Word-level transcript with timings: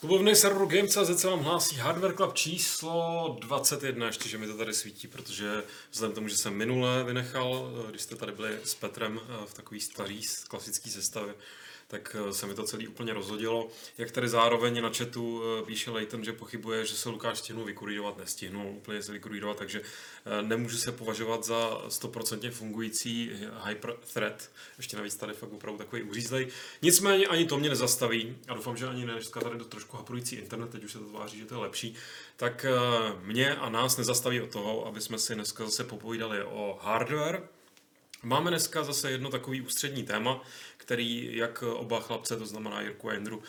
klubovny 0.00 0.36
serveru 0.36 0.66
Game.cz 0.66 1.20
se 1.20 1.28
vám 1.28 1.40
hlásí 1.40 1.76
Hardware 1.76 2.14
Club 2.14 2.34
číslo 2.34 3.36
21, 3.40 4.06
ještě, 4.06 4.28
že 4.28 4.38
mi 4.38 4.46
to 4.46 4.56
tady 4.56 4.74
svítí, 4.74 5.08
protože 5.08 5.62
vzhledem 5.92 6.14
tomu, 6.14 6.28
že 6.28 6.36
jsem 6.36 6.54
minule 6.54 7.04
vynechal, 7.04 7.72
když 7.90 8.02
jste 8.02 8.16
tady 8.16 8.32
byli 8.32 8.58
s 8.64 8.74
Petrem 8.74 9.20
eh, 9.22 9.46
v 9.46 9.54
takový 9.54 9.80
starý 9.80 10.20
klasický 10.48 10.90
sestavě, 10.90 11.34
tak 11.90 12.16
eh, 12.18 12.32
se 12.32 12.46
mi 12.46 12.54
to 12.54 12.62
celý 12.64 12.88
úplně 12.88 13.12
rozhodilo. 13.12 13.68
Jak 13.98 14.10
tady 14.10 14.28
zároveň 14.28 14.82
na 14.82 14.90
chatu 14.92 15.42
eh, 15.42 15.62
píše 15.66 15.90
Leighton, 15.90 16.24
že 16.24 16.32
pochybuje, 16.32 16.86
že 16.86 16.94
se 16.94 17.08
Lukáš 17.08 17.38
stihnul 17.38 17.64
vykurírovat, 17.64 18.18
nestihnul 18.18 18.66
úplně 18.66 19.02
se 19.02 19.12
vykurírovat, 19.12 19.56
takže 19.56 19.80
eh, 19.80 20.42
nemůže 20.42 20.78
se 20.78 20.92
považovat 20.92 21.44
za 21.44 21.82
stoprocentně 21.88 22.50
fungující 22.50 23.30
hyper 23.66 23.94
threat. 24.12 24.50
Ještě 24.76 24.96
navíc 24.96 25.16
tady 25.16 25.32
fakt 25.32 25.52
opravdu 25.52 25.78
takový 25.78 26.02
uřízlej. 26.02 26.48
Nicméně 26.82 27.26
ani 27.26 27.44
to 27.44 27.58
mě 27.58 27.68
nezastaví 27.68 28.36
a 28.48 28.54
doufám, 28.54 28.76
že 28.76 28.86
ani 28.86 29.04
dneska 29.04 29.40
tady 29.40 29.58
do 29.58 29.64
trošku 29.64 29.96
haprující 29.96 30.36
internet, 30.36 30.70
teď 30.70 30.84
už 30.84 30.92
se 30.92 30.98
to 30.98 31.04
tváří, 31.04 31.38
že 31.38 31.46
to 31.46 31.54
je 31.54 31.60
lepší, 31.60 31.94
tak 32.36 32.66
mě 33.22 33.54
a 33.54 33.68
nás 33.68 33.96
nezastaví 33.96 34.40
od 34.40 34.50
toho, 34.50 34.86
aby 34.86 35.00
jsme 35.00 35.18
si 35.18 35.34
dneska 35.34 35.64
zase 35.64 35.84
popovídali 35.84 36.44
o 36.44 36.78
hardware, 36.82 37.42
Máme 38.22 38.50
dneska 38.50 38.84
zase 38.84 39.10
jedno 39.10 39.30
takový 39.30 39.60
ústřední 39.60 40.02
téma, 40.02 40.42
který 40.90 41.36
jak 41.36 41.62
oba 41.62 42.00
chlapce, 42.00 42.36
to 42.36 42.46
znamená 42.46 42.80
Jirku 42.80 43.08
a 43.08 43.12
Jindru, 43.12 43.42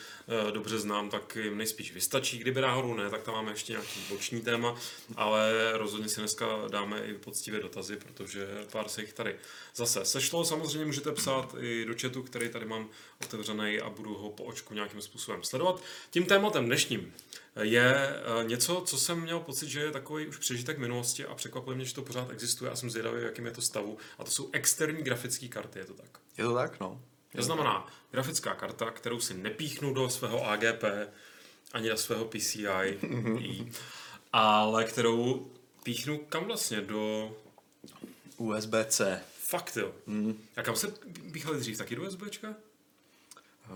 eh, 0.47 0.51
dobře 0.51 0.79
znám, 0.79 1.09
tak 1.09 1.35
jim 1.35 1.57
nejspíš 1.57 1.93
vystačí. 1.93 2.37
Kdyby 2.37 2.61
náhodou 2.61 2.93
ne, 2.93 3.09
tak 3.09 3.23
tam 3.23 3.33
máme 3.33 3.51
ještě 3.51 3.73
nějaký 3.73 3.99
boční 4.09 4.41
téma, 4.41 4.75
ale 5.15 5.71
rozhodně 5.73 6.09
si 6.09 6.19
dneska 6.19 6.45
dáme 6.71 7.05
i 7.05 7.13
poctivé 7.13 7.59
dotazy, 7.59 7.97
protože 7.97 8.47
pár 8.71 8.89
se 8.89 9.01
jich 9.01 9.13
tady 9.13 9.35
zase 9.75 10.05
sešlo. 10.05 10.45
Samozřejmě 10.45 10.85
můžete 10.85 11.11
psát 11.11 11.55
i 11.59 11.85
do 11.85 11.93
chatu, 12.01 12.23
který 12.23 12.49
tady 12.49 12.65
mám 12.65 12.89
otevřený 13.21 13.79
a 13.79 13.89
budu 13.89 14.13
ho 14.13 14.29
po 14.29 14.43
očku 14.43 14.73
nějakým 14.73 15.01
způsobem 15.01 15.43
sledovat. 15.43 15.81
Tím 16.09 16.25
tématem 16.25 16.65
dnešním 16.65 17.13
je 17.61 17.95
eh, 17.95 18.43
něco, 18.43 18.83
co 18.85 18.97
jsem 18.97 19.21
měl 19.21 19.39
pocit, 19.39 19.69
že 19.69 19.79
je 19.79 19.91
takový 19.91 20.27
už 20.27 20.37
přežitek 20.37 20.77
minulosti 20.77 21.25
a 21.25 21.35
překvapuje 21.35 21.75
mě, 21.75 21.85
že 21.85 21.93
to 21.93 22.01
pořád 22.01 22.29
existuje 22.31 22.71
a 22.71 22.75
jsem 22.75 22.89
zvědavý, 22.89 23.23
jakým 23.23 23.45
je 23.45 23.51
to 23.51 23.61
stavu. 23.61 23.97
A 24.19 24.23
to 24.23 24.31
jsou 24.31 24.49
externí 24.53 25.03
grafické 25.03 25.47
karty, 25.47 25.79
je 25.79 25.85
to 25.85 25.93
tak? 25.93 26.19
Je 26.37 26.43
to 26.43 26.53
tak, 26.53 26.79
no. 26.79 27.01
To 27.35 27.41
znamená 27.43 27.87
grafická 28.11 28.53
karta, 28.55 28.91
kterou 28.91 29.19
si 29.19 29.33
nepíchnu 29.33 29.93
do 29.93 30.09
svého 30.09 30.47
AGP 30.47 30.83
ani 31.73 31.89
do 31.89 31.97
svého 31.97 32.25
PCI, 32.25 32.99
ale 34.33 34.85
kterou 34.85 35.51
píchnu 35.83 36.17
kam 36.17 36.45
vlastně? 36.45 36.81
Do 36.81 37.35
USB-C. 38.37 39.21
Fakt 39.39 39.77
jo. 39.77 39.93
Mm. 40.05 40.43
A 40.55 40.63
kam 40.63 40.75
se 40.75 40.93
píchali 41.31 41.59
dřív? 41.59 41.77
Taky 41.77 41.95
do 41.95 42.03
USBčka? 42.03 42.55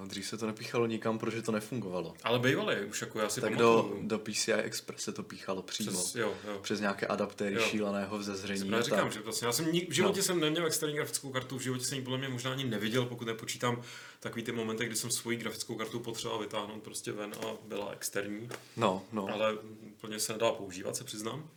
Dřív 0.05 0.27
se 0.27 0.37
to 0.37 0.47
nepíchalo 0.47 0.85
nikam, 0.85 1.19
protože 1.19 1.41
to 1.41 1.51
nefungovalo. 1.51 2.13
Ale 2.23 2.39
bývaly 2.39 2.85
už 2.85 3.01
jako 3.01 3.19
já 3.19 3.29
si 3.29 3.41
Tak 3.41 3.55
do, 3.55 3.93
do 4.01 4.19
PCI 4.19 4.53
Express 4.53 5.03
se 5.03 5.11
to 5.11 5.23
píchalo 5.23 5.61
přímo. 5.61 5.91
Přes, 5.91 6.15
jo, 6.15 6.33
jo. 6.47 6.59
Přes 6.61 6.79
nějaké 6.79 7.07
adaptéry 7.07 7.55
jo. 7.55 7.61
šíleného 7.61 8.17
vzezření. 8.17 8.69
Já 8.69 8.81
říkám, 8.81 9.11
že 9.11 9.19
vlastně, 9.19 9.47
já 9.47 9.51
jsem 9.51 9.71
nik, 9.71 9.89
v 9.89 9.93
životě 9.93 10.19
no. 10.19 10.23
jsem 10.23 10.39
neměl 10.39 10.65
externí 10.65 10.95
grafickou 10.95 11.29
kartu, 11.29 11.57
v 11.57 11.61
životě 11.61 11.85
jsem 11.85 11.97
ji 11.97 12.03
podle 12.03 12.17
mě 12.17 12.29
možná 12.29 12.51
ani 12.51 12.63
neviděl, 12.63 13.05
pokud 13.05 13.27
nepočítám 13.27 13.81
takový 14.19 14.43
ty 14.43 14.51
momenty, 14.51 14.85
kdy 14.85 14.95
jsem 14.95 15.11
svoji 15.11 15.37
grafickou 15.37 15.75
kartu 15.75 15.99
potřeboval 15.99 16.41
vytáhnout 16.41 16.83
prostě 16.83 17.11
ven 17.11 17.33
a 17.47 17.67
byla 17.67 17.91
externí. 17.91 18.49
No, 18.77 19.03
no. 19.11 19.27
Ale 19.33 19.53
úplně 19.85 20.19
se 20.19 20.33
nedala 20.33 20.51
používat, 20.51 20.95
se 20.95 21.03
přiznám. 21.03 21.49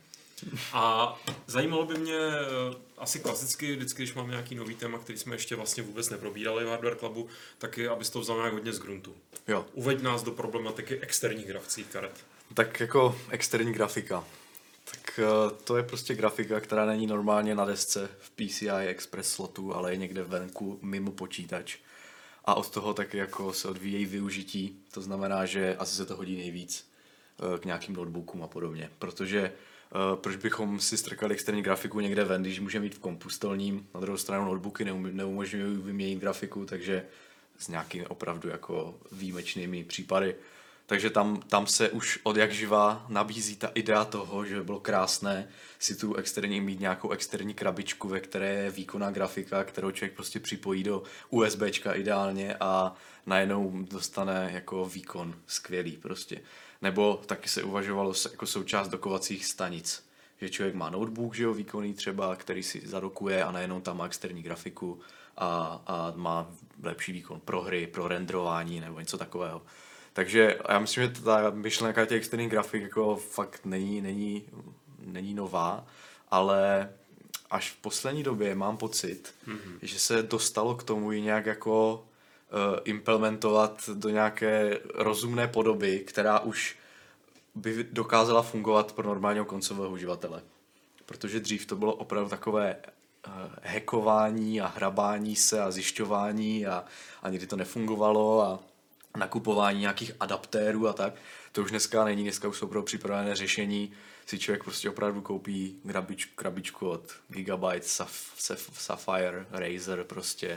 A 0.73 1.15
zajímalo 1.47 1.85
by 1.85 1.97
mě 1.97 2.17
eh, 2.17 2.75
asi 2.97 3.19
klasicky, 3.19 3.75
vždycky, 3.75 4.03
když 4.03 4.13
mám 4.13 4.29
nějaký 4.29 4.55
nový 4.55 4.75
téma, 4.75 4.99
který 4.99 5.17
jsme 5.17 5.35
ještě 5.35 5.55
vlastně 5.55 5.83
vůbec 5.83 6.09
neprobírali 6.09 6.65
v 6.65 6.67
Hardware 6.67 6.95
Clubu, 6.95 7.27
tak 7.57 7.77
je, 7.77 7.89
abys 7.89 8.09
to 8.09 8.19
vzal 8.19 8.37
nějak 8.37 8.53
hodně 8.53 8.73
z 8.73 8.79
gruntu. 8.79 9.15
Jo. 9.47 9.65
Uveď 9.73 10.01
nás 10.01 10.23
do 10.23 10.31
problematiky 10.31 10.99
externích 10.99 11.47
grafických 11.47 11.87
karet. 11.87 12.25
Tak 12.53 12.79
jako 12.79 13.15
externí 13.29 13.73
grafika. 13.73 14.23
Tak 14.91 15.19
eh, 15.19 15.55
to 15.63 15.77
je 15.77 15.83
prostě 15.83 16.15
grafika, 16.15 16.59
která 16.59 16.85
není 16.85 17.07
normálně 17.07 17.55
na 17.55 17.65
desce 17.65 18.09
v 18.19 18.31
PCI 18.31 18.69
Express 18.69 19.29
slotu, 19.29 19.75
ale 19.75 19.91
je 19.91 19.97
někde 19.97 20.23
venku 20.23 20.79
mimo 20.81 21.11
počítač. 21.11 21.77
A 22.45 22.53
od 22.53 22.69
toho 22.69 22.93
tak 22.93 23.13
jako 23.13 23.53
se 23.53 23.67
odvíjejí 23.67 24.05
využití. 24.05 24.79
To 24.91 25.01
znamená, 25.01 25.45
že 25.45 25.75
asi 25.75 25.95
se 25.95 26.05
to 26.05 26.15
hodí 26.15 26.37
nejvíc 26.37 26.91
eh, 27.55 27.59
k 27.59 27.65
nějakým 27.65 27.95
notebookům 27.95 28.43
a 28.43 28.47
podobně. 28.47 28.89
Protože 28.99 29.51
proč 30.15 30.35
bychom 30.35 30.79
si 30.79 30.97
strkali 30.97 31.33
externí 31.33 31.61
grafiku 31.61 31.99
někde 31.99 32.23
ven, 32.23 32.41
když 32.41 32.59
můžeme 32.59 32.83
mít 32.83 32.95
v 32.95 32.99
kompu 32.99 33.29
stolním, 33.29 33.87
na 33.93 33.99
druhou 33.99 34.17
stranu 34.17 34.45
notebooky 34.45 34.85
neumožňují 35.11 35.77
vyměnit 35.77 36.19
grafiku, 36.19 36.65
takže 36.65 37.05
s 37.59 37.67
nějakými 37.67 38.07
opravdu 38.07 38.49
jako 38.49 38.95
výjimečnými 39.11 39.83
případy. 39.83 40.35
Takže 40.85 41.09
tam, 41.09 41.41
tam 41.41 41.67
se 41.67 41.89
už 41.89 42.19
od 42.23 42.37
jak 42.37 42.51
živa 42.51 43.05
nabízí 43.09 43.55
ta 43.55 43.67
idea 43.73 44.05
toho, 44.05 44.45
že 44.45 44.55
by 44.55 44.63
bylo 44.63 44.79
krásné 44.79 45.47
si 45.79 45.95
tu 45.95 46.15
externí 46.15 46.61
mít 46.61 46.79
nějakou 46.79 47.11
externí 47.11 47.53
krabičku, 47.53 48.07
ve 48.07 48.19
které 48.19 48.53
je 48.53 48.71
výkonná 48.71 49.11
grafika, 49.11 49.63
kterou 49.63 49.91
člověk 49.91 50.15
prostě 50.15 50.39
připojí 50.39 50.83
do 50.83 51.03
USBčka 51.29 51.93
ideálně 51.93 52.55
a 52.59 52.95
najednou 53.25 53.85
dostane 53.91 54.49
jako 54.53 54.85
výkon 54.85 55.35
skvělý 55.47 55.91
prostě. 55.91 56.41
Nebo 56.81 57.21
taky 57.25 57.49
se 57.49 57.63
uvažovalo 57.63 58.13
jako 58.31 58.45
součást 58.45 58.87
dokovacích 58.87 59.45
stanic, 59.45 60.03
že 60.41 60.49
člověk 60.49 60.75
má 60.75 60.89
notebook, 60.89 61.35
že 61.35 61.43
jo, 61.43 61.53
výkonný 61.53 61.93
třeba, 61.93 62.35
který 62.35 62.63
si 62.63 62.87
zadokuje 62.87 63.43
a 63.43 63.51
najednou 63.51 63.81
tam 63.81 63.97
má 63.97 64.05
externí 64.05 64.43
grafiku 64.43 64.99
a, 65.37 65.81
a 65.87 66.13
má 66.15 66.51
lepší 66.83 67.11
výkon 67.11 67.39
pro 67.39 67.61
hry, 67.61 67.87
pro 67.87 68.07
renderování 68.07 68.79
nebo 68.79 68.99
něco 68.99 69.17
takového. 69.17 69.61
Takže 70.13 70.59
já 70.69 70.79
myslím, 70.79 71.03
že 71.03 71.21
ta 71.21 71.49
myšlenka 71.49 72.05
těch 72.05 72.17
externích 72.17 72.49
grafik 72.49 72.83
jako 72.83 73.15
fakt 73.15 73.65
není, 73.65 74.01
není, 74.01 74.45
není 75.05 75.33
nová, 75.33 75.85
ale 76.31 76.89
až 77.49 77.71
v 77.71 77.75
poslední 77.75 78.23
době 78.23 78.55
mám 78.55 78.77
pocit, 78.77 79.33
mm-hmm. 79.47 79.79
že 79.81 79.99
se 79.99 80.23
dostalo 80.23 80.75
k 80.75 80.83
tomu 80.83 81.11
i 81.11 81.21
nějak 81.21 81.45
jako 81.45 82.05
implementovat 82.83 83.89
do 83.93 84.09
nějaké 84.09 84.79
rozumné 84.93 85.47
podoby, 85.47 85.99
která 85.99 86.39
už 86.39 86.77
by 87.55 87.83
dokázala 87.91 88.41
fungovat 88.41 88.93
pro 88.93 89.07
normálního 89.07 89.45
koncového 89.45 89.91
uživatele. 89.91 90.41
Protože 91.05 91.39
dřív 91.39 91.65
to 91.65 91.75
bylo 91.75 91.93
opravdu 91.93 92.29
takové 92.29 92.75
uh, 93.27 93.33
hackování 93.63 94.61
a 94.61 94.67
hrabání 94.67 95.35
se 95.35 95.61
a 95.61 95.71
zjišťování 95.71 96.65
a, 96.65 96.83
a 97.23 97.29
někdy 97.29 97.47
to 97.47 97.55
nefungovalo 97.55 98.41
a 98.41 98.59
nakupování 99.17 99.79
nějakých 99.79 100.11
adaptérů 100.19 100.87
a 100.87 100.93
tak. 100.93 101.13
To 101.51 101.61
už 101.61 101.69
dneska 101.69 102.05
není, 102.05 102.23
dneska 102.23 102.47
už 102.47 102.57
jsou 102.57 102.67
pro 102.67 102.83
připravené 102.83 103.35
řešení. 103.35 103.91
Si 104.29 104.39
člověk 104.39 104.63
prostě 104.63 104.89
opravdu 104.89 105.21
koupí 105.21 105.75
krabičku, 105.87 106.31
krabičku 106.35 106.89
od 106.89 107.15
Gigabyte, 107.27 107.87
Saf, 107.87 108.33
Saf, 108.37 108.69
Sapphire, 108.73 109.45
Razer 109.51 110.03
prostě. 110.03 110.47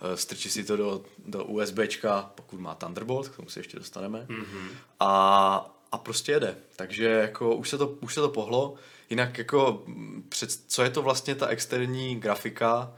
Eh, 0.00 0.16
strčí 0.16 0.50
si 0.50 0.64
to 0.64 0.76
do, 0.76 1.04
do 1.26 1.44
USBčka, 1.44 2.30
pokud 2.34 2.60
má 2.60 2.74
Thunderbolt, 2.74 3.28
k 3.28 3.36
tomu 3.36 3.48
se 3.48 3.60
ještě 3.60 3.78
dostaneme. 3.78 4.26
Mm-hmm. 4.28 4.68
A, 5.00 5.76
a 5.92 5.98
prostě 5.98 6.32
jede. 6.32 6.56
Takže 6.76 7.04
jako 7.04 7.54
už 7.54 7.68
se 7.68 7.78
to, 7.78 7.88
už 7.88 8.14
se 8.14 8.20
to 8.20 8.28
pohlo. 8.28 8.74
Jinak 9.10 9.38
jako 9.38 9.84
před, 10.28 10.50
co 10.66 10.82
je 10.82 10.90
to 10.90 11.02
vlastně 11.02 11.34
ta 11.34 11.46
externí 11.46 12.20
grafika? 12.20 12.92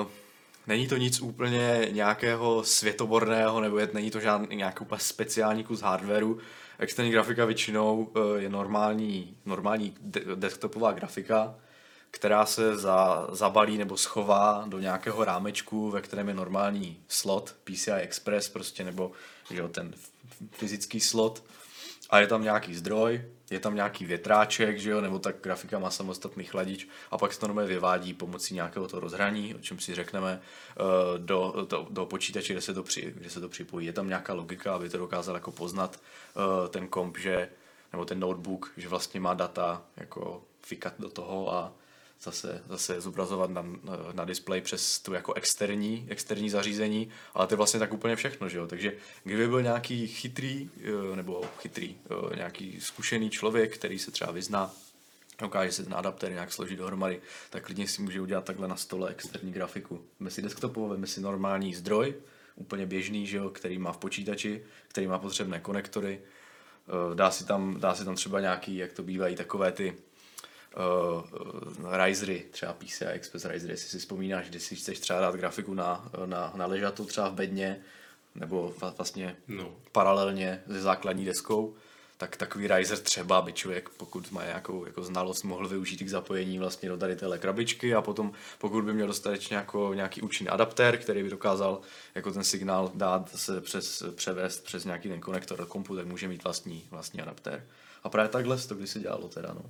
Uh, 0.00 0.06
Není 0.66 0.88
to 0.88 0.96
nic 0.96 1.20
úplně 1.20 1.88
nějakého 1.90 2.64
světoborného, 2.64 3.60
nebo 3.60 3.78
je, 3.78 3.88
není 3.92 4.10
to 4.10 4.20
žádný 4.20 4.56
nějaký 4.56 4.80
úplně 4.80 5.00
speciální 5.00 5.64
kus 5.64 5.80
hardwareu. 5.80 6.38
Externí 6.80 7.10
grafika 7.10 7.44
většinou 7.44 8.12
eh, 8.16 8.42
je 8.42 8.48
normální, 8.48 9.36
normální 9.46 9.94
desktopová 10.34 10.92
grafika, 10.92 11.54
která 12.10 12.46
se 12.46 12.76
za, 12.76 13.28
zabalí 13.32 13.78
nebo 13.78 13.96
schová 13.96 14.64
do 14.68 14.78
nějakého 14.78 15.24
rámečku, 15.24 15.90
ve 15.90 16.00
kterém 16.00 16.28
je 16.28 16.34
normální 16.34 17.02
slot 17.08 17.56
PCI 17.64 17.92
Express 17.92 18.48
prostě, 18.48 18.84
nebo 18.84 19.12
že 19.50 19.68
ten 19.68 19.94
fyzický 20.50 21.00
slot 21.00 21.42
a 22.10 22.18
je 22.18 22.26
tam 22.26 22.42
nějaký 22.42 22.74
zdroj, 22.74 23.24
je 23.50 23.60
tam 23.60 23.74
nějaký 23.74 24.04
větráček, 24.04 24.78
že 24.78 24.90
jo, 24.90 25.00
nebo 25.00 25.18
tak 25.18 25.36
grafika 25.40 25.78
má 25.78 25.90
samostatný 25.90 26.44
chladič 26.44 26.88
a 27.10 27.18
pak 27.18 27.32
se 27.32 27.40
to 27.40 27.46
normálně 27.46 27.68
vyvádí 27.68 28.14
pomocí 28.14 28.54
nějakého 28.54 28.88
toho 28.88 29.00
rozhraní, 29.00 29.54
o 29.54 29.58
čem 29.58 29.78
si 29.78 29.94
řekneme, 29.94 30.40
eh, 30.40 31.18
do, 31.18 31.66
do, 31.68 31.86
do 31.90 32.06
počítače, 32.06 32.52
kde 32.52 32.62
se, 32.62 32.74
to 32.74 32.82
při, 32.82 33.12
kde 33.16 33.30
se 33.30 33.40
to 33.40 33.48
připojí. 33.48 33.86
Je 33.86 33.92
tam 33.92 34.08
nějaká 34.08 34.32
logika, 34.32 34.74
aby 34.74 34.88
to 34.88 34.98
dokázal 34.98 35.34
jako 35.34 35.52
poznat 35.52 36.00
eh, 36.00 36.68
ten 36.68 36.88
komp, 36.88 37.18
že, 37.18 37.48
nebo 37.92 38.04
ten 38.04 38.20
notebook, 38.20 38.72
že 38.76 38.88
vlastně 38.88 39.20
má 39.20 39.34
data 39.34 39.82
jako 39.96 40.42
fikat 40.62 40.94
do 40.98 41.10
toho 41.10 41.54
a 41.54 41.72
zase, 42.22 42.62
zase 42.68 43.00
zobrazovat 43.00 43.50
na, 43.50 43.64
na 44.12 44.24
display 44.24 44.60
přes 44.60 44.98
tu 44.98 45.12
jako 45.12 45.34
externí, 45.34 46.06
externí 46.10 46.50
zařízení, 46.50 47.10
ale 47.34 47.46
to 47.46 47.54
je 47.54 47.56
vlastně 47.56 47.80
tak 47.80 47.92
úplně 47.92 48.16
všechno, 48.16 48.48
že 48.48 48.58
jo? 48.58 48.66
Takže 48.66 48.92
kdyby 49.24 49.48
byl 49.48 49.62
nějaký 49.62 50.06
chytrý, 50.06 50.70
eh, 51.12 51.16
nebo 51.16 51.42
chytrý, 51.58 51.96
eh, 52.32 52.36
nějaký 52.36 52.80
zkušený 52.80 53.30
člověk, 53.30 53.74
který 53.74 53.98
se 53.98 54.10
třeba 54.10 54.32
vyzná, 54.32 54.74
dokáže 55.38 55.72
se 55.72 55.84
ten 55.84 55.94
adaptér 55.94 56.32
nějak 56.32 56.52
složit 56.52 56.78
dohromady, 56.78 57.20
tak 57.50 57.64
klidně 57.64 57.88
si 57.88 58.02
může 58.02 58.20
udělat 58.20 58.44
takhle 58.44 58.68
na 58.68 58.76
stole 58.76 59.10
externí 59.10 59.52
grafiku. 59.52 60.04
Veme 60.20 60.30
si 60.30 60.42
desktopovou, 60.42 60.88
veme 60.88 61.06
si 61.06 61.20
normální 61.20 61.74
zdroj, 61.74 62.14
úplně 62.56 62.86
běžný, 62.86 63.26
že 63.26 63.36
jo, 63.36 63.50
který 63.50 63.78
má 63.78 63.92
v 63.92 63.98
počítači, 63.98 64.62
který 64.88 65.06
má 65.06 65.18
potřebné 65.18 65.60
konektory. 65.60 66.20
Eh, 66.20 67.14
Dá 67.14 67.30
si 67.30 67.44
tam, 67.46 67.80
dá 67.80 67.94
si 67.94 68.04
tam 68.04 68.14
třeba 68.14 68.40
nějaký, 68.40 68.76
jak 68.76 68.92
to 68.92 69.02
bývají, 69.02 69.36
takové 69.36 69.72
ty 69.72 69.96
uh, 70.76 71.96
risery, 72.04 72.44
třeba 72.50 72.72
PCI 72.72 73.04
Express 73.04 73.44
risery, 73.44 73.72
jestli 73.72 73.88
si 73.88 73.98
vzpomínáš, 73.98 74.48
když 74.48 74.62
si 74.62 74.76
chceš 74.76 75.00
třeba 75.00 75.20
dát 75.20 75.34
grafiku 75.34 75.74
na, 75.74 76.10
na, 76.26 76.52
na 76.56 76.66
ležatu 76.66 77.04
třeba 77.04 77.28
v 77.28 77.34
bedně, 77.34 77.80
nebo 78.34 78.74
vlastně 78.96 79.36
No. 79.48 79.74
paralelně 79.92 80.62
se 80.66 80.80
základní 80.80 81.24
deskou, 81.24 81.74
tak 82.16 82.36
takový 82.36 82.68
riser 82.68 82.98
třeba 82.98 83.42
by 83.42 83.52
člověk, 83.52 83.88
pokud 83.88 84.32
má 84.32 84.44
nějakou 84.44 84.86
jako 84.86 85.02
znalost, 85.02 85.42
mohl 85.42 85.68
využít 85.68 86.02
k 86.02 86.08
zapojení 86.08 86.58
vlastně 86.58 86.88
do 86.88 86.96
tady 86.96 87.16
téhle 87.16 87.38
krabičky 87.38 87.94
a 87.94 88.02
potom, 88.02 88.32
pokud 88.58 88.84
by 88.84 88.92
měl 88.92 89.06
dostatečně 89.06 89.56
jako 89.56 89.94
nějaký 89.94 90.22
účinný 90.22 90.48
adaptér, 90.50 90.98
který 90.98 91.22
by 91.22 91.30
dokázal 91.30 91.80
jako 92.14 92.32
ten 92.32 92.44
signál 92.44 92.90
dát 92.94 93.30
se 93.36 93.60
přes, 93.60 94.02
převést 94.14 94.64
přes 94.64 94.84
nějaký 94.84 95.08
ten 95.08 95.20
konektor 95.20 95.58
do 95.58 95.66
kompu, 95.66 95.96
tak 95.96 96.06
může 96.06 96.28
mít 96.28 96.44
vlastní, 96.44 96.86
vlastní 96.90 97.20
adaptér. 97.20 97.66
A 98.04 98.08
právě 98.08 98.28
takhle 98.28 98.58
se 98.58 98.68
to 98.68 98.74
kdysi 98.74 99.00
dělalo 99.00 99.28
teda, 99.28 99.52
no. 99.54 99.62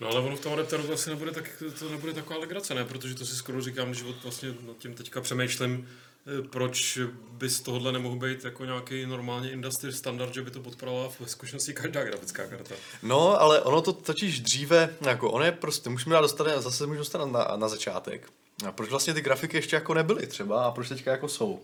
No 0.00 0.08
ale 0.10 0.20
ono 0.20 0.36
v 0.36 0.40
tom 0.40 0.52
adapteru 0.52 0.82
to 0.86 0.92
asi 0.92 1.10
nebude, 1.10 1.30
tak, 1.30 1.62
to 1.78 1.88
nebude 1.88 2.12
taková 2.12 2.38
legrace, 2.40 2.74
ne? 2.74 2.84
Protože 2.84 3.14
to 3.14 3.26
si 3.26 3.36
skoro 3.36 3.60
říkám, 3.62 3.90
od- 4.08 4.22
vlastně 4.22 4.48
nad 4.66 4.78
tím 4.78 4.94
teďka 4.94 5.20
přemýšlím, 5.20 5.88
eh, 6.38 6.48
proč 6.48 6.98
by 7.30 7.48
z 7.48 7.60
tohohle 7.60 7.92
nemohl 7.92 8.16
být 8.16 8.44
jako 8.44 8.64
nějaký 8.64 9.06
normálně 9.06 9.50
industry 9.50 9.92
standard, 9.92 10.34
že 10.34 10.42
by 10.42 10.50
to 10.50 10.60
podporovala 10.60 11.08
v 11.08 11.30
zkušenosti 11.30 11.74
každá 11.74 12.04
grafická 12.04 12.46
karta. 12.46 12.74
No, 13.02 13.40
ale 13.40 13.60
ono 13.60 13.82
to 13.82 13.92
totiž 13.92 14.40
dříve, 14.40 14.94
jako 15.00 15.30
ono 15.30 15.44
je 15.44 15.52
prostě, 15.52 15.90
musíme 15.90 16.12
dát 16.14 16.20
dostat, 16.20 16.62
zase 16.62 16.86
můžu 16.86 16.98
dostat 16.98 17.24
na, 17.24 17.52
na 17.56 17.68
začátek. 17.68 18.30
A 18.68 18.72
proč 18.72 18.90
vlastně 18.90 19.14
ty 19.14 19.20
grafiky 19.20 19.56
ještě 19.56 19.76
jako 19.76 19.94
nebyly 19.94 20.26
třeba 20.26 20.64
a 20.64 20.70
proč 20.70 20.88
teďka 20.88 21.10
jako 21.10 21.28
jsou? 21.28 21.60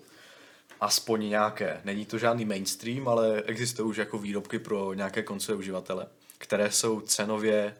Aspoň 0.81 1.29
nějaké. 1.29 1.81
Není 1.85 2.06
to 2.06 2.19
žádný 2.19 2.44
mainstream, 2.44 3.09
ale 3.09 3.43
existují 3.47 3.88
už 3.91 3.97
jako 3.97 4.19
výrobky 4.19 4.59
pro 4.59 4.94
nějaké 4.94 5.23
koncové 5.23 5.59
uživatele, 5.59 6.06
které 6.38 6.73
jsou 6.73 7.00
cenově 7.00 7.75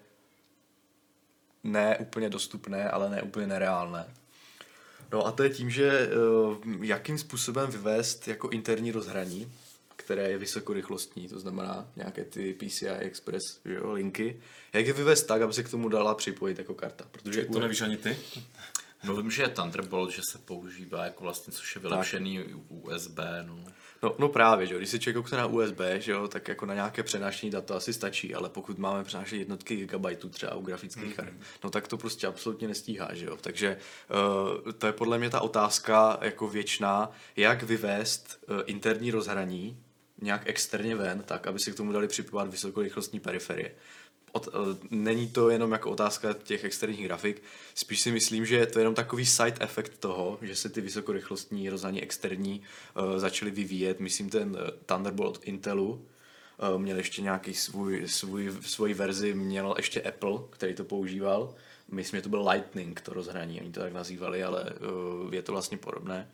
ne 1.65 1.99
úplně 1.99 2.31
dostupné, 2.31 2.91
ale 2.91 3.11
ne 3.11 3.23
úplně 3.23 3.47
nereálné. 3.47 4.07
No 5.12 5.27
a 5.27 5.33
to 5.33 5.43
je 5.43 5.51
tím, 5.51 5.71
že 5.71 6.09
uh, 6.09 6.85
jakým 6.85 7.19
způsobem 7.19 7.71
vyvést 7.71 8.29
jako 8.29 8.49
interní 8.49 8.93
rozhraní, 8.93 9.53
které 9.97 10.31
je 10.31 10.39
vysokorychlostní, 10.39 11.29
to 11.29 11.41
znamená 11.41 11.89
nějaké 11.97 12.25
ty 12.25 12.55
PCI 12.55 12.89
Express 12.89 13.61
že 13.65 13.75
jo, 13.75 13.93
linky, 13.93 14.41
jak 14.73 14.87
je 14.87 14.93
vyvést 14.93 15.27
tak, 15.27 15.43
aby 15.43 15.53
se 15.53 15.62
k 15.62 15.71
tomu 15.71 15.89
dala 15.89 16.15
připojit 16.15 16.59
jako 16.59 16.75
karta. 16.75 17.05
Protože 17.11 17.45
To 17.45 17.61
nevíš 17.61 17.81
ani 17.81 17.97
ty? 17.97 18.17
No 19.05 19.17
vím, 19.17 19.31
že 19.31 19.43
je 19.43 19.49
Thunderbolt, 19.49 20.11
že 20.11 20.23
se 20.33 20.39
používá 20.39 21.05
jako 21.05 21.25
vlastně, 21.25 21.53
což 21.53 21.75
je 21.75 21.81
vylepšený 21.81 22.45
USB, 22.69 23.19
no. 23.47 23.65
No, 24.02 24.14
no 24.19 24.29
právě, 24.29 24.67
že 24.67 24.75
jo, 24.75 24.79
když 24.79 24.91
se 24.91 24.99
člověk 24.99 25.17
koukne 25.17 25.38
na 25.38 25.47
USB, 25.47 25.81
že 25.99 26.12
jo, 26.12 26.29
tak 26.29 26.49
jako 26.49 26.67
na 26.67 26.75
nějaké 26.75 27.02
přenášení 27.02 27.50
data 27.50 27.76
asi 27.76 27.93
stačí, 27.93 28.35
ale 28.35 28.49
pokud 28.49 28.79
máme 28.79 29.05
přenášet 29.05 29.37
jednotky 29.37 29.76
gigabajtů 29.76 30.29
třeba 30.29 30.55
u 30.55 30.62
grafických 30.62 31.17
kart, 31.17 31.32
no 31.64 31.70
tak 31.70 31.88
to 31.88 31.97
prostě 31.97 32.26
absolutně 32.26 32.69
nestíhá, 32.69 33.14
že 33.14 33.26
jo. 33.26 33.37
Takže 33.41 33.76
uh, 34.67 34.73
to 34.73 34.87
je 34.87 34.93
podle 34.93 35.19
mě 35.19 35.31
ta 35.31 35.41
otázka 35.41 36.19
jako 36.20 36.49
věčná, 36.49 37.11
jak 37.37 37.62
vyvést 37.62 38.38
uh, 38.49 38.61
interní 38.67 39.11
rozhraní 39.11 39.82
nějak 40.23 40.43
externě 40.44 40.97
ven, 40.97 41.23
tak 41.23 41.47
aby 41.47 41.58
si 41.58 41.73
k 41.73 41.76
tomu 41.76 41.93
dali 41.93 42.08
připojovat 42.08 42.50
vysokorychlostní 42.50 43.20
periferie. 43.20 43.75
Od, 44.32 44.47
uh, 44.47 44.53
není 44.91 45.29
to 45.29 45.50
jenom 45.50 45.73
jako 45.73 45.91
otázka 45.91 46.32
těch 46.32 46.65
externích 46.65 47.05
grafik, 47.05 47.43
spíš 47.75 48.00
si 48.00 48.12
myslím, 48.12 48.47
že 48.47 48.56
je 48.56 48.67
to 48.67 48.79
jenom 48.79 48.94
takový 48.94 49.27
side 49.27 49.56
effect 49.61 49.99
toho, 49.99 50.38
že 50.43 50.56
se 50.56 50.69
ty 50.69 50.81
vysokorychlostní 50.81 51.71
rozhraní 51.71 52.03
externí 52.03 52.62
uh, 52.97 53.19
začaly 53.19 53.50
vyvíjet. 53.50 54.00
Myslím 54.00 54.31
ten 54.31 54.50
uh, 54.50 54.56
Thunderbolt 54.87 55.41
Intelu, 55.44 56.06
uh, 56.73 56.81
měl 56.81 56.97
ještě 56.97 57.23
nějaký 57.23 57.55
svůj, 57.55 58.09
svůj, 58.09 58.53
svoji 58.61 58.94
verzi, 58.94 59.35
měl 59.35 59.75
ještě 59.77 60.03
Apple, 60.03 60.38
který 60.50 60.75
to 60.75 60.85
používal. 60.85 61.55
Myslím, 61.93 62.19
že 62.19 62.23
to 62.23 62.29
byl 62.29 62.49
Lightning, 62.49 63.00
to 63.00 63.12
rozhraní, 63.12 63.61
oni 63.61 63.73
to 63.73 63.81
tak 63.81 63.93
nazývali, 63.93 64.44
ale 64.44 64.65
uh, 64.65 65.35
je 65.35 65.43
to 65.43 65.53
vlastně 65.53 65.76
podobné. 65.76 66.29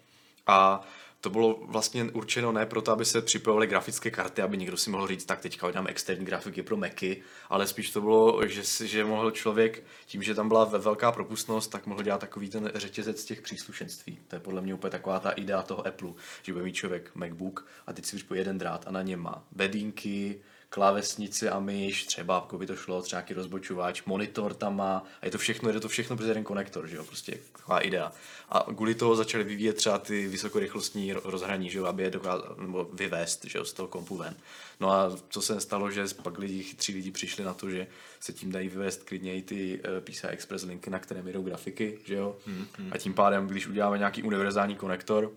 A 0.46 0.86
to 1.20 1.30
bylo 1.30 1.60
vlastně 1.62 2.04
určeno 2.04 2.52
ne 2.52 2.66
proto, 2.66 2.92
aby 2.92 3.04
se 3.04 3.22
připojovaly 3.22 3.66
grafické 3.66 4.10
karty, 4.10 4.42
aby 4.42 4.56
někdo 4.56 4.76
si 4.76 4.90
mohl 4.90 5.06
říct, 5.06 5.24
tak 5.24 5.40
teďka 5.40 5.68
udělám 5.68 5.86
externí 5.86 6.24
grafiky 6.24 6.62
pro 6.62 6.76
Macy, 6.76 7.22
ale 7.48 7.66
spíš 7.66 7.90
to 7.90 8.00
bylo, 8.00 8.46
že, 8.46 8.86
že 8.86 9.04
mohl 9.04 9.30
člověk, 9.30 9.84
tím, 10.06 10.22
že 10.22 10.34
tam 10.34 10.48
byla 10.48 10.64
ve 10.64 10.78
velká 10.78 11.12
propustnost, 11.12 11.70
tak 11.70 11.86
mohl 11.86 12.02
dělat 12.02 12.20
takový 12.20 12.48
ten 12.48 12.70
řetězec 12.74 13.24
těch 13.24 13.42
příslušenství. 13.42 14.18
To 14.28 14.36
je 14.36 14.40
podle 14.40 14.62
mě 14.62 14.74
úplně 14.74 14.90
taková 14.90 15.20
ta 15.20 15.30
idea 15.30 15.62
toho 15.62 15.86
Apple, 15.86 16.12
že 16.42 16.52
bude 16.52 16.64
mít 16.64 16.74
člověk 16.74 17.10
MacBook 17.14 17.66
a 17.86 17.92
teď 17.92 18.06
si 18.06 18.16
připojí 18.16 18.40
jeden 18.40 18.58
drát 18.58 18.84
a 18.86 18.90
na 18.90 19.02
něm 19.02 19.20
má 19.20 19.44
bedínky, 19.52 20.40
klávesnici 20.76 21.48
a 21.48 21.60
myš, 21.60 22.06
třeba, 22.06 22.34
jako 22.34 22.58
by 22.58 22.66
to 22.66 22.76
šlo, 22.76 23.02
třeba 23.02 23.20
nějaký 23.20 23.34
rozbočovač, 23.34 24.04
monitor 24.04 24.54
tam 24.54 24.76
má 24.76 25.04
a 25.22 25.24
je 25.26 25.30
to 25.30 25.38
všechno, 25.38 25.70
je 25.70 25.80
to 25.80 25.88
všechno 25.88 26.16
přes 26.16 26.28
jeden 26.28 26.44
konektor, 26.44 26.86
že 26.86 26.96
jo, 26.96 27.04
prostě 27.04 27.38
taková 27.52 27.80
idea. 27.80 28.12
A 28.48 28.66
kvůli 28.74 28.94
toho 28.94 29.16
začali 29.16 29.44
vyvíjet 29.44 29.76
třeba 29.76 29.98
ty 29.98 30.28
vysokorychlostní 30.28 31.14
ro- 31.14 31.20
rozhraní, 31.24 31.70
že 31.70 31.78
jo, 31.78 31.84
aby 31.84 32.02
je 32.02 32.10
dokázali, 32.10 32.54
nebo 32.58 32.84
vyvést, 32.92 33.44
že 33.44 33.58
jo, 33.58 33.64
z 33.64 33.72
toho 33.72 33.88
kompu 33.88 34.16
ven. 34.16 34.34
No 34.80 34.90
a 34.90 35.16
co 35.28 35.42
se 35.42 35.60
stalo, 35.60 35.90
že 35.90 36.04
pak 36.22 36.38
lidi, 36.38 36.62
chytří 36.62 36.94
lidi 36.94 37.10
přišli 37.10 37.44
na 37.44 37.54
to, 37.54 37.70
že 37.70 37.86
se 38.20 38.32
tím 38.32 38.52
dají 38.52 38.68
vyvést 38.68 39.02
klidně 39.02 39.36
i 39.36 39.42
ty 39.42 39.80
uh, 39.80 40.00
PCI 40.00 40.26
Express 40.26 40.64
linky, 40.64 40.90
na 40.90 40.98
které 40.98 41.22
jdou 41.22 41.42
grafiky, 41.42 41.98
že 42.04 42.14
jo. 42.14 42.36
Mm-hmm. 42.48 42.88
A 42.90 42.98
tím 42.98 43.14
pádem, 43.14 43.46
když 43.46 43.66
uděláme 43.66 43.98
nějaký 43.98 44.22
univerzální 44.22 44.74
konektor, 44.74 45.32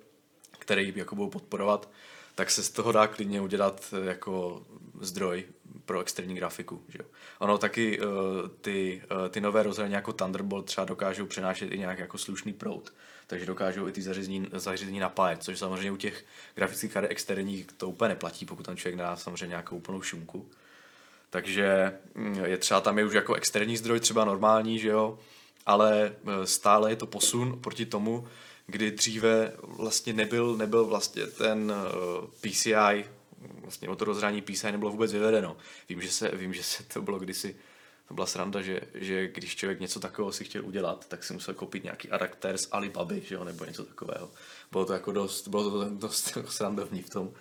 který 0.70 0.94
jako 0.96 1.16
budou 1.16 1.30
podporovat, 1.30 1.90
tak 2.36 2.52
se 2.52 2.64
z 2.64 2.70
toho 2.70 2.92
dá 2.92 3.08
klidně 3.08 3.42
udělat 3.42 3.94
eh, 3.94 4.06
jako 4.06 4.64
zdroj 5.02 5.46
pro 5.86 6.02
externí 6.02 6.36
grafiku. 6.36 6.82
Že? 6.88 7.00
Ono 7.40 7.58
taky 7.58 8.00
uh, 8.00 8.06
ty, 8.62 9.02
uh, 9.12 9.30
ty 9.30 9.42
nové 9.42 9.64
rozhraní 9.64 9.94
jako 9.94 10.14
Thunderbolt 10.14 10.66
třeba 10.66 10.86
dokážou 10.86 11.26
přenášet 11.26 11.72
i 11.72 11.78
nějak 11.80 12.00
jako 12.00 12.18
slušný 12.18 12.54
proud, 12.54 12.94
takže 13.28 13.46
dokážou 13.46 13.88
i 13.88 13.92
ty 13.92 14.02
zařízení, 14.02 14.48
zařízení 14.54 15.00
napájet, 15.00 15.44
což 15.44 15.60
samozřejmě 15.60 15.92
u 15.92 15.98
těch 15.98 16.26
grafických 16.56 16.94
karet 16.94 17.12
externích 17.12 17.68
to 17.78 17.90
úplně 17.90 18.10
neplatí, 18.10 18.46
pokud 18.46 18.66
tam 18.66 18.78
člověk 18.78 18.98
dá 18.98 19.16
samozřejmě 19.16 19.48
nějakou 19.48 19.76
úplnou 19.76 20.02
šumku. 20.02 20.50
Takže 21.30 21.94
mm, 22.16 22.46
je 22.46 22.58
třeba 22.58 22.82
tam 22.82 22.98
je 22.98 23.06
už 23.06 23.14
jako 23.14 23.34
externí 23.34 23.78
zdroj 23.78 24.00
třeba 24.00 24.26
normální, 24.26 24.80
že 24.80 24.88
jo, 24.88 25.20
ale 25.66 26.16
stále 26.44 26.92
je 26.92 26.96
to 26.96 27.08
posun 27.08 27.60
proti 27.62 27.86
tomu, 27.86 28.28
kdy 28.70 28.92
dříve 28.92 29.54
vlastně 29.64 30.14
nebyl, 30.14 30.58
nebyl 30.58 30.86
vlastně 30.86 31.28
ten 31.28 31.72
uh, 31.72 32.28
PCI, 32.42 33.06
vlastně 33.62 33.90
o 33.90 33.96
to 33.96 34.06
rozhrání 34.06 34.42
PCI 34.42 34.72
nebylo 34.72 34.92
vůbec 34.92 35.14
vyvedeno. 35.14 35.58
Vím, 35.90 36.02
že 36.02 36.12
se, 36.12 36.32
vím, 36.34 36.54
že 36.54 36.64
se 36.64 36.84
to 36.84 37.02
bylo 37.02 37.20
kdysi, 37.20 37.56
to 38.08 38.14
byla 38.14 38.28
sranda, 38.28 38.62
že, 38.62 38.82
že 38.94 39.28
když 39.28 39.56
člověk 39.56 39.80
něco 39.80 40.00
takového 40.00 40.32
si 40.32 40.44
chtěl 40.44 40.66
udělat, 40.66 41.08
tak 41.08 41.24
si 41.24 41.34
musel 41.34 41.54
koupit 41.54 41.84
nějaký 41.84 42.10
adaptér 42.10 42.58
z 42.58 42.68
Alibaby, 42.72 43.22
že 43.26 43.36
jo, 43.36 43.44
nebo 43.44 43.66
něco 43.66 43.84
takového. 43.84 44.32
Bylo 44.72 44.86
to 44.86 44.94
jako 44.94 45.12
dost, 45.12 45.48
bylo 45.48 45.72
to 45.72 45.90
dost 45.90 46.36
jako 46.36 46.52
srandovní 46.52 47.02
v 47.02 47.10
tom 47.10 47.34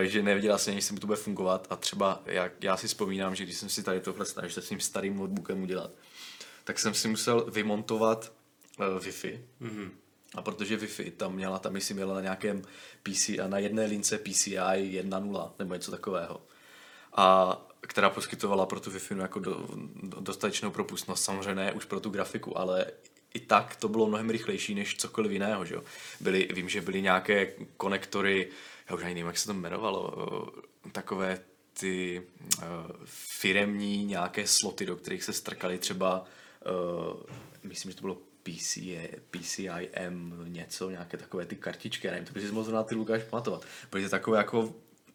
eh, 0.00 0.06
že 0.06 0.22
nevěděla 0.22 0.58
jsem, 0.58 0.74
jestli 0.74 0.94
mu 0.94 1.00
to 1.00 1.06
bude 1.06 1.16
fungovat 1.16 1.66
a 1.70 1.76
třeba 1.76 2.22
já, 2.26 2.50
já 2.60 2.76
si 2.76 2.88
vzpomínám, 2.88 3.34
že 3.34 3.44
když 3.44 3.56
jsem 3.56 3.68
si 3.68 3.82
tady 3.82 4.00
tohle 4.00 4.26
snažil 4.26 4.50
se 4.50 4.62
svým 4.62 4.80
starým 4.80 5.16
notebookem 5.16 5.62
udělat, 5.62 5.90
tak 6.64 6.78
jsem 6.78 6.94
si 6.94 7.08
musel 7.08 7.50
vymontovat 7.50 8.32
uh, 8.78 8.84
Wi-Fi, 8.86 9.40
mm-hmm. 9.62 9.90
A 10.34 10.42
protože 10.42 10.76
Wi-Fi 10.76 11.10
tam 11.10 11.34
měla, 11.34 11.58
tam 11.58 11.72
myslím 11.72 11.96
měla 11.96 12.14
na 12.14 12.20
nějakém 12.20 12.62
PC 13.02 13.28
a 13.28 13.48
na 13.48 13.58
jedné 13.58 13.84
lince 13.84 14.18
PCI 14.18 14.50
1.0 14.50 15.52
nebo 15.58 15.74
něco 15.74 15.90
takového. 15.90 16.42
A 17.12 17.56
která 17.80 18.10
poskytovala 18.10 18.66
pro 18.66 18.80
tu 18.80 18.90
Wi-Fi 18.90 19.20
jako 19.20 19.38
do, 19.38 19.68
do, 20.02 20.20
dostatečnou 20.20 20.70
propustnost, 20.70 21.24
samozřejmě 21.24 21.54
ne 21.54 21.72
už 21.72 21.84
pro 21.84 22.00
tu 22.00 22.10
grafiku, 22.10 22.58
ale 22.58 22.86
i 23.34 23.40
tak 23.40 23.76
to 23.76 23.88
bylo 23.88 24.06
mnohem 24.06 24.30
rychlejší 24.30 24.74
než 24.74 24.96
cokoliv 24.96 25.32
jiného. 25.32 25.64
Že 25.64 25.74
jo? 25.74 25.82
Byly, 26.20 26.48
vím, 26.54 26.68
že 26.68 26.80
byly 26.80 27.02
nějaké 27.02 27.52
konektory, 27.76 28.48
já 28.90 28.96
už 28.96 29.02
ani 29.02 29.14
nevím, 29.14 29.26
jak 29.26 29.38
se 29.38 29.46
to 29.46 29.52
jmenovalo, 29.52 30.12
takové 30.92 31.40
ty 31.72 32.22
uh, 32.58 32.64
firemní 33.40 34.04
nějaké 34.04 34.46
sloty, 34.46 34.86
do 34.86 34.96
kterých 34.96 35.24
se 35.24 35.32
strkali 35.32 35.78
třeba, 35.78 36.24
uh, 37.04 37.22
myslím, 37.62 37.90
že 37.90 37.96
to 37.96 38.00
bylo 38.00 38.18
PCI, 38.42 39.08
PCIM 39.30 40.34
něco, 40.48 40.90
nějaké 40.90 41.16
takové 41.16 41.46
ty 41.46 41.56
kartičky, 41.56 42.06
já 42.06 42.12
nevím, 42.12 42.26
to 42.26 42.32
by 42.32 42.40
si 42.40 42.52
mohl 42.52 42.64
zrovna 42.64 42.82
ty 42.82 42.94
Lukáš 42.94 43.22
pamatovat. 43.30 43.62
Byly 43.90 44.04
to 44.04 44.10
takové 44.10 44.38
jako 44.38 44.72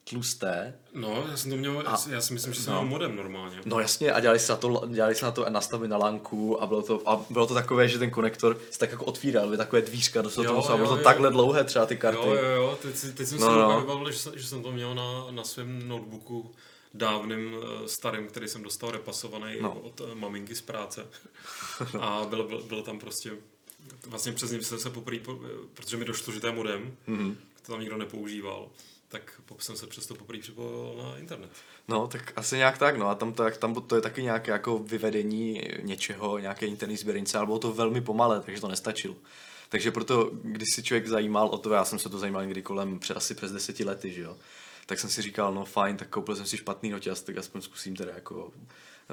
tlusté. 0.10 0.76
No, 0.94 1.26
já 1.32 1.38
jsem 1.38 1.52
to 1.52 1.58
měl, 1.58 1.84
A- 1.86 2.04
já 2.10 2.22
si 2.22 2.34
myslím, 2.34 2.54
že 2.54 2.62
jsem 2.62 2.74
no. 2.74 2.80
měl 2.82 2.90
modem 2.90 3.16
normálně. 3.16 3.58
No 3.66 3.80
jasně, 3.80 4.12
a 4.12 4.20
dělali 4.20 4.40
se 4.40 4.52
na 4.52 4.58
to, 4.58 4.88
dělali 4.94 5.16
se 5.16 5.26
na 5.26 5.32
to 5.32 5.46
nastavit 5.50 5.88
na 5.88 5.98
lanku 5.98 6.62
a 6.64 6.68
bylo 6.68 6.82
to, 6.82 7.10
a 7.10 7.26
bylo 7.30 7.48
to 7.48 7.54
takové, 7.54 7.88
že 7.88 8.00
ten 8.00 8.10
konektor 8.12 8.58
se 8.72 8.80
tak 8.80 8.92
jako 8.92 9.06
otvíral, 9.06 9.46
byly 9.46 9.58
takové 9.58 9.82
dvířka, 9.82 10.22
do 10.22 10.30
Jo, 10.30 10.36
toho 10.44 10.56
muselo, 10.56 10.78
bylo 10.78 10.90
jo, 10.90 10.94
to 10.96 11.00
jo. 11.00 11.04
takhle 11.04 11.30
dlouhé 11.32 11.64
třeba 11.64 11.86
ty 11.86 11.98
karty. 11.98 12.28
Jo, 12.28 12.34
jo, 12.36 12.50
jo, 12.52 12.78
teď, 12.82 12.96
teď 13.16 13.28
jsem 13.28 13.40
No, 13.40 13.48
si 13.48 13.54
no. 13.54 13.72
no. 13.72 13.80
vybavil, 13.82 14.12
že, 14.12 14.20
jsem- 14.20 14.34
že 14.40 14.48
jsem 14.48 14.64
to 14.64 14.72
měl 14.72 14.96
na, 14.96 15.32
na 15.32 15.44
svém 15.44 15.88
notebooku 15.88 16.52
dávným 16.98 17.56
eh, 17.56 17.88
starým, 17.88 18.28
který 18.28 18.48
jsem 18.48 18.64
dostal 18.64 18.92
repasovaný 18.92 19.56
No. 19.62 19.80
od 19.80 20.02
eh, 20.02 20.16
maminky 20.16 20.56
z 20.56 20.62
práce. 20.62 21.08
A 22.00 22.26
bylo, 22.30 22.44
bylo, 22.44 22.62
bylo 22.64 22.84
tam 22.84 23.00
prostě 23.00 23.32
vlastně 24.08 24.32
přes 24.32 24.52
něj 24.52 24.64
jsem 24.64 24.80
se 24.80 24.90
poprvé, 24.90 25.20
po- 25.20 25.40
protože 25.74 25.98
mi 25.98 26.06
došlo, 26.06 26.34
že 26.34 26.40
to 26.40 26.48
je 26.48 26.54
modem, 26.54 26.98
mm-hmm. 27.08 27.36
to 27.66 27.72
tam 27.72 27.80
nikdo 27.82 27.98
nepoužíval, 27.98 28.70
tak 29.08 29.42
jsem 29.60 29.76
se 29.76 29.88
přesto 29.88 30.16
poprvé 30.16 30.40
připojil 30.40 30.96
na 31.04 31.18
internet. 31.18 31.50
No, 31.88 32.08
tak 32.08 32.34
asi 32.36 32.58
nějak 32.58 32.78
tak, 32.78 32.98
no 32.98 33.08
a 33.10 33.16
tam 33.16 33.34
to, 33.34 33.44
jak 33.44 33.58
tam 33.58 33.74
to 33.74 33.96
je 33.96 34.02
taky 34.02 34.24
nějaké 34.24 34.52
jako 34.52 34.78
vyvedení 34.80 35.62
něčeho, 35.82 36.38
nějaké 36.40 36.66
interní 36.66 36.98
sběrnice, 36.98 37.38
ale 37.38 37.46
bylo 37.46 37.60
to 37.60 37.74
velmi 37.74 38.02
pomalé, 38.02 38.42
takže 38.42 38.62
to 38.62 38.68
nestačilo. 38.68 39.16
Takže 39.70 39.92
proto, 39.92 40.30
když 40.44 40.68
si 40.76 40.84
člověk 40.84 41.08
zajímal 41.08 41.48
o 41.48 41.58
to, 41.58 41.74
já 41.74 41.86
jsem 41.86 42.00
se 42.00 42.10
to 42.10 42.20
zajímal 42.20 42.46
někdy 42.46 42.62
kolem 42.62 43.00
před, 43.00 43.18
asi 43.18 43.36
přes 43.36 43.52
deseti 43.52 43.84
lety, 43.84 44.14
že 44.14 44.22
jo, 44.22 44.38
tak 44.86 45.00
jsem 45.00 45.10
si 45.10 45.22
říkal, 45.22 45.54
no 45.54 45.66
fajn, 45.66 45.98
tak 45.98 46.10
koupil 46.10 46.36
jsem 46.36 46.46
si 46.46 46.58
špatný 46.58 46.90
noťaz, 46.90 47.22
tak 47.22 47.38
aspoň 47.38 47.62
zkusím 47.62 47.96
teda 47.96 48.12
jako 48.16 48.52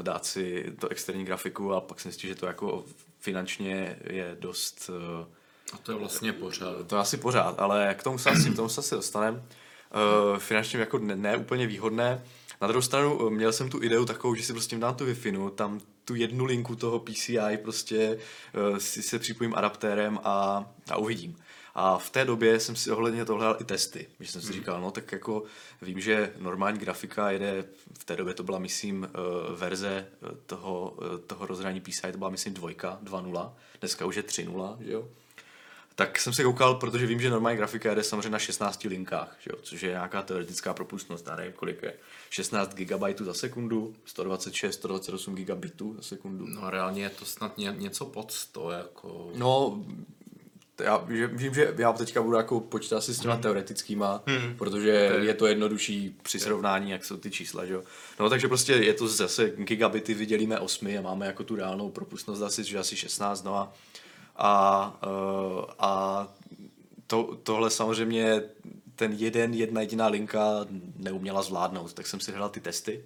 dát 0.03 0.27
si 0.27 0.73
to 0.81 0.89
externí 0.89 1.25
grafiku 1.25 1.73
a 1.73 1.81
pak 1.81 2.01
jsem 2.01 2.11
zjistil, 2.11 2.29
že 2.29 2.35
to 2.35 2.47
jako 2.47 2.85
finančně 3.21 3.99
je 4.05 4.37
dost 4.41 4.91
eh, 5.23 5.27
A 5.73 5.79
to 5.79 5.93
je 5.93 5.99
vlastně 5.99 6.33
pořád. 6.33 6.87
to 6.87 6.97
je 6.97 7.01
asi 7.01 7.17
pořád, 7.17 7.61
ale 7.61 7.95
k 7.99 8.03
tomu 8.03 8.19
se 8.19 8.31
asi, 8.31 8.51
k 8.51 8.57
tomu 8.57 8.69
se 8.69 8.81
asi 8.81 8.95
dostaneme. 8.95 9.43
Uh, 9.95 10.39
finančně 10.39 10.81
jako 10.81 10.99
ne, 10.99 11.17
ne 11.17 11.37
úplně 11.37 11.67
výhodné. 11.67 12.25
Na 12.61 12.67
druhou 12.69 12.83
stranu 12.83 13.27
eh, 13.27 13.31
měl 13.31 13.53
jsem 13.53 13.69
tu 13.69 13.83
ideu 13.83 14.05
takovou, 14.05 14.35
že 14.35 14.43
si 14.43 14.53
prostě 14.53 14.79
dám 14.79 14.95
tu 14.95 15.05
wi 15.05 15.17
tam 15.55 15.81
tu 16.05 16.15
jednu 16.15 16.45
linku 16.45 16.77
toho 16.77 16.99
PCI 16.99 17.59
prostě 17.63 18.19
uh, 18.71 18.77
si 18.77 19.03
se 19.03 19.19
připojím 19.19 19.55
adaptérem 19.55 20.19
a, 20.25 20.67
a 20.91 20.97
uvidím. 20.97 21.37
A 21.75 21.99
v 21.99 22.11
té 22.11 22.25
době 22.25 22.61
jsem 22.61 22.77
si 22.77 22.91
ohledně 22.91 23.25
toho 23.25 23.39
hledal 23.39 23.57
i 23.61 23.65
testy, 23.65 24.07
že 24.21 24.33
jsem 24.33 24.43
si 24.43 24.53
říkal, 24.53 24.81
no 24.81 24.91
tak 24.91 25.13
jako 25.13 25.43
vím, 25.83 26.01
že 26.01 26.33
normální 26.39 26.79
grafika 26.79 27.31
jede, 27.31 27.65
v 27.99 28.05
té 28.05 28.17
době 28.17 28.35
to 28.35 28.43
byla, 28.43 28.59
myslím, 28.59 29.05
eh, 29.05 29.19
verze 29.57 30.07
eh, 30.23 30.29
toho, 30.47 30.97
eh, 31.03 31.19
toho 31.19 31.47
rozhraní 31.47 31.81
PCI, 31.81 32.13
to 32.13 32.19
byla, 32.19 32.31
myslím, 32.31 32.55
dvojka, 32.55 32.99
2.0, 33.03 33.55
dneska 33.81 34.07
už 34.07 34.17
je 34.17 34.23
3.0, 34.23 34.77
že 34.81 34.93
jo? 34.93 35.09
Tak 35.95 36.19
jsem 36.19 36.33
se 36.33 36.45
koukal, 36.45 36.75
protože 36.75 37.07
vím, 37.07 37.21
že 37.21 37.31
normální 37.31 37.57
grafika 37.57 37.89
jede 37.89 38.03
samozřejmě 38.03 38.31
na 38.31 38.39
16 38.39 38.85
linkách, 38.85 39.37
že 39.41 39.51
jo? 39.53 39.59
což 39.63 39.83
je 39.83 39.91
nějaká 39.91 40.23
teoretická 40.23 40.75
propustnost, 40.75 41.27
já 41.27 41.37
nevím, 41.37 41.53
kolik 41.53 41.83
je. 41.83 41.95
16 42.31 42.75
GB 42.75 43.21
za 43.21 43.35
sekundu, 43.35 43.95
126, 44.05 44.75
128 44.75 45.35
GB 45.35 45.65
za 45.97 46.03
sekundu. 46.03 46.47
No 46.47 46.71
reálně 46.71 47.03
je 47.03 47.11
to 47.11 47.25
snad 47.25 47.59
ně, 47.59 47.75
něco 47.79 48.07
pod 48.07 48.33
100, 48.33 48.71
jako... 48.71 49.31
No, 49.35 49.85
já 50.85 50.97
vím, 50.97 51.55
že 51.55 51.75
já 51.79 51.93
teďka 51.93 52.23
budu 52.23 52.37
jako 52.37 52.61
počítat 52.61 53.01
si 53.01 53.15
s 53.15 53.19
těma 53.19 53.35
Hmm. 53.35 53.43
teoretickýma, 53.43 54.23
protože 54.59 54.91
je 55.23 55.35
to 55.35 55.47
jednodušší 55.47 56.17
při 56.23 56.41
srovnání, 56.41 56.91
jak 56.91 57.05
jsou 57.05 57.17
ty 57.17 57.31
čísla, 57.31 57.67
že 57.67 57.73
jo. 57.75 57.83
No 58.21 58.31
takže 58.31 58.49
prostě 58.49 58.73
je 58.73 58.95
to 58.95 59.09
zase 59.09 59.51
gigabity 59.57 60.15
vydělíme 60.15 60.59
8 60.61 60.99
a 60.99 61.01
máme 61.01 61.27
jako 61.27 61.45
tu 61.45 61.57
reálnou 61.57 61.91
propustnost 61.91 62.43
asi, 62.43 62.65
že 62.65 62.79
asi 62.79 62.97
16, 62.97 63.43
no 63.45 63.57
a, 63.57 63.73
a, 64.37 65.01
eh, 65.03 65.73
a 65.79 66.29
to, 67.07 67.39
tohle 67.43 67.71
samozřejmě 67.71 68.43
ten 68.97 69.13
jeden, 69.13 69.55
jedna 69.55 69.81
jediná 69.81 70.07
linka 70.07 70.67
neuměla 70.97 71.43
zvládnout, 71.43 71.93
tak 71.93 72.07
jsem 72.07 72.21
si 72.21 72.31
hledal 72.31 72.49
ty 72.49 72.61
testy. 72.61 73.05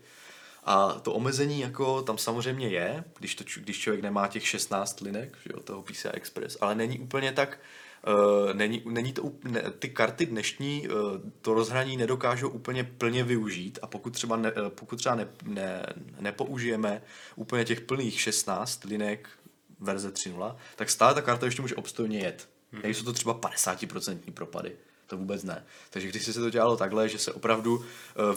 A 0.66 0.92
to 1.02 1.12
omezení 1.12 1.61
jako 1.61 2.02
tam 2.02 2.18
samozřejmě 2.18 2.68
je, 2.68 3.04
když, 3.18 3.35
to, 3.35 3.44
když 3.56 3.78
člověk 3.78 4.02
nemá 4.02 4.28
těch 4.28 4.49
16 4.49 5.00
linek, 5.00 5.37
že 5.44 5.50
jo, 5.54 5.61
toho 5.61 5.82
PCI 5.82 6.08
Express, 6.08 6.58
ale 6.61 6.75
není 6.75 6.99
úplně 6.99 7.32
tak, 7.32 7.61
uh, 8.06 8.54
není, 8.54 8.82
není 8.85 9.12
to, 9.12 9.32
ne, 9.44 9.62
ty 9.78 9.88
karty 9.88 10.26
dnešní 10.26 10.88
uh, 10.88 10.94
to 11.40 11.54
rozhraní 11.54 11.96
nedokážou 11.96 12.49
úplně 12.49 12.85
plně 12.85 13.25
využít 13.25 13.78
a 13.82 13.87
pokud 13.87 14.11
třeba, 14.11 14.37
ne, 14.37 14.52
eh, 14.56 14.70
pokud 14.70 14.96
třeba 14.96 15.14
ne, 15.14 15.28
ne, 15.44 15.87
nepoužijeme 16.20 17.02
úplně 17.37 17.64
těch 17.64 17.80
plných 17.80 18.20
16 18.20 18.85
linek 18.85 19.28
verze 19.80 20.11
3.0, 20.11 20.56
tak 20.76 20.90
stále 20.90 21.14
ta 21.14 21.23
karta 21.23 21.46
ještě 21.46 21.62
může 21.62 21.75
obstojně 21.75 22.18
jet. 22.18 22.49
Mm-hmm. 22.73 22.82
Nejsou 22.82 23.04
to 23.04 23.12
třeba 23.12 23.35
50% 23.35 24.18
propady. 24.35 24.76
To 25.07 25.17
vůbec 25.17 25.43
ne. 25.43 25.65
Takže 25.91 26.09
když 26.09 26.25
se 26.25 26.33
to 26.33 26.51
dělalo 26.51 26.77
takhle, 26.77 27.09
že 27.09 27.19
se 27.19 27.33
opravdu 27.33 27.77
uh, 27.77 27.85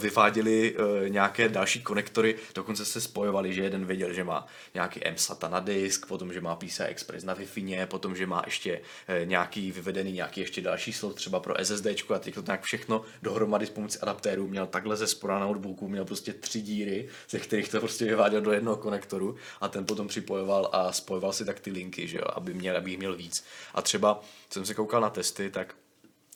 vyváděly 0.00 0.76
uh, 0.76 1.08
nějaké 1.08 1.48
další 1.48 1.82
konektory, 1.82 2.36
dokonce 2.54 2.84
se 2.84 3.00
spojovali, 3.00 3.54
že 3.54 3.62
jeden 3.62 3.84
věděl, 3.84 4.12
že 4.12 4.24
má 4.24 4.46
nějaký 4.74 5.00
MSATA 5.12 5.48
na 5.48 5.60
disk, 5.60 6.06
potom, 6.06 6.32
že 6.32 6.40
má 6.40 6.56
PCI 6.56 6.82
Express 6.82 7.24
na 7.24 7.34
Wi-Fi, 7.34 7.86
potom, 7.86 8.16
že 8.16 8.26
má 8.26 8.42
ještě 8.46 8.78
uh, 8.78 9.28
nějaký 9.28 9.72
vyvedený 9.72 10.12
nějaký 10.12 10.40
ještě 10.40 10.60
další 10.60 10.92
slot 10.92 11.14
třeba 11.14 11.40
pro 11.40 11.54
SSD 11.64 11.86
a 12.14 12.18
teď 12.18 12.34
to 12.34 12.42
nějak 12.46 12.62
všechno 12.62 13.02
dohromady 13.22 13.66
s 13.66 13.70
pomocí 13.70 13.98
adaptérů 13.98 14.48
měl 14.48 14.66
takhle 14.66 14.96
ze 14.96 15.06
spora 15.06 15.38
na 15.38 15.46
notebooku, 15.46 15.88
měl 15.88 16.04
prostě 16.04 16.32
tři 16.32 16.60
díry, 16.60 17.08
ze 17.30 17.38
kterých 17.38 17.68
to 17.68 17.80
prostě 17.80 18.04
vyváděl 18.04 18.40
do 18.40 18.52
jednoho 18.52 18.76
konektoru 18.76 19.36
a 19.60 19.68
ten 19.68 19.86
potom 19.86 20.08
připojoval 20.08 20.70
a 20.72 20.92
spojoval 20.92 21.32
si 21.32 21.44
tak 21.44 21.60
ty 21.60 21.70
linky, 21.70 22.08
že 22.08 22.18
jo, 22.18 22.24
aby 22.34 22.54
měl, 22.54 22.76
aby 22.76 22.90
jich 22.90 22.98
měl 22.98 23.16
víc. 23.16 23.44
A 23.74 23.82
třeba 23.82 24.20
jsem 24.50 24.66
se 24.66 24.74
koukal 24.74 25.00
na 25.00 25.10
testy, 25.10 25.50
tak 25.50 25.74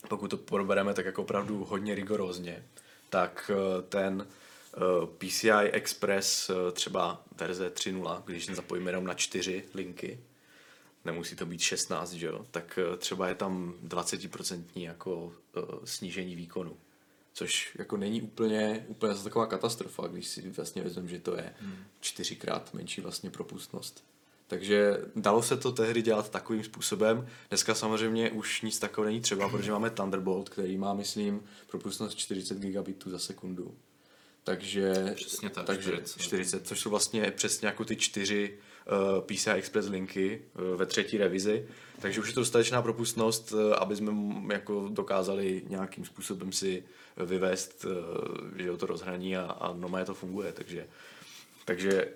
pokud 0.08 0.28
to 0.28 0.36
probereme 0.36 0.94
tak 0.94 1.06
jako 1.06 1.22
opravdu 1.22 1.64
hodně 1.64 1.94
rigorózně, 1.94 2.64
tak 3.10 3.50
eh, 3.54 3.82
ten 3.82 4.26
eh, 4.26 4.78
PCI 5.18 5.70
Express 5.72 6.50
eh, 6.50 6.72
třeba 6.72 7.24
verze 7.36 7.68
3.0, 7.68 8.22
když 8.24 8.46
zapojíme 8.46 8.90
jenom 8.90 9.04
na 9.04 9.14
čtyři 9.14 9.64
linky, 9.74 10.20
nemusí 11.04 11.36
to 11.36 11.46
být 11.46 11.60
16, 11.60 12.12
že 12.12 12.26
jo, 12.26 12.46
tak 12.50 12.78
třeba 12.98 13.28
je 13.28 13.34
tam 13.34 13.74
20% 13.86 14.64
jako 14.74 15.32
snížení 15.84 16.36
výkonu. 16.36 16.76
Což 17.32 17.74
jako 17.78 17.96
není 17.96 18.22
úplně, 18.22 18.84
úplně 18.88 19.14
taková 19.14 19.46
katastrofa, 19.46 20.06
když 20.06 20.28
si 20.28 20.50
vlastně 20.50 20.82
vezmeme, 20.82 21.08
že 21.08 21.18
to 21.18 21.36
je 21.36 21.54
čtyřikrát 22.00 22.74
menší 22.74 23.00
vlastně 23.00 23.30
propustnost. 23.30 24.04
Takže 24.54 24.98
dalo 25.16 25.42
se 25.42 25.56
to 25.56 25.72
tehdy 25.72 26.02
dělat 26.02 26.30
takovým 26.30 26.64
způsobem. 26.64 27.26
Dneska 27.48 27.74
samozřejmě 27.74 28.30
už 28.30 28.62
nic 28.62 28.78
takového 28.78 29.10
není 29.10 29.20
třeba, 29.20 29.48
protože 29.48 29.72
máme 29.72 29.90
Thunderbolt, 29.90 30.48
který 30.48 30.78
má, 30.78 30.94
myslím, 30.94 31.42
propustnost 31.70 32.18
40 32.18 32.58
gigabitů 32.58 33.10
za 33.10 33.18
sekundu. 33.18 33.74
Takže, 34.44 35.12
Přesně 35.14 35.50
tak, 35.50 35.66
takže 35.66 35.90
40. 35.90 36.22
40, 36.22 36.66
což 36.66 36.80
jsou 36.80 36.90
vlastně 36.90 37.30
přesně 37.30 37.66
jako 37.66 37.84
ty 37.84 37.96
čtyři 37.96 38.58
uh, 39.18 39.24
PCI 39.24 39.50
Express 39.50 39.88
linky 39.88 40.42
uh, 40.54 40.76
ve 40.76 40.86
třetí 40.86 41.18
revizi. 41.18 41.68
Takže 42.00 42.20
už 42.20 42.28
je 42.28 42.34
to 42.34 42.40
dostatečná 42.40 42.82
propustnost, 42.82 43.52
uh, 43.52 43.74
aby 43.78 43.96
jsme 43.96 44.10
m- 44.10 44.50
jako 44.52 44.88
dokázali 44.92 45.62
nějakým 45.68 46.04
způsobem 46.04 46.52
si 46.52 46.84
eh, 47.16 47.24
vyvést 47.26 47.84
uh, 47.84 47.92
že 48.56 48.76
to 48.76 48.86
rozhraní 48.86 49.36
a, 49.36 49.42
a 49.44 49.72
normálně 49.72 50.06
to 50.06 50.14
funguje. 50.14 50.52
Takže, 50.52 50.86
takže 51.64 52.08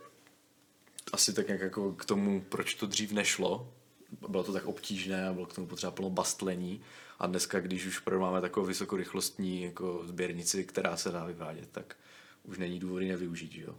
asi 1.13 1.33
tak 1.33 1.47
nějak 1.47 1.61
jako 1.61 1.93
k 1.93 2.05
tomu, 2.05 2.41
proč 2.49 2.75
to 2.75 2.87
dřív 2.87 3.13
nešlo. 3.13 3.73
Bylo 4.29 4.45
to 4.45 4.53
tak 4.53 4.67
obtížné 4.67 5.29
a 5.29 5.33
bylo 5.33 5.47
k 5.47 5.55
tomu 5.55 5.67
potřeba 5.67 5.93
plno 5.93 6.11
bastlení. 6.11 6.81
A 7.19 7.27
dneska, 7.27 7.61
když 7.61 7.87
už 7.87 8.03
máme 8.19 8.41
takovou 8.41 8.67
vysokorychlostní 8.67 9.63
jako 9.63 10.03
sběrnici, 10.07 10.65
která 10.65 10.97
se 10.97 11.11
dá 11.11 11.25
vyvádět, 11.25 11.69
tak 11.73 11.97
už 12.43 12.59
není 12.59 12.79
důvody 12.79 13.09
nevyužít, 13.09 13.53
jo. 13.55 13.75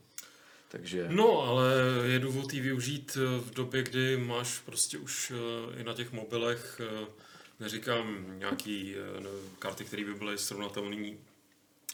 Takže... 0.72 1.08
No, 1.10 1.42
ale 1.42 1.74
je 2.06 2.20
důvod 2.20 2.54
ji 2.54 2.62
využít 2.62 3.18
eh, 3.18 3.42
v 3.42 3.52
době, 3.52 3.84
kdy 3.84 4.18
máš 4.18 4.60
prostě 4.60 4.98
už 4.98 5.32
eh, 5.32 5.82
i 5.82 5.84
na 5.84 5.94
těch 5.94 6.12
mobilech, 6.12 6.82
eh, 6.84 7.08
neříkám 7.60 8.26
nějaký 8.40 8.96
karty, 9.60 9.86
které 9.86 10.06
by 10.06 10.14
byly 10.14 10.38
srovnatelné 10.38 11.14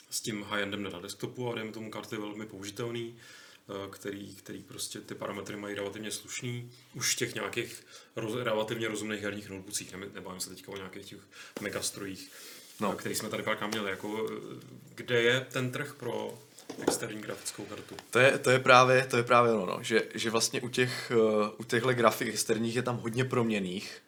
s 0.10 0.22
tím 0.22 0.44
high-endem 0.44 0.84
na 0.84 1.00
desktopu, 1.00 1.48
ale 1.48 1.56
dejme 1.56 1.72
tomu 1.72 1.92
karty 1.92 2.18
velmi 2.18 2.46
použitelný, 2.46 3.16
eh, 3.18 3.45
který, 3.92 4.36
který 4.36 4.64
prostě 4.64 5.02
ty 5.02 5.16
parametry 5.16 5.56
mají 5.56 5.76
relativně 5.76 6.12
slušný. 6.12 6.72
Už 6.94 7.14
v 7.14 7.18
těch 7.18 7.36
nějakých 7.36 7.86
roz, 8.16 8.36
relativně 8.36 8.88
rozumných 8.88 9.22
herních 9.22 9.50
notebookích, 9.50 9.94
ne- 9.96 10.08
nebavím 10.14 10.40
se 10.42 10.50
teďka 10.50 10.72
o 10.72 10.78
nějakých 10.78 11.06
těch 11.06 11.20
megastrojích, 11.62 12.32
No. 12.80 12.92
no. 12.92 12.98
který 12.98 13.16
jsme 13.16 13.30
tady 13.30 13.44
párkrát 13.44 13.68
měli. 13.68 13.90
Jako, 13.90 14.28
eh, 14.32 14.66
kde 14.96 15.22
je 15.22 15.48
ten 15.52 15.72
trh 15.72 15.94
pro 16.00 16.40
externí 16.88 17.22
grafickou 17.22 17.66
kartu? 17.66 17.96
To 18.10 18.20
je, 18.20 18.38
to 18.38 18.50
je 18.52 18.60
právě, 18.60 19.06
to 19.10 19.18
je 19.18 19.24
právě 19.24 19.54
ono, 19.54 19.66
no, 19.66 19.84
že, 19.84 20.04
že 20.14 20.30
vlastně 20.30 20.62
u, 20.62 20.70
těch, 20.70 21.12
u 21.58 21.64
těchto 21.64 21.94
grafik 21.94 22.28
externích 22.28 22.76
je 22.76 22.82
tam 22.84 22.98
hodně 22.98 23.26
proměných, 23.26 24.02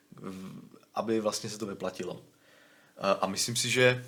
aby 0.95 1.19
vlastně 1.19 1.49
se 1.49 1.57
to 1.57 1.65
vyplatilo. 1.65 2.21
A 3.21 3.27
myslím 3.27 3.55
si, 3.55 3.69
že 3.69 4.05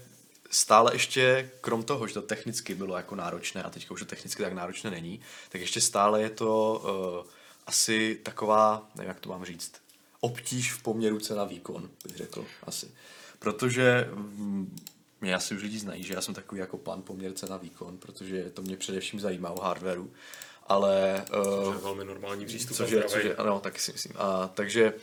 stále 0.50 0.96
ještě, 0.96 1.52
krom 1.62 1.84
toho, 1.84 2.08
že 2.08 2.14
to 2.14 2.22
technicky 2.22 2.76
bylo 2.76 2.98
jako 2.98 3.16
náročné, 3.16 3.64
a 3.64 3.70
teďka 3.70 3.94
už 3.94 4.00
to 4.00 4.06
technicky 4.06 4.44
tak 4.44 4.54
náročné 4.54 4.92
není, 4.92 5.20
tak 5.50 5.62
ještě 5.62 5.82
stále 5.82 6.22
je 6.22 6.30
to 6.30 6.82
uh, 7.24 7.32
asi 7.68 8.20
taková, 8.24 8.90
nevím, 8.96 9.08
jak 9.08 9.20
to 9.20 9.30
mám 9.30 9.46
říct, 9.46 9.72
obtíž 10.20 10.74
v 10.74 10.84
poměru 10.84 11.20
cena 11.20 11.44
výkon, 11.44 11.90
bych 12.04 12.18
řekl 12.18 12.46
asi. 12.64 12.92
Protože 13.40 14.10
mm, 14.14 14.78
mě 15.22 15.36
asi 15.36 15.56
už 15.56 15.62
lidi 15.64 15.80
znají, 15.80 16.04
že 16.04 16.14
já 16.14 16.22
jsem 16.22 16.34
takový 16.34 16.62
jako 16.62 16.78
pan 16.78 17.02
poměr 17.02 17.34
cena 17.34 17.58
výkon, 17.58 17.98
protože 17.98 18.50
to 18.50 18.62
mě 18.62 18.78
především 18.78 19.20
zajímá 19.20 19.50
o 19.50 19.62
hardwareu. 19.62 20.14
Ale... 20.68 21.26
To 21.32 21.62
Uh, 21.62 21.74
je 21.74 21.80
velmi 21.80 22.06
normální 22.06 22.46
přístup. 22.46 22.78
což 22.78 22.92
je, 22.92 23.04
což 23.04 23.24
je, 23.24 23.36
ano, 23.36 23.60
taky 23.60 23.80
si 23.80 23.92
myslím. 23.92 24.14
A, 24.18 24.48
takže, 24.48 24.94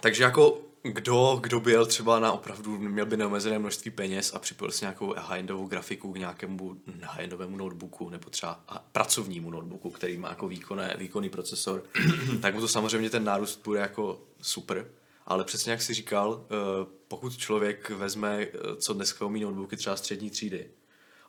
takže 0.00 0.22
jako 0.22 0.65
kdo, 0.92 1.38
kdo 1.42 1.60
by 1.60 1.72
jel 1.72 1.86
třeba 1.86 2.20
na 2.20 2.32
opravdu, 2.32 2.78
měl 2.78 3.06
by 3.06 3.16
neomezené 3.16 3.58
množství 3.58 3.90
peněz 3.90 4.34
a 4.34 4.38
připojil 4.38 4.72
si 4.72 4.84
nějakou 4.84 5.14
high-endovou 5.14 5.66
grafiku 5.66 6.12
k 6.12 6.18
nějakému 6.18 6.76
high-endovému 7.02 7.56
notebooku 7.56 8.10
nebo 8.10 8.30
třeba 8.30 8.64
pracovnímu 8.92 9.50
notebooku, 9.50 9.90
který 9.90 10.16
má 10.16 10.28
jako 10.28 10.48
výkonné, 10.48 10.96
výkonný 10.98 11.28
procesor, 11.28 11.82
tak 12.42 12.54
mu 12.54 12.60
to 12.60 12.68
samozřejmě 12.68 13.10
ten 13.10 13.24
nárůst 13.24 13.60
bude 13.64 13.80
jako 13.80 14.20
super. 14.42 14.86
Ale 15.26 15.44
přesně 15.44 15.72
jak 15.72 15.82
si 15.82 15.94
říkal, 15.94 16.44
eh, 16.44 16.86
pokud 17.08 17.36
člověk 17.36 17.90
vezme, 17.90 18.38
eh, 18.42 18.76
co 18.76 18.94
dneska 18.94 19.26
umí 19.26 19.40
notebooky 19.40 19.76
třeba 19.76 19.96
střední 19.96 20.30
třídy, 20.30 20.70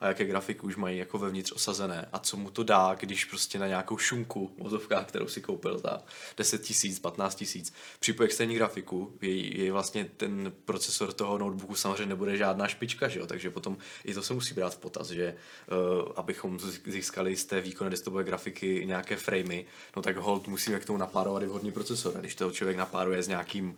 a 0.01 0.07
jaké 0.07 0.25
grafiky 0.25 0.61
už 0.61 0.75
mají 0.75 0.97
jako 0.97 1.17
vevnitř 1.17 1.51
osazené 1.51 2.09
a 2.13 2.19
co 2.19 2.37
mu 2.37 2.49
to 2.49 2.63
dá, 2.63 2.95
když 2.99 3.25
prostě 3.25 3.59
na 3.59 3.67
nějakou 3.67 3.97
šunku 3.97 4.55
vozovka, 4.57 5.03
kterou 5.03 5.27
si 5.27 5.41
koupil 5.41 5.77
za 5.77 6.01
10 6.37 6.61
tisíc, 6.61 6.99
15 6.99 7.35
tisíc, 7.35 7.73
připojí 7.99 8.27
externí 8.27 8.55
grafiku, 8.55 9.17
je, 9.21 9.63
je 9.63 9.71
vlastně 9.71 10.05
ten 10.17 10.53
procesor 10.65 11.13
toho 11.13 11.37
notebooku 11.37 11.75
samozřejmě 11.75 12.05
nebude 12.05 12.37
žádná 12.37 12.67
špička, 12.67 13.07
že 13.07 13.19
jo? 13.19 13.27
takže 13.27 13.49
potom 13.49 13.77
i 14.05 14.13
to 14.13 14.21
se 14.23 14.33
musí 14.33 14.53
brát 14.53 14.73
v 14.73 14.77
potaz, 14.77 15.09
že 15.09 15.35
uh, 15.71 16.11
abychom 16.15 16.59
získali 16.85 17.35
z 17.35 17.45
té 17.45 17.61
výkonné 17.61 17.89
desktopové 17.89 18.23
grafiky 18.23 18.83
nějaké 18.85 19.15
framey, 19.15 19.65
no 19.95 20.01
tak 20.01 20.17
hold 20.17 20.47
musíme 20.47 20.79
k 20.79 20.85
tomu 20.85 20.99
napárovat 20.99 21.43
i 21.43 21.45
vhodný 21.45 21.71
procesor. 21.71 22.13
Když 22.19 22.35
to 22.35 22.51
člověk 22.51 22.77
napáruje 22.77 23.23
s 23.23 23.27
nějakým 23.27 23.75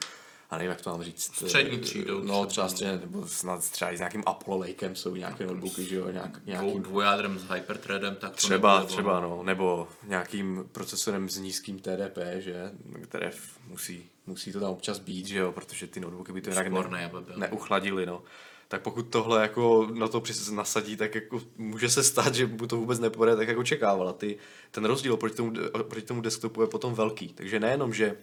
a 0.49 0.57
nevím, 0.57 0.69
jak 0.69 0.81
to 0.81 0.89
mám 0.89 1.03
říct. 1.03 1.35
Střední 1.35 1.79
třídou. 1.79 2.23
No, 2.23 2.45
třeba 2.45 2.69
středně, 2.69 2.97
nebo 2.97 3.27
snad 3.27 3.71
třeba 3.71 3.91
i 3.91 3.97
s 3.97 3.99
nějakým 3.99 4.23
Apollo 4.25 4.59
Lakem 4.59 4.95
jsou 4.95 5.15
nějaké 5.15 5.45
notebooky, 5.45 5.85
že 5.85 5.95
jo, 5.95 6.11
nějak, 6.11 6.45
nějakým... 6.45 6.83
Dvojádrem 6.83 7.39
s 7.39 7.43
Hyperthreadem, 7.43 8.15
tak 8.15 8.31
to 8.31 8.37
Třeba, 8.37 8.85
třeba, 8.85 9.19
no, 9.19 9.43
nebo 9.43 9.87
nějakým 10.03 10.69
procesorem 10.71 11.29
s 11.29 11.37
nízkým 11.37 11.79
TDP, 11.79 12.17
že, 12.37 12.71
které 13.03 13.31
musí, 13.67 14.09
musí 14.27 14.51
to 14.51 14.59
tam 14.59 14.71
občas 14.71 14.99
být, 14.99 15.27
že 15.27 15.37
jo, 15.37 15.51
protože 15.51 15.87
ty 15.87 15.99
notebooky 15.99 16.31
by 16.31 16.41
to 16.41 16.49
jinak 16.49 16.89
ne, 16.89 17.11
neuchladili, 17.35 18.05
no 18.05 18.23
tak 18.69 18.81
pokud 18.81 19.03
tohle 19.03 19.41
jako 19.41 19.87
na 19.93 20.07
to 20.07 20.23
nasadí, 20.51 20.97
tak 20.97 21.15
jako 21.15 21.41
může 21.57 21.89
se 21.89 22.03
stát, 22.03 22.35
že 22.35 22.47
mu 22.47 22.67
to 22.67 22.77
vůbec 22.77 22.99
nepůjde 22.99 23.35
tak, 23.35 23.47
jako 23.47 23.61
očekával. 23.61 24.13
Ty, 24.13 24.37
ten 24.71 24.85
rozdíl 24.85 25.17
proti 25.17 25.35
tomu, 25.35 25.53
proti 25.83 26.05
tomu 26.05 26.21
desktopu 26.21 26.61
je 26.61 26.67
potom 26.67 26.93
velký. 26.93 27.33
Takže 27.33 27.59
nejenom, 27.59 27.93
že 27.93 28.17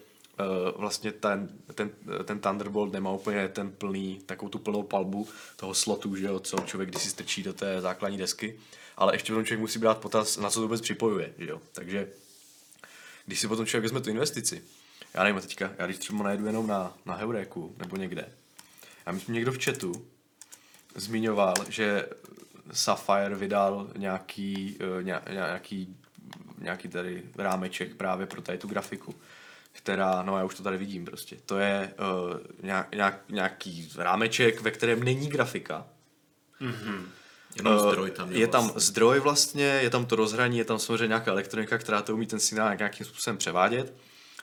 vlastně 0.77 1.11
ten, 1.11 1.49
ten, 1.73 1.89
ten 2.25 2.39
Thunderbolt 2.39 2.93
nemá 2.93 3.11
úplně 3.11 3.47
ten 3.47 3.71
plný, 3.71 4.21
takovou 4.25 4.49
tu 4.49 4.59
plnou 4.59 4.83
palbu 4.83 5.27
toho 5.55 5.73
slotu, 5.73 6.15
že 6.15 6.25
jo, 6.25 6.39
co 6.39 6.57
člověk 6.57 6.89
když 6.89 7.03
si 7.03 7.09
strčí 7.09 7.43
do 7.43 7.53
té 7.53 7.81
základní 7.81 8.17
desky, 8.17 8.59
ale 8.97 9.15
ještě 9.15 9.33
potom 9.33 9.45
člověk 9.45 9.61
musí 9.61 9.79
brát 9.79 9.97
potaz, 9.97 10.37
na 10.37 10.49
co 10.49 10.59
to 10.59 10.61
vůbec 10.61 10.81
připojuje, 10.81 11.33
že 11.37 11.49
jo. 11.49 11.61
Takže 11.71 12.07
když 13.25 13.39
si 13.39 13.47
potom 13.47 13.65
člověk 13.65 13.83
vezme 13.83 14.01
tu 14.01 14.09
investici, 14.09 14.63
já 15.13 15.23
nevím, 15.23 15.41
teďka, 15.41 15.71
já 15.77 15.85
když 15.85 15.97
třeba 15.97 16.23
najedu 16.23 16.45
jenom 16.45 16.67
na, 16.67 16.93
na 17.05 17.15
Heuréku 17.15 17.75
nebo 17.77 17.97
někde, 17.97 18.29
já 19.05 19.11
myslím, 19.11 19.35
někdo 19.35 19.51
v 19.51 19.63
chatu 19.63 20.07
zmiňoval, 20.95 21.53
že 21.69 22.09
Sapphire 22.71 23.35
vydal 23.35 23.89
nějaký, 23.97 24.77
uh, 24.97 25.03
nějaký, 25.33 25.97
nějaký 26.57 26.87
tady 26.87 27.23
rámeček 27.37 27.95
právě 27.95 28.25
pro 28.25 28.41
tady 28.41 28.57
tu 28.57 28.67
grafiku 28.67 29.15
která, 29.77 30.21
no 30.21 30.37
já 30.37 30.43
už 30.43 30.55
to 30.55 30.63
tady 30.63 30.77
vidím 30.77 31.05
prostě, 31.05 31.37
to 31.45 31.57
je 31.57 31.93
uh, 31.99 32.37
nějak, 32.63 32.95
nějak, 32.95 33.21
nějaký 33.29 33.89
rámeček, 33.97 34.61
ve 34.61 34.71
kterém 34.71 35.03
není 35.03 35.27
grafika. 35.27 35.85
Mm-hmm. 36.61 37.01
Jenom 37.55 37.75
uh, 37.75 37.89
zdroj 37.89 38.11
tam 38.11 38.31
je, 38.31 38.39
je 38.39 38.47
tam 38.47 38.63
vlastně. 38.63 38.81
zdroj 38.81 39.19
vlastně, 39.19 39.65
je 39.65 39.89
tam 39.89 40.05
to 40.05 40.15
rozhraní, 40.15 40.57
je 40.57 40.65
tam 40.65 40.79
samozřejmě 40.79 41.07
nějaká 41.07 41.31
elektronika, 41.31 41.77
která 41.77 42.01
to 42.01 42.13
umí 42.13 42.27
ten 42.27 42.39
signál 42.39 42.75
nějakým 42.75 43.05
způsobem 43.05 43.37
převádět, 43.37 43.93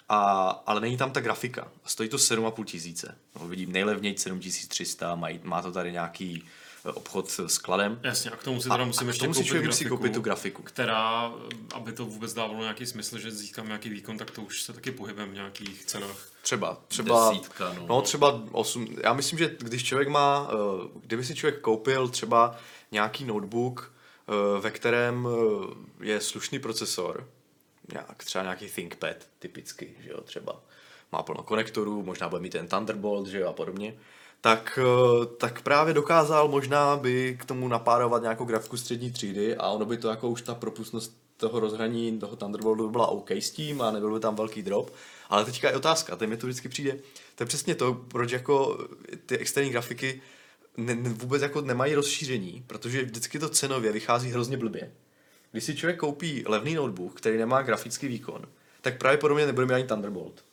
a, 0.08 0.48
ale 0.66 0.80
není 0.80 0.96
tam 0.96 1.10
ta 1.10 1.20
grafika. 1.20 1.68
Stojí 1.86 2.08
to 2.08 2.16
7,5 2.16 2.64
tisíce. 2.64 3.14
No, 3.40 3.48
vidím 3.48 3.72
nejlevněji 3.72 4.18
7300, 4.18 5.14
má, 5.14 5.28
má 5.42 5.62
to 5.62 5.72
tady 5.72 5.92
nějaký 5.92 6.44
obchod 6.84 7.30
s 7.30 7.58
kladem. 7.58 8.00
Jasně, 8.02 8.30
a 8.30 8.36
k 8.36 8.42
tomu 8.42 8.60
si 8.60 8.68
teda 8.68 8.84
musím 8.84 9.08
ještě 9.08 9.26
koupit, 9.26 9.46
grafiku, 9.46 9.66
musí 9.66 9.84
koupit 9.84 10.14
tu 10.14 10.20
grafiku. 10.20 10.62
Která, 10.62 11.32
aby 11.74 11.92
to 11.92 12.06
vůbec 12.06 12.34
dávalo 12.34 12.60
nějaký 12.60 12.86
smysl, 12.86 13.18
že 13.18 13.30
získám 13.30 13.66
nějaký 13.66 13.88
výkon, 13.88 14.18
tak 14.18 14.30
to 14.30 14.42
už 14.42 14.62
se 14.62 14.72
taky 14.72 14.90
pohybem 14.90 15.30
v 15.30 15.34
nějakých 15.34 15.84
cenách. 15.84 16.28
Třeba, 16.42 16.78
třeba, 16.88 17.30
Desítka, 17.30 17.72
no. 17.72 17.86
no. 17.86 18.02
třeba 18.02 18.42
8, 18.52 18.96
já 19.02 19.12
myslím, 19.12 19.38
že 19.38 19.56
když 19.58 19.84
člověk 19.84 20.08
má, 20.08 20.50
eh, 20.50 20.88
kdyby 21.00 21.24
si 21.24 21.34
člověk 21.34 21.60
koupil 21.60 22.08
třeba 22.08 22.56
nějaký 22.92 23.24
notebook, 23.24 23.92
eh, 24.28 24.60
ve 24.60 24.70
kterém 24.70 25.28
eh, 25.28 26.04
je 26.06 26.20
slušný 26.20 26.58
procesor, 26.58 27.28
nějak, 27.92 28.24
třeba 28.24 28.42
nějaký 28.42 28.68
ThinkPad 28.68 29.16
typicky, 29.38 29.94
že 30.00 30.10
jo, 30.10 30.20
třeba 30.20 30.60
má 31.12 31.22
plno 31.22 31.42
konektorů, 31.42 32.02
možná 32.02 32.28
bude 32.28 32.42
mít 32.42 32.50
ten 32.50 32.68
Thunderbolt, 32.68 33.26
že 33.26 33.38
jo, 33.38 33.48
a 33.48 33.52
podobně, 33.52 33.94
tak, 34.44 34.78
eh, 34.82 35.26
tak 35.26 35.62
právě 35.62 35.94
dokázal 35.94 36.48
možná 36.48 36.96
by 36.96 37.36
k 37.40 37.44
tomu 37.44 37.68
napárovat 37.68 38.22
nějakou 38.22 38.44
grafiku 38.44 38.76
střední 38.76 39.10
třídy 39.10 39.56
a 39.56 39.68
ono 39.68 39.84
by 39.84 39.96
to 39.96 40.08
jako 40.08 40.28
už 40.28 40.42
ta 40.42 40.54
propustnost 40.54 41.16
toho 41.36 41.60
rozhraní 41.60 42.18
toho 42.18 42.36
Thunderboltu 42.36 42.90
byla 42.90 43.06
OK 43.06 43.30
s 43.30 43.50
tím 43.50 43.82
a 43.82 43.90
nebyl 43.90 44.14
by 44.14 44.20
tam 44.20 44.36
velký 44.36 44.62
drop. 44.62 44.90
Ale 45.28 45.44
teďka 45.44 45.68
je 45.68 45.76
otázka, 45.76 46.16
teď 46.16 46.28
mi 46.28 46.36
to 46.36 46.46
vždycky 46.46 46.68
přijde, 46.68 46.98
to 47.34 47.42
je 47.42 47.46
přesně 47.46 47.74
to, 47.74 47.94
proč 47.94 48.30
jako 48.30 48.78
ty 49.26 49.38
externí 49.38 49.70
grafiky 49.70 50.22
ne, 50.76 50.94
ne, 50.94 51.10
vůbec 51.10 51.42
jako 51.42 51.60
nemají 51.60 51.94
rozšíření, 51.94 52.64
protože 52.66 53.04
vždycky 53.04 53.38
to 53.38 53.48
cenově 53.48 53.92
vychází 53.92 54.30
hrozně 54.30 54.56
blbě. 54.56 54.92
Když 55.52 55.64
si 55.64 55.76
člověk 55.76 55.98
koupí 55.98 56.44
levný 56.46 56.74
notebook, 56.74 57.14
který 57.14 57.38
nemá 57.38 57.62
grafický 57.62 58.08
výkon, 58.08 58.46
tak 58.80 58.98
právě 58.98 59.18
podobně 59.18 59.46
nebude 59.46 59.66
mít 59.66 59.74
ani 59.74 59.84
Thunderbolt 59.84 60.44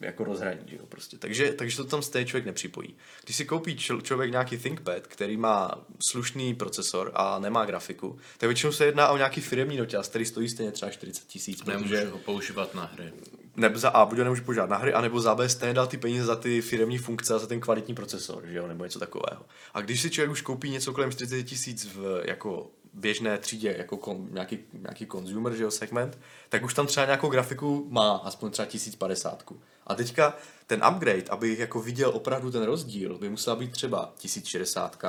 jako 0.00 0.24
rozhraní, 0.24 0.60
že 0.66 0.76
jo, 0.76 0.86
prostě. 0.88 1.18
Takže, 1.18 1.52
takže 1.52 1.76
to 1.76 1.84
tam 1.84 2.02
stejně 2.02 2.26
člověk 2.26 2.46
nepřipojí. 2.46 2.96
Když 3.24 3.36
si 3.36 3.44
koupí 3.44 3.76
č- 3.76 4.02
člověk 4.02 4.30
nějaký 4.30 4.58
ThinkPad, 4.58 5.06
který 5.06 5.36
má 5.36 5.86
slušný 6.00 6.54
procesor 6.54 7.10
a 7.14 7.38
nemá 7.38 7.64
grafiku, 7.64 8.18
tak 8.38 8.48
většinou 8.48 8.72
se 8.72 8.84
jedná 8.84 9.08
o 9.08 9.16
nějaký 9.16 9.40
firmní 9.40 9.76
noťaz, 9.76 10.08
který 10.08 10.24
stojí 10.24 10.48
stejně 10.48 10.72
třeba 10.72 10.90
40 10.90 11.26
tisíc. 11.26 11.64
Nemůže 11.64 12.04
ho 12.04 12.18
používat 12.18 12.74
na 12.74 12.90
hry. 12.94 13.12
Ne, 13.56 13.70
za 13.74 13.88
A, 13.90 14.06
buď 14.06 14.18
ho 14.18 14.24
nemůže 14.24 14.42
používat 14.42 14.70
na 14.70 14.76
hry, 14.76 14.92
anebo 14.92 15.20
za 15.20 15.34
B 15.34 15.48
stejně 15.48 15.74
dal 15.74 15.86
ty 15.86 15.96
peníze 15.96 16.24
za 16.24 16.36
ty 16.36 16.60
firmní 16.60 16.98
funkce 16.98 17.34
a 17.34 17.38
za 17.38 17.46
ten 17.46 17.60
kvalitní 17.60 17.94
procesor, 17.94 18.46
že 18.46 18.58
jo, 18.58 18.66
nebo 18.66 18.84
něco 18.84 18.98
takového. 18.98 19.46
A 19.74 19.80
když 19.80 20.00
si 20.00 20.10
člověk 20.10 20.30
už 20.30 20.42
koupí 20.42 20.70
něco 20.70 20.92
kolem 20.92 21.12
40 21.12 21.42
tisíc 21.42 21.88
v, 21.94 22.22
jako 22.24 22.70
běžné 22.94 23.38
třídě 23.38 23.74
jako 23.78 23.96
kon, 23.96 24.28
nějaký, 24.30 24.58
nějaký 24.72 25.06
consumer 25.06 25.54
že 25.54 25.62
jo, 25.62 25.70
segment, 25.70 26.18
tak 26.48 26.64
už 26.64 26.74
tam 26.74 26.86
třeba 26.86 27.06
nějakou 27.06 27.28
grafiku 27.28 27.86
má, 27.90 28.16
aspoň 28.16 28.50
třeba 28.50 28.66
1050. 28.66 29.44
A 29.90 29.94
teďka 29.94 30.36
ten 30.66 30.82
upgrade, 30.90 31.24
aby 31.30 31.56
jako 31.58 31.80
viděl 31.80 32.10
opravdu 32.14 32.50
ten 32.50 32.62
rozdíl, 32.62 33.18
by 33.18 33.28
musela 33.28 33.56
být 33.56 33.72
třeba 33.72 34.12
1060, 34.18 35.04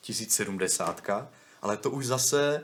1070, 0.00 1.10
ale 1.62 1.76
to 1.76 1.90
už 1.90 2.06
zase 2.06 2.62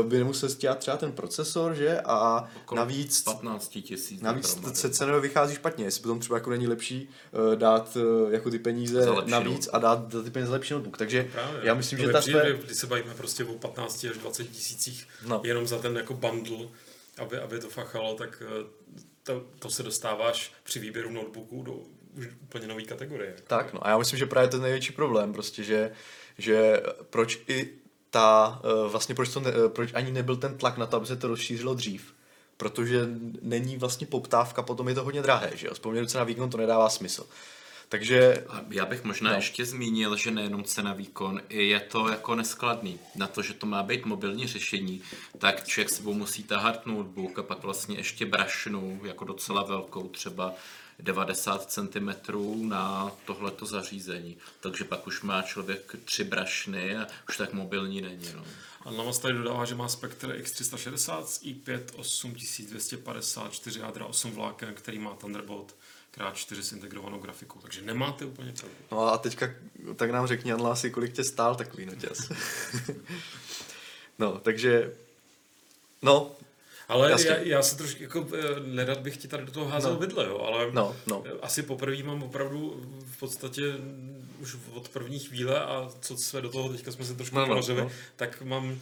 uh, 0.00 0.06
by 0.06 0.18
nemusel 0.18 0.48
stěhat 0.48 0.78
třeba 0.78 0.96
ten 0.96 1.12
procesor, 1.12 1.74
že? 1.74 2.00
A 2.00 2.48
Okolo 2.56 2.76
navíc... 2.76 3.22
15 3.22 3.68
tisíc. 3.68 4.20
Navíc 4.20 4.58
se 4.72 4.90
cenově 4.90 5.20
vychází 5.20 5.54
špatně, 5.54 5.84
jestli 5.84 6.02
potom 6.02 6.20
třeba 6.20 6.36
jako 6.36 6.50
není 6.50 6.66
lepší 6.66 7.08
uh, 7.32 7.56
dát 7.56 7.96
uh, 7.96 8.32
jako 8.32 8.50
ty 8.50 8.58
peníze 8.58 9.06
navíc 9.26 9.68
a 9.72 9.78
dát, 9.78 10.08
dát 10.08 10.24
ty 10.24 10.30
peníze 10.30 10.52
lepší 10.52 10.74
notebook. 10.74 10.98
Takže 10.98 11.22
no 11.22 11.32
právě, 11.32 11.60
já 11.62 11.74
myslím, 11.74 11.98
to 11.98 12.06
že 12.06 12.12
ta 12.12 12.22
své... 12.22 12.52
Když 12.52 12.78
se 12.78 12.86
bavíme 12.86 13.14
prostě 13.14 13.44
o 13.44 13.52
15 13.52 14.06
až 14.10 14.18
20 14.18 14.44
tisících 14.44 15.08
no. 15.26 15.40
jenom 15.44 15.66
za 15.66 15.78
ten 15.78 15.96
jako 15.96 16.14
bundle, 16.14 16.68
aby, 17.18 17.38
aby 17.38 17.58
to 17.58 17.68
fachalo, 17.68 18.14
tak 18.14 18.42
to, 19.28 19.44
to 19.58 19.70
se 19.70 19.82
dostáváš 19.82 20.52
při 20.62 20.78
výběru 20.78 21.10
notebooku 21.10 21.62
do 21.62 21.72
už 22.16 22.26
úplně 22.42 22.66
nové 22.66 22.82
kategorie. 22.82 23.36
Tak, 23.46 23.72
no 23.72 23.86
a 23.86 23.90
já 23.90 23.98
myslím, 23.98 24.18
že 24.18 24.26
právě 24.26 24.48
to 24.48 24.56
je 24.56 24.62
největší 24.62 24.92
problém, 24.92 25.32
prostě, 25.32 25.64
že, 25.64 25.92
že 26.38 26.82
proč 27.10 27.40
i 27.48 27.68
ta, 28.10 28.60
eh, 28.64 28.88
vlastně 28.88 29.14
proč, 29.14 29.32
to 29.32 29.40
ne, 29.40 29.50
eh, 29.50 29.68
proč 29.68 29.90
ani 29.94 30.12
nebyl 30.12 30.36
ten 30.36 30.58
tlak 30.58 30.78
na 30.78 30.86
to, 30.86 30.96
aby 30.96 31.06
se 31.06 31.16
to 31.16 31.28
rozšířilo 31.28 31.74
dřív, 31.74 32.14
protože 32.56 33.08
není 33.42 33.76
vlastně 33.76 34.06
poptávka, 34.06 34.62
potom 34.62 34.88
je 34.88 34.94
to 34.94 35.04
hodně 35.04 35.22
drahé, 35.22 35.50
že 35.54 35.66
jo, 35.66 35.74
z 36.08 36.14
na 36.14 36.24
výkon 36.24 36.50
to 36.50 36.56
nedává 36.56 36.88
smysl. 36.88 37.26
Takže... 37.88 38.46
Já 38.70 38.86
bych 38.86 39.04
možná 39.04 39.30
no. 39.30 39.36
ještě 39.36 39.64
zmínil, 39.64 40.16
že 40.16 40.30
nejenom 40.30 40.64
cena 40.64 40.92
výkon, 40.92 41.42
je 41.48 41.80
to 41.80 42.08
jako 42.08 42.34
neskladný. 42.34 43.00
Na 43.16 43.26
to, 43.26 43.42
že 43.42 43.54
to 43.54 43.66
má 43.66 43.82
být 43.82 44.04
mobilní 44.04 44.46
řešení, 44.46 45.02
tak 45.38 45.66
člověk 45.66 45.90
sebou 45.90 46.14
musí 46.14 46.42
tahat 46.42 46.86
notebook 46.86 47.38
a 47.38 47.42
pak 47.42 47.62
vlastně 47.62 47.96
ještě 47.96 48.26
brašnu, 48.26 49.00
jako 49.04 49.24
docela 49.24 49.62
velkou, 49.62 50.08
třeba 50.08 50.54
90 50.98 51.70
cm 51.70 52.10
na 52.68 53.12
tohleto 53.24 53.66
zařízení. 53.66 54.36
Takže 54.60 54.84
pak 54.84 55.06
už 55.06 55.22
má 55.22 55.42
člověk 55.42 55.96
tři 56.04 56.24
brašny 56.24 56.96
a 56.96 57.06
už 57.28 57.36
tak 57.36 57.52
mobilní 57.52 58.00
není. 58.00 58.28
No. 58.36 58.44
A 58.84 58.90
Navas 58.90 59.18
tady 59.18 59.34
dodává, 59.34 59.64
že 59.64 59.74
má 59.74 59.88
Spectre 59.88 60.38
X360 60.38 61.24
s 61.24 61.42
i5 61.42 61.80
8254 61.96 63.80
jádra 63.80 64.06
8 64.06 64.32
vláken, 64.32 64.74
který 64.74 64.98
má 64.98 65.14
Thunderbolt 65.14 65.74
4 66.34 66.62
s 66.62 66.72
integrovanou 66.72 67.18
grafikou, 67.18 67.58
takže 67.60 67.82
nemáte 67.82 68.24
úplně 68.24 68.52
pravdu. 68.52 68.76
No 68.92 69.00
a 69.12 69.18
teďka 69.18 69.50
tak 69.96 70.10
nám 70.10 70.26
řekni, 70.26 70.52
Anlasi, 70.52 70.90
kolik 70.90 71.12
tě 71.12 71.24
stál 71.24 71.54
takový 71.54 71.86
noťaz. 71.86 72.18
no, 74.18 74.38
takže, 74.38 74.92
no, 76.02 76.30
Ale 76.88 77.10
Jasně. 77.10 77.30
já, 77.30 77.36
já 77.36 77.62
se 77.62 77.76
trošku, 77.76 78.02
jako, 78.02 78.26
eh, 78.34 78.60
nerad 78.60 78.98
bych 78.98 79.16
ti 79.16 79.28
tady 79.28 79.44
do 79.44 79.52
toho 79.52 79.66
házel 79.68 79.92
No. 79.92 79.98
vidle, 79.98 80.24
jo, 80.26 80.38
ale 80.38 80.70
No, 80.72 80.96
no. 81.06 81.22
eh, 81.26 81.30
asi 81.42 81.62
poprvé 81.62 82.02
mám 82.02 82.22
opravdu 82.22 82.82
v 83.12 83.18
podstatě 83.18 83.62
už 84.40 84.56
od 84.72 84.88
první 84.88 85.18
chvíle 85.18 85.64
a 85.64 85.90
co 86.00 86.16
jsme 86.16 86.40
do 86.40 86.48
toho 86.50 86.68
teďka 86.68 86.92
jsme 86.92 87.04
se 87.04 87.14
trošku 87.14 87.36
No, 87.36 87.46
no, 87.46 87.60
no. 87.74 87.90
tak 88.16 88.42
mám 88.42 88.80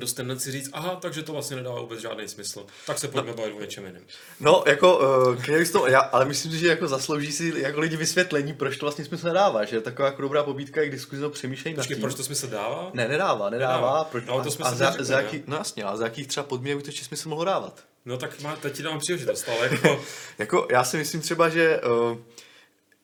dost 0.00 0.12
tendenci 0.12 0.52
říct, 0.52 0.70
aha, 0.72 0.96
takže 1.00 1.22
to 1.22 1.32
vlastně 1.32 1.56
nedává 1.56 1.80
vůbec 1.80 2.00
žádný 2.00 2.28
smysl. 2.28 2.66
Tak 2.86 2.98
se 2.98 3.08
pojďme 3.08 3.32
bavit 3.32 3.52
o 3.52 3.60
něčem 3.60 3.86
jiném. 3.86 4.02
No, 4.40 4.64
jako, 4.66 4.98
uh, 4.98 5.42
Chaos 5.42 5.70
to, 5.70 5.86
já, 5.86 6.00
ale 6.00 6.24
myslím 6.24 6.52
si, 6.52 6.58
že 6.58 6.68
jako 6.68 6.88
zaslouží 6.88 7.32
si 7.32 7.52
jako 7.56 7.80
lidi 7.80 7.96
vysvětlení, 7.96 8.52
proč 8.52 8.76
to 8.76 8.86
vlastně 8.86 9.04
smysl 9.04 9.26
nedává, 9.26 9.64
že 9.64 9.76
je 9.76 9.80
taková 9.80 10.08
jako 10.08 10.22
dobrá 10.22 10.42
pobídka, 10.42 10.80
jak 10.80 10.90
diskuzi 10.90 11.22
no 11.22 11.30
přemýšlej 11.30 11.74
nad 11.74 11.86
tím. 11.86 12.00
proč 12.00 12.14
to 12.14 12.24
smysl 12.24 12.46
dává? 12.46 12.90
Ne, 12.94 13.08
nedává, 13.08 13.50
nedává. 13.50 13.76
Nedává. 13.76 14.04
Proč, 14.04 14.24
No, 14.26 14.32
ale 14.32 14.44
to 14.44 14.64
a, 14.64 14.68
a 14.68 14.74
za, 14.74 14.90
řekli, 14.90 15.04
za 15.04 15.20
jaký, 15.20 15.42
no 15.46 15.56
jasně, 15.56 15.84
ale 15.84 15.98
za 15.98 16.04
jakých 16.04 16.26
třeba 16.26 16.44
podmínek 16.44 16.76
by 16.76 16.82
to 16.82 16.88
ještě 16.88 17.04
smysl 17.04 17.28
mohlo 17.28 17.44
dávat? 17.44 17.84
No 18.04 18.18
tak 18.18 18.40
má, 18.40 18.56
teď 18.56 18.76
ti 18.76 18.82
dám 18.82 18.98
příležitost, 18.98 19.48
ale 19.48 19.68
jako, 19.72 20.00
Jako, 20.38 20.68
já 20.70 20.84
si 20.84 20.96
myslím 20.96 21.20
třeba, 21.20 21.48
že 21.48 21.80
uh, 21.80 22.18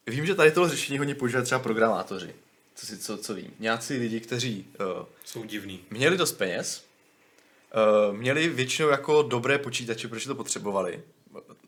vím, 0.06 0.26
že 0.26 0.34
tady 0.34 0.50
tohle 0.50 0.70
řešení 0.70 0.98
hodně 0.98 1.14
používají 1.14 1.44
třeba 1.44 1.58
programátoři. 1.58 2.34
Co, 2.82 2.86
si, 2.86 2.98
co, 2.98 3.18
co 3.18 3.34
vím. 3.34 3.54
Nějací 3.58 3.96
lidi, 3.96 4.20
kteří 4.20 4.66
uh, 4.80 5.06
jsou 5.24 5.44
divný. 5.44 5.80
měli 5.90 6.16
dost 6.16 6.32
peněz, 6.32 6.84
uh, 8.10 8.16
měli 8.16 8.48
většinou 8.48 8.88
jako 8.88 9.22
dobré 9.22 9.58
počítače, 9.58 10.08
protože 10.08 10.28
to 10.28 10.34
potřebovali 10.34 11.02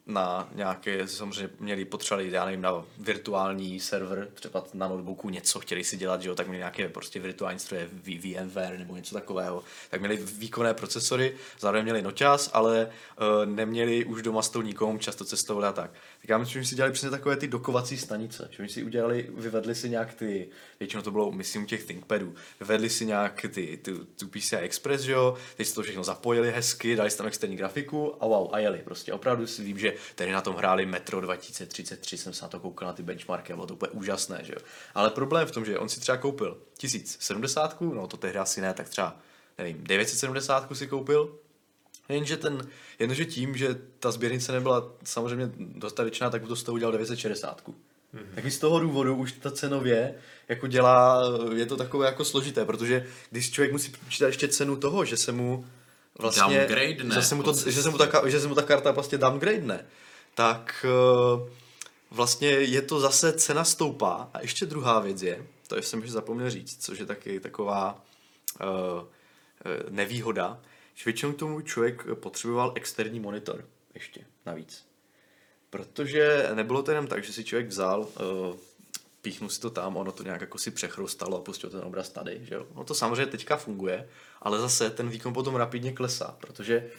na 0.07 0.49
nějaké, 0.55 1.09
samozřejmě 1.09 1.55
měli 1.61 1.85
potřebovali, 1.85 2.31
já 2.31 2.45
nevím, 2.45 2.61
na 2.61 2.85
virtuální 2.99 3.81
server, 3.81 4.29
třeba 4.35 4.65
na 4.75 4.89
notebooku 4.89 5.31
něco 5.31 5.61
chtěli 5.61 5.85
si 5.85 5.97
dělat, 5.97 6.23
že 6.23 6.29
jo, 6.29 6.35
tak 6.35 6.47
měli 6.47 6.59
nějaké 6.59 6.89
prostě 6.89 7.21
virtuální 7.21 7.59
stroje, 7.59 7.89
VMware 7.93 8.79
nebo 8.79 8.97
něco 8.97 9.15
takového, 9.15 9.65
tak 9.91 10.01
měli 10.01 10.17
výkonné 10.17 10.75
procesory, 10.75 11.37
zároveň 11.61 11.85
měli 11.85 12.03
noťaz, 12.03 12.51
ale 12.53 12.87
uh, 12.87 13.55
neměli 13.55 14.05
už 14.05 14.23
doma 14.23 14.43
stolníkom, 14.43 14.99
často 14.99 15.25
cestovali 15.25 15.67
a 15.67 15.73
tak. 15.73 15.91
Tak 16.25 16.29
já 16.29 16.39
myslím, 16.39 16.63
že 16.63 16.69
si 16.69 16.75
dělali 16.75 16.93
přesně 16.93 17.11
takové 17.11 17.37
ty 17.37 17.49
dokovací 17.49 17.99
stanice, 17.99 18.49
že 18.51 18.63
oni 18.63 18.69
si 18.69 18.85
udělali, 18.85 19.31
vyvedli 19.37 19.75
si 19.75 19.91
nějak 19.91 20.15
ty, 20.15 20.49
většinou 20.81 21.03
to 21.03 21.11
bylo, 21.11 21.33
myslím, 21.33 21.63
u 21.63 21.67
těch 21.67 21.85
ThinkPadů, 21.85 22.35
vyvedli 22.61 22.91
si 22.91 23.07
nějak 23.07 23.47
ty, 23.55 23.77
tu, 23.77 24.05
tu 24.05 24.29
PCI 24.29 24.57
Express, 24.57 25.03
že 25.03 25.13
jo, 25.13 25.37
teď 25.57 25.67
si 25.67 25.75
to 25.75 25.83
všechno 25.83 26.05
zapojili 26.05 26.53
hezky, 26.53 26.97
dali 26.97 27.11
si 27.11 27.19
tam 27.19 27.27
externí 27.27 27.57
grafiku 27.57 28.23
a 28.23 28.27
wow, 28.27 28.55
a 28.55 28.59
jeli 28.59 28.79
prostě. 28.79 29.13
Opravdu 29.13 29.47
si 29.47 29.65
vím, 29.65 29.79
že 29.79 29.95
tady 30.15 30.33
na 30.33 30.41
tom 30.41 30.57
hráli 30.57 30.87
Metro 30.87 31.21
2033, 31.21 32.19
jsem 32.19 32.33
se 32.33 32.45
na 32.45 32.49
to 32.49 32.61
koukal 32.61 32.89
na 32.89 32.93
ty 32.93 33.03
benchmarky 33.03 33.53
bylo 33.53 33.67
to 33.67 33.75
úplně 33.75 33.91
úžasné, 33.91 34.41
že 34.43 34.53
jo. 34.53 34.61
Ale 34.95 35.11
problém 35.11 35.47
v 35.47 35.51
tom, 35.51 35.65
že 35.65 35.79
on 35.79 35.89
si 35.89 36.01
třeba 36.01 36.19
koupil 36.19 36.59
1070, 36.79 37.81
no 37.81 38.07
to 38.07 38.17
tehdy 38.17 38.39
asi 38.39 38.61
ne, 38.61 38.75
tak 38.75 38.89
třeba, 38.89 39.17
nevím, 39.59 39.85
970 39.85 40.69
si 40.73 40.87
koupil, 40.87 41.39
Jenže 42.09 42.37
ten, 42.37 42.69
jenže 42.99 43.25
tím, 43.25 43.57
že 43.57 43.81
ta 43.99 44.11
sběrnice 44.11 44.53
nebyla 44.53 44.93
samozřejmě 45.05 45.51
dostatečná, 45.59 46.31
tak 46.31 46.47
to 46.47 46.57
z 46.57 46.63
toho 46.63 46.75
udělal 46.75 46.93
960. 46.93 47.63
Mm-hmm. 47.67 48.35
Tak 48.35 48.45
i 48.45 48.51
z 48.51 48.59
toho 48.59 48.81
důvodu 48.81 49.17
už 49.17 49.33
ta 49.33 49.51
cenově 49.51 50.15
jako 50.49 50.67
dělá, 50.67 51.23
je 51.55 51.67
to 51.67 51.77
takové 51.77 52.07
jako 52.07 52.25
složité, 52.25 52.65
protože 52.65 53.07
když 53.31 53.51
člověk 53.51 53.73
musí 53.73 53.93
počítat 54.05 54.27
ještě 54.27 54.49
cenu 54.49 54.77
toho, 54.77 55.05
že 55.05 55.17
se 55.17 55.33
mu 55.33 55.67
vlastně, 56.19 56.69
že 57.15 57.23
se 57.23 57.35
mu, 57.35 57.43
to, 57.43 57.53
že, 57.71 57.83
se 57.83 57.91
mu 57.91 57.99
ta, 57.99 58.29
že 58.29 58.41
se 58.41 58.49
mu 58.49 58.55
ta 58.55 58.63
karta 58.63 58.91
vlastně 58.91 59.19
downgrade 59.19 59.85
tak 60.35 60.87
eh, 60.89 61.51
vlastně 62.11 62.49
je 62.49 62.83
to 62.83 63.01
zase 63.01 63.33
cena 63.33 63.65
stoupá. 63.65 64.31
A 64.35 64.41
ještě 64.41 64.67
druhá 64.67 65.01
věc 65.01 65.23
je, 65.23 65.47
to 65.69 65.77
jsem 65.77 66.01
ještě 66.01 66.13
zapomněl 66.13 66.51
říct, 66.51 66.85
což 66.85 66.99
je 66.99 67.07
taky 67.07 67.41
taková 67.41 68.05
uh, 68.61 69.03
nevýhoda, 69.89 70.61
že 70.95 71.05
většinou 71.05 71.33
k 71.33 71.39
tomu 71.39 71.61
člověk 71.61 72.03
potřeboval 72.15 72.73
externí 72.75 73.21
monitor 73.21 73.65
ještě 73.95 74.21
navíc. 74.47 74.87
Protože 75.71 76.49
nebylo 76.55 76.83
to 76.83 76.91
jenom 76.91 77.07
tak, 77.07 77.25
že 77.25 77.33
si 77.33 77.45
člověk 77.45 77.69
vzal, 77.69 78.01
uh, 78.01 78.57
píchnul 79.23 79.51
si 79.51 79.61
to 79.61 79.71
tam, 79.71 79.97
ono 79.97 80.13
to 80.13 80.23
nějak 80.23 80.41
jako 80.41 80.59
si 80.59 80.71
přechrostalo 80.71 81.39
a 81.39 81.41
pustil 81.41 81.71
ten 81.71 81.81
obraz 81.81 82.11
tady, 82.11 82.41
že 82.43 82.55
jo. 82.55 82.67
No 82.75 82.85
to 82.85 82.95
samozřejmě 82.95 83.27
teďka 83.27 83.57
funguje, 83.57 84.09
ale 84.43 84.61
zase 84.61 84.91
ten 84.91 85.09
výkon 85.09 85.33
potom 85.33 85.55
rapidně 85.55 85.93
klesá, 85.93 86.37
protože 86.41 86.91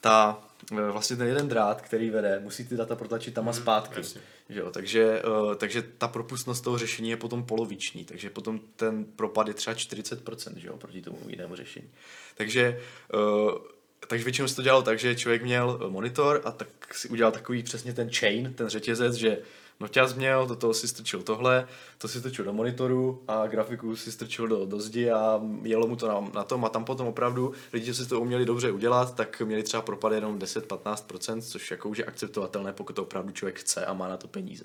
ta, 0.00 0.42
eh, 0.72 0.90
vlastně 0.90 1.16
ten 1.16 1.26
jeden 1.26 1.48
drát, 1.48 1.82
který 1.82 2.10
vede, 2.10 2.40
musí 2.40 2.68
ty 2.68 2.76
data 2.76 2.96
protlačit 2.96 3.34
tam 3.34 3.48
a 3.48 3.52
zpátky. 3.52 4.00
jasně. 4.00 4.20
Že 4.50 4.60
jo, 4.60 4.70
takže, 4.70 5.22
uh, 5.22 5.54
takže 5.54 5.82
ta 5.82 6.08
propustnost 6.08 6.64
toho 6.64 6.78
řešení 6.78 7.10
je 7.10 7.16
potom 7.16 7.44
poloviční, 7.44 8.04
takže 8.04 8.30
potom 8.30 8.60
ten 8.76 9.04
propad 9.04 9.48
je 9.48 9.54
třeba 9.54 9.74
40%, 9.74 10.56
že 10.56 10.68
jo, 10.68 10.76
proti 10.76 11.02
tomu 11.02 11.18
jinému 11.28 11.56
řešení. 11.56 11.90
Takže, 12.36 12.80
uh, 13.14 13.58
takže 14.06 14.24
většinou 14.24 14.48
se 14.48 14.56
to 14.56 14.62
dělalo 14.62 14.82
tak, 14.82 14.98
že 14.98 15.14
člověk 15.14 15.42
měl 15.42 15.80
eh, 15.82 15.90
monitor 15.90 16.40
a 16.44 16.52
tak 16.52 16.94
si 16.94 17.08
udělal 17.08 17.32
takový 17.32 17.62
přesně 17.62 17.92
ten 17.92 18.10
chain, 18.10 18.54
ten 18.54 18.68
řetězec, 18.68 19.14
že 19.14 19.38
noťaz 19.80 20.14
měl, 20.14 20.46
do 20.46 20.56
toho 20.56 20.74
si 20.74 20.88
strčil 20.88 21.22
tohle, 21.22 21.68
to 21.98 22.08
si 22.08 22.18
strčil 22.18 22.44
do 22.44 22.52
monitoru 22.52 23.22
a 23.28 23.46
grafiku 23.46 23.96
si 23.96 24.12
strčil 24.12 24.48
do, 24.48 24.66
do 24.66 24.80
zdi 24.80 25.10
a 25.10 25.40
jelo 25.62 25.86
mu 25.86 25.96
to 25.96 26.08
na, 26.08 26.30
na 26.34 26.44
tom 26.44 26.64
a 26.64 26.68
tam 26.68 26.84
potom 26.84 27.06
opravdu 27.06 27.52
lidi, 27.72 27.94
co 27.94 28.02
si 28.04 28.08
to 28.08 28.20
uměli 28.20 28.44
dobře 28.44 28.70
udělat, 28.70 29.14
tak 29.14 29.40
měli 29.40 29.62
třeba 29.62 29.82
propad 29.82 30.12
jenom 30.12 30.38
10-15%, 30.38 31.40
což 31.40 31.70
jako 31.70 31.88
už 31.88 31.98
je 31.98 32.04
akceptovatelné, 32.04 32.72
pokud 32.72 32.92
to 32.96 33.02
opravdu 33.02 33.32
člověk 33.32 33.58
chce 33.60 33.86
a 33.86 33.92
má 33.92 34.08
na 34.08 34.16
to 34.16 34.28
peníze. 34.28 34.64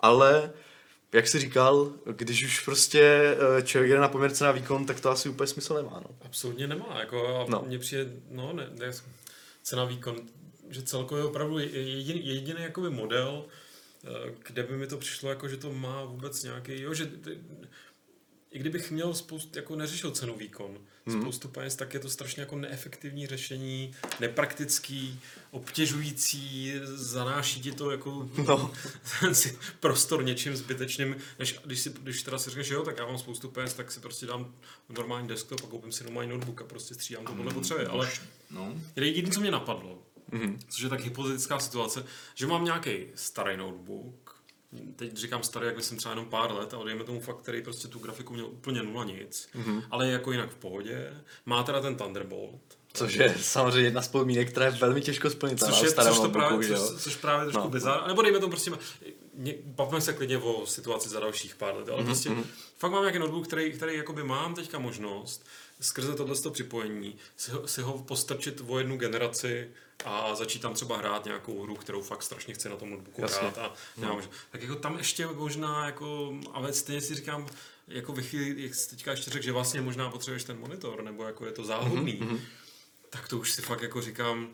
Ale 0.00 0.52
jak 1.12 1.28
jsi 1.28 1.38
říkal, 1.38 1.92
když 2.04 2.44
už 2.44 2.64
prostě 2.64 3.36
eh, 3.58 3.62
člověk 3.62 3.92
jde 3.92 3.98
na 4.00 4.08
poměrce 4.08 4.44
na 4.44 4.52
výkon, 4.52 4.86
tak 4.86 5.00
to 5.00 5.10
asi 5.10 5.28
úplně 5.28 5.46
smysl 5.46 5.74
nemá. 5.74 6.02
No. 6.04 6.10
Absolutně 6.24 6.66
nemá. 6.66 6.96
Jako, 7.00 7.36
a 7.36 7.46
No. 7.50 7.62
mně 7.66 7.78
přijde, 7.78 8.06
no, 8.30 8.52
ne, 8.52 8.68
ne, 8.78 8.92
cena 9.62 9.84
výkon, 9.84 10.16
že 10.68 10.82
celkově 10.82 11.24
opravdu 11.24 11.58
je 11.58 11.66
jediný, 11.66 12.26
jediný 12.26 12.62
jakoby 12.62 12.90
model, 12.90 13.44
kde 14.46 14.62
by 14.62 14.76
mi 14.76 14.86
to 14.86 14.98
přišlo, 14.98 15.30
jako, 15.30 15.48
že 15.48 15.56
to 15.56 15.72
má 15.72 16.04
vůbec 16.04 16.42
nějaký, 16.42 16.80
jo, 16.80 16.94
že 16.94 17.10
i 18.50 18.58
kdybych 18.58 18.90
měl 18.90 19.14
spoustu, 19.14 19.58
jako 19.58 19.76
neřešil 19.76 20.10
cenu 20.10 20.36
výkon, 20.36 20.78
hmm. 21.06 21.22
spoustu 21.22 21.48
peněz, 21.48 21.76
tak 21.76 21.94
je 21.94 22.00
to 22.00 22.10
strašně 22.10 22.42
jako 22.42 22.56
neefektivní 22.56 23.26
řešení, 23.26 23.92
nepraktický, 24.20 25.20
obtěžující, 25.50 26.74
zanáší 26.84 27.60
ti 27.60 27.72
to 27.72 27.90
jako 27.90 28.30
No. 28.46 28.72
prostor 29.80 30.24
něčím 30.24 30.56
zbytečným, 30.56 31.16
než 31.38 31.58
když, 31.64 31.80
si, 31.80 31.90
když 32.02 32.22
teda 32.22 32.38
si 32.38 32.50
řekneš, 32.50 32.66
že 32.66 32.74
jo, 32.74 32.82
tak 32.82 32.98
já 32.98 33.06
mám 33.06 33.18
spoustu 33.18 33.48
peněz, 33.48 33.74
tak 33.74 33.92
si 33.92 34.00
prostě 34.00 34.26
dám 34.26 34.54
normální 34.88 35.28
desktop 35.28 35.60
a 35.64 35.66
koupím 35.66 35.92
si 35.92 36.04
normální 36.04 36.30
notebook 36.30 36.60
a 36.60 36.64
prostě 36.64 36.94
střídám 36.94 37.24
to 37.24 37.32
podle 37.34 37.54
potřeby, 37.54 37.86
ale 37.86 38.10
No, 38.50 38.74
jediné, 38.96 39.30
co 39.30 39.40
mě 39.40 39.50
napadlo, 39.50 40.02
mm-hmm. 40.30 40.58
což 40.68 40.82
je 40.82 40.88
tak 40.88 41.00
hypotetická 41.00 41.58
situace, 41.58 42.04
že 42.34 42.46
mám 42.46 42.64
nějaký 42.64 43.06
starý 43.14 43.56
notebook, 43.56 44.40
teď 44.96 45.16
říkám 45.16 45.42
starý, 45.42 45.66
jak 45.66 45.84
jsem 45.84 45.96
třeba 45.96 46.12
jenom 46.12 46.26
pár 46.26 46.52
let, 46.52 46.74
ale 46.74 46.84
dejme 46.84 47.04
tomu 47.04 47.20
fakt, 47.20 47.42
který 47.42 47.62
prostě 47.62 47.88
tu 47.88 47.98
grafiku 47.98 48.32
měl 48.32 48.46
úplně 48.46 48.82
nula 48.82 49.04
nic, 49.04 49.48
mm-hmm. 49.54 49.82
ale 49.90 50.06
je 50.06 50.12
jako 50.12 50.32
jinak 50.32 50.50
v 50.50 50.56
pohodě, 50.56 51.14
má 51.46 51.62
teda 51.62 51.80
ten 51.80 51.96
Thunderbolt, 51.96 52.80
Což 52.92 53.14
je 53.14 53.34
samozřejmě 53.40 53.80
jedna 53.80 54.02
z 54.02 54.08
podmínek, 54.08 54.50
která 54.50 54.66
je 54.66 54.72
velmi 54.72 55.00
těžko 55.00 55.30
splnitelná 55.30 55.74
Což, 55.74 55.82
je, 55.82 55.92
což, 55.92 56.20
to 56.20 56.28
právě, 56.28 56.68
jo? 56.68 56.88
což, 56.88 57.02
což 57.02 57.16
právě 57.16 57.44
trošku 57.44 57.58
No. 57.58 57.64
no. 57.64 57.70
bizar. 57.70 58.06
Nebo 58.06 58.22
dejme 58.22 58.38
tomu 58.38 58.50
prostě, 58.50 58.72
bavme 59.64 60.00
se 60.00 60.12
klidně 60.12 60.38
o 60.38 60.66
situaci 60.66 61.08
za 61.08 61.20
dalších 61.20 61.54
pár 61.54 61.76
let, 61.76 61.88
ale 61.88 62.02
mm-hmm. 62.02 62.06
prostě 62.06 62.30
fakt 62.78 62.90
mám 62.90 63.02
nějaký 63.02 63.18
notebook, 63.18 63.46
který, 63.46 63.72
který 63.72 63.96
jakoby 63.96 64.24
mám 64.24 64.54
teďka 64.54 64.78
možnost 64.78 65.46
skrze 65.80 66.14
tohle 66.14 66.36
připojení 66.52 67.16
si 67.36 67.50
ho, 67.50 67.68
si 67.68 67.82
ho 67.82 67.98
postrčit 67.98 68.62
o 68.66 68.78
jednu 68.78 68.96
generaci 68.96 69.70
a 70.04 70.34
začít 70.34 70.62
tam 70.62 70.74
třeba 70.74 70.96
hrát 70.96 71.24
nějakou 71.24 71.62
hru, 71.62 71.74
kterou 71.74 72.02
fakt 72.02 72.22
strašně 72.22 72.54
chci 72.54 72.68
na 72.68 72.76
tom 72.76 72.90
notebooku 72.90 73.20
Jasně. 73.20 73.40
hrát. 73.40 73.58
A 73.58 73.74
nemám, 73.96 74.18
no. 74.18 74.24
Tak 74.50 74.62
jako 74.62 74.74
tam 74.74 74.98
ještě 74.98 75.26
možná, 75.26 75.86
jako, 75.86 76.34
ale 76.52 76.72
stejně 76.72 77.00
si 77.00 77.14
říkám, 77.14 77.46
jako 77.88 78.12
ve 78.12 78.22
chvíli, 78.22 78.62
jak 78.62 78.74
jsi 78.74 78.90
teďka 78.90 79.10
ještě 79.10 79.30
řekl, 79.30 79.44
že 79.44 79.52
vlastně 79.52 79.80
možná 79.80 80.10
potřebuješ 80.10 80.44
ten 80.44 80.58
monitor, 80.58 81.02
nebo 81.02 81.24
jako 81.24 81.46
je 81.46 81.52
to 81.52 81.64
záhodný, 81.64 82.20
mm-hmm. 82.20 82.40
tak 83.10 83.28
to 83.28 83.38
už 83.38 83.52
si 83.52 83.62
fakt 83.62 83.82
jako 83.82 84.00
říkám, 84.00 84.48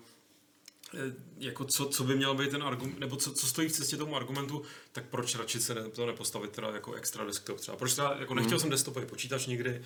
eh, 0.94 0.98
jako 1.38 1.64
co, 1.64 1.86
co 1.88 2.04
by 2.04 2.16
měl 2.16 2.34
být 2.34 2.50
ten 2.50 2.62
argument, 2.62 2.98
nebo 2.98 3.16
co, 3.16 3.32
co 3.32 3.46
stojí 3.46 3.68
v 3.68 3.72
cestě 3.72 3.96
tomu 3.96 4.16
argumentu, 4.16 4.62
tak 4.92 5.04
proč 5.04 5.34
radši 5.34 5.60
se 5.60 5.74
ne, 5.74 5.90
to 5.90 6.06
nepostavit 6.06 6.50
teda 6.50 6.68
jako 6.68 6.92
extra 6.92 7.24
desktop 7.24 7.60
třeba. 7.60 7.76
Proč 7.76 7.94
teda, 7.94 8.16
jako 8.18 8.34
nechtěl 8.34 8.58
jsem 8.58 8.70
desktopový 8.70 9.06
počítač 9.06 9.46
nikdy, 9.46 9.82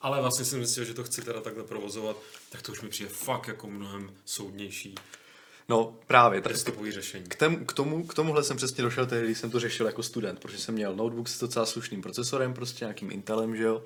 ale 0.00 0.20
vlastně 0.20 0.44
jsem 0.44 0.58
myslel, 0.58 0.84
že 0.84 0.94
to 0.94 1.04
chci 1.04 1.22
teda 1.22 1.40
takhle 1.40 1.64
provozovat, 1.64 2.16
tak 2.50 2.62
to 2.62 2.72
už 2.72 2.80
mi 2.80 2.88
přijde 2.88 3.10
fakt 3.10 3.48
jako 3.48 3.66
mnohem 3.70 4.10
soudnější 4.24 4.94
No 5.68 5.96
právě, 6.06 6.40
tak 6.40 6.52
desktopový 6.52 6.92
řešení. 6.92 7.24
k, 7.28 7.34
tém, 7.34 7.66
k, 7.66 7.72
tomu, 7.72 8.06
k 8.06 8.14
tomuhle 8.14 8.44
jsem 8.44 8.56
přesně 8.56 8.84
došel 8.84 9.06
tehdy, 9.06 9.26
když 9.26 9.38
jsem 9.38 9.50
to 9.50 9.60
řešil 9.60 9.86
jako 9.86 10.02
student, 10.02 10.40
protože 10.40 10.58
jsem 10.58 10.74
měl 10.74 10.96
notebook 10.96 11.28
s 11.28 11.40
docela 11.40 11.66
slušným 11.66 12.02
procesorem, 12.02 12.54
prostě 12.54 12.84
nějakým 12.84 13.10
Intelem, 13.10 13.56
že 13.56 13.62
jo, 13.62 13.82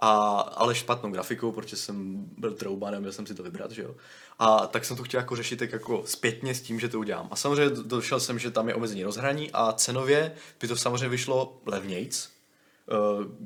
a, 0.00 0.10
ale 0.40 0.74
špatnou 0.74 1.10
grafikou, 1.10 1.52
protože 1.52 1.76
jsem 1.76 2.24
byl 2.38 2.54
trouba, 2.54 2.90
neměl 2.90 3.12
jsem 3.12 3.26
si 3.26 3.34
to 3.34 3.42
vybrat, 3.42 3.70
že 3.70 3.82
jo. 3.82 3.94
A 4.38 4.66
tak 4.66 4.84
jsem 4.84 4.96
to 4.96 5.02
chtěl 5.02 5.20
jako 5.20 5.36
řešit 5.36 5.56
tak 5.58 5.72
jako 5.72 6.02
zpětně 6.06 6.54
s 6.54 6.62
tím, 6.62 6.80
že 6.80 6.88
to 6.88 6.98
udělám. 6.98 7.28
A 7.30 7.36
samozřejmě 7.36 7.74
do- 7.76 7.82
došel 7.82 8.20
jsem, 8.20 8.38
že 8.38 8.50
tam 8.50 8.68
je 8.68 8.74
omezení 8.74 9.04
rozhraní 9.04 9.50
a 9.52 9.72
cenově 9.72 10.34
by 10.60 10.68
to 10.68 10.76
samozřejmě 10.76 11.08
vyšlo 11.08 11.60
levnějc, 11.66 12.30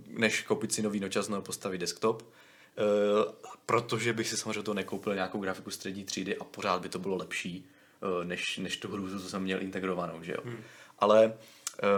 než 0.07 0.43
koupit 0.43 0.73
si 0.73 0.83
nový 0.83 1.01
nočas 1.01 1.29
nebo 1.29 1.43
postavit 1.43 1.79
desktop. 1.79 2.23
Uh, 2.23 3.33
protože 3.67 4.13
bych 4.13 4.29
si 4.29 4.37
samozřejmě 4.37 4.63
to 4.63 4.75
nekoupil 4.75 5.15
nějakou 5.15 5.41
grafiku 5.41 5.71
střední 5.71 6.05
třídy 6.05 6.37
a 6.37 6.45
pořád 6.45 6.83
by 6.83 6.89
to 6.89 6.99
bylo 6.99 7.17
lepší, 7.17 7.67
uh, 8.01 8.25
než, 8.25 8.59
než 8.59 8.77
tu 8.77 8.93
hru, 8.93 9.21
co 9.21 9.29
jsem 9.29 9.43
měl 9.43 9.63
integrovanou, 9.63 10.23
že 10.23 10.33
jo. 10.33 10.39
Hmm. 10.45 10.63
Ale 10.99 11.35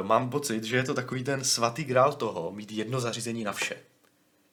mám 0.02 0.30
pocit, 0.30 0.64
že 0.64 0.76
je 0.76 0.82
to 0.82 0.94
takový 0.94 1.24
ten 1.24 1.44
svatý 1.44 1.84
grál 1.84 2.12
toho, 2.12 2.52
mít 2.52 2.72
jedno 2.72 3.00
zařízení 3.00 3.44
na 3.44 3.52
vše. 3.52 3.76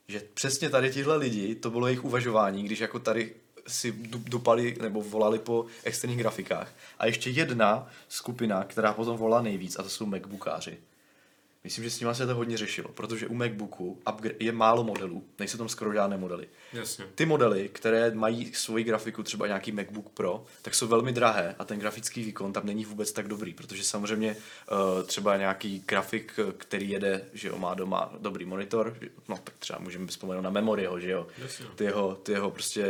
Že 0.08 0.22
přesně 0.34 0.70
tady 0.70 0.92
tihle 0.92 1.18
lidi, 1.18 1.56
to 1.56 1.70
bylo 1.70 1.88
jejich 1.88 2.04
uvažování, 2.04 2.64
když 2.64 2.80
jako 2.80 3.00
tady 3.00 3.36
si 3.68 3.92
dupali 4.08 4.78
nebo 4.82 5.02
volali 5.02 5.40
po 5.40 5.66
externích 5.84 6.20
grafikách. 6.20 6.74
A 7.00 7.06
ještě 7.06 7.30
jedna 7.30 7.88
skupina, 8.08 8.64
která 8.64 8.94
potom 8.94 9.18
volá 9.18 9.42
nejvíc, 9.42 9.80
a 9.80 9.84
to 9.84 9.90
jsou 9.90 10.06
Macbookáři. 10.06 10.78
Myslím, 11.64 11.84
že 11.84 11.90
s 11.90 12.00
nimi 12.00 12.16
se 12.16 12.28
to 12.28 12.36
hodně 12.36 12.58
řešilo, 12.58 12.90
protože 12.90 13.28
u 13.28 13.34
Macbooku 13.34 14.02
je 14.40 14.52
málo 14.52 14.84
modelů, 14.84 15.24
nejsou 15.40 15.58
tam 15.58 15.70
skoro 15.70 15.94
žádné 15.94 16.18
modely. 16.18 16.48
Jasně. 16.74 17.06
Ty 17.16 17.26
modely, 17.26 17.70
které 17.74 18.12
mají 18.12 18.54
svoji 18.54 18.84
grafiku, 18.84 19.24
třeba 19.24 19.48
nějaký 19.48 19.72
MacBook 19.72 20.10
Pro, 20.10 20.44
tak 20.62 20.76
jsou 20.76 20.88
velmi 20.88 21.12
drahé 21.12 21.56
a 21.60 21.66
ten 21.66 21.80
grafický 21.80 22.24
výkon 22.24 22.54
tam 22.54 22.66
není 22.66 22.86
vůbec 22.86 23.12
tak 23.12 23.28
dobrý, 23.28 23.54
protože 23.54 23.84
samozřejmě 23.84 24.36
uh, 24.36 25.04
třeba 25.04 25.38
nějaký 25.38 25.84
grafik, 25.88 26.40
který 26.58 26.90
jede, 26.90 27.26
že 27.34 27.48
jo, 27.48 27.58
má 27.58 27.74
doma 27.74 28.14
dobrý 28.20 28.46
monitor, 28.46 28.98
no 29.30 29.40
tak 29.44 29.54
třeba 29.60 29.80
můžeme 29.80 30.08
vzpomenout 30.08 30.42
na 30.42 30.50
Memoryho, 30.50 31.00
že 31.00 31.12
jo, 31.12 31.28
Jasně. 31.38 31.66
ty 31.76 31.84
jeho, 31.84 32.16
ty 32.16 32.32
jeho 32.32 32.52
prostě 32.52 32.86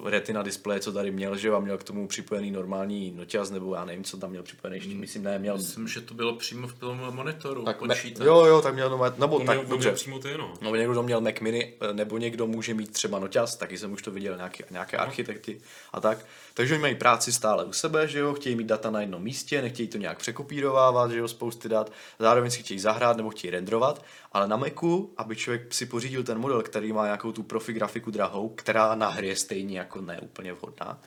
uh, 0.00 0.08
retina 0.08 0.42
displeje, 0.42 0.80
co 0.80 0.92
tady 0.92 1.10
měl, 1.10 1.36
že 1.36 1.48
jo, 1.48 1.54
a 1.54 1.60
měl 1.60 1.78
k 1.78 1.84
tomu 1.84 2.08
připojený 2.08 2.50
normální 2.50 3.10
noťaz, 3.10 3.50
nebo 3.50 3.74
já 3.74 3.84
nevím, 3.84 4.04
co 4.04 4.16
tam 4.16 4.30
měl 4.30 4.42
připojený, 4.42 4.76
ještě 4.76 4.94
myslím, 4.94 5.22
ne, 5.22 5.38
měl... 5.38 5.56
Myslím, 5.56 5.88
že 5.88 6.00
to 6.00 6.14
bylo 6.14 6.36
přímo 6.36 6.68
v 6.68 6.74
tom 6.74 7.02
monitoru. 7.10 7.64
Tak, 7.64 7.78
počítač. 7.78 8.26
jo, 8.26 8.44
jo, 8.44 8.62
tak 8.62 8.74
měl, 8.74 8.90
no, 8.90 9.00
nebo 9.18 9.38
tak, 9.38 9.56
měl, 9.56 9.68
dobře. 9.68 9.88
měl 9.88 9.94
přímo 9.94 10.18
ty, 10.18 10.38
no. 10.38 10.54
No, 10.60 10.74
někdo 10.74 11.02
měl 11.02 11.20
Mac 11.20 11.40
Mini, 11.40 11.74
eh, 11.80 11.92
nebo 11.92 12.18
někdo 12.18 12.46
může 12.46 12.74
mít 12.74 12.90
třeba 12.92 13.05
noťaz, 13.08 13.56
taky 13.56 13.78
jsem 13.78 13.92
už 13.92 14.02
to 14.02 14.10
viděl, 14.10 14.36
nějaký, 14.36 14.62
nějaké 14.70 14.96
architekti 14.96 15.60
a 15.92 16.00
tak. 16.00 16.18
Takže 16.54 16.74
oni 16.74 16.82
mají 16.82 16.94
práci 16.94 17.32
stále 17.32 17.64
u 17.64 17.72
sebe, 17.72 18.08
že 18.08 18.18
jo, 18.18 18.34
chtějí 18.34 18.56
mít 18.56 18.66
data 18.66 18.90
na 18.90 19.00
jednom 19.00 19.22
místě, 19.22 19.62
nechtějí 19.62 19.88
to 19.88 19.98
nějak 19.98 20.18
překopírovávat, 20.18 21.10
že 21.10 21.18
jo, 21.18 21.28
spousty 21.28 21.68
dat, 21.68 21.92
zároveň 22.18 22.50
si 22.50 22.62
chtějí 22.62 22.80
zahrát 22.80 23.16
nebo 23.16 23.30
chtějí 23.30 23.50
renderovat, 23.50 24.04
ale 24.32 24.48
na 24.48 24.56
Macu, 24.56 25.14
aby 25.16 25.36
člověk 25.36 25.74
si 25.74 25.86
pořídil 25.86 26.24
ten 26.24 26.38
model, 26.38 26.62
který 26.62 26.92
má 26.92 27.04
nějakou 27.04 27.32
tu 27.32 27.42
profi 27.42 27.72
grafiku 27.72 28.10
drahou, 28.10 28.48
která 28.48 28.94
na 28.94 29.08
hry 29.08 29.28
je 29.28 29.36
stejně 29.36 29.78
jako 29.78 30.00
ne 30.00 30.20
úplně 30.20 30.52
vhodná, 30.52 31.00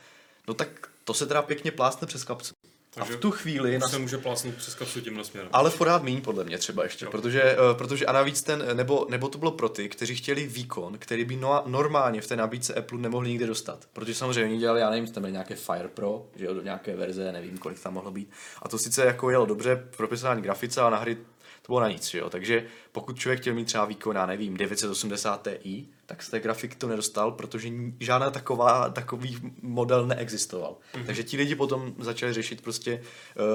no 0.47 0.53
tak 0.53 0.89
to 1.03 1.13
se 1.13 1.25
teda 1.25 1.41
pěkně 1.41 1.71
plásne 1.71 2.07
přes 2.07 2.23
kapsu. 2.23 2.58
Takže 2.99 3.13
a 3.13 3.17
v 3.17 3.19
tu 3.19 3.31
chvíli... 3.31 3.79
Se 3.89 3.99
může 3.99 4.17
plásnout 4.17 4.55
přes 4.55 4.75
kapsu 4.75 5.01
tímhle 5.01 5.23
směrem. 5.23 5.49
Ale 5.53 5.71
pořád 5.71 6.03
méně 6.03 6.21
podle 6.21 6.43
mě 6.43 6.57
třeba 6.57 6.83
ještě, 6.83 7.05
Jo. 7.05 7.11
protože, 7.11 7.57
uh, 7.71 7.77
protože 7.77 8.05
a 8.05 8.11
navíc 8.11 8.41
ten, 8.41 8.65
nebo, 8.73 9.05
nebo 9.09 9.29
to 9.29 9.37
bylo 9.37 9.51
pro 9.51 9.69
ty, 9.69 9.89
kteří 9.89 10.15
chtěli 10.15 10.47
výkon, 10.47 10.97
který 10.97 11.25
by 11.25 11.35
no, 11.35 11.63
normálně 11.65 12.21
v 12.21 12.27
té 12.27 12.35
nabídce 12.35 12.73
Apple 12.73 12.99
nemohli 12.99 13.29
nikdy 13.29 13.47
dostat. 13.47 13.85
Protože 13.93 14.15
samozřejmě 14.15 14.51
oni 14.51 14.59
dělali, 14.59 14.81
já 14.81 14.89
nevím, 14.89 15.11
tam 15.11 15.21
byly 15.21 15.31
nějaké 15.31 15.55
Fire 15.55 15.87
Pro, 15.87 16.25
že 16.35 16.45
jo, 16.45 16.53
do 16.53 16.61
nějaké 16.61 16.95
verze, 16.95 17.31
nevím, 17.31 17.57
kolik 17.57 17.79
tam 17.79 17.93
mohlo 17.93 18.11
být. 18.11 18.31
A 18.61 18.69
to 18.69 18.77
sice 18.77 19.05
jako 19.05 19.29
jelo 19.29 19.45
dobře 19.45 19.87
propisování 19.97 20.41
grafice, 20.41 20.81
a 20.81 20.89
na 20.89 20.97
hry 20.97 21.15
to 21.61 21.67
bylo 21.67 21.79
na 21.79 21.89
nic, 21.89 22.09
že 22.09 22.19
jo. 22.19 22.29
Takže 22.29 22.65
pokud 22.91 23.19
člověk 23.19 23.41
chtěl 23.41 23.53
mít 23.53 23.65
třeba 23.65 23.85
výkon, 23.85 24.15
já 24.15 24.25
nevím, 24.25 24.57
980 24.57 25.47
Ti, 25.63 25.87
tak 26.09 26.23
z 26.23 26.29
té 26.29 26.39
grafiky 26.39 26.75
to 26.75 26.87
nedostal, 26.87 27.31
protože 27.31 27.69
žádná 27.99 28.29
taková, 28.29 28.89
takový 28.89 29.37
model 29.61 30.07
neexistoval. 30.07 30.77
Mm-hmm. 30.93 31.05
Takže 31.05 31.23
ti 31.23 31.37
lidi 31.37 31.55
potom 31.55 31.93
začali 31.99 32.33
řešit 32.33 32.61
prostě, 32.61 33.01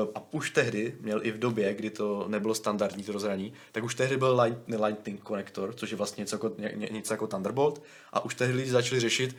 uh, 0.02 0.08
a 0.14 0.22
už 0.30 0.50
tehdy 0.50 0.94
měl 1.00 1.20
i 1.26 1.30
v 1.30 1.38
době, 1.38 1.74
kdy 1.74 1.90
to 1.90 2.24
nebylo 2.28 2.54
standardní 2.54 3.04
to 3.04 3.12
rozhraní, 3.12 3.52
tak 3.72 3.84
už 3.84 3.94
tehdy 3.94 4.16
byl 4.16 4.40
light, 4.40 4.84
Lightning 4.84 5.20
konektor, 5.20 5.74
což 5.74 5.90
je 5.90 5.96
vlastně 5.96 6.22
něco 6.22 6.36
jako, 6.36 6.52
ně- 6.58 6.88
něco 6.90 7.14
jako 7.14 7.26
Thunderbolt, 7.26 7.82
a 8.12 8.24
už 8.24 8.34
tehdy 8.34 8.54
lidi 8.54 8.70
začali 8.70 9.00
řešit, 9.00 9.36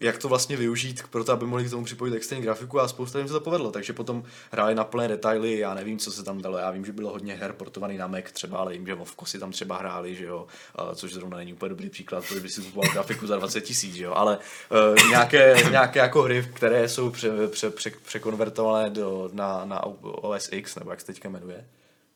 jak 0.00 0.18
to 0.18 0.28
vlastně 0.28 0.56
využít 0.56 1.02
pro 1.10 1.24
to, 1.24 1.32
aby 1.32 1.46
mohli 1.46 1.64
k 1.64 1.70
tomu 1.70 1.84
připojit 1.84 2.14
externí 2.14 2.42
grafiku 2.42 2.80
a 2.80 2.88
spousta 2.88 3.18
jim 3.18 3.28
se 3.28 3.34
to 3.34 3.40
povedlo. 3.40 3.70
Takže 3.70 3.92
potom 3.92 4.24
hráli 4.50 4.74
na 4.74 4.84
plné 4.84 5.08
detaily, 5.08 5.58
já 5.58 5.74
nevím, 5.74 5.98
co 5.98 6.12
se 6.12 6.22
tam 6.22 6.42
dalo. 6.42 6.58
Já 6.58 6.70
vím, 6.70 6.84
že 6.84 6.92
bylo 6.92 7.10
hodně 7.10 7.34
her 7.34 7.52
portovaný 7.52 7.98
na 7.98 8.06
Mac 8.06 8.24
třeba, 8.32 8.58
ale 8.58 8.72
vím, 8.72 8.86
že 8.86 8.94
v 8.94 9.16
Kosi 9.16 9.38
tam 9.38 9.52
třeba 9.52 9.78
hráli, 9.78 10.14
že 10.14 10.24
jo, 10.24 10.46
což 10.94 11.12
zrovna 11.12 11.36
není 11.36 11.52
úplně 11.52 11.68
dobrý 11.68 11.90
příklad, 11.90 12.24
protože 12.28 12.40
by 12.40 12.48
si 12.48 12.62
kupoval 12.62 12.92
grafiku 12.92 13.26
za 13.26 13.36
20 13.36 13.60
tisíc, 13.60 13.96
jo, 13.96 14.12
ale 14.14 14.38
uh, 14.38 15.08
nějaké, 15.08 15.56
nějaké 15.70 15.98
jako 15.98 16.22
hry, 16.22 16.48
které 16.54 16.88
jsou 16.88 17.10
pře, 17.10 17.30
pře, 17.48 17.70
pře, 17.70 17.90
překonvertované 18.06 18.90
do, 18.90 19.30
na, 19.32 19.64
na 19.64 19.82
OS 20.02 20.48
X, 20.52 20.76
nebo 20.76 20.90
jak 20.90 21.00
se 21.00 21.06
teďka 21.06 21.28
jmenuje. 21.28 21.64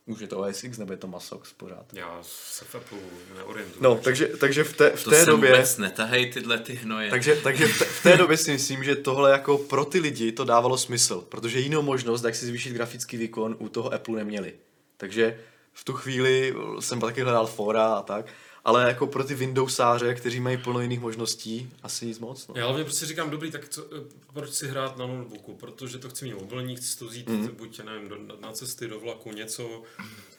Už 0.07 0.21
je 0.21 0.27
to 0.27 0.39
OS 0.39 0.65
X, 0.65 0.79
nebo 0.79 0.93
je 0.93 0.97
to 0.97 1.07
Masox 1.07 1.53
pořád? 1.53 1.87
Já 1.93 2.19
se 2.23 2.65
v 2.65 2.75
Apple 2.75 2.99
neorientuju. 3.37 3.83
No, 3.83 3.95
takže, 3.95 4.27
takže 4.27 4.65
v 4.65 4.77
té, 4.77 4.91
v 4.91 5.05
To 5.05 5.11
té 5.11 5.21
se 5.21 5.27
době... 5.27 5.51
vůbec 5.51 5.79
netahej 5.79 6.33
tyhle 6.33 6.59
ty 6.59 6.75
hnoje. 6.75 7.11
Takže, 7.11 7.37
takže 7.43 7.67
v, 7.67 7.79
té, 7.79 7.85
v 7.85 8.03
té 8.03 8.17
době 8.17 8.37
si 8.37 8.53
myslím, 8.53 8.85
že 8.85 8.97
tohle 8.97 9.31
jako 9.31 9.59
pro 9.59 9.85
ty 9.85 9.99
lidi 9.99 10.33
to 10.33 10.45
dávalo 10.45 10.79
smysl, 10.79 11.21
protože 11.21 11.61
jinou 11.61 11.83
možnost, 11.83 12.25
jak 12.25 12.35
si 12.35 12.47
zvýšit 12.47 12.73
grafický 12.73 13.17
výkon, 13.17 13.57
u 13.59 13.69
toho 13.69 13.95
Apple 13.95 14.17
neměli. 14.17 14.55
Takže 14.97 15.41
v 15.73 15.85
tu 15.85 15.93
chvíli 15.93 16.55
jsem 16.81 17.01
taky 17.01 17.23
hledal 17.23 17.47
fora 17.47 17.95
a 17.95 18.03
tak, 18.03 18.27
ale 18.65 18.89
jako 18.89 19.07
pro 19.07 19.25
ty 19.25 19.35
Windowsáře, 19.35 20.15
kteří 20.15 20.41
mají 20.41 20.57
plno 20.57 20.81
jiných 20.81 21.01
možností, 21.01 21.71
asi 21.83 22.07
nic 22.07 22.19
moc. 22.19 22.49
No. 22.49 22.55
Já 22.59 22.65
hlavně 22.65 22.85
prostě 22.85 23.07
říkám, 23.07 23.31
dobrý, 23.31 23.51
tak 23.51 23.69
co, 23.69 23.85
eh, 23.85 24.01
proč 24.33 24.51
si 24.51 24.69
hrát 24.69 24.97
na 24.97 25.07
notebooku? 25.07 25.55
Protože 25.55 25.99
to 25.99 26.09
chci 26.09 26.25
mít 26.25 26.35
mobilní, 26.35 26.77
chci 26.77 26.99
to 26.99 27.07
vzít 27.07 27.29
mm. 27.29 27.49
buď, 27.49 27.81
nevím, 27.81 28.09
do, 28.09 28.17
na 28.41 28.53
cesty, 28.53 28.89
do 28.89 29.01
vlaku, 29.01 29.33
něco, 29.33 29.83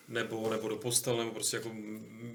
nebo, 0.08 0.50
nebo 0.50 0.70
do 0.70 0.76
postel, 0.76 1.18
nebo 1.18 1.32
prostě 1.32 1.58
jako 1.58 1.72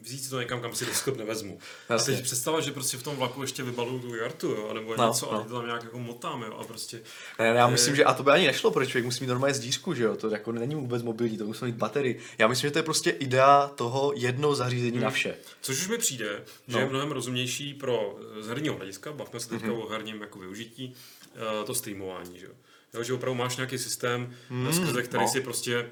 vzít 0.03 0.31
to 0.31 0.41
někam, 0.41 0.61
kam 0.61 0.75
si 0.75 0.87
desktop 0.87 1.17
nevezmu. 1.17 1.59
A 1.89 1.99
teď 1.99 2.23
představa, 2.23 2.61
že 2.61 2.73
prostě 2.73 2.97
v 2.97 3.03
tom 3.03 3.17
vlaku 3.17 3.43
ještě 3.43 3.63
vybaluju 3.63 3.99
tu 3.99 4.15
jartu, 4.15 4.47
jo, 4.47 4.75
nebo 4.75 4.97
No, 4.97 5.07
něco, 5.09 5.27
no. 5.33 5.33
a 5.41 5.43
to 5.45 5.55
tam 5.55 5.67
nějak 5.67 5.83
jako 5.85 5.99
motám, 5.99 6.43
jo, 6.43 6.55
a 6.61 6.65
prostě... 6.65 7.03
Ne, 7.39 7.47
já 7.47 7.69
Eh, 7.69 7.71
myslím, 7.71 7.97
že 7.97 8.05
a 8.05 8.15
to 8.15 8.23
by 8.23 8.31
ani 8.31 8.47
nešlo, 8.47 8.71
protože 8.71 8.91
člověk 8.91 9.05
musí 9.05 9.25
mít 9.25 9.29
normálně 9.29 9.55
zdířku, 9.55 9.95
že 9.95 10.03
jo, 10.05 10.17
to 10.17 10.29
jako 10.31 10.53
není 10.53 10.75
vůbec 10.75 11.03
mobilní, 11.03 11.39
to 11.39 11.45
musí 11.45 11.65
mít 11.65 11.75
baterii. 11.75 12.19
Já 12.39 12.49
myslím, 12.49 12.69
že 12.69 12.73
to 12.73 12.79
je 12.79 12.83
prostě 12.83 13.11
idea 13.11 13.69
toho 13.75 14.13
jednoho 14.17 14.55
zařízení 14.55 14.99
na 14.99 15.11
vše. 15.11 15.37
Což 15.61 15.81
už 15.81 15.89
mi 15.89 15.99
přijde, 15.99 16.43
že 16.69 16.75
No. 16.75 16.79
je 16.81 16.87
mnohem 16.87 17.11
rozumnější 17.13 17.75
pro 17.75 18.19
eh, 18.39 18.43
z 18.43 18.47
herního 18.49 18.77
hlediska, 18.77 19.13
bavme 19.13 19.41
se 19.41 19.49
teďka 19.49 19.69
mm-hmm. 19.69 19.85
o 19.87 19.89
herním 19.89 20.21
jako 20.21 20.39
využití, 20.39 20.95
eh, 21.35 21.65
to 21.65 21.75
streamování, 21.75 22.39
že 22.39 22.47
jo. 22.47 22.53
Jo, 22.95 23.03
že 23.03 23.13
opravdu 23.13 23.35
máš 23.39 23.57
nějaký 23.57 23.79
systém, 23.79 24.35
mm, 24.51 24.73
skrze 24.73 25.03
který 25.03 25.23
no. 25.25 25.29
si 25.29 25.41
prostě 25.41 25.91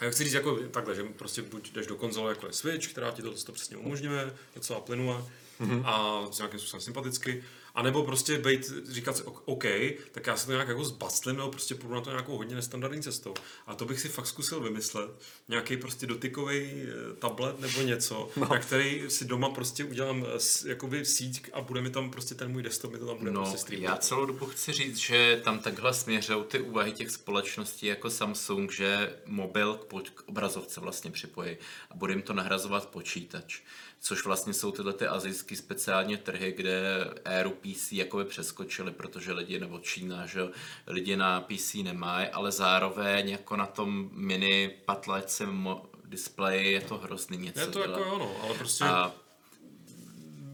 já 0.00 0.10
chci 0.10 0.24
říct 0.24 0.32
jako 0.32 0.56
takhle, 0.56 0.94
že 0.94 1.02
prostě 1.02 1.42
buď 1.42 1.72
jdeš 1.72 1.86
do 1.86 1.96
konzole 1.96 2.32
jako 2.32 2.46
je 2.46 2.52
Switch, 2.52 2.88
která 2.88 3.10
ti 3.10 3.22
to, 3.22 3.34
to 3.44 3.52
přesně 3.52 3.76
umožňuje, 3.76 4.34
docela 4.54 4.80
plynule 4.80 5.24
mm-hmm. 5.60 5.82
a 5.86 6.26
s 6.32 6.38
nějakým 6.38 6.60
způsobem 6.60 6.80
sympaticky, 6.80 7.44
a 7.74 7.82
nebo 7.82 8.02
prostě 8.04 8.38
být, 8.38 8.72
říkat 8.88 9.16
si, 9.16 9.22
"Ok- 9.22 9.94
tak 10.12 10.26
já 10.26 10.36
se 10.36 10.46
to 10.46 10.52
nějak 10.52 10.68
jako 10.68 10.84
zbastlím, 10.84 11.36
nebo 11.36 11.50
prostě 11.50 11.74
půjdu 11.74 11.94
na 11.94 12.00
to 12.00 12.10
nějakou 12.10 12.36
hodně 12.36 12.54
nestandardní 12.56 13.02
cestou. 13.02 13.34
A 13.66 13.74
to 13.74 13.84
bych 13.84 14.00
si 14.00 14.08
fakt 14.08 14.26
zkusil 14.26 14.60
vymyslet. 14.60 15.10
Nějaký 15.48 15.76
prostě 15.76 16.06
dotykový 16.06 16.60
eh, 16.72 17.14
tablet 17.18 17.60
nebo 17.60 17.80
něco, 17.80 18.30
no. 18.36 18.48
na 18.50 18.58
který 18.58 19.04
si 19.08 19.24
doma 19.24 19.50
prostě 19.50 19.84
udělám 19.84 20.26
eh, 20.36 20.68
jakoby 20.68 21.04
síť 21.04 21.50
a 21.52 21.60
bude 21.60 21.80
mi 21.82 21.90
tam 21.90 22.10
prostě 22.10 22.34
ten 22.34 22.52
můj 22.52 22.62
desktop, 22.62 22.92
mi 22.92 22.98
to 22.98 23.06
tam 23.06 23.18
bude 23.18 23.30
No, 23.30 23.40
prostě 23.40 23.58
streamovat. 23.58 23.94
já 23.96 23.96
celou 24.00 24.26
dobu 24.26 24.46
chci 24.46 24.72
říct, 24.72 24.96
že 24.96 25.40
tam 25.44 25.58
takhle 25.58 25.94
směřují 25.94 26.44
ty 26.44 26.60
úvahy 26.60 26.92
těch 26.92 27.10
společností 27.10 27.86
jako 27.86 28.10
Samsung, 28.10 28.72
že 28.72 29.16
mobil 29.26 29.74
k, 29.74 30.10
k 30.10 30.22
obrazovce 30.28 30.80
vlastně 30.80 31.10
připojí 31.10 31.56
a 31.90 31.96
bude 31.96 32.12
jim 32.12 32.22
to 32.22 32.32
nahrazovat 32.32 32.86
počítač. 32.88 33.60
Což 34.02 34.24
vlastně 34.24 34.54
jsou 34.54 34.70
tyhle 34.72 34.92
ty 34.92 35.06
azijské 35.06 35.56
speciálně 35.56 36.16
trhy, 36.16 36.52
kde 36.52 37.04
éru 37.24 37.50
PC 37.50 37.92
jakoby 37.92 38.24
přeskočili, 38.24 38.90
protože 38.90 39.32
lidi, 39.32 39.60
nebo 39.60 39.78
Čína, 39.78 40.26
že 40.26 40.40
lidi 40.86 41.16
na 41.16 41.40
PC 41.40 41.74
nemají, 41.74 42.28
ale 42.28 42.52
zároveň 42.52 43.28
jako 43.28 43.56
na 43.56 43.66
tom 43.66 44.10
mini 44.12 44.76
patlačce 44.84 45.46
mo- 45.46 45.86
displeji 46.04 46.72
je 46.72 46.80
to 46.80 46.98
hrozný 46.98 47.36
něco 47.38 47.60
Je 47.60 47.66
to 47.66 47.72
dělat. 47.86 47.98
jako 47.98 48.14
ano, 48.14 48.36
ale 48.42 48.54
prostě 48.54 48.84
A 48.84 49.14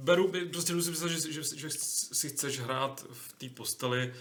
beru, 0.03 0.33
prostě 0.53 0.73
jdu 0.73 0.83
si 0.83 0.91
myslet, 0.91 1.09
že, 1.09 1.33
že, 1.33 1.43
že, 1.57 1.69
si 2.13 2.29
chceš 2.29 2.61
hrát 2.61 3.05
v 3.13 3.33
té 3.33 3.49
posteli 3.49 4.15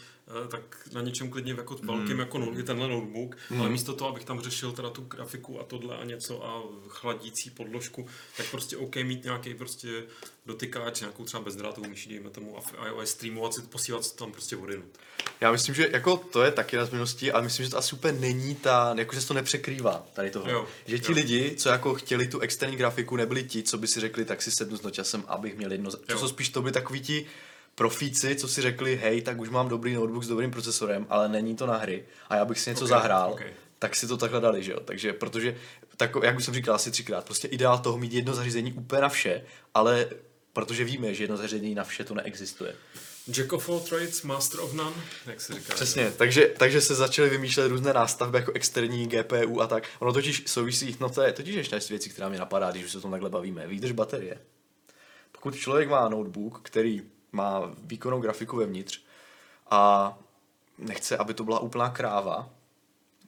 tak 0.48 0.62
na 0.94 1.02
něčem 1.02 1.30
klidně 1.30 1.54
jako 1.54 1.76
velkým, 1.76 2.20
jako 2.20 2.38
no, 2.38 2.64
tenhle 2.64 2.88
notebook, 2.88 3.38
ale 3.60 3.70
místo 3.70 3.94
toho, 3.94 4.10
abych 4.10 4.26
tam 4.26 4.42
řešil 4.42 4.72
teda 4.72 4.90
tu 4.90 5.02
grafiku 5.02 5.60
a 5.60 5.64
tohle 5.64 5.98
a 5.98 6.04
něco 6.04 6.46
a 6.46 6.64
chladící 6.88 7.50
podložku, 7.50 8.08
tak 8.38 8.52
prostě 8.52 8.78
OK 8.78 8.96
mít 8.96 9.24
nějaký 9.24 9.54
prostě 9.54 10.04
dotykáč, 10.46 11.00
nějakou 11.00 11.24
třeba 11.24 11.44
bezdrátovou 11.44 11.90
myší, 11.90 12.10
dejme 12.10 12.30
tomu, 12.30 12.58
a 12.58 12.88
iOS 12.88 13.10
streamovat 13.10 13.54
si, 13.54 13.62
posílat 13.62 14.06
si 14.06 14.16
tam 14.16 14.32
prostě 14.32 14.58
odinut. 14.58 15.00
Já 15.42 15.52
myslím, 15.52 15.76
že 15.76 15.90
jako 15.94 16.18
to 16.18 16.44
je 16.44 16.52
taky 16.52 16.78
na 16.78 16.86
změnosti, 16.86 17.32
ale 17.32 17.44
myslím, 17.44 17.66
že 17.66 17.72
to 17.72 17.78
asi 17.78 17.96
úplně 17.96 18.20
není 18.20 18.56
ta, 18.56 18.96
jako 18.98 19.16
že 19.16 19.22
se 19.22 19.28
to 19.28 19.34
nepřekrývá 19.34 20.06
tady 20.14 20.32
toho. 20.32 20.50
Jo, 20.50 20.68
že 20.86 21.00
ti 21.00 21.12
jo. 21.12 21.16
lidi, 21.16 21.56
co 21.58 21.70
jako 21.70 21.94
chtěli 21.94 22.28
tu 22.28 22.40
externí 22.40 22.76
grafiku, 22.76 23.16
nebyli 23.16 23.44
ti, 23.44 23.64
co 23.64 23.78
by 23.78 23.88
si 23.88 24.00
řekli, 24.00 24.26
tak 24.26 24.42
si 24.42 24.52
sednu 24.52 24.78
s 24.78 24.82
nočasem, 24.82 25.24
abych 25.28 25.58
měl 25.58 25.72
jedno. 25.72 25.92
To 25.92 25.98
Jo. 26.10 26.20
jsou 26.20 26.28
spíš 26.28 26.50
to 26.50 26.62
byli 26.62 26.72
takový 26.72 27.02
ti 27.02 27.26
profíci, 27.76 28.36
co 28.36 28.48
si 28.48 28.62
řekli, 28.62 28.96
hej, 28.96 29.22
tak 29.22 29.40
už 29.40 29.50
mám 29.50 29.68
dobrý 29.70 29.94
notebook 29.94 30.24
s 30.24 30.28
dobrým 30.28 30.52
procesorem, 30.52 31.06
ale 31.10 31.30
není 31.30 31.56
to 31.56 31.66
na 31.66 31.78
hry 31.78 32.06
a 32.30 32.36
já 32.36 32.46
bych 32.46 32.60
si 32.60 32.70
něco 32.70 32.84
Ok, 32.84 32.90
zahrál, 32.90 33.32
ok. 33.32 33.42
tak 33.80 33.96
si 33.96 34.08
to 34.08 34.18
takhle 34.18 34.42
dali, 34.42 34.64
že 34.64 34.72
jo. 34.72 34.80
Takže, 34.80 35.14
protože, 35.14 35.58
tak, 35.98 36.12
jak 36.24 36.38
už 36.38 36.46
jsem 36.46 36.54
říkal 36.54 36.76
asi 36.76 36.92
třikrát, 36.92 37.26
prostě 37.26 37.48
ideál 37.48 37.78
toho 37.80 37.98
mít 37.98 38.14
jedno 38.14 38.34
zařízení 38.34 38.74
úplně 38.74 39.02
na 39.02 39.10
vše, 39.10 39.44
ale 39.74 40.08
protože 40.54 40.84
víme, 40.84 41.14
že 41.14 41.24
jedno 41.24 41.38
zařízení 41.38 41.76
na 41.76 41.84
vše 41.84 42.04
to 42.04 42.14
neexistuje. 42.16 42.76
Jack 43.32 43.54
of 43.54 43.70
all 43.70 43.80
trades, 43.80 44.22
master 44.24 44.60
of 44.60 44.74
none, 44.74 44.96
jak 45.26 45.42
se 45.42 45.54
říká. 45.54 45.74
Přesně, 45.74 46.12
takže, 46.18 46.54
takže 46.58 46.82
se 46.82 46.96
začaly 46.96 47.30
vymýšlet 47.30 47.68
různé 47.68 47.94
nástavby 47.94 48.38
jako 48.38 48.52
externí 48.52 49.08
GPU 49.08 49.62
a 49.62 49.68
tak. 49.68 49.88
Ono 50.00 50.14
totiž 50.14 50.44
souvisí, 50.46 50.98
no 51.00 51.10
to 51.10 51.22
je 51.22 51.34
totiž 51.34 51.56
ještě 51.56 51.82
z 51.82 51.90
věcí, 51.90 52.10
která 52.10 52.30
mě 52.30 52.40
napadá, 52.40 52.72
když 52.72 52.86
už 52.86 52.92
se 52.92 52.98
o 52.98 53.02
tom 53.02 53.12
takhle 53.12 53.30
bavíme. 53.30 53.68
Výdrž 53.68 53.92
baterie. 53.92 54.38
Pokud 55.32 55.56
člověk 55.56 55.90
má 55.90 56.10
notebook, 56.10 56.60
který 56.64 57.02
má 57.36 57.76
výkonnou 57.84 58.22
grafiku 58.22 58.58
vevnitř 58.58 59.02
a 59.70 60.14
nechce, 60.78 61.18
aby 61.18 61.34
to 61.34 61.44
byla 61.44 61.60
úplná 61.60 61.90
kráva, 61.90 62.50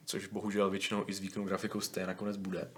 což 0.04 0.26
bohužel 0.26 0.70
většinou 0.70 1.04
i 1.06 1.14
s 1.14 1.20
výkonnou 1.20 1.46
grafikou 1.46 1.80
stejně 1.80 2.06
nakonec 2.06 2.36
bude, 2.36 2.70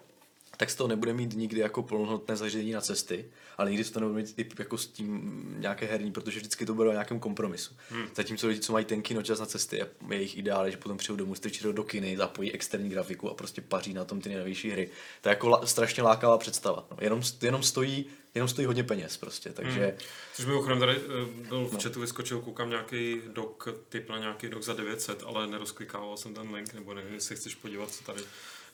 tak 0.56 0.70
z 0.70 0.74
toho 0.74 0.88
nebude 0.88 1.12
mít 1.12 1.36
nikdy 1.36 1.60
jako 1.60 1.82
plnohodnotné 1.82 2.36
zařízení 2.36 2.72
na 2.72 2.80
cesty, 2.80 3.30
ale 3.58 3.70
nikdy 3.70 3.84
z 3.84 3.90
toho 3.90 4.00
nebude 4.06 4.22
mít 4.22 4.38
i 4.38 4.48
jako 4.58 4.78
s 4.78 4.86
tím 4.86 5.44
nějaké 5.58 5.86
herní, 5.86 6.12
protože 6.12 6.40
vždycky 6.40 6.66
to 6.66 6.74
bude 6.74 6.88
o 6.88 6.92
nějakém 6.92 7.20
kompromisu. 7.20 7.74
Hmm. 7.90 8.06
Zatímco 8.14 8.46
lidi, 8.46 8.60
co 8.60 8.72
mají 8.72 8.84
tenký 8.84 9.14
nočas 9.14 9.40
na 9.40 9.46
cesty, 9.46 9.76
je 9.76 9.86
jejich 10.10 10.38
ideál, 10.38 10.70
že 10.70 10.76
potom 10.76 10.96
přijdou 10.96 11.16
domů, 11.16 11.34
strčí 11.34 11.64
do 11.72 11.84
kiny, 11.84 12.16
zapojí 12.16 12.52
externí 12.52 12.88
grafiku 12.88 13.30
a 13.30 13.34
prostě 13.34 13.60
paří 13.60 13.94
na 13.94 14.04
tom 14.04 14.20
ty 14.20 14.28
nejnovější 14.28 14.70
hry. 14.70 14.90
To 15.20 15.28
je 15.28 15.30
jako 15.30 15.48
la, 15.48 15.66
strašně 15.66 16.02
lákavá 16.02 16.38
představa. 16.38 16.86
No. 16.90 16.96
Jenom, 17.00 17.22
jenom 17.42 17.62
stojí 17.62 18.06
jenom 18.34 18.48
stojí 18.48 18.66
hodně 18.66 18.84
peněz 18.84 19.16
prostě, 19.16 19.50
takže... 19.50 19.86
Hmm. 19.86 19.98
Což 20.34 20.46
mimochodem 20.46 20.78
tady 20.78 20.92
eh, 20.92 21.46
byl 21.48 21.66
v 21.66 21.72
no. 21.72 21.80
chatu 21.82 22.00
vyskočil, 22.00 22.40
koukám 22.40 22.70
nějaký 22.70 23.20
dok, 23.26 23.68
typ 23.88 24.08
na 24.08 24.18
nějaký 24.18 24.48
dok 24.48 24.62
za 24.62 24.74
900, 24.74 25.22
ale 25.26 25.46
nerozklikával 25.46 26.16
jsem 26.16 26.34
ten 26.34 26.54
link, 26.54 26.74
nebo 26.74 26.94
nevím, 26.94 27.14
jestli 27.14 27.36
chceš 27.36 27.54
podívat, 27.54 27.90
co 27.90 28.04
tady 28.04 28.22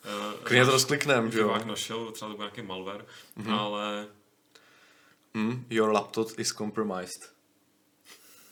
Uh, 0.05 0.33
Klidně 0.43 0.65
to 0.65 0.71
rozkliknem, 0.71 1.31
že 1.31 1.39
jo? 1.39 1.57
našel, 1.65 2.11
třeba 2.11 2.31
to 2.31 2.37
byl 2.37 2.45
nějaký 2.45 2.61
malware, 2.61 3.05
mm-hmm. 3.37 3.59
ale... 3.59 4.07
Mm, 5.33 5.65
your 5.69 5.91
laptop 5.91 6.39
is 6.39 6.53
compromised. 6.53 7.29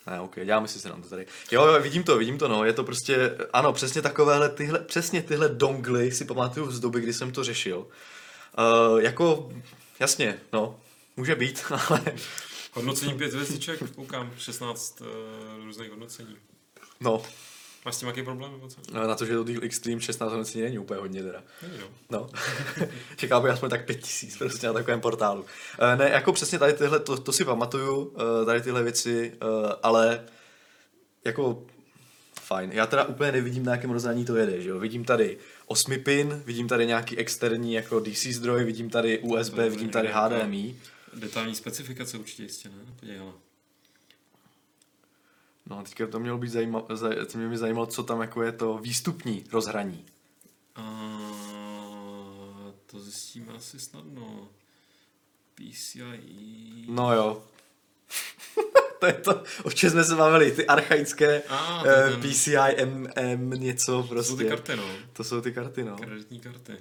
Ne, 0.08 0.22
ok, 0.22 0.36
děláme 0.46 0.68
si 0.68 0.80
se 0.80 0.90
nám 0.90 1.02
to 1.02 1.10
tady. 1.10 1.26
Jo, 1.52 1.66
jo, 1.66 1.82
vidím 1.82 2.04
to, 2.04 2.18
vidím 2.18 2.38
to, 2.38 2.48
no, 2.48 2.66
je 2.66 2.74
to 2.74 2.84
prostě, 2.84 3.38
ano, 3.54 3.74
přesně 3.74 4.02
takovéhle, 4.02 4.50
tyhle, 4.50 4.80
přesně 4.80 5.22
tyhle 5.22 5.50
dongly 5.50 6.12
si 6.12 6.26
pamatuju 6.26 6.72
z 6.72 6.80
doby, 6.80 7.02
kdy 7.02 7.14
jsem 7.14 7.32
to 7.32 7.44
řešil. 7.44 7.78
Uh, 7.78 9.02
jako, 9.02 9.52
jasně, 10.00 10.40
no, 10.54 10.80
může 11.18 11.36
být, 11.36 11.64
ale... 11.90 12.02
Hodnocení 12.74 13.18
pět 13.18 13.34
hvězdiček, 13.34 13.80
koukám, 13.96 14.32
16 14.38 15.02
uh, 15.02 15.08
různých 15.66 15.90
hodnocení. 15.90 16.36
No, 17.00 17.24
Máš 17.86 17.96
s 17.96 18.00
tím 18.00 18.06
nějaký 18.06 18.24
problém? 18.24 18.52
Nebo 18.52 18.68
co? 18.68 18.82
No, 18.94 19.08
na 19.08 19.16
to, 19.16 19.26
že 19.26 19.34
to 19.34 19.44
Deal 19.44 19.64
Extreme 19.64 20.02
16 20.02 20.30
hodnocení 20.32 20.64
není 20.64 20.80
úplně 20.80 21.00
hodně 21.00 21.24
teda. 21.24 21.44
Není, 21.62 21.74
no. 21.80 21.88
no. 22.10 22.30
Čekal 23.16 23.42
bych 23.42 23.52
aspoň 23.52 23.70
tak 23.70 23.86
5000 23.86 24.38
prostě 24.38 24.68
na 24.68 24.74
takovém 24.74 25.02
portálu. 25.02 25.42
Uh, 25.42 25.48
ne, 25.96 26.10
jako 26.10 26.34
přesně 26.34 26.60
tady 26.60 26.74
tyhle, 26.74 27.00
to, 27.00 27.18
to 27.18 27.32
si 27.32 27.46
pamatuju, 27.46 27.96
uh, 27.96 28.46
tady 28.46 28.62
tyhle 28.62 28.84
věci, 28.84 29.34
uh, 29.42 29.72
ale 29.84 30.26
jako 31.26 31.64
fajn. 32.42 32.72
Já 32.72 32.86
teda 32.86 33.04
úplně 33.06 33.32
nevidím, 33.32 33.66
na 33.66 33.72
jakém 33.72 33.92
rozhraní 33.92 34.26
to 34.26 34.36
jede, 34.36 34.62
že 34.62 34.70
jo. 34.70 34.80
Vidím 34.80 35.06
tady 35.06 35.38
8 35.66 36.00
pin, 36.00 36.44
vidím 36.46 36.68
tady 36.68 36.86
nějaký 36.88 37.18
externí 37.18 37.74
jako 37.74 38.00
DC 38.00 38.26
zdroj, 38.26 38.64
vidím 38.64 38.90
tady 38.90 39.20
USB, 39.20 39.56
vidím 39.56 39.90
tady 39.90 40.10
HDMI. 40.14 40.76
Detailní 41.16 41.56
specifikace 41.56 42.18
určitě 42.18 42.44
jistě, 42.44 42.70
ne? 42.70 43.14
Hele. 43.18 43.34
No, 45.66 45.84
teďka 45.84 46.08
to 46.08 46.20
mělo 46.20 46.38
být 46.38 46.50
zajímavé, 46.50 47.26
to 47.26 47.38
mě 47.38 47.48
by 47.48 47.58
zajímalo, 47.58 47.86
co 47.86 48.04
tam 48.04 48.22
jako 48.22 48.44
je 48.44 48.52
to 48.52 48.78
výstupní 48.78 49.46
rozhraní. 49.52 50.06
A 50.76 50.84
to 52.86 53.00
zjistíme 53.00 53.54
asi 53.54 53.80
snadno. 53.80 54.50
PCIe. 55.56 56.86
No 56.88 57.14
jo. 57.14 57.44
to 59.00 59.06
je 59.06 59.14
to, 59.14 59.44
o 59.64 59.72
čem 59.72 59.90
jsme 59.90 60.04
se 60.04 60.16
bavili, 60.16 60.52
ty 60.52 60.68
archaické 60.68 61.44
A, 61.44 61.84
uh. 61.84 62.22
PCI 62.22 62.86
MM 62.86 63.50
něco 63.50 64.04
prostě. 64.04 64.16
To 64.16 64.24
jsou 64.24 64.38
ty 64.38 64.50
karty, 64.50 64.76
no. 64.76 64.96
To 65.14 65.24
jsou 65.24 65.42
ty 65.42 65.54
karty, 65.54 65.84
no. 65.84 65.98
Kreditní 65.98 66.40
karty. 66.40 66.78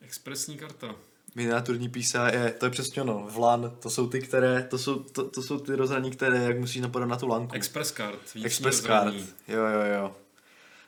Expresní 0.00 0.58
karta. 0.58 0.94
Miniaturní 1.34 1.88
PCIe, 1.88 2.54
to 2.58 2.66
je 2.66 2.70
přesně 2.70 3.02
ono, 3.02 3.26
VLAN, 3.30 3.76
to 3.80 3.90
jsou 3.90 4.08
ty, 4.08 4.20
které, 4.20 4.66
to 4.70 4.78
jsou, 4.78 4.98
to, 4.98 5.28
to 5.28 5.42
jsou 5.42 5.58
ty 5.58 5.74
rozhraní, 5.74 6.10
které, 6.10 6.38
jak 6.38 6.58
musíš 6.58 6.82
napadat 6.82 7.08
na 7.08 7.16
tu 7.16 7.28
lanku. 7.28 7.54
Express 7.54 7.92
card. 7.92 8.18
Express 8.44 8.80
card, 8.80 9.14
jo, 9.48 9.66
jo, 9.66 9.80
jo. 9.94 10.16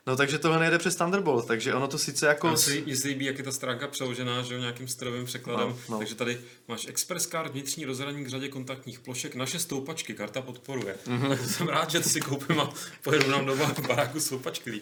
No 0.07 0.15
takže 0.15 0.39
tohle 0.39 0.59
nejde 0.59 0.77
přes 0.77 0.95
Thunderbolt, 0.95 1.47
takže 1.47 1.73
ono 1.73 1.87
to 1.87 1.97
sice 1.97 2.27
jako... 2.27 2.57
Si, 2.57 2.95
se 2.95 3.07
líbí, 3.07 3.25
jak 3.25 3.37
je 3.37 3.43
ta 3.43 3.51
stránka 3.51 3.87
přeložená, 3.87 4.41
že 4.41 4.53
jo, 4.53 4.59
nějakým 4.59 4.87
strojovým 4.87 5.25
překladem. 5.25 5.67
No, 5.69 5.77
no. 5.89 5.97
Takže 5.97 6.15
tady 6.15 6.41
máš 6.67 6.87
Express 6.87 7.27
Card, 7.27 7.51
vnitřní 7.51 7.85
rozhraní 7.85 8.25
k 8.25 8.27
řadě 8.27 8.49
kontaktních 8.49 8.99
plošek, 8.99 9.35
naše 9.35 9.59
stoupačky, 9.59 10.13
karta 10.13 10.41
podporuje. 10.41 10.95
Mm-hmm. 11.05 11.35
Jsem 11.35 11.67
rád, 11.67 11.91
že 11.91 11.99
to 11.99 12.09
si 12.09 12.21
koupím 12.21 12.59
a 12.59 12.73
pojedu 13.03 13.31
nám 13.31 13.45
do 13.45 13.57
baráku 13.87 14.19
stoupačky. 14.19 14.81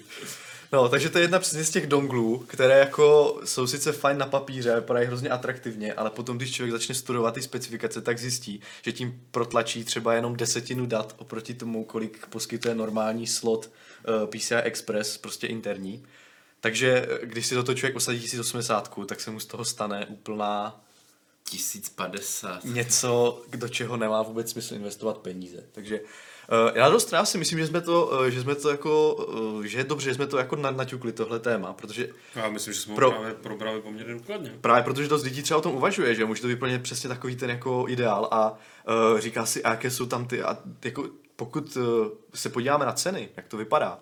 No, 0.74 0.90
takže 0.90 1.10
to 1.10 1.18
je 1.18 1.24
jedna 1.24 1.40
přesně 1.40 1.64
z 1.64 1.70
těch 1.70 1.88
donglů, 1.88 2.46
které 2.48 2.80
jako 2.80 3.40
jsou 3.46 3.68
sice 3.68 3.92
fajn 3.92 4.18
na 4.18 4.26
papíře, 4.26 4.76
vypadají 4.76 5.08
hrozně 5.08 5.30
atraktivně, 5.30 5.94
ale 5.94 6.10
potom, 6.10 6.38
když 6.38 6.52
člověk 6.52 6.72
začne 6.72 6.96
studovat 6.96 7.34
ty 7.34 7.42
specifikace, 7.42 8.02
tak 8.02 8.20
zjistí, 8.20 8.62
že 8.82 8.92
tím 8.92 9.22
protlačí 9.32 9.84
třeba 9.84 10.14
jenom 10.14 10.36
desetinu 10.36 10.86
dat 10.86 11.16
oproti 11.18 11.54
tomu, 11.54 11.84
kolik 11.84 12.28
poskytuje 12.28 12.76
normální 12.76 13.28
slot 13.28 13.72
uh, 14.08 14.30
PCI 14.30 14.56
Express, 14.56 15.18
prostě 15.18 15.48
interní. 15.48 16.04
Takže 16.60 17.08
eh, 17.10 17.26
když 17.26 17.48
si 17.48 17.56
toto 17.56 17.74
člověk 17.74 17.96
osadí 17.96 18.20
1080, 18.20 18.96
tak 19.06 19.22
se 19.22 19.32
mu 19.32 19.40
z 19.40 19.46
toho 19.46 19.66
stane 19.66 20.06
úplná 20.06 20.82
1050. 21.44 22.64
Něco, 22.64 23.42
do 23.56 23.70
čeho 23.70 23.98
nemá 23.98 24.22
vůbec 24.22 24.52
smysl 24.52 24.76
investovat 24.76 25.18
peníze. 25.18 25.64
Takže 25.72 26.00
Uh, 26.52 26.78
já 26.78 26.90
dost 26.90 27.14
já 27.14 27.26
si 27.26 27.38
myslím, 27.38 27.60
že 27.60 27.68
jsme 27.68 27.82
to, 27.82 28.06
uh, 28.06 28.26
že 28.26 28.42
jsme 28.42 28.56
to 28.56 28.70
jako, 28.70 29.14
uh, 29.14 29.64
že 29.64 29.78
je 29.78 29.84
dobře, 29.84 30.10
že 30.10 30.16
jsme 30.16 30.28
to 30.28 30.38
jako 30.38 30.56
naťukli 30.56 31.12
tohle 31.12 31.40
téma, 31.40 31.74
protože... 31.74 32.10
Já 32.36 32.50
myslím, 32.50 32.74
že 32.74 32.80
jsme 32.80 32.96
pro, 32.96 33.12
právě 33.12 33.34
probrali 33.34 33.82
poměrně 33.82 34.14
důkladně. 34.14 34.58
Právě 34.62 34.84
protože 34.84 35.08
dost 35.08 35.24
lidí 35.24 35.44
třeba 35.44 35.58
o 35.58 35.62
tom 35.62 35.76
uvažuje, 35.76 36.16
že 36.16 36.26
může 36.26 36.42
to 36.42 36.48
vyplnit 36.48 36.84
přesně 36.84 37.10
takový 37.10 37.36
ten 37.36 37.50
jako 37.50 37.86
ideál 37.88 38.28
a 38.32 38.52
uh, 38.52 39.20
říká 39.20 39.46
si, 39.46 39.64
a 39.64 39.70
jaké 39.70 39.92
jsou 39.92 40.06
tam 40.06 40.28
ty, 40.28 40.44
a 40.44 40.58
jako 40.86 41.06
pokud 41.36 41.76
uh, 41.76 41.84
se 42.34 42.50
podíváme 42.50 42.86
na 42.86 42.94
ceny, 42.94 43.30
jak 43.38 43.48
to 43.48 43.58
vypadá, 43.58 44.00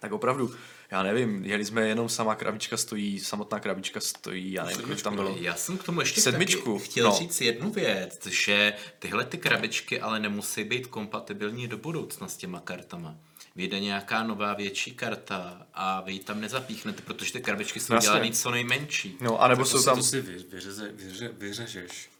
tak 0.00 0.12
opravdu 0.12 0.50
já 0.90 1.02
nevím, 1.02 1.44
jeli 1.44 1.64
jsme 1.64 1.88
jenom 1.88 2.08
sama 2.08 2.34
krabička 2.34 2.76
stojí, 2.76 3.20
samotná 3.20 3.60
krabička 3.60 4.00
stojí, 4.00 4.52
já 4.52 4.64
nevím, 4.64 4.82
kolik 4.82 5.02
tam 5.02 5.14
bylo. 5.14 5.36
Já 5.40 5.54
jsem 5.54 5.78
k 5.78 5.84
tomu 5.84 6.00
ještě 6.00 6.20
Sedmičku. 6.20 6.78
chtěl 6.78 7.06
no. 7.10 7.16
říct 7.18 7.40
jednu 7.40 7.70
věc, 7.70 8.26
že 8.26 8.74
tyhle 8.98 9.24
ty 9.24 9.38
krabičky 9.38 10.00
ale 10.00 10.20
nemusí 10.20 10.64
být 10.64 10.86
kompatibilní 10.86 11.68
do 11.68 11.78
budoucna 11.78 12.28
s 12.28 12.36
těma 12.36 12.60
kartama. 12.60 13.16
Vyjde 13.56 13.80
nějaká 13.80 14.22
nová 14.22 14.54
větší 14.54 14.94
karta 14.94 15.66
a 15.74 16.00
vy 16.00 16.12
ji 16.12 16.18
tam 16.18 16.40
nezapíchnete, 16.40 17.02
protože 17.02 17.32
ty 17.32 17.40
krabičky 17.40 17.80
jsou 17.80 17.94
Jasně. 17.94 18.06
dělané 18.06 18.32
co 18.32 18.50
nejmenší. 18.50 19.16
No, 19.20 19.42
anebo 19.42 19.62
tak 19.62 19.70
jsou 19.70 19.78
to 19.78 19.84
tam... 19.84 20.02
Si, 20.02 20.22
to 20.22 20.28
si 20.28 20.44
vyřeze, 20.50 20.88
vyře, 20.92 21.30
vyřežeš. 21.38 22.10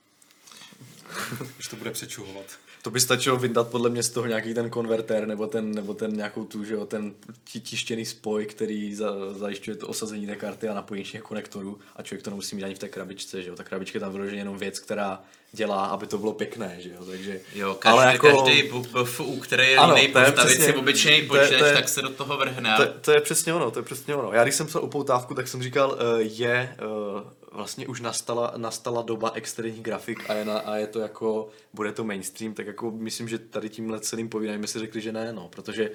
Už 1.58 1.68
to 1.68 1.76
bude 1.76 1.90
přečuhovat 1.90 2.46
to 2.86 2.90
by 2.90 3.00
stačilo 3.00 3.36
vyndat 3.36 3.68
podle 3.68 3.90
mě 3.90 4.02
z 4.02 4.10
toho 4.10 4.26
nějaký 4.26 4.54
ten 4.54 4.70
konvertér 4.70 5.26
nebo 5.26 5.46
ten, 5.46 5.74
nebo 5.74 5.94
ten 5.94 6.16
nějakou 6.16 6.44
tu, 6.44 6.64
že 6.64 6.74
jo, 6.74 6.86
ten 6.86 7.14
tištěný 7.44 8.04
spoj, 8.04 8.46
který 8.46 8.94
za, 8.94 9.12
zajišťuje 9.32 9.76
to 9.76 9.88
osazení 9.88 10.26
té 10.26 10.36
karty 10.36 10.68
a 10.68 10.74
napojení 10.74 11.04
těch 11.04 11.22
konektorů 11.22 11.78
a 11.96 12.02
člověk 12.02 12.22
to 12.24 12.30
nemusí 12.30 12.56
mít 12.56 12.64
ani 12.64 12.74
v 12.74 12.78
té 12.78 12.88
krabičce, 12.88 13.42
že 13.42 13.48
jo. 13.48 13.56
Ta 13.56 13.64
krabička 13.64 13.96
je 13.96 14.00
tam 14.00 14.12
vyloženě 14.12 14.40
jenom 14.40 14.58
věc, 14.58 14.78
která 14.78 15.22
dělá, 15.52 15.86
aby 15.86 16.06
to 16.06 16.18
bylo 16.18 16.32
pěkné, 16.32 16.76
že 16.78 16.90
jo, 16.90 17.04
takže... 17.06 17.40
Jo, 17.54 17.74
každý, 17.74 17.98
ale 17.98 18.12
jako... 18.12 18.26
každý 18.26 18.70
BFU, 18.92 19.40
který 19.40 19.70
je 19.70 19.76
ano, 19.76 19.96
jiný 19.96 20.12
postavit 20.12 20.62
si 20.62 20.74
obyčejný 20.74 21.28
počítač, 21.28 21.72
tak 21.74 21.88
se 21.88 22.02
do 22.02 22.10
toho 22.10 22.36
vrhne. 22.36 22.74
To, 22.76 22.86
to, 23.00 23.12
je 23.12 23.20
přesně 23.20 23.54
ono, 23.54 23.70
to 23.70 23.78
je 23.78 23.82
přesně 23.82 24.14
ono. 24.14 24.32
Já 24.32 24.42
když 24.42 24.54
jsem 24.54 24.66
psal 24.66 24.84
upoutávku, 24.84 25.34
tak 25.34 25.48
jsem 25.48 25.62
říkal, 25.62 25.90
uh, 25.90 26.20
je 26.20 26.76
uh, 27.14 27.20
vlastně 27.56 27.86
už 27.86 28.00
nastala, 28.00 28.52
nastala 28.56 29.02
doba 29.02 29.30
externích 29.34 29.82
grafik 29.82 30.30
a 30.30 30.34
je, 30.34 30.44
na, 30.44 30.58
a 30.58 30.76
je 30.76 30.86
to 30.86 31.00
jako, 31.00 31.48
bude 31.72 31.92
to 31.92 32.04
mainstream, 32.04 32.54
tak 32.54 32.66
jako 32.66 32.90
myslím, 32.90 33.28
že 33.28 33.38
tady 33.38 33.68
tímhle 33.68 34.00
celým 34.00 34.28
povídáním 34.28 34.66
si 34.66 34.78
řekli, 34.78 35.00
že 35.00 35.12
ne, 35.12 35.32
no, 35.32 35.48
protože 35.48 35.90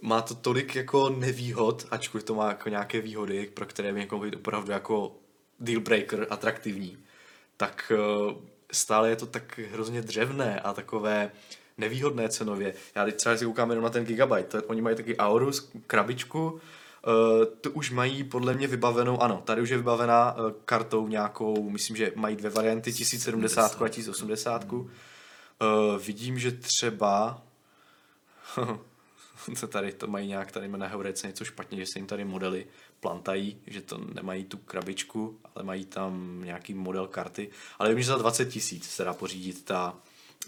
má 0.00 0.22
to 0.22 0.34
tolik 0.34 0.76
jako 0.76 1.10
nevýhod, 1.10 1.86
ačkoliv 1.90 2.24
to 2.24 2.34
má 2.34 2.48
jako 2.48 2.68
nějaké 2.68 3.00
výhody, 3.00 3.50
pro 3.54 3.66
které 3.66 3.92
by 3.92 4.00
někomu 4.00 4.22
být 4.22 4.36
opravdu 4.36 4.72
jako 4.72 5.16
deal 5.60 5.80
breaker, 5.80 6.26
atraktivní, 6.30 6.98
tak 7.56 7.92
uh, 7.94 8.32
stále 8.72 9.08
je 9.08 9.16
to 9.16 9.26
tak 9.26 9.58
hrozně 9.58 10.02
dřevné 10.02 10.60
a 10.60 10.72
takové 10.72 11.30
nevýhodné 11.78 12.28
cenově. 12.28 12.74
Já 12.94 13.04
teď 13.04 13.16
třeba 13.16 13.36
si 13.36 13.44
koukám 13.44 13.70
jenom 13.70 13.84
na 13.84 13.90
ten 13.90 14.04
gigabyte, 14.04 14.60
to, 14.60 14.66
oni 14.66 14.80
mají 14.80 14.96
taky 14.96 15.16
Aorus 15.16 15.70
krabičku, 15.86 16.60
Uh, 17.06 17.44
to 17.60 17.70
už 17.70 17.90
mají 17.90 18.24
podle 18.24 18.54
mě 18.54 18.66
vybavenou, 18.66 19.22
ano, 19.22 19.42
tady 19.44 19.62
už 19.62 19.68
je 19.68 19.76
vybavená 19.76 20.32
uh, 20.32 20.50
kartou 20.64 21.08
nějakou, 21.08 21.70
myslím, 21.70 21.96
že 21.96 22.12
mají 22.14 22.36
dvě 22.36 22.50
varianty, 22.50 22.92
1070 22.92 23.82
a 23.82 23.88
1080. 23.88 24.72
Uh, 24.72 24.86
vidím, 26.06 26.38
že 26.38 26.52
třeba 26.52 27.42
to 29.60 29.66
tady 29.66 29.92
to 29.92 30.06
mají 30.06 30.28
nějak, 30.28 30.52
tady 30.52 30.68
na 30.68 30.86
Heurece 30.86 31.26
něco 31.26 31.44
špatně, 31.44 31.78
že 31.78 31.86
se 31.86 31.98
jim 31.98 32.06
tady 32.06 32.24
modely 32.24 32.66
plantají, 33.00 33.60
že 33.66 33.80
to 33.80 33.98
nemají 34.14 34.44
tu 34.44 34.56
krabičku, 34.56 35.38
ale 35.54 35.64
mají 35.64 35.84
tam 35.84 36.40
nějaký 36.44 36.74
model 36.74 37.06
karty. 37.06 37.50
Ale 37.78 37.88
vím, 37.88 38.02
že 38.02 38.08
za 38.08 38.18
20 38.18 38.44
tisíc 38.44 38.90
se 38.90 39.04
dá 39.04 39.14
pořídit 39.14 39.64
ta 39.64 39.94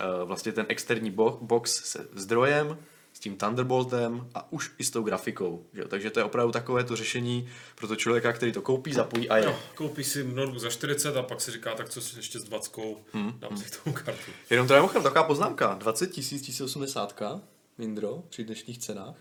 uh, 0.01 0.29
vlastně 0.29 0.53
ten 0.53 0.67
externí 0.69 1.11
bo- 1.11 1.39
box 1.43 1.85
se 1.85 2.09
zdrojem, 2.13 2.79
tím 3.25 3.37
Thunderboltem 3.37 4.29
a 4.35 4.53
už 4.53 4.71
i 4.79 4.85
s 4.85 4.91
tou 4.91 5.03
grafikou. 5.03 5.67
Že? 5.73 5.85
Takže 5.85 6.11
to 6.11 6.21
je 6.21 6.25
opravdu 6.25 6.53
takové 6.53 6.85
to 6.85 6.97
řešení 6.97 7.49
pro 7.75 7.89
to 7.89 7.97
člověka, 7.97 8.33
který 8.33 8.53
to 8.53 8.63
koupí, 8.63 8.93
zapojí 8.93 9.29
a 9.29 9.37
je. 9.37 9.47
No, 9.47 9.57
koupí 9.75 10.05
si 10.05 10.25
notebook 10.25 10.59
za 10.59 10.71
40 10.71 11.17
a 11.17 11.23
pak 11.23 11.41
si 11.41 11.51
říká, 11.51 11.75
tak 11.75 11.89
co 11.89 12.01
si 12.01 12.19
ještě 12.19 12.39
s 12.39 12.45
20, 12.45 12.73
Hmm, 13.13 13.33
dám 13.39 13.57
si 13.57 13.65
k 13.65 13.83
tomu 13.83 13.97
kartu. 13.97 14.31
Jenom 14.51 14.67
teda 14.67 14.79
mimochodem 14.79 15.03
taková 15.03 15.25
poznámka. 15.25 15.75
20 15.75 16.07
tisíc 16.07 16.43
1080, 16.43 17.41
Mindro, 17.79 18.23
při 18.29 18.45
dnešních 18.45 18.79
cenách. 18.79 19.17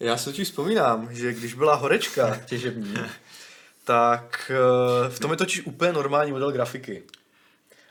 Já 0.00 0.16
si 0.16 0.24
totiž 0.24 0.48
vzpomínám, 0.48 1.14
že 1.14 1.32
když 1.32 1.54
byla 1.54 1.74
horečka 1.74 2.36
těžební, 2.36 2.94
tak 3.84 4.52
eh, 4.54 5.10
v 5.10 5.18
tom 5.20 5.30
je 5.30 5.36
totiž 5.36 5.66
úplně 5.66 5.92
normální 5.92 6.32
model 6.32 6.52
grafiky. 6.52 7.02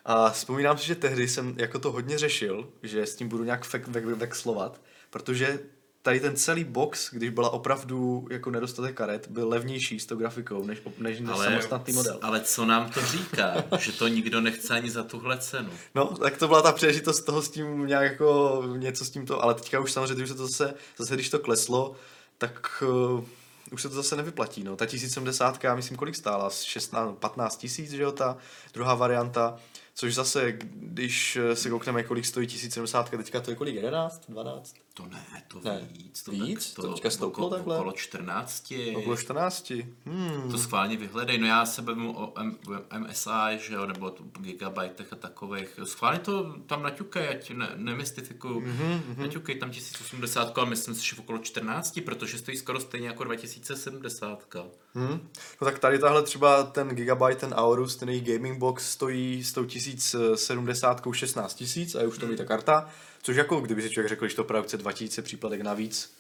A 0.10 0.30
vzpomínám 0.30 0.78
si, 0.78 0.88
že 0.88 0.96
tehdy 0.96 1.28
jsem 1.28 1.56
jako 1.58 1.80
to 1.80 1.92
hodně 1.92 2.18
řešil, 2.18 2.70
že 2.84 3.06
s 3.06 3.16
tím 3.16 3.30
budu 3.30 3.44
nějak 3.44 3.66
fek, 3.66 3.88
vek, 3.88 4.06
vexlovat, 4.06 4.82
protože 5.10 5.60
tady 6.02 6.20
ten 6.20 6.36
celý 6.36 6.64
box, 6.64 7.10
když 7.14 7.30
byla 7.30 7.50
opravdu 7.50 8.28
jako 8.32 8.52
nedostatek 8.52 8.96
karet, 8.96 9.28
byl 9.28 9.50
levnější 9.50 10.00
s 10.00 10.06
tou 10.06 10.16
grafikou, 10.16 10.66
než, 10.66 10.82
než, 10.98 11.20
než 11.20 11.38
samostatný 11.38 11.94
model. 11.94 12.20
ale 12.22 12.42
co 12.42 12.66
nám 12.66 12.92
to 12.92 13.02
říká? 13.06 13.64
že 13.80 13.92
to 13.92 14.08
nikdo 14.08 14.42
nechce 14.42 14.74
ani 14.74 14.90
za 14.90 15.04
tuhle 15.04 15.38
cenu. 15.38 15.70
No, 15.96 16.06
tak 16.06 16.38
to 16.38 16.48
byla 16.48 16.62
ta 16.62 16.72
příležitost 16.72 17.22
toho 17.22 17.42
s 17.42 17.50
tím 17.50 17.88
nějak 17.88 18.04
jako 18.04 18.64
něco 18.78 19.06
s 19.06 19.10
tímto, 19.10 19.44
ale 19.44 19.54
teďka 19.54 19.80
už 19.80 19.92
samozřejmě, 19.92 20.24
už 20.24 20.30
se 20.30 20.36
to 20.36 20.48
zase, 20.48 20.74
zase 20.98 21.16
když 21.16 21.30
to 21.30 21.40
kleslo, 21.40 21.96
tak 22.38 22.84
uh, 22.88 23.24
už 23.72 23.82
se 23.82 23.90
to 23.90 23.96
zase 23.96 24.16
nevyplatí, 24.16 24.64
no. 24.64 24.76
Ta 24.76 24.86
1070, 24.86 25.64
já 25.64 25.76
myslím, 25.76 25.98
kolik 25.98 26.16
stála? 26.16 26.50
16, 26.50 27.18
15 27.20 27.58
tisíc, 27.58 27.92
že 27.92 28.04
jo, 28.04 28.12
ta 28.12 28.38
druhá 28.74 28.96
varianta, 28.96 29.60
což 30.00 30.16
zase, 30.16 30.58
když 30.74 31.38
se 31.54 31.70
koukneme, 31.70 32.04
kolik 32.04 32.26
stojí 32.26 32.48
1070, 32.48 33.10
teďka 33.10 33.40
to 33.40 33.52
je 33.52 33.56
kolik, 33.56 33.76
11, 33.76 34.26
12? 34.30 34.76
To 34.94 35.06
ne, 35.06 35.44
to 35.48 35.60
Ne. 35.64 35.88
víc. 35.92 36.24
To 36.24 36.32
Víc? 36.32 36.74
Tak, 36.74 36.86
To 36.86 36.94
teďka 36.94 37.10
stouplo 37.10 37.46
okolo, 37.46 37.58
takhle? 37.58 37.76
Okolo 37.78 37.92
14. 37.92 38.74
Okolo 38.96 39.18
14. 39.18 39.72
Hmm. 40.06 40.52
To 40.52 40.58
schválně 40.58 40.98
vyhledej, 40.98 41.38
no 41.38 41.48
já 41.48 41.66
se 41.66 41.82
bavím 41.82 42.08
o 42.16 42.34
M- 42.40 42.58
MSI, 43.00 43.58
že 43.68 43.74
jo, 43.74 43.86
nebo 43.86 44.08
o 44.08 44.16
gigabajtech 44.40 45.14
a 45.14 45.16
takových. 45.16 45.80
Schválně 45.84 46.20
to 46.20 46.54
tam 46.68 46.84
naťukej, 46.84 47.28
ať 47.30 47.50
ne, 47.52 47.70
nemystifikuju. 47.76 48.60
Mm-hmm, 48.60 49.18
naťukej 49.18 49.56
tam 49.56 49.72
1080, 49.72 50.58
ale 50.58 50.70
myslím 50.70 50.96
si, 50.96 51.06
že 51.08 51.16
v 51.16 51.20
okolo 51.20 51.40
14, 51.40 52.00
protože 52.06 52.38
stojí 52.38 52.58
skoro 52.58 52.80
stejně 52.80 53.08
jako 53.08 53.24
2070. 53.24 54.56
Hmm. 54.96 55.30
No 55.62 55.66
tak 55.66 55.80
tady 55.80 56.00
tahle 56.00 56.24
třeba 56.24 56.64
ten 56.64 56.88
Gigabyte, 56.90 57.36
ten 57.40 57.54
Aorus, 57.58 57.96
ten 57.96 58.10
jejich 58.10 58.24
gaming 58.34 58.58
box 58.58 58.92
stojí 58.92 59.44
s 59.44 59.54
tou 59.54 59.66
1070 59.66 61.02
16 61.12 61.54
tisíc 61.54 61.96
a 61.96 62.02
je 62.02 62.08
už 62.08 62.18
to 62.18 62.28
mít 62.28 62.38
ta 62.38 62.46
karta, 62.46 62.90
což 63.22 63.36
jako 63.36 63.62
kdyby 63.62 63.82
si 63.82 63.90
člověk 63.90 64.10
řekl, 64.10 64.28
že 64.28 64.36
to 64.36 64.42
opravdu 64.42 64.68
chce 64.68 64.78
2000 64.78 65.22
příplatek 65.22 65.62
navíc, 65.62 66.14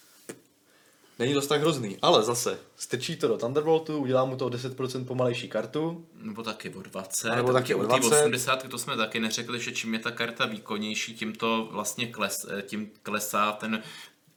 není 1.19 1.33
dost 1.33 1.47
tak 1.47 1.61
hrozný. 1.61 1.97
Ale 2.01 2.23
zase, 2.23 2.59
strčí 2.75 3.15
to 3.15 3.27
do 3.27 3.37
Thunderboltu, 3.37 3.97
udělá 3.97 4.25
mu 4.25 4.35
to 4.35 4.45
o 4.45 4.49
10% 4.49 5.05
pomalejší 5.05 5.49
kartu, 5.49 6.05
Nebo 6.15 6.43
taky 6.43 6.69
o 6.69 6.81
20. 6.81 7.29
A 7.29 7.35
nebo 7.35 7.53
taky 7.53 7.75
o 7.75 7.77
u 7.77 7.81
té 7.81 7.87
20. 7.87 8.15
80, 8.15 8.69
to 8.69 8.77
jsme 8.77 8.97
taky 8.97 9.19
neřekli, 9.19 9.59
že 9.59 9.71
čím 9.71 9.93
je 9.93 9.99
ta 9.99 10.11
karta 10.11 10.45
výkonnější, 10.45 11.15
tím 11.15 11.33
to 11.33 11.69
vlastně 11.71 12.07
kles, 12.07 12.35
eh, 12.57 12.61
tím 12.61 12.91
klesá 13.03 13.51
ten 13.51 13.83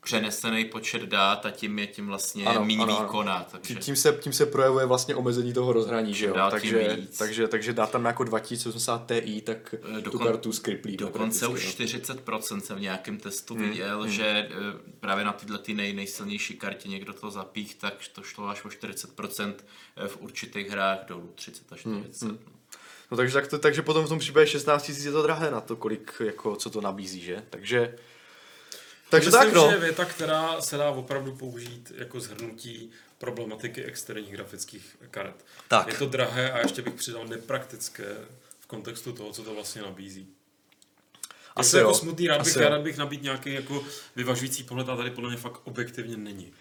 přenesený 0.03 0.65
počet 0.65 1.03
dát 1.03 1.47
a 1.47 1.51
tím 1.51 1.79
je 1.79 1.87
tím 1.87 2.07
vlastně 2.07 2.45
Ano, 2.45 2.65
méně 2.65 2.83
ano, 2.83 2.99
výkona. 3.03 3.47
Takže... 3.51 3.75
tím 3.75 3.97
se, 3.97 4.13
tím 4.21 4.33
se 4.33 4.47
projevuje 4.47 4.87
vlastně 4.87 5.15
omezení 5.15 5.53
toho 5.53 5.73
rozhraní, 5.73 6.15
že 6.15 6.27
jo? 6.27 6.35
Takže, 6.51 6.97
víc. 6.97 7.19
takže, 7.19 7.49
takže 7.49 7.73
dá 7.73 7.87
tam 7.87 8.05
jako 8.05 8.25
2080 8.25 9.07
Ti, 9.25 9.41
tak 9.41 9.75
Eh, 9.99 10.01
tu 10.03 10.11
dokon- 10.11 10.25
kartu 10.27 10.53
skriplí. 10.53 10.97
Dokonce 10.97 11.47
už 11.47 11.61
prakticky, 11.75 11.99
40% 11.99 12.61
jsem 12.61 12.77
v 12.77 12.81
nějakém 12.81 13.19
testu 13.19 13.55
Hmm, 13.55 13.71
viděl, 13.71 14.09
že 14.09 14.25
eh, 14.27 14.49
právě 15.01 15.25
na 15.25 15.33
tyhle 15.33 15.59
ty 15.59 15.75
nej, 15.75 15.93
nejsilnější 15.93 16.55
kartě 16.57 16.89
někdo 16.89 17.13
to 17.13 17.31
zapích, 17.31 17.75
tak 17.75 17.95
to 18.13 18.23
šlo 18.23 18.49
až 18.49 18.65
o 18.65 18.69
40% 18.69 19.55
v 20.07 20.17
určitých 20.21 20.71
hrách 20.71 20.99
dolů, 21.09 21.31
30 21.35 21.73
až 21.73 21.81
40. 21.81 22.25
no. 22.29 22.39
No 23.11 23.17
takže, 23.17 23.35
tak 23.35 23.47
to, 23.47 23.59
takže 23.59 23.83
potom 23.83 24.05
v 24.05 24.09
tom 24.09 24.19
případě 24.19 24.47
16 24.47 24.89
000 24.89 25.01
je 25.05 25.13
to 25.13 25.23
drahé 25.23 25.51
na 25.51 25.61
to, 25.61 25.77
kolik, 25.77 26.13
jako, 26.25 26.57
co 26.57 26.71
to 26.71 26.81
nabízí, 26.81 27.21
že? 27.21 27.43
Takže, 27.51 27.95
takže 29.13 29.29
Myslím, 29.31 29.43
tak 29.45 29.53
no. 29.55 29.69
že 29.69 29.75
je 29.75 29.81
věta, 29.81 30.05
která 30.05 30.61
se 30.61 30.77
dá 30.77 30.91
opravdu 30.91 31.33
použít 31.33 31.93
jako 31.97 32.21
zhrnutí 32.21 32.91
problematiky 33.19 33.85
externích 33.85 34.31
grafických 34.33 34.97
karet. 35.11 35.45
Tak. 35.69 35.87
Je 35.89 35.95
to 35.95 36.07
drahé 36.07 36.53
a 36.53 36.59
ještě 36.59 36.83
bych 36.83 36.95
přidal 36.95 37.27
nepraktické 37.27 38.05
v 38.61 38.67
kontextu 38.67 39.13
toho, 39.13 39.33
co 39.33 39.43
to 39.43 39.55
vlastně 39.55 39.83
nabízí. 39.83 40.27
Asi 41.57 41.77
jako 41.77 41.89
jo. 41.91 41.95
smutný, 41.95 42.27
rád 42.27 42.45
bych, 42.45 42.57
rád 42.57 42.81
bych 42.81 42.97
nabít 42.97 43.23
nějaký 43.23 43.53
jako 43.55 43.85
vyvažující 44.17 44.65
pohled 44.65 44.89
a 44.89 44.97
tady 44.97 45.11
podle 45.11 45.31
mě 45.31 45.39
fakt 45.39 45.61
objektivně 45.65 46.17
není. 46.17 46.53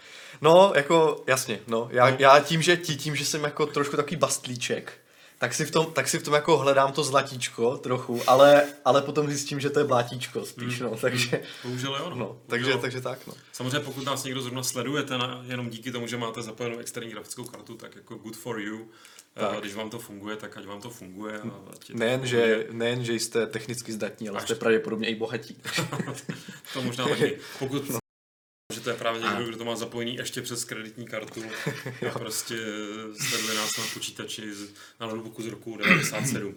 No, 0.42 0.74
jako, 0.76 1.24
jasně, 1.28 1.60
no. 1.68 1.88
Já, 1.92 2.10
No. 2.10 2.16
já 2.20 2.40
tím, 2.40 2.62
že, 2.62 2.78
tí- 2.78 2.98
tím, 2.98 3.16
že 3.16 3.26
jsem 3.26 3.44
jako 3.44 3.66
trošku 3.66 3.96
takový 3.96 4.16
bastlíček, 4.16 4.94
tak 5.42 5.54
si 5.54 5.66
v 5.66 5.72
tom, 5.72 5.86
tak 5.94 6.08
si 6.08 6.20
v 6.20 6.24
tom 6.24 6.34
jako 6.34 6.58
hledám 6.58 6.92
to 6.94 7.04
zlatíčko 7.04 7.78
trochu, 7.78 8.22
ale, 8.28 8.64
ale 8.86 9.02
potom 9.02 9.28
zjistím, 9.28 9.60
že 9.60 9.70
to 9.70 9.80
je 9.80 9.86
blátíčko 9.86 10.46
spíš, 10.46 10.80
no, 10.80 10.98
takže, 10.98 11.44
Bohužel 11.64 11.96
jo. 11.96 12.10
No. 12.10 12.16
no, 12.16 12.38
takže, 12.48 12.78
takže 12.78 13.02
tak, 13.02 13.28
no. 13.28 13.34
Samozřejmě 13.52 13.80
pokud 13.80 14.06
nás 14.06 14.24
někdo 14.24 14.42
zrovna 14.42 14.64
sledujete 14.64 15.18
na, 15.18 15.44
jenom 15.48 15.70
díky 15.70 15.92
tomu, 15.92 16.08
že 16.08 16.18
máte 16.18 16.42
zapojenou 16.42 16.78
externí 16.78 17.12
grafickou 17.12 17.44
kartu, 17.44 17.76
tak 17.76 17.96
jako 17.96 18.16
good 18.16 18.36
for 18.38 18.60
you. 18.60 18.88
Tak. 19.34 19.50
Tak. 19.50 19.60
Když 19.60 19.76
vám 19.76 19.90
to 19.90 20.00
funguje, 20.00 20.36
tak 20.36 20.58
ať 20.58 20.66
vám 20.66 20.82
to 20.82 20.90
funguje. 20.90 21.40
A 21.42 21.62
Nejen, 21.94 22.26
že, 22.26 22.68
nejen, 22.72 23.04
že 23.06 23.14
jste 23.14 23.48
technicky 23.48 23.94
zdatní, 23.94 24.30
ale 24.30 24.38
Až- 24.38 24.44
jste 24.44 24.56
pravděpodobně 24.56 25.08
i 25.08 25.16
bohatí. 25.16 25.58
To 26.74 26.82
možná 26.82 27.08
taky. 27.08 27.38
Pokud 27.60 28.01
že 28.72 28.82
to 28.82 28.90
je 28.90 28.96
právě 28.96 29.22
někdo, 29.22 29.44
kdo 29.46 29.58
to 29.58 29.66
má 29.66 29.76
zapojený 29.76 30.16
ještě 30.16 30.42
přes 30.42 30.64
kreditní 30.64 31.06
kartu 31.08 31.44
a 32.16 32.20
prostě 32.20 32.56
sleduje 33.30 33.56
nás 33.56 33.78
na 33.78 33.84
počítači 33.94 34.54
z- 34.56 34.70
na 35.00 35.08
notebooku 35.08 35.44
z 35.44 35.48
roku 35.48 35.78
97. 35.84 36.56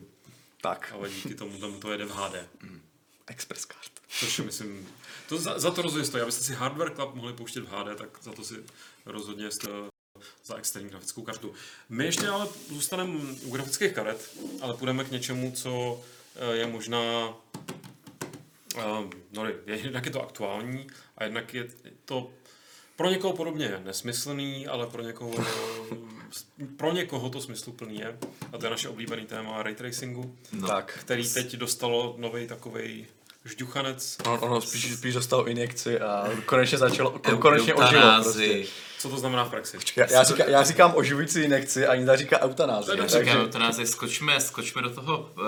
tak, 0.60 0.92
Ale 0.94 1.10
díky 1.10 1.34
tomu 1.34 1.58
tam 1.58 1.80
to 1.80 1.92
jede 1.92 2.04
v 2.04 2.10
HD. 2.10 2.34
Express 3.26 3.66
card. 3.66 3.90
Což 4.20 4.38
myslím, 4.38 4.88
to 5.28 5.38
za, 5.38 5.58
za 5.58 5.70
to 5.70 5.82
rozhodně 5.82 6.06
stojí. 6.06 6.22
Abyste 6.22 6.44
si 6.44 6.52
Hardware 6.54 6.94
Club 6.94 7.14
mohli 7.14 7.32
pouštět 7.32 7.60
v 7.60 7.68
HD, 7.68 7.98
tak 7.98 8.08
za 8.22 8.32
to 8.32 8.44
si 8.44 8.54
rozhodně 9.06 9.50
jste 9.50 9.68
za 10.44 10.56
externí 10.56 10.88
grafickou 10.88 11.22
kartu. 11.22 11.54
My 11.88 12.04
ještě 12.04 12.28
ale 12.28 12.48
zůstaneme 12.70 13.20
u 13.42 13.50
grafických 13.50 13.92
karet, 13.92 14.30
ale 14.60 14.74
půjdeme 14.74 15.04
k 15.04 15.10
něčemu, 15.10 15.52
co 15.52 16.00
eh, 16.36 16.56
je 16.56 16.66
možná 16.66 17.34
no, 19.32 19.46
je, 19.46 19.54
jednak 19.66 20.04
je 20.06 20.10
to 20.10 20.22
aktuální 20.22 20.86
a 21.18 21.24
jednak 21.24 21.54
je 21.54 21.68
to 22.04 22.30
pro 22.96 23.10
někoho 23.10 23.36
podobně 23.36 23.80
nesmyslný, 23.84 24.66
ale 24.66 24.86
pro 24.86 25.02
někoho, 25.02 25.32
pro 26.76 26.92
někoho 26.92 27.30
to 27.30 27.40
smysluplný 27.40 27.98
je. 27.98 28.18
A 28.52 28.58
to 28.58 28.66
je 28.66 28.70
naše 28.70 28.88
oblíbený 28.88 29.26
téma 29.26 29.62
ray 29.62 29.74
tracingu, 29.74 30.36
No. 30.52 30.68
Tak, 30.68 30.98
který 31.00 31.28
teď 31.32 31.56
dostalo 31.56 32.14
nový 32.18 32.46
takový 32.46 33.06
žduchanec. 33.44 34.16
ono, 34.26 34.38
ono 34.40 34.60
spíš, 34.60 34.94
spíš 34.94 35.14
dostalo 35.14 35.46
injekci 35.48 36.00
a 36.00 36.28
konečně 36.46 36.78
začalo, 36.78 37.10
konečně 37.40 37.74
ožilo 37.74 38.22
prostě. 38.22 38.62
Co 38.98 39.08
to 39.10 39.16
znamená 39.16 39.44
v 39.44 39.50
praxi? 39.50 39.76
Já, 39.96 40.06
já, 40.12 40.22
říká, 40.22 40.44
já 40.46 40.62
říkám 40.62 40.92
oživující 40.96 41.40
injekci 41.40 41.86
a 41.86 41.94
Jinda 41.94 42.16
říká 42.16 42.40
eutanázie. 42.40 42.94
Je 42.96 43.02
takže- 43.02 43.18
Říkám, 43.18 43.36
eutanázii, 43.40 43.86
skočme, 43.86 44.40
skočme 44.40 44.82
do 44.82 44.90
toho 44.90 45.18
uh, 45.18 45.44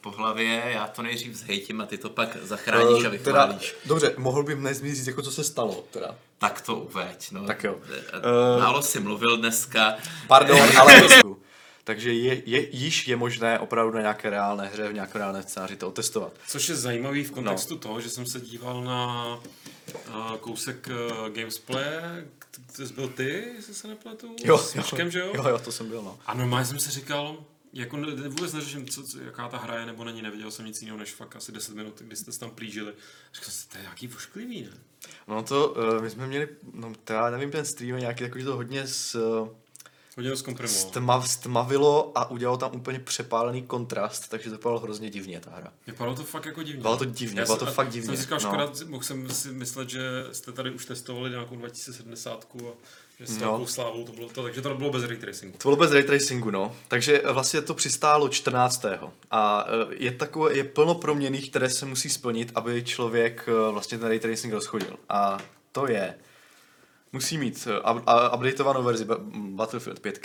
po 0.00 0.10
hlavě, 0.10 0.62
já 0.66 0.86
to 0.86 1.02
nejdřív 1.02 1.34
zhejtím 1.34 1.80
a 1.80 1.86
ty 1.86 1.98
to 1.98 2.08
pak 2.10 2.36
zachráníš 2.42 3.04
a 3.04 3.08
Eh, 3.14 3.18
teda, 3.18 3.44
vychválíš. 3.46 3.74
dobře, 3.86 4.14
mohl 4.16 4.42
bych 4.42 4.56
dnes 4.56 4.82
říct, 4.82 5.06
jako 5.06 5.22
co 5.22 5.30
se 5.32 5.44
stalo, 5.44 5.84
teda. 5.90 6.14
Tak 6.38 6.60
to 6.60 6.74
uveď. 6.76 7.30
No. 7.32 7.46
Tak 7.46 7.64
jo. 7.64 7.76
Eh, 8.12 8.60
Málo 8.60 8.82
si 8.82 9.00
mluvil 9.00 9.36
dneska. 9.36 9.94
Pardon, 10.26 10.60
ale 10.78 11.02
Takže 11.88 12.12
je, 12.12 12.42
je, 12.46 12.76
již 12.76 13.08
je 13.08 13.16
možné 13.16 13.58
opravdu 13.58 13.94
na 13.94 14.00
nějaké 14.00 14.30
reálné 14.30 14.68
hře, 14.68 14.88
v 14.88 14.92
nějaké 14.92 15.18
reálné 15.18 15.42
scénáři 15.42 15.76
to 15.76 15.88
otestovat. 15.88 16.32
Což 16.48 16.68
je 16.68 16.76
zajímavý 16.76 17.24
v 17.24 17.30
kontextu 17.30 17.74
no. 17.74 17.80
toho, 17.80 18.00
že 18.00 18.10
jsem 18.10 18.26
se 18.26 18.40
díval 18.40 18.84
na 18.84 19.34
uh, 20.08 20.36
kousek 20.40 20.88
uh, 20.88 21.28
Gamesplay, 21.28 21.84
to 22.76 22.86
jsi 22.86 22.94
byl 22.94 23.08
ty, 23.08 23.52
jestli 23.56 23.74
se 23.74 23.88
nepletu, 23.88 24.36
Jo, 24.44 24.58
s 24.58 24.74
Myškem, 24.74 25.10
že 25.10 25.18
jo? 25.18 25.32
Jo, 25.34 25.48
jo, 25.48 25.58
to 25.58 25.72
jsem 25.72 25.88
byl, 25.88 26.02
no. 26.02 26.18
A 26.26 26.34
normálně 26.34 26.66
jsem 26.66 26.78
si 26.78 26.90
říkal, 26.90 27.44
jako 27.72 27.96
ne, 27.96 28.28
vůbec 28.28 28.52
neřeším, 28.52 28.88
co, 28.88 29.02
co, 29.02 29.20
jaká 29.20 29.48
ta 29.48 29.58
hra 29.58 29.80
je 29.80 29.86
nebo 29.86 30.04
není, 30.04 30.22
neviděl 30.22 30.50
jsem 30.50 30.66
nic 30.66 30.80
jiného 30.82 30.98
než 30.98 31.14
fakt 31.14 31.36
asi 31.36 31.52
10 31.52 31.74
minut, 31.74 32.02
kdy 32.02 32.16
jste 32.16 32.32
se 32.32 32.40
tam 32.40 32.50
plížili. 32.50 32.92
Říkal 33.34 33.50
jsem, 33.50 33.68
to 33.70 33.78
je 33.78 33.82
nějaký 33.82 34.06
vošklivý, 34.06 34.62
ne? 34.62 34.78
No 35.28 35.42
to, 35.42 35.68
uh, 35.68 36.02
my 36.02 36.10
jsme 36.10 36.26
měli, 36.26 36.48
no 36.72 36.92
to 37.04 37.12
já 37.12 37.30
nevím, 37.30 37.50
ten 37.50 37.64
stream 37.64 37.94
je 37.94 38.00
nějaký 38.00 38.24
takový, 38.24 38.44
to 38.44 38.56
hodně 38.56 38.86
s, 38.86 39.14
uh, 39.14 39.48
Hodně 40.18 40.30
to 40.30 40.36
zkomprimoval. 40.36 40.80
stma, 40.90 41.22
stmavilo 41.22 42.12
a 42.14 42.30
udělalo 42.30 42.56
tam 42.58 42.74
úplně 42.74 42.98
přepálený 42.98 43.62
kontrast, 43.62 44.28
takže 44.28 44.50
to 44.50 44.56
vypadalo 44.56 44.80
hrozně 44.80 45.10
divně 45.10 45.40
ta 45.40 45.50
hra. 45.50 45.72
Vypadalo 45.86 46.16
to 46.16 46.22
fakt 46.24 46.46
jako 46.46 46.62
divně. 46.62 46.76
Vypadalo 46.76 46.96
to 46.98 47.04
divně, 47.04 47.44
bylo 47.44 47.56
to 47.56 47.68
a 47.68 47.70
fakt 47.70 47.88
divně, 47.90 48.06
Jsem 48.06 48.16
si 48.16 48.22
říkal, 48.22 48.38
no. 48.42 48.48
škoda, 48.48 48.72
mohl 48.90 49.04
jsem 49.04 49.30
si 49.30 49.52
myslet, 49.52 49.90
že 49.90 50.00
jste 50.32 50.52
tady 50.52 50.70
už 50.70 50.84
testovali 50.84 51.30
nějakou 51.30 51.56
2070 51.56 52.44
a 52.54 52.58
že 53.18 53.26
s 53.26 53.38
No. 53.38 53.66
slávou 53.66 54.04
to 54.04 54.12
bylo 54.12 54.28
to, 54.28 54.42
takže 54.42 54.62
to 54.62 54.74
bylo 54.74 54.90
bez 54.90 55.04
ray 55.04 55.16
tracingu. 55.16 55.58
To 55.58 55.68
bylo 55.68 55.76
bez 55.76 55.92
ray 55.92 56.02
tracingu, 56.02 56.50
no. 56.50 56.76
Takže 56.88 57.22
vlastně 57.32 57.62
to 57.62 57.74
přistálo 57.74 58.28
14. 58.28 58.84
A 59.30 59.66
eh, 59.68 59.94
je 59.98 60.12
takové, 60.12 60.56
je 60.56 60.64
plno 60.64 60.94
proměných, 60.94 61.50
které 61.50 61.70
se 61.70 61.86
musí 61.86 62.08
splnit, 62.10 62.52
aby 62.54 62.82
člověk 62.82 63.44
eh, 63.48 63.72
vlastně 63.72 63.98
ten 63.98 64.08
ray 64.08 64.20
tracing 64.20 64.52
rozchodil. 64.54 64.96
A 65.08 65.38
to 65.72 65.88
je, 65.88 66.14
musí 67.12 67.38
mít 67.38 67.68
eh, 67.70 67.80
up- 67.90 68.02
a- 68.06 68.34
updateovanou 68.36 68.82
verzi 68.82 69.04
Ba- 69.04 69.18
Battlefield 69.34 70.00
5, 70.00 70.20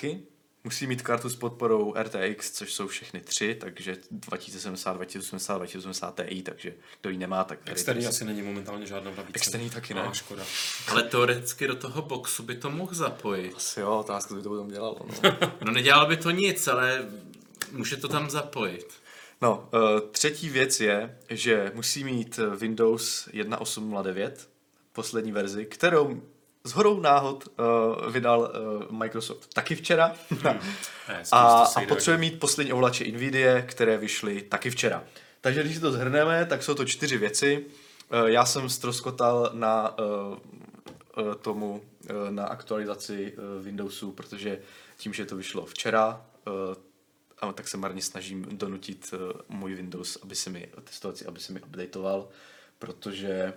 musí 0.63 0.87
mít 0.87 1.01
kartu 1.01 1.29
s 1.29 1.35
podporou 1.35 1.93
RTX, 1.97 2.51
což 2.51 2.73
jsou 2.73 2.87
všechny 2.87 3.21
tři, 3.21 3.55
takže 3.55 3.97
2070, 4.11 4.93
2080, 4.93 5.57
2080 5.57 6.21
Ti, 6.29 6.41
takže 6.43 6.73
kdo 7.01 7.09
ji 7.09 7.17
nemá, 7.17 7.43
tak 7.43 7.59
Externí 7.65 8.07
asi 8.07 8.25
není 8.25 8.41
momentálně 8.41 8.85
žádná 8.85 9.11
v 9.11 9.17
nabídce. 9.17 9.37
Externí 9.39 9.69
taky 9.69 9.93
ne. 9.93 10.01
A, 10.01 10.13
škoda. 10.13 10.43
Ale 10.87 11.03
teoreticky 11.03 11.67
do 11.67 11.75
toho 11.75 12.01
boxu 12.01 12.43
by 12.43 12.55
to 12.55 12.69
mohl 12.69 12.93
zapojit. 12.93 13.53
Asi 13.55 13.79
jo, 13.79 13.97
otázka, 13.99 14.35
by 14.35 14.41
to 14.41 14.49
potom 14.49 14.67
dělalo. 14.67 14.99
No. 15.23 15.37
No 15.65 15.71
nedělal 15.71 16.07
by 16.07 16.17
to 16.17 16.31
nic, 16.31 16.67
ale 16.67 17.05
může 17.71 17.97
to 17.97 18.07
tam 18.07 18.29
zapojit. 18.29 18.87
No, 19.41 19.69
uh, 19.73 19.99
třetí 20.11 20.49
věc 20.49 20.79
je, 20.79 21.17
že 21.29 21.71
musí 21.75 22.03
mít 22.03 22.39
eh, 22.39 22.55
Windows 22.55 23.27
1.8.09, 23.33 24.31
poslední 24.93 25.31
verzi, 25.31 25.65
kterou 25.65 26.21
z 26.63 26.71
horou 26.71 26.99
náhod 26.99 27.47
uh, 27.47 28.11
vydal 28.11 28.39
uh, 28.39 28.91
Microsoft 28.91 29.53
taky 29.53 29.75
včera. 29.75 30.15
Ne, 31.09 31.23
a, 31.31 31.63
a 31.63 31.81
potřebuje 31.87 32.17
mít 32.17 32.39
poslední 32.39 32.73
ovlače 32.73 33.03
NVIDIA, 33.03 33.61
které 33.61 33.97
vyšly 33.97 34.41
taky 34.41 34.69
včera. 34.69 35.03
Takže 35.41 35.63
když 35.63 35.75
si 35.75 35.81
to 35.81 35.91
zhrneme, 35.91 36.45
tak 36.45 36.63
jsou 36.63 36.75
to 36.75 36.85
čtyři 36.85 37.17
věci. 37.17 37.65
Uh, 38.13 38.25
já 38.25 38.45
jsem 38.45 38.69
stroskotal 38.69 39.49
na 39.53 39.97
uh, 39.97 40.05
uh, 41.25 41.35
tomu, 41.35 41.81
uh, 42.09 42.31
na 42.31 42.45
aktualizaci 42.45 43.33
uh, 43.33 43.63
Windowsu, 43.65 44.11
protože 44.11 44.59
tím, 44.97 45.13
že 45.13 45.25
to 45.25 45.35
vyšlo 45.35 45.65
včera, 45.65 46.25
uh, 46.47 46.75
a 47.39 47.53
tak 47.53 47.67
se 47.67 47.77
marně 47.77 48.01
snažím 48.01 48.45
donutit 48.51 49.13
uh, 49.13 49.57
můj 49.57 49.75
Windows, 49.75 50.17
aby 50.23 50.35
se 50.35 50.49
mi 50.49 50.69
testovací, 50.83 51.25
aby 51.25 51.39
se 51.39 51.53
mi 51.53 51.61
updateoval, 51.61 52.27
protože 52.79 53.53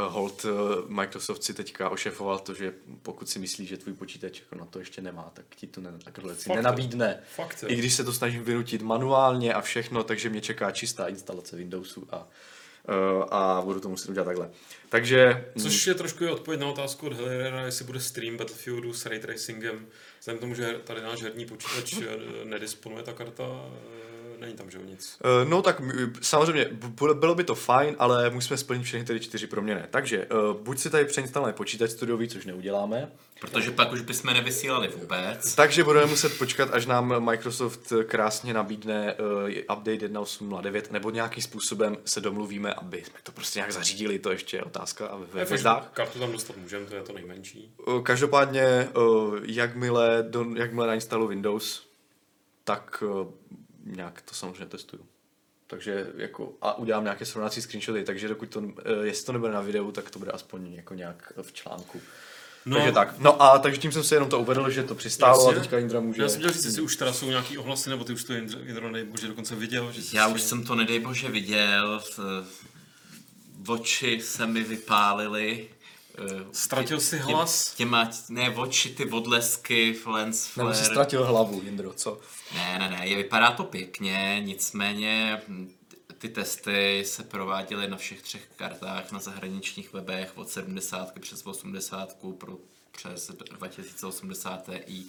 hold 0.00 0.44
uh, 0.44 0.50
Microsoft 0.90 1.42
si 1.42 1.54
teďka 1.54 1.88
ošefoval 1.88 2.38
to, 2.38 2.54
že 2.54 2.72
pokud 3.02 3.28
si 3.28 3.38
myslí, 3.38 3.66
že 3.66 3.76
tvůj 3.76 3.94
počítač 3.94 4.40
jako 4.40 4.54
na 4.54 4.64
to 4.64 4.78
ještě 4.78 5.02
nemá, 5.02 5.30
tak 5.34 5.44
ti 5.56 5.66
to 5.66 5.80
ne, 5.80 5.92
takhle 6.04 6.34
si 6.34 6.44
Fakt? 6.44 6.56
nenabídne. 6.56 7.20
Fakt. 7.34 7.64
I 7.68 7.76
když 7.76 7.94
se 7.94 8.04
to 8.04 8.12
snažím 8.12 8.44
vynutit 8.44 8.82
manuálně 8.82 9.54
a 9.54 9.60
všechno, 9.60 10.04
takže 10.04 10.28
mě 10.28 10.40
čeká 10.40 10.70
čistá 10.70 11.06
instalace 11.06 11.56
Windowsu 11.56 12.06
a, 12.10 12.18
uh, 12.18 13.24
a 13.30 13.62
budu 13.64 13.80
to 13.80 13.88
muset 13.88 14.10
udělat 14.10 14.24
takhle. 14.24 14.50
Takže 14.88 15.46
Což 15.62 15.86
je 15.86 15.94
trošku 15.94 16.24
i 16.24 16.30
odpověď 16.30 16.60
na 16.60 16.66
otázku 16.66 17.06
od 17.06 17.12
Hillera, 17.12 17.66
jestli 17.66 17.84
bude 17.84 18.00
stream 18.00 18.36
Battlefieldu 18.36 18.92
s 18.92 19.06
ray 19.06 19.18
tracingem. 19.18 19.86
Vzhledem 20.20 20.38
k 20.38 20.40
tomu, 20.40 20.54
že 20.54 20.80
tady 20.84 21.00
náš 21.00 21.22
herní 21.22 21.46
počítač 21.46 21.94
eh, 22.02 22.44
nedisponuje 22.44 23.02
ta 23.02 23.12
karta, 23.12 23.44
eh, 23.44 24.15
není 24.40 24.54
tam 24.54 24.70
že 24.70 24.78
nic. 24.84 25.18
Uh, 25.42 25.48
no 25.48 25.62
tak 25.62 25.82
samozřejmě 26.20 26.64
bylo- 27.14 27.34
by 27.34 27.44
to 27.44 27.54
fajn, 27.54 27.96
ale 27.98 28.30
musíme 28.30 28.56
splnit 28.56 28.82
všechny 28.82 29.06
ty 29.06 29.20
čtyři 29.20 29.46
proměny. 29.46 29.82
Takže 29.90 30.26
uh, 30.26 30.56
buď 30.62 30.78
si 30.78 30.90
tady 30.90 31.04
přeinstalujeme 31.04 31.52
počítač 31.56 31.90
studiový, 31.90 32.28
což 32.28 32.44
neuděláme, 32.46 33.12
Protože 33.40 33.70
pak 33.70 33.92
už 33.92 34.00
bychom 34.00 34.34
nevysílali 34.34 34.88
vůbec. 34.88 35.54
takže 35.54 35.84
budeme 35.84 36.06
muset 36.06 36.38
počkat, 36.38 36.68
až 36.72 36.86
nám 36.86 37.24
Microsoft 37.30 37.92
krásně 38.06 38.54
nabídne 38.54 39.14
uh, 39.14 39.48
update 39.78 40.08
1.8.09, 40.08 40.82
nebo 40.90 41.10
nějakým 41.10 41.42
způsobem 41.42 41.96
se 42.04 42.20
domluvíme, 42.20 42.74
aby 42.74 43.02
jsme 43.04 43.18
to 43.22 43.32
prostě 43.32 43.58
nějak 43.58 43.72
zařídili, 43.72 44.18
to 44.18 44.30
ještě 44.30 44.56
je 44.56 44.62
otázka 44.62 45.06
a 45.06 45.16
ve 45.16 45.26
Ve 45.32 45.44
hvězdách. 45.44 45.90
Kartu 45.92 46.18
tam 46.18 46.32
dostat 46.32 46.56
můžeme, 46.56 46.86
to 46.86 46.94
je 46.94 47.02
to 47.02 47.12
nejmenší. 47.12 47.72
Uh, 47.86 48.02
Každopádně, 48.02 48.88
uh, 48.96 49.38
jakmile, 49.44 50.24
do, 50.30 50.46
jakmile 50.56 50.86
nainstaluji 50.86 51.28
Windows, 51.28 51.86
tak 52.64 53.02
uh, 53.06 53.26
nějak 53.86 54.22
to 54.22 54.34
samozřejmě 54.34 54.66
testuju. 54.66 55.06
Takže 55.66 56.06
jako, 56.16 56.52
a 56.62 56.78
udělám 56.78 57.04
nějaké 57.04 57.24
srovnávací 57.24 57.62
screenshoty, 57.62 58.04
takže 58.04 58.28
dokud 58.28 58.48
to, 58.48 58.60
uh, 58.60 58.72
jestli 59.02 59.26
to 59.26 59.32
nebude 59.32 59.52
na 59.52 59.60
videu, 59.60 59.92
tak 59.92 60.10
to 60.10 60.18
bude 60.18 60.30
aspoň 60.30 60.72
jako 60.72 60.94
nějak 60.94 61.32
v 61.42 61.52
článku. 61.52 62.00
No. 62.66 62.76
Takže 62.76 62.92
tak. 62.92 63.18
No 63.18 63.42
a 63.42 63.58
takže 63.58 63.80
tím 63.80 63.92
jsem 63.92 64.04
se 64.04 64.14
jenom 64.14 64.28
to 64.28 64.40
uvedl, 64.40 64.70
že 64.70 64.82
to 64.82 64.94
přistálo 64.94 65.42
Jasně. 65.42 65.56
a 65.56 65.60
teďka 65.60 65.78
Indra 65.78 66.00
může... 66.00 66.22
Já 66.22 66.28
jsem 66.28 66.38
chtěl 66.38 66.52
říct, 66.52 66.64
jestli 66.64 66.82
už 66.82 66.96
teda 66.96 67.12
jsou 67.12 67.30
nějaký 67.30 67.58
ohlasy, 67.58 67.90
nebo 67.90 68.04
ty 68.04 68.12
už 68.12 68.24
to 68.24 68.32
Jindro, 68.32 68.60
Jindro 68.60 68.90
nejbože 68.90 69.28
dokonce 69.28 69.54
viděl. 69.54 69.92
Že 69.92 70.02
Já 70.12 70.28
už 70.28 70.42
jsem 70.42 70.64
to 70.64 70.74
nedej 70.74 71.00
bože 71.00 71.28
viděl, 71.28 72.02
oči 73.68 74.20
se 74.20 74.46
mi 74.46 74.62
vypálily. 74.62 75.68
Eh, 76.18 76.44
Ztratil 76.52 77.00
jsi 77.00 77.18
hlas? 77.18 77.74
Těma, 77.74 78.10
ne, 78.28 78.50
oči, 78.50 78.90
ty 78.90 79.10
odlesky, 79.10 80.00
lens 80.06 80.56
Nebo 80.56 80.74
si 80.74 80.78
flare. 80.78 80.92
ztratil 80.92 81.24
hlavu, 81.24 81.62
Jindro, 81.64 81.92
co? 81.92 82.20
Ne, 82.54 82.78
ne, 82.78 82.90
ne, 82.90 83.08
je, 83.08 83.16
vypadá 83.16 83.50
to 83.50 83.64
pěkně, 83.64 84.40
nicméně 84.44 85.42
hm, 85.48 85.72
ty 86.18 86.28
testy 86.28 87.02
se 87.06 87.22
prováděly 87.22 87.88
na 87.88 87.96
všech 87.96 88.22
třech 88.22 88.48
kartách 88.56 89.12
na 89.12 89.18
zahraničních 89.18 89.92
webech 89.92 90.32
od 90.34 90.48
70 90.50 91.18
přes 91.20 91.46
80 91.46 92.16
pro, 92.38 92.56
přes 92.92 93.30
2080 93.58 94.70
Ti 94.86 95.06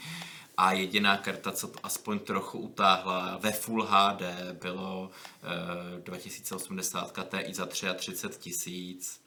a 0.58 0.72
jediná 0.72 1.18
karta, 1.18 1.52
co 1.52 1.68
to 1.68 1.80
aspoň 1.84 2.20
trochu 2.20 2.60
utáhla 2.60 3.38
ve 3.42 3.52
Full 3.52 3.84
HD, 3.86 4.22
bylo 4.62 5.12
eh, 5.98 6.02
2080 6.02 7.20
Ti 7.46 7.54
za 7.54 7.66
33 7.66 8.40
tisíc 8.40 9.20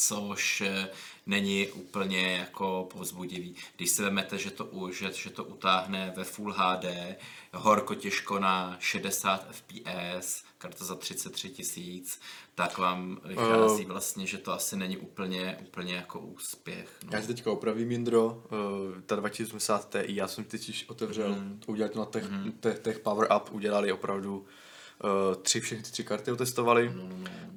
což 0.00 0.60
eh, 0.60 0.88
není 1.26 1.68
úplně 1.68 2.32
jako 2.32 2.88
povzbudivý. 2.92 3.54
Když 3.76 3.90
si 3.90 4.02
vezmete, 4.02 4.38
že 4.38 4.50
to, 4.50 4.90
že, 4.92 5.12
že 5.12 5.30
to 5.30 5.44
utáhne 5.44 6.12
ve 6.16 6.24
Full 6.24 6.52
HD, 6.52 6.84
horko 7.52 7.94
těžko 7.94 8.38
na 8.38 8.76
60 8.78 9.46
fps, 9.50 10.44
karta 10.58 10.84
za 10.84 10.94
33 10.94 11.48
tisíc, 11.48 12.20
tak 12.54 12.78
vám 12.78 13.20
vychází 13.24 13.84
vlastně, 13.84 14.26
že 14.26 14.38
to 14.38 14.52
asi 14.52 14.76
není 14.76 14.96
úplně, 14.96 15.58
úplně 15.60 15.94
jako 15.94 16.20
úspěch. 16.20 16.98
No. 17.04 17.10
Já 17.12 17.20
si 17.20 17.26
teďka 17.26 17.50
opravím, 17.50 17.90
Jindro, 17.90 18.26
uh, 18.26 19.00
ta 19.06 19.16
2080 19.16 19.90
Ti, 19.90 19.98
já 20.14 20.28
jsem 20.28 20.44
teď 20.44 20.84
otevřel, 20.88 21.28
mm. 21.28 21.60
udělat 21.66 21.92
to 21.92 21.98
na 21.98 22.04
Tech, 22.04 22.30
mm. 22.30 22.52
tech, 22.52 22.78
tech 22.78 22.98
Power 22.98 23.28
Up, 23.36 23.52
udělali 23.52 23.92
opravdu 23.92 24.46
tři, 25.42 25.60
všechny 25.60 25.84
ty 25.84 25.90
tři 25.90 26.04
karty 26.04 26.32
otestovali 26.32 26.92
No, 26.96 27.08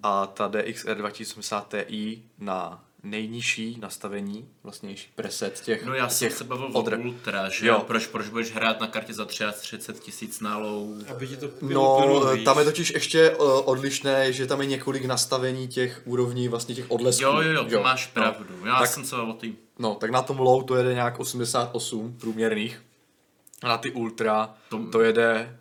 a 0.03 0.25
ta 0.27 0.47
DXR 0.47 0.95
2080 0.95 1.75
Ti 1.87 2.23
na 2.39 2.83
nejnižší 3.03 3.77
nastavení, 3.81 4.49
vlastně 4.63 4.95
preset 5.15 5.61
těch, 5.61 5.85
No 5.85 5.93
já 5.93 6.09
jsem 6.09 6.27
těch 6.29 6.37
se 6.37 6.43
bavil 6.43 6.65
o 6.73 6.81
odra- 6.83 7.05
Ultra, 7.05 7.49
že 7.49 7.67
Jo. 7.67 7.73
jo. 7.73 7.83
Proč, 7.87 8.07
proč 8.07 8.27
budeš 8.29 8.51
hrát 8.51 8.79
na 8.79 8.87
kartě 8.87 9.13
za 9.13 9.25
33 9.25 9.93
tisíc 10.01 10.39
na 10.39 10.57
low? 10.57 10.87
Aby 11.11 11.27
ti 11.27 11.37
to 11.37 11.47
No, 11.61 12.21
tam 12.45 12.59
je 12.59 12.65
totiž 12.65 12.89
ještě 12.89 13.31
uh, 13.35 13.61
odlišné, 13.69 14.33
že 14.33 14.47
tam 14.47 14.61
je 14.61 14.67
několik 14.67 15.05
nastavení 15.05 15.67
těch 15.67 16.01
úrovní, 16.05 16.47
vlastně 16.47 16.75
těch 16.75 16.91
odlesků. 16.91 17.23
Jo, 17.23 17.41
jo, 17.41 17.51
jo, 17.51 17.65
to 17.69 17.83
máš 17.83 18.07
no. 18.07 18.13
pravdu. 18.13 18.65
Já 18.65 18.79
Tak- 18.79 18.89
jsem 18.89 19.05
se 19.05 19.15
bavil 19.15 19.31
o 19.31 19.35
tým. 19.35 19.57
No, 19.79 19.95
tak 19.95 20.09
na 20.11 20.21
tom 20.21 20.39
low 20.39 20.63
to 20.65 20.75
jede 20.75 20.93
nějak 20.93 21.19
88 21.19 22.17
průměrných. 22.19 22.81
A 23.63 23.67
na 23.67 23.77
ty 23.77 23.91
ultra 23.91 24.53
to, 24.69 24.77
To- 24.77 24.91
to 24.91 25.01
jede, 25.01 25.59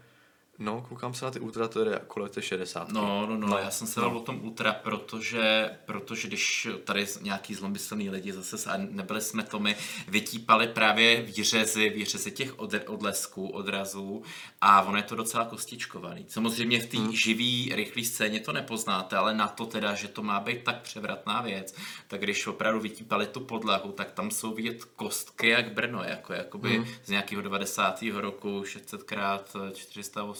no, 0.59 0.87
koukám 0.89 1.15
se 1.15 1.25
na 1.25 1.31
ty 1.31 1.41
ultra, 1.41 1.69
to 1.69 1.79
jede 1.79 2.01
kolem 2.07 2.29
té 2.29 2.43
60. 2.43 2.89
No, 2.89 3.27
no, 3.27 3.37
no, 3.37 3.49
no, 3.49 3.59
já 3.59 3.71
jsem 3.71 3.87
se 3.87 4.01
bavil 4.01 4.19
o 4.19 4.21
tom 4.21 4.45
Ultra, 4.45 4.73
protože, 4.73 5.71
protože 5.85 6.29
když 6.29 6.69
tady 6.85 7.07
nějaký 7.21 7.55
zlomyslný 7.55 8.11
lidi 8.11 8.33
zase, 8.33 8.71
a 8.71 8.77
nebyli 8.77 9.21
jsme 9.21 9.43
to 9.43 9.59
my, 9.59 9.77
vytípali 10.09 10.69
právě 10.69 11.23
výřezy, 11.23 11.91
výřezy 11.91 12.31
těch 12.31 12.59
od, 12.59 12.75
odlesků, 12.87 13.49
odrazů 13.49 14.23
a 14.61 14.83
ono 14.83 14.97
je 14.97 15.03
to 15.03 15.17
docela 15.17 15.45
kostičkovaný. 15.45 16.25
Samozřejmě 16.29 16.81
v 16.81 16.87
té 16.87 16.97
hmm. 16.97 17.13
živý, 17.13 17.73
rychlé 17.75 18.05
scéně 18.05 18.41
to 18.41 18.53
nepoznáte, 18.53 19.17
ale 19.17 19.35
na 19.35 19.49
to 19.49 19.67
teda, 19.67 19.95
že 19.95 20.09
to 20.09 20.23
má 20.23 20.41
být 20.41 20.65
tak 20.65 20.83
převratná 20.83 21.43
věc, 21.43 21.75
tak 22.09 22.21
když 22.21 22.47
opravdu 22.47 22.81
vytípali 22.81 23.27
tu 23.27 23.41
podlahu, 23.41 23.93
tak 23.93 24.11
tam 24.11 24.31
jsou 24.31 24.55
vidět 24.55 24.85
kostky 24.85 25.49
jak 25.49 25.73
Brno, 25.73 26.03
jako 26.03 26.33
jakoby 26.33 26.77
hmm. 26.77 26.87
z 27.05 27.09
nějakého 27.09 27.43
90. 27.43 28.03
roku 28.03 28.65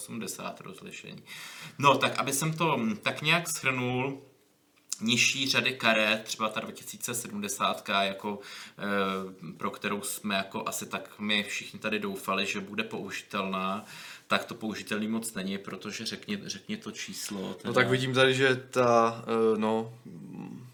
600x480 0.09 0.53
rozlišení. 0.59 1.23
No, 1.77 1.97
tak 1.97 2.17
aby 2.19 2.33
jsem 2.33 2.53
to 2.53 2.79
tak 3.01 3.21
nějak 3.21 3.49
shrnul, 3.49 4.21
nižší 5.01 5.49
řady 5.49 5.73
karet, 5.73 6.23
třeba 6.23 6.49
ta 6.49 6.59
2070, 6.59 7.89
jako, 8.01 8.39
e, 8.79 9.53
pro 9.57 9.71
kterou 9.71 10.01
jsme 10.01 10.35
jako 10.35 10.67
asi 10.67 10.85
tak 10.85 11.09
my 11.19 11.43
všichni 11.43 11.79
tady 11.79 11.99
doufali, 11.99 12.45
že 12.45 12.59
bude 12.59 12.83
použitelná, 12.83 13.85
tak 14.27 14.45
to 14.45 14.55
použitelný 14.55 15.07
moc 15.07 15.33
není, 15.33 15.57
protože 15.57 16.05
řekni, 16.05 16.39
řekni 16.45 16.77
to 16.77 16.91
číslo. 16.91 17.53
Teda. 17.53 17.67
No 17.69 17.73
tak 17.73 17.89
vidím 17.89 18.13
tady, 18.13 18.33
že 18.33 18.55
ta, 18.55 19.23
eh, 19.23 19.57
no, 19.57 19.93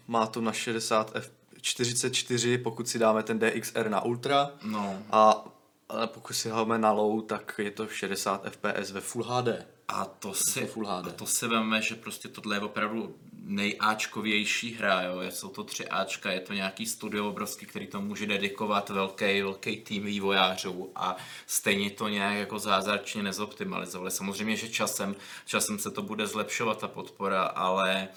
má 0.08 0.26
to 0.26 0.40
na 0.40 0.52
60 0.52 1.10
F 1.14 1.30
44, 1.62 2.58
pokud 2.58 2.88
si 2.88 2.98
dáme 2.98 3.22
ten 3.22 3.38
DXR 3.38 3.88
na 3.88 4.00
ultra. 4.00 4.50
No, 4.62 5.02
A 5.10 5.44
ale 5.90 6.06
pokud 6.06 6.34
si 6.34 6.48
dáme 6.48 6.78
na 6.78 6.92
low, 6.92 7.22
tak 7.22 7.54
je 7.58 7.70
to 7.70 7.88
60 7.88 8.44
fps 8.44 8.90
ve 8.90 9.00
Full 9.00 9.24
HD. 9.24 9.48
a 9.88 10.04
to 10.04 10.34
si, 10.34 10.66
Full 10.66 10.86
HD. 10.86 11.06
a 11.06 11.10
to 11.10 11.26
si 11.26 11.48
veme, 11.48 11.82
že 11.82 11.94
prostě 11.94 12.28
tohle 12.28 12.56
je 12.56 12.60
opravdu 12.60 13.16
nejáčkovější 13.32 14.74
hra, 14.74 15.02
jo. 15.02 15.22
jsou 15.30 15.48
to 15.48 15.64
tři 15.64 15.88
Ačka, 15.88 16.32
je 16.32 16.40
to 16.40 16.52
nějaký 16.52 16.86
studio 16.86 17.28
obrovský, 17.28 17.66
který 17.66 17.86
to 17.86 18.00
může 18.00 18.26
dedikovat 18.26 18.90
velký, 18.90 19.42
velký 19.42 19.76
tým 19.76 20.04
vývojářů 20.04 20.90
a 20.94 21.16
stejně 21.46 21.90
to 21.90 22.08
nějak 22.08 22.36
jako 22.36 22.58
zázračně 22.58 23.22
nezoptimalizovali. 23.22 24.10
Samozřejmě, 24.10 24.56
že 24.56 24.68
časem, 24.68 25.16
časem 25.46 25.78
se 25.78 25.90
to 25.90 26.02
bude 26.02 26.26
zlepšovat 26.26 26.78
ta 26.78 26.88
podpora, 26.88 27.42
ale 27.42 28.08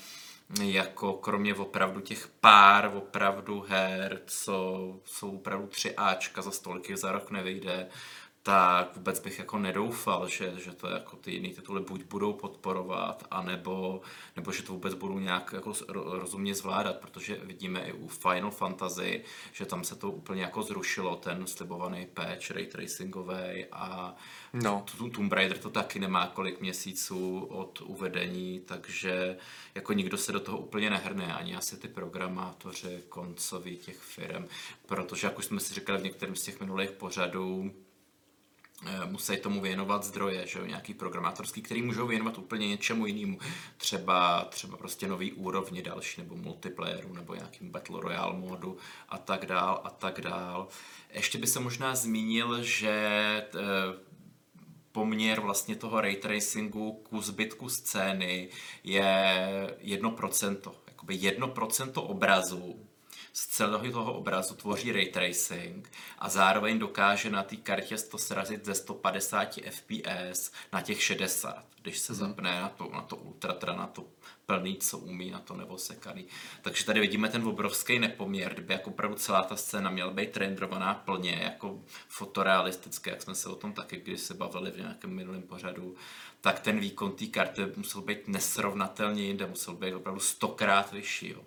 jako 0.62 1.14
kromě 1.14 1.56
opravdu 1.56 2.02
těch 2.02 2.28
pár 2.28 2.91
opravdu 2.96 3.66
her, 3.68 4.22
co 4.26 4.80
jsou 5.06 5.36
opravdu 5.36 5.68
tři 5.68 5.96
Ačka 5.96 6.41
za 6.41 6.52
stoliky 6.52 6.98
za 6.98 7.12
rok 7.12 7.32
nevyjde, 7.32 7.88
tak 8.44 8.96
vůbec 8.96 9.20
bych 9.20 9.39
jako 9.39 9.60
nedoufal, 9.60 10.28
že, 10.28 10.54
že 10.58 10.72
to 10.72 10.88
jako 10.88 11.16
ty 11.16 11.32
jiné 11.32 11.50
tituly 11.50 11.82
buď 11.82 12.04
budou 12.04 12.34
podporovat, 12.34 13.24
anebo, 13.32 14.02
nebo 14.36 14.52
že 14.52 14.64
to 14.64 14.74
vůbec 14.74 14.94
budou 14.94 15.20
nějak 15.20 15.54
jako 15.54 15.74
rozumně 15.94 16.56
zvládat, 16.56 17.00
protože 17.00 17.36
vidíme 17.36 17.82
i 17.82 17.94
u 17.94 18.08
Final 18.08 18.52
Fantasy, 18.52 19.24
že 19.54 19.66
tam 19.66 19.84
se 19.84 19.96
to 19.96 20.12
úplně 20.12 20.41
jako 20.41 20.64
zrušilo, 20.64 21.16
ten 21.16 21.48
slibovaný 21.48 22.06
patch 22.14 22.52
ray 22.52 22.66
tracingový 22.66 23.66
a 23.72 24.16
no. 24.54 24.86
Tomb 25.16 25.34
Raider 25.34 25.58
to 25.58 25.70
taky 25.70 26.00
nemá 26.00 26.28
kolik 26.28 26.62
měsíců 26.62 27.39
od 27.39 27.82
uvedení, 27.82 28.62
takže 28.66 29.38
jako 29.76 29.94
nikdo 29.94 30.18
se 30.18 30.32
do 30.32 30.39
toho 30.39 30.58
úplně 30.58 30.89
nehrne, 30.89 31.34
ani 31.34 31.56
asi 31.56 31.78
ty 31.78 31.88
programátoři 31.88 33.04
koncoví 33.10 33.78
těch 33.78 33.98
firm, 33.98 34.46
protože 34.86 35.28
jak 35.28 35.38
už 35.38 35.46
jsme 35.46 35.60
si 35.60 35.74
říkali 35.74 36.00
v 36.00 36.04
některém 36.04 36.36
z 36.36 36.44
těch 36.44 36.60
minulých 36.60 36.91
pořadů, 36.91 37.72
musí 39.05 39.38
tomu 39.38 39.61
věnovat 39.61 40.03
zdroje, 40.03 40.47
že 40.47 40.59
jo, 40.59 40.65
nějaký 40.65 40.93
programátorský, 40.93 41.61
který 41.61 41.81
můžou 41.81 42.07
věnovat 42.07 42.38
úplně 42.38 42.67
něčemu 42.67 43.05
jinému. 43.05 43.39
Třeba, 43.77 44.45
třeba 44.49 44.77
prostě 44.77 45.07
nový 45.07 45.34
úrovně 45.34 45.81
další, 45.81 46.21
nebo 46.21 46.36
multiplayeru, 46.36 47.13
nebo 47.13 47.36
nějakým 47.36 47.71
Battle 47.71 48.01
Royale 48.01 48.34
modu 48.34 48.77
a 49.09 49.17
tak 49.17 49.45
dál 49.45 49.81
a 49.84 49.89
tak 49.89 50.21
dál. 50.21 50.67
Ještě 51.09 51.38
by 51.38 51.47
se 51.47 51.59
možná 51.59 51.95
zmínil, 51.95 52.63
že 52.63 52.89
eh, 52.89 54.13
poměr 54.91 55.39
vlastně 55.39 55.75
toho 55.75 56.01
ray 56.01 56.15
tracingu 56.15 56.91
ku 56.91 57.21
zbytku 57.21 57.69
scény 57.69 58.49
je 58.84 59.77
1%. 59.79 60.71
Jakoby 60.88 61.15
1% 61.15 61.91
obrazu 61.95 62.88
z 63.34 63.47
celého 63.47 63.91
toho 63.91 64.13
obrazu 64.13 64.55
tvoří 64.55 64.91
ray 64.91 65.05
tracing 65.05 65.91
a 66.19 66.29
zároveň 66.29 66.79
dokáže 66.79 67.29
na 67.29 67.43
té 67.43 67.55
kartě 67.55 67.97
to 67.97 68.17
srazit 68.17 68.65
ze 68.65 68.75
150 68.75 69.59
fps 69.69 70.51
na 70.73 70.81
těch 70.81 71.03
60, 71.03 71.65
když 71.81 71.99
se 71.99 72.13
hmm. 72.13 72.19
zapne 72.19 72.61
na 72.61 72.69
to, 72.69 72.89
na 72.93 73.01
to 73.01 73.15
ultra, 73.15 73.53
teda 73.53 73.73
na 73.73 73.88
to 73.88 74.05
plný, 74.45 74.77
co 74.77 74.97
umí, 74.97 75.31
na 75.31 75.39
to 75.39 75.55
nevosekaný. 75.55 76.25
Takže 76.61 76.86
tady 76.86 76.99
vidíme 76.99 77.29
ten 77.29 77.47
obrovský 77.47 77.99
nepoměr, 77.99 78.53
kdyby 78.53 78.73
jako 78.73 78.89
opravdu 78.89 79.15
celá 79.15 79.43
ta 79.43 79.55
scéna 79.55 79.89
měla 79.89 80.11
být 80.11 80.38
renderovaná 80.38 80.93
plně, 80.93 81.39
jako 81.43 81.84
fotorealistické, 82.07 83.09
jak 83.09 83.21
jsme 83.21 83.36
se 83.36 83.49
o 83.49 83.55
tom 83.55 83.73
taky 83.73 83.97
když 83.97 84.21
se 84.21 84.34
bavili 84.34 84.71
v 84.71 84.77
nějakém 84.77 85.09
minulém 85.15 85.41
pořadu, 85.41 85.95
tak 86.41 86.59
ten 86.59 86.79
výkon 86.79 87.11
té 87.11 87.25
karty 87.25 87.61
musel 87.75 88.01
být 88.01 88.27
nesrovnatelně 88.27 89.23
jinde, 89.23 89.47
musel 89.47 89.73
být 89.73 89.93
opravdu 89.93 90.19
stokrát 90.19 90.91
vyšší. 90.91 91.29
Jo. 91.29 91.41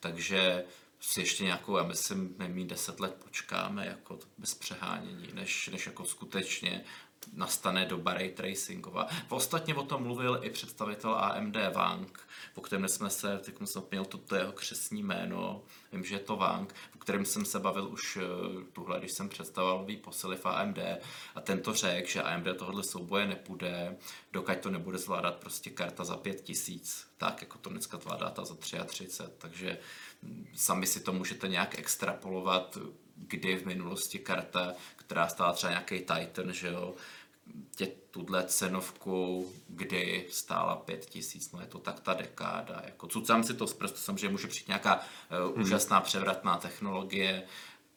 Takže 0.00 0.64
si 1.02 1.20
ještě 1.20 1.44
nějakou, 1.44 1.76
já 1.76 1.82
myslím, 1.82 2.34
nemí 2.38 2.66
deset 2.66 3.00
let 3.00 3.14
počkáme, 3.24 3.86
jako 3.86 4.18
bez 4.38 4.54
přehánění, 4.54 5.28
než, 5.32 5.68
než 5.72 5.86
jako 5.86 6.04
skutečně 6.04 6.84
nastane 7.32 7.84
doba 7.84 8.14
ray 8.14 8.30
tracingová. 8.30 9.06
Ostatně 9.28 9.74
o 9.74 9.82
tom 9.82 10.02
mluvil 10.02 10.40
i 10.42 10.50
představitel 10.50 11.14
AMD 11.14 11.56
Wang, 11.74 12.20
o 12.54 12.60
kterém 12.60 12.88
jsme 12.88 13.10
se, 13.10 13.38
teď 13.38 13.54
jsem 13.64 13.82
měl 13.90 14.04
toto 14.04 14.34
jeho 14.34 14.52
křesní 14.52 15.02
jméno, 15.02 15.62
vím, 15.92 16.04
že 16.04 16.14
je 16.14 16.18
to 16.18 16.36
Wang, 16.36 16.74
o 16.94 16.98
kterém 16.98 17.24
jsem 17.24 17.44
se 17.44 17.60
bavil 17.60 17.88
už 17.88 18.18
eh, 18.22 18.64
tuhle, 18.72 18.98
když 18.98 19.12
jsem 19.12 19.28
představoval 19.28 19.78
nový 19.78 19.96
posily 19.96 20.36
v 20.36 20.46
AMD 20.46 20.78
a 21.34 21.40
tento 21.40 21.74
řekl, 21.74 22.08
že 22.08 22.22
AMD 22.22 22.46
tohle 22.58 22.82
souboje 22.82 23.26
nepůjde, 23.26 23.96
dokud 24.32 24.58
to 24.58 24.70
nebude 24.70 24.98
zvládat 24.98 25.34
prostě 25.34 25.70
karta 25.70 26.04
za 26.04 26.16
5000, 26.16 27.06
tak 27.16 27.42
jako 27.42 27.58
to 27.58 27.70
dneska 27.70 27.98
zvládá 27.98 28.30
ta 28.30 28.44
za 28.44 28.54
33, 28.54 29.08
takže 29.38 29.78
sami 30.54 30.86
si 30.86 31.00
to 31.00 31.12
můžete 31.12 31.48
nějak 31.48 31.78
extrapolovat, 31.78 32.78
kdy 33.16 33.56
v 33.56 33.66
minulosti 33.66 34.18
karta, 34.18 34.74
která 34.96 35.28
stála 35.28 35.52
třeba 35.52 35.70
nějaký 35.70 35.98
Titan, 35.98 36.52
že 36.52 36.68
jo, 36.68 36.94
tě 37.76 37.86
tuhle 37.86 38.44
cenovku, 38.44 39.52
kdy 39.68 40.26
stála 40.30 40.76
pět 40.76 41.06
tisíc, 41.06 41.52
no 41.52 41.60
je 41.60 41.66
to 41.66 41.78
tak 41.78 42.00
ta 42.00 42.14
dekáda. 42.14 42.82
Jako 42.84 43.06
cucám 43.06 43.44
si 43.44 43.54
to 43.54 43.66
z 43.66 43.74
prstu, 43.74 43.98
samozřejmě 43.98 44.28
může 44.28 44.48
přijít 44.48 44.68
nějaká 44.68 45.00
uh, 45.54 45.60
úžasná 45.60 46.00
převratná 46.00 46.56
technologie 46.56 47.42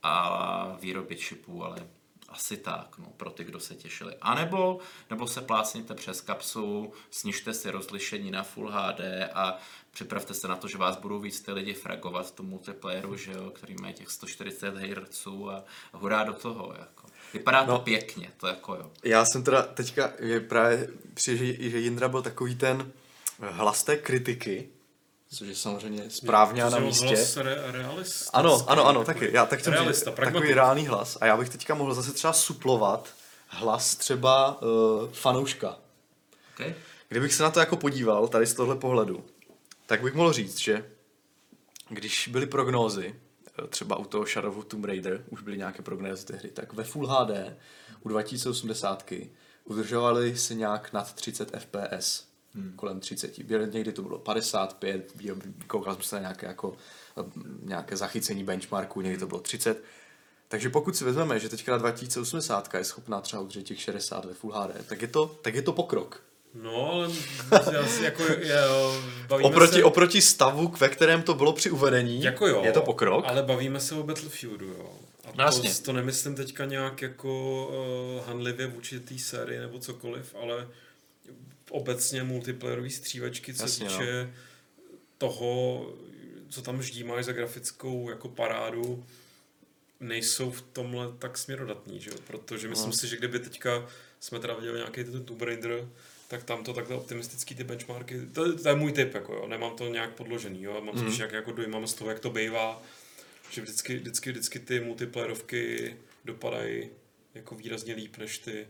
a 0.03 0.77
výroby 0.79 1.15
čipů, 1.15 1.63
ale 1.63 1.87
asi 2.29 2.57
tak, 2.57 2.97
no, 2.97 3.05
pro 3.17 3.29
ty, 3.29 3.43
kdo 3.43 3.59
se 3.59 3.75
těšili. 3.75 4.15
A 4.21 4.35
nebo, 4.35 4.79
nebo 5.09 5.27
se 5.27 5.41
plácněte 5.41 5.93
přes 5.93 6.21
kapsu, 6.21 6.93
snižte 7.09 7.53
si 7.53 7.71
rozlišení 7.71 8.31
na 8.31 8.43
Full 8.43 8.71
HD 8.71 8.99
a 9.33 9.57
připravte 9.95 10.33
se 10.33 10.47
na 10.47 10.55
to, 10.55 10.67
že 10.67 10.77
vás 10.77 10.97
budou 10.97 11.19
víc 11.19 11.41
ty 11.41 11.51
lidi 11.51 11.73
fragovat 11.73 12.27
v 12.27 12.31
tom 12.31 12.45
multiplayeru, 12.45 13.17
že 13.17 13.31
jo, 13.31 13.49
který 13.49 13.75
mají 13.81 13.93
těch 13.93 14.11
140 14.11 14.75
Hz 14.75 15.27
a, 15.27 15.63
a 15.93 15.97
hurá 15.97 16.23
do 16.23 16.33
toho, 16.33 16.73
jako. 16.79 17.07
Vypadá 17.33 17.65
to 17.65 17.71
no, 17.71 17.79
pěkně, 17.79 18.31
to 18.37 18.47
jako 18.47 18.75
jo. 18.75 18.91
Já 19.03 19.25
jsem 19.25 19.43
teda 19.43 19.61
teďka, 19.61 20.13
je 20.19 20.39
právě 20.39 20.89
při, 21.13 21.37
že 21.69 21.79
Jindra 21.79 22.07
byl 22.07 22.21
takový 22.21 22.55
ten 22.55 22.91
hlas 23.39 23.83
té 23.83 23.97
kritiky, 23.97 24.69
což 25.29 25.47
je 25.47 25.55
samozřejmě 25.55 26.09
správně 26.09 26.63
a 26.63 26.69
na 26.69 26.79
místě. 26.79 27.07
Hlas 27.07 27.37
re, 27.37 27.71
realista. 27.71 28.31
Ano, 28.33 28.65
ano, 28.67 28.85
ano, 28.85 29.03
taky. 29.03 29.29
Já 29.33 29.45
tak 29.45 29.67
realista, 29.67 30.11
říct, 30.11 30.15
takový 30.15 30.53
reálný 30.53 30.87
hlas. 30.87 31.17
A 31.21 31.25
já 31.25 31.37
bych 31.37 31.49
teďka 31.49 31.75
mohl 31.75 31.93
zase 31.93 32.13
třeba 32.13 32.33
suplovat 32.33 33.09
hlas 33.47 33.95
třeba 33.95 34.61
uh, 34.61 35.09
fanouška. 35.11 35.77
Okay. 36.53 36.75
Kdybych 37.09 37.33
se 37.33 37.43
na 37.43 37.51
to 37.51 37.59
jako 37.59 37.77
podíval, 37.77 38.27
tady 38.27 38.45
z 38.45 38.53
tohle 38.53 38.75
pohledu, 38.75 39.25
tak 39.85 40.01
bych 40.01 40.13
mohl 40.13 40.33
říct, 40.33 40.59
že 40.59 40.91
když 41.89 42.27
byly 42.27 42.45
prognózy, 42.45 43.15
eh, 43.63 43.67
třeba 43.67 43.95
u 43.95 44.05
toho 44.05 44.25
Shadow 44.25 44.57
of 44.57 44.65
Tomb 44.65 44.85
Raider, 44.85 45.25
už 45.29 45.41
byly 45.41 45.57
nějaké 45.57 45.81
prognózy 45.81 46.25
té 46.25 46.35
hry, 46.35 46.49
tak 46.49 46.73
ve 46.73 46.83
Full 46.83 47.07
HD 47.07 47.57
u 48.01 48.09
2080 48.09 49.29
udržovali 49.63 50.37
se 50.37 50.55
nějak 50.55 50.93
nad 50.93 51.13
30 51.13 51.51
fps 51.59 52.23
hmm. 52.53 52.73
kolem 52.75 52.99
30. 52.99 53.37
Někdy 53.73 53.91
to 53.91 54.01
bylo 54.01 54.19
55, 54.19 55.13
koukal 55.67 55.93
jsem 55.93 56.03
se 56.03 56.15
na 56.15 56.21
nějaké, 56.21 56.47
jako, 56.47 56.77
nějaké 57.63 57.97
zachycení 57.97 58.43
benchmarku, 58.43 59.01
někdy 59.01 59.19
to 59.19 59.27
bylo 59.27 59.41
30. 59.41 59.83
Takže 60.47 60.69
pokud 60.69 60.95
si 60.95 61.03
vezmeme, 61.03 61.39
že 61.39 61.49
teďka 61.49 61.77
2080 61.77 62.73
je 62.73 62.83
schopná 62.83 63.21
třeba 63.21 63.41
udržet 63.41 63.63
těch 63.63 63.81
60 63.81 64.25
ve 64.25 64.33
Full 64.33 64.53
HD, 64.53 64.87
tak 64.87 65.01
je 65.01 65.07
to, 65.07 65.39
tak 65.41 65.55
je 65.55 65.61
to 65.61 65.73
pokrok. 65.73 66.23
No, 66.63 67.07
ale 67.51 67.87
jako, 68.01 68.23
jo, 68.23 69.01
oproti, 69.41 69.73
se... 69.73 69.83
oproti 69.83 70.21
stavu, 70.21 70.73
ve 70.79 70.89
kterém 70.89 71.21
to 71.21 71.33
bylo 71.33 71.53
při 71.53 71.71
uvedení, 71.71 72.23
jako 72.23 72.47
jo, 72.47 72.61
je 72.63 72.71
to 72.71 72.81
pokrok. 72.81 73.25
Ale 73.27 73.43
bavíme 73.43 73.79
se 73.79 73.95
o 73.95 74.03
Battlefieldu, 74.03 74.65
jo. 74.65 74.99
A 75.25 75.45
no, 75.45 75.61
to, 75.61 75.67
to 75.85 75.93
nemyslím 75.93 76.35
teďka 76.35 76.65
nějak 76.65 77.01
jako 77.01 77.65
uh, 78.17 78.27
hanlivě 78.27 78.67
vůči 78.67 78.99
té 78.99 79.17
sérii 79.19 79.59
nebo 79.59 79.79
cokoliv, 79.79 80.35
ale 80.41 80.67
obecně 81.69 82.23
multiplayerové 82.23 82.89
střívačky, 82.89 83.53
co 83.53 83.63
Jasně, 83.63 83.87
týče 83.87 84.23
no. 84.23 84.31
toho, 85.17 85.85
co 86.49 86.61
tam 86.61 86.77
vždy 86.77 87.03
máš 87.03 87.25
za 87.25 87.31
grafickou 87.31 88.09
jako 88.09 88.29
parádu, 88.29 89.05
nejsou 89.99 90.51
v 90.51 90.61
tomhle 90.61 91.07
tak 91.19 91.37
směrodatní, 91.37 91.99
že 91.99 92.09
jo? 92.09 92.17
protože 92.27 92.67
myslím 92.67 92.89
no. 92.89 92.95
si, 92.95 93.07
že 93.07 93.17
kdyby 93.17 93.39
teďka 93.39 93.87
jsme 94.19 94.39
teda 94.39 94.53
viděli 94.53 94.77
nějaký 94.77 95.03
ten 95.03 95.25
Tomb 95.25 95.41
Raider, 95.41 95.87
tak 96.35 96.43
tam 96.43 96.63
to 96.63 96.73
takhle 96.73 96.95
optimistický 96.95 97.55
ty 97.55 97.63
benchmarky, 97.63 98.21
to, 98.33 98.57
to 98.57 98.69
je 98.69 98.75
můj 98.75 98.91
typ, 98.91 99.13
jako 99.13 99.33
jo, 99.33 99.47
nemám 99.47 99.75
to 99.75 99.87
nějak 99.87 100.13
podložený, 100.13 100.63
jo, 100.63 100.81
mám 100.81 100.95
mm. 100.95 101.01
spíš 101.01 101.19
jak, 101.19 101.31
jako 101.31 101.51
dojmám 101.51 101.87
z 101.87 101.93
toho, 101.93 102.09
jak 102.09 102.19
to 102.19 102.29
bývá, 102.29 102.81
že 103.51 103.61
vždycky, 103.61 103.95
vždycky, 103.95 104.31
vždycky 104.31 104.59
ty 104.59 104.79
multiplayerovky 104.79 105.95
dopadají 106.25 106.89
jako 107.35 107.55
výrazně 107.55 107.93
líp 107.93 108.17
než 108.17 108.37
ty 108.37 108.67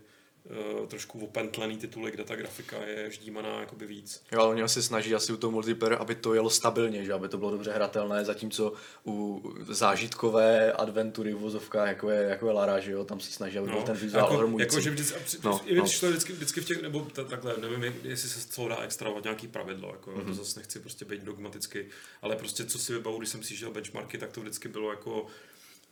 uh, 0.49 0.87
trošku 0.87 1.19
opentlený 1.19 1.77
tituly, 1.77 2.11
kde 2.11 2.23
ta 2.23 2.35
grafika 2.35 2.77
je 2.85 3.11
ždímaná 3.11 3.59
jakoby 3.59 3.87
víc. 3.87 4.23
Jo, 4.31 4.39
ale 4.39 4.49
oni 4.49 4.61
asi 4.61 4.83
snaží 4.83 5.15
asi 5.15 5.33
u 5.33 5.37
toho 5.37 5.51
multiplayer, 5.51 5.97
aby 6.01 6.15
to 6.15 6.33
jelo 6.33 6.49
stabilně, 6.49 7.05
že 7.05 7.13
aby 7.13 7.29
to 7.29 7.37
bylo 7.37 7.51
dobře 7.51 7.71
hratelné, 7.71 8.25
zatímco 8.25 8.73
u 9.05 9.43
zážitkové 9.67 10.71
adventury 10.71 11.33
v 11.33 11.37
vozovkách, 11.37 11.87
jako 11.87 12.09
je, 12.09 12.21
jako 12.21 12.47
je 12.47 12.53
Lara, 12.53 12.79
že 12.79 12.91
jo, 12.91 13.03
tam 13.03 13.19
si 13.19 13.31
snaží, 13.31 13.57
aby 13.57 13.67
no, 13.67 13.73
byl 13.73 13.83
ten 13.83 13.95
vizuál 13.95 14.33
jako, 14.33 14.59
jako, 14.59 14.79
že 14.79 14.89
vždycky, 14.89 15.37
no, 15.43 15.61
i 15.65 15.75
no. 15.75 15.83
vždycky, 15.83 16.33
vždycky 16.33 16.61
v 16.61 16.65
těch, 16.65 16.81
nebo 16.81 17.01
t- 17.01 17.25
takhle, 17.25 17.55
nevím, 17.57 17.95
jestli 18.03 18.29
se 18.29 18.39
z 18.39 18.45
toho 18.45 18.67
dá 18.67 18.77
extravovat 18.81 19.23
nějaký 19.23 19.47
pravidlo, 19.47 19.89
jako, 19.89 20.11
mm-hmm. 20.11 20.19
to 20.19 20.23
mhm. 20.23 20.33
zase 20.33 20.59
nechci 20.59 20.79
prostě 20.79 21.05
být 21.05 21.23
dogmaticky, 21.23 21.87
ale 22.21 22.35
prostě 22.35 22.65
co 22.65 22.79
si 22.79 22.93
vybavu, 22.93 23.17
když 23.17 23.29
jsem 23.29 23.43
si 23.43 23.55
žil 23.55 23.71
benchmarky, 23.71 24.17
tak 24.17 24.31
to 24.31 24.41
vždycky 24.41 24.67
bylo 24.67 24.89
jako 24.89 25.27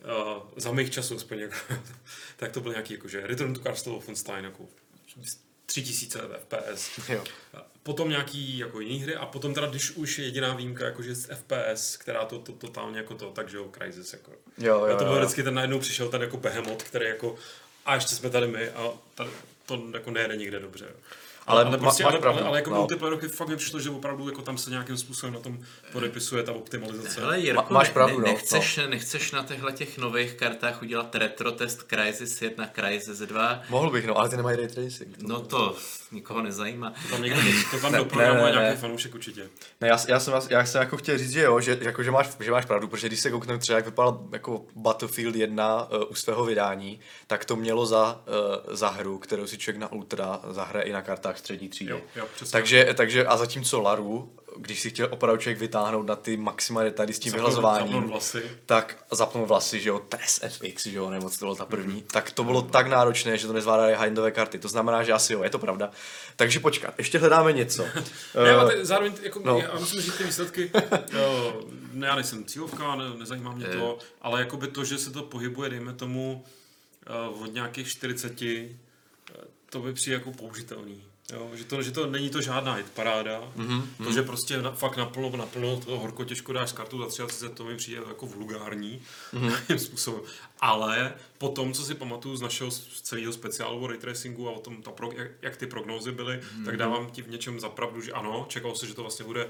uh, 0.04 0.44
za 0.58 0.72
mých 0.72 0.92
časů 0.92 1.16
aspoň, 1.16 1.40
jako, 1.40 1.56
tak 2.38 2.52
to 2.52 2.62
byl 2.62 2.72
nějaký, 2.72 2.94
jako, 2.94 3.08
že 3.08 3.28
Return 3.28 3.54
to 3.54 3.60
Castle 3.60 3.92
Wolfenstein, 3.92 4.46
jako 4.46 4.68
3000 5.66 6.20
FPS. 6.20 7.10
Jo. 7.10 7.24
Potom 7.84 8.10
nějaký 8.10 8.58
jako 8.58 8.80
jiný 8.80 9.00
hry 9.00 9.16
a 9.16 9.26
potom 9.26 9.54
teda, 9.54 9.68
když 9.68 9.92
už 9.92 10.20
je 10.20 10.26
jediná 10.26 10.56
výjimka, 10.56 10.86
jakože 10.86 11.16
z 11.16 11.30
FPS, 11.36 11.98
která 11.98 12.26
to, 12.26 12.40
to 12.40 12.52
totálně 12.52 12.98
jako 12.98 13.16
to, 13.16 13.32
takže 13.32 13.58
jo, 13.58 13.72
Crysis 13.78 14.14
jako. 14.14 14.32
Jo, 14.58 14.86
jo, 14.86 14.96
a 14.96 14.98
to 14.98 15.04
byl 15.04 15.14
jo. 15.14 15.20
vždycky 15.20 15.44
ten 15.44 15.54
najednou 15.54 15.80
přišel 15.80 16.10
ten 16.10 16.22
jako 16.22 16.38
behemoth, 16.38 16.84
který 16.84 17.06
jako 17.06 17.36
a 17.86 17.96
ještě 17.96 18.16
jsme 18.16 18.30
tady 18.30 18.48
my 18.48 18.70
a 18.70 18.94
tady, 19.16 19.30
to 19.66 19.84
jako 19.94 20.12
nejde 20.12 20.38
nikde 20.38 20.60
dobře. 20.60 20.86
Jo. 20.86 20.96
Ale 21.48 21.62
Ale, 21.62 21.70
ale, 21.70 21.78
má- 21.78 21.84
prostě, 21.84 22.04
máš 22.04 22.14
ale, 22.14 22.22
pravdu, 22.22 22.40
ale, 22.40 22.48
ale 22.48 22.58
jako 22.58 22.70
no. 22.70 22.76
no. 22.76 22.82
multiplayerovky 22.82 23.28
fakt 23.28 23.48
mi 23.48 23.56
přišlo, 23.58 23.80
že 23.80 23.90
opravdu 23.90 24.30
jako 24.30 24.42
tam 24.42 24.58
se 24.58 24.70
nějakým 24.70 24.98
způsobem 24.98 25.34
na 25.34 25.40
tom 25.40 25.60
podepisuje 25.92 26.44
ta 26.44 26.52
optimalizace. 26.52 27.22
Hele, 27.22 27.40
Jirko, 27.40 27.74
máš 27.74 27.88
ne- 27.88 27.94
pravdu, 27.94 28.20
ne, 28.20 28.28
no, 28.28 28.34
nechceš, 28.34 28.80
nechceš 28.90 29.32
na 29.32 29.44
těchto 29.44 29.72
těch 29.72 29.98
nových 29.98 30.34
kartách 30.34 30.82
udělat 30.82 31.16
retro 31.16 31.52
test 31.52 31.84
Crysis 31.90 32.42
1, 32.42 32.70
Crysis 32.76 33.20
2? 33.20 33.62
Mohl 33.70 33.90
bych, 33.90 34.08
no, 34.08 34.18
ale 34.18 34.30
ty 34.30 34.38
nemají 34.38 34.58
ray 34.58 34.68
tracing. 34.68 35.18
No 35.22 35.40
to 35.42 35.76
nikoho 36.12 36.42
nezajímá. 36.42 36.94
Tam 37.10 37.22
někdo 37.22 37.42
to 37.72 37.80
tam 37.80 37.92
Ne, 37.92 37.98
doprogramuje 37.98 38.46
ne, 38.46 38.52
ne, 38.52 38.56
ne. 38.56 38.62
nějaký 38.62 38.82
fanoušek 38.82 39.16
určitě. 39.16 39.50
Ne, 39.82 39.88
já, 39.88 39.98
já, 40.08 40.20
jsem, 40.20 40.34
já 40.50 40.66
jsem 40.66 40.82
jako 40.82 40.98
chtěl 40.98 41.18
říct, 41.18 41.32
že 41.32 41.42
jo, 41.42 41.60
že, 41.60 41.78
jako, 41.82 42.04
že, 42.04 42.12
máš, 42.12 42.30
že 42.40 42.52
máš 42.52 42.66
pravdu, 42.66 42.88
protože 42.88 43.08
když 43.08 43.20
se 43.20 43.32
koukneme 43.32 43.60
třeba, 43.60 43.76
jak 43.78 43.86
vypadal 43.86 44.28
jako 44.32 44.66
Battlefield 44.76 45.36
1 45.36 45.84
uh, 45.92 46.04
u 46.10 46.16
svého 46.16 46.46
vydání, 46.46 47.00
tak 47.28 47.46
to 47.46 47.56
mělo 47.56 47.86
za, 47.86 48.22
uh, 48.68 48.76
za 48.76 48.90
hru, 48.90 49.18
kterou 49.18 49.48
si 49.48 49.58
člověk 49.58 49.82
na 49.82 49.92
Ultra 49.92 50.40
zahraje 50.50 50.86
i 50.86 50.92
na 50.92 51.02
kartách 51.02 51.33
střední 51.38 51.70
třídy. 51.70 51.92
Jo, 51.92 52.02
jo, 52.16 52.28
přesně. 52.36 52.52
takže, 52.52 52.94
takže 52.98 53.26
a 53.26 53.38
zatímco 53.38 53.82
Laru, 53.82 54.34
když 54.58 54.80
si 54.82 54.90
chtěl 54.90 55.08
opravdu 55.12 55.42
člověk 55.42 55.60
vytáhnout 55.60 56.08
na 56.08 56.16
ty 56.16 56.38
maxima 56.38 56.84
detaily 56.84 57.14
s 57.14 57.20
tím 57.20 57.32
Zapnout- 57.32 57.36
vyhlazováním, 57.36 57.92
zapnout 57.94 58.10
vlasy. 58.12 58.44
tak 58.66 59.04
zapnul 59.12 59.46
vlasy, 59.46 59.80
že 59.82 59.90
jo, 59.90 60.00
Tess 60.00 60.40
FX, 60.48 60.86
že 60.88 60.98
jo, 60.98 61.10
nebo 61.10 61.30
to 61.30 61.36
bylo 61.40 61.56
ta 61.56 61.66
první, 61.66 62.02
tak 62.02 62.32
to 62.32 62.44
bylo 62.44 62.62
tak 62.62 62.88
náročné, 62.88 63.38
že 63.38 63.48
to 63.48 63.54
nezvládaly 63.54 63.94
high-endové 63.96 64.32
karty, 64.32 64.60
to 64.60 64.68
znamená, 64.68 65.04
že 65.04 65.14
asi 65.14 65.34
jo, 65.34 65.44
je 65.44 65.50
to 65.50 65.60
pravda. 65.60 65.92
Takže 66.36 66.60
počkat, 66.60 66.94
ještě 66.98 67.20
hledáme 67.20 67.54
něco. 67.54 67.84
Ne, 67.96 68.50
Eh, 68.50 68.54
ale 68.54 68.76
ty, 68.76 68.86
zároveň 68.86 69.14
jako, 69.22 69.42
no. 69.46 69.58
já 69.60 69.80
musím 69.80 70.02
říct 70.02 70.18
ty 70.18 70.24
výsledky, 70.24 70.72
jo, 71.12 71.62
ne, 71.94 72.08
já 72.08 72.16
nejsem 72.16 72.46
cílovka, 72.46 72.96
ne, 72.96 73.10
nezajímá 73.20 73.52
mě 73.52 73.66
to, 73.68 73.98
ale 74.22 74.40
jakoby 74.40 74.68
to, 74.68 74.84
že 74.86 74.98
se 74.98 75.12
to 75.12 75.24
pohybuje, 75.24 75.70
dejme 75.70 75.94
tomu, 75.94 76.46
uh, 77.34 77.44
od 77.44 77.54
nějakých 77.54 77.88
40, 77.88 78.42
uh, 78.42 78.48
to 79.70 79.80
by 79.80 79.94
přijde 79.94 80.16
jako 80.18 80.32
použitelný. 80.32 81.04
Jo, 81.32 81.52
že, 81.54 81.64
to, 81.64 81.82
že 81.82 81.92
to 81.92 82.08
není 82.08 82.30
to 82.30 82.42
žádná 82.42 82.74
hit 82.74 82.92
paráda, 82.92 83.52
mm-hmm. 83.58 83.84
to, 84.04 84.12
že 84.12 84.22
prostě 84.22 84.62
na, 84.62 84.72
fakt 84.72 84.98
naplno, 84.98 85.38
naplno 85.38 85.80
toho 85.80 86.00
horko 86.00 86.24
těžko 86.24 86.54
dáš 86.54 86.70
z 86.70 86.74
kartu 86.74 87.00
za 87.00 87.26
33, 87.28 87.50
to 87.50 87.64
mi 87.64 87.78
přijde 87.78 88.02
jako 88.08 88.26
vulgární 88.26 89.02
mm-hmm. 89.34 89.76
způsobem. 89.76 90.22
Ale 90.60 91.14
potom, 91.38 91.74
co 91.74 91.84
si 91.84 91.96
pamatuju 91.96 92.36
z 92.36 92.42
našeho 92.42 92.72
z 92.72 93.02
celého 93.02 93.34
speciálu 93.34 93.84
o 93.84 93.88
ray 93.88 93.98
tracingu 93.98 94.50
a 94.50 94.52
o 94.52 94.60
tom, 94.60 94.82
ta 94.82 94.92
pro, 94.92 95.12
jak, 95.16 95.32
jak, 95.42 95.58
ty 95.58 95.68
prognózy 95.68 96.12
byly, 96.12 96.40
mm-hmm. 96.40 96.66
tak 96.66 96.78
dávám 96.78 97.10
ti 97.10 97.22
v 97.22 97.30
něčem 97.30 97.60
zapravdu, 97.60 98.02
že 98.02 98.12
ano, 98.12 98.46
čekalo 98.50 98.76
se, 98.76 98.88
že 98.88 98.94
to 98.94 99.02
vlastně 99.02 99.26
bude 99.26 99.50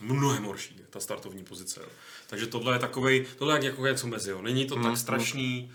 mnohem 0.00 0.44
horší, 0.44 0.80
ta 0.90 1.00
startovní 1.00 1.44
pozice. 1.44 1.80
Jo. 1.80 1.88
Takže 2.26 2.46
tohle 2.46 2.74
je 2.74 2.78
takovej, 2.78 3.26
tohle 3.38 3.58
je 3.58 3.64
jako 3.64 3.86
něco 3.86 4.06
mezi, 4.06 4.30
jo. 4.30 4.42
Není 4.42 4.66
to 4.66 4.76
mm, 4.76 4.82
tak 4.82 4.96
strašný, 4.96 5.72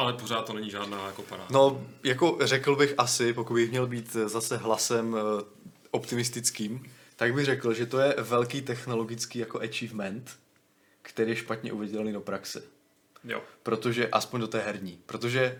ale 0.00 0.12
pořád 0.12 0.46
to 0.46 0.52
není 0.52 0.70
žádná 0.70 1.06
jako 1.06 1.22
paráda. 1.22 1.48
No, 1.50 1.86
jako 2.04 2.38
řekl 2.40 2.76
bych 2.76 2.94
asi, 2.98 3.32
pokud 3.32 3.54
bych 3.54 3.70
měl 3.70 3.86
být 3.86 4.12
zase 4.12 4.56
hlasem 4.56 5.16
eh, 5.16 5.44
optimistickým, 5.90 6.90
tak 7.16 7.34
bych 7.34 7.44
řekl, 7.44 7.74
že 7.74 7.86
to 7.86 7.98
je 7.98 8.14
velký 8.18 8.62
technologický 8.62 9.38
jako 9.38 9.60
achievement, 9.60 10.30
který 11.02 11.30
je 11.30 11.36
špatně 11.36 11.72
uveditelný 11.72 12.12
do 12.12 12.20
praxe. 12.20 12.62
Jo. 13.24 13.42
Protože, 13.62 14.08
aspoň 14.08 14.40
do 14.40 14.48
té 14.48 14.60
herní, 14.60 14.98
protože 15.06 15.40
eh, 15.40 15.58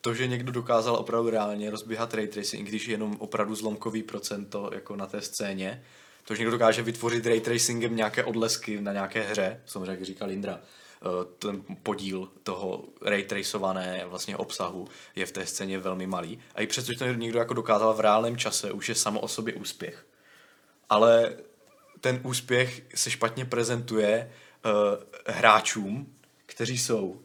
to, 0.00 0.14
že 0.14 0.26
někdo 0.26 0.52
dokázal 0.52 0.96
opravdu 0.96 1.30
reálně 1.30 1.70
rozběhat 1.70 2.14
ray 2.14 2.26
tracing, 2.26 2.68
když 2.68 2.86
je 2.86 2.94
jenom 2.94 3.16
opravdu 3.18 3.54
zlomkový 3.54 4.02
procento 4.02 4.70
jako 4.74 4.96
na 4.96 5.06
té 5.06 5.20
scéně, 5.20 5.84
to, 6.24 6.34
že 6.34 6.38
někdo 6.38 6.50
dokáže 6.50 6.82
vytvořit 6.82 7.26
ray 7.26 7.40
tracingem 7.40 7.96
nějaké 7.96 8.24
odlesky 8.24 8.80
na 8.80 8.92
nějaké 8.92 9.22
hře, 9.22 9.60
samozřejmě 9.66 9.90
jak 9.90 10.02
říkal 10.02 10.30
Indra, 10.30 10.60
eh, 10.62 10.83
ten 11.38 11.62
podíl 11.82 12.28
toho 12.42 12.84
ray 13.02 13.26
vlastně 14.04 14.36
obsahu 14.36 14.88
je 15.16 15.26
v 15.26 15.32
té 15.32 15.46
scéně 15.46 15.78
velmi 15.78 16.06
malý. 16.06 16.38
A 16.54 16.62
i 16.62 16.66
přesto, 16.66 16.92
že 16.92 16.98
to 16.98 17.04
někdo 17.04 17.38
jako 17.38 17.54
dokázal 17.54 17.94
v 17.94 18.00
reálném 18.00 18.36
čase, 18.36 18.72
už 18.72 18.88
je 18.88 18.94
samo 18.94 19.20
o 19.20 19.28
sobě 19.28 19.54
úspěch. 19.54 20.06
Ale 20.90 21.36
ten 22.00 22.20
úspěch 22.22 22.82
se 22.94 23.10
špatně 23.10 23.44
prezentuje 23.44 24.32
uh, 24.64 24.72
hráčům, 25.34 26.14
kteří 26.46 26.78
jsou 26.78 27.22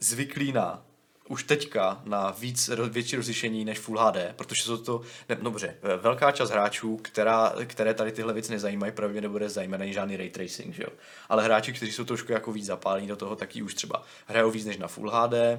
zvyklí 0.00 0.52
na 0.52 0.84
už 1.28 1.44
teďka 1.44 2.02
na 2.04 2.30
víc, 2.30 2.70
větší 2.88 3.16
rozlišení 3.16 3.64
než 3.64 3.78
Full 3.78 3.98
HD, 3.98 4.16
protože 4.36 4.62
jsou 4.62 4.76
to, 4.76 5.00
ne, 5.28 5.34
dobře, 5.34 5.76
velká 6.00 6.32
část 6.32 6.50
hráčů, 6.50 6.96
která, 6.96 7.54
které 7.66 7.94
tady 7.94 8.12
tyhle 8.12 8.32
věci 8.32 8.52
nezajímají, 8.52 8.92
pravděpodobně 8.92 9.20
nebude 9.20 9.48
zajímat 9.48 9.80
ani 9.80 9.92
žádný 9.92 10.16
ray 10.16 10.30
tracing, 10.30 10.74
že 10.74 10.82
jo. 10.82 10.88
Ale 11.28 11.44
hráči, 11.44 11.72
kteří 11.72 11.92
jsou 11.92 12.04
trošku 12.04 12.32
jako 12.32 12.52
víc 12.52 12.66
zapálení 12.66 13.06
do 13.06 13.16
toho, 13.16 13.36
taky 13.36 13.62
už 13.62 13.74
třeba 13.74 14.04
hrajou 14.26 14.50
víc 14.50 14.64
než 14.64 14.76
na 14.76 14.88
Full 14.88 15.10
HD, 15.10 15.34
eh, 15.34 15.58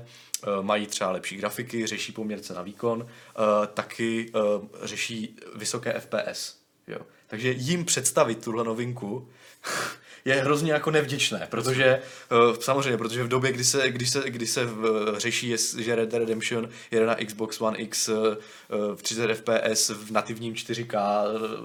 mají 0.62 0.88
třeba 0.88 1.12
lepší 1.12 1.36
grafiky, 1.36 1.88
řeší 1.88 2.12
poměrce 2.12 2.54
na 2.54 2.62
výkon, 2.62 3.08
eh, 3.08 3.68
taky 3.68 4.32
eh, 4.36 4.40
řeší 4.88 5.36
vysoké 5.56 5.94
FPS, 6.00 6.56
jo. 6.88 7.00
Takže 7.28 7.52
jim 7.52 7.86
představit 7.86 8.44
tuhle 8.44 8.64
novinku 8.64 9.30
je 10.26 10.36
hrozně 10.36 10.72
jako 10.72 10.92
nevděčné, 10.92 11.48
protože 11.52 12.02
uh, 12.32 12.56
samozřejmě, 12.60 12.98
protože 12.98 13.24
v 13.24 13.28
době, 13.28 13.52
kdy 13.52 13.64
se, 13.64 13.92
kdy 13.92 14.06
se, 14.06 14.30
kdy 14.30 14.48
se 14.48 14.66
uh, 14.66 15.18
řeší, 15.18 15.50
je, 15.50 15.58
že 15.78 15.96
Red 15.96 16.10
Dead 16.10 16.20
Redemption 16.20 16.70
jede 16.92 17.06
na 17.06 17.16
Xbox 17.16 17.62
One 17.62 17.78
X 17.78 18.10
uh, 18.10 18.16
v 18.96 19.02
30 19.02 19.36
FPS 19.36 19.90
v 19.90 20.12
nativním 20.12 20.54
4K 20.54 20.98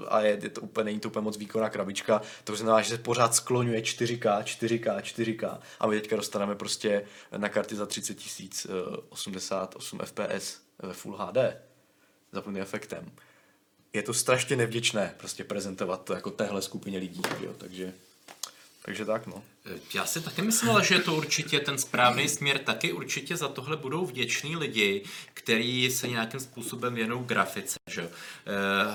a 0.07 0.21
je, 0.21 0.39
je 0.43 0.49
to 0.49 0.61
úplně, 0.61 0.85
není 0.85 0.99
to 0.99 1.09
úplně 1.09 1.23
moc 1.23 1.37
výkonná 1.37 1.69
krabička, 1.69 2.21
to 2.43 2.55
znamená, 2.55 2.81
že 2.81 2.89
se 2.89 2.97
pořád 2.97 3.35
skloňuje 3.35 3.81
4K, 3.81 4.43
4K, 4.43 5.01
4K 5.01 5.57
a 5.79 5.87
my 5.87 6.01
teďka 6.01 6.15
dostaneme 6.15 6.55
prostě 6.55 7.05
na 7.37 7.49
karty 7.49 7.75
za 7.75 7.85
30 7.85 8.13
tisíc 8.13 8.65
uh, 8.65 8.95
88 9.09 9.99
FPS 10.05 10.59
ve 10.79 10.93
Full 10.93 11.17
HD 11.17 11.37
za 12.31 12.41
plným 12.41 12.61
efektem. 12.61 13.11
Je 13.93 14.03
to 14.03 14.13
strašně 14.13 14.55
nevděčné 14.55 15.15
prostě 15.17 15.43
prezentovat 15.43 16.03
to 16.03 16.13
jako 16.13 16.31
téhle 16.31 16.61
skupině 16.61 16.99
lidí, 16.99 17.21
jo, 17.41 17.53
takže 17.57 17.93
takže 18.89 19.05
tak, 19.05 19.27
no. 19.27 19.43
Já 19.93 20.05
si 20.05 20.21
taky 20.21 20.41
myslel, 20.41 20.83
že 20.83 20.95
je 20.95 21.01
to 21.01 21.15
určitě 21.15 21.59
ten 21.59 21.77
správný 21.77 22.29
směr. 22.29 22.59
Taky 22.59 22.93
určitě 22.93 23.37
za 23.37 23.47
tohle 23.47 23.77
budou 23.77 24.05
vděční 24.05 24.55
lidi, 24.55 25.03
kteří 25.33 25.91
se 25.91 26.07
nějakým 26.07 26.39
způsobem 26.39 26.95
věnou 26.95 27.23
grafice. 27.23 27.79
Že? 27.89 28.01
Eh, 28.01 28.11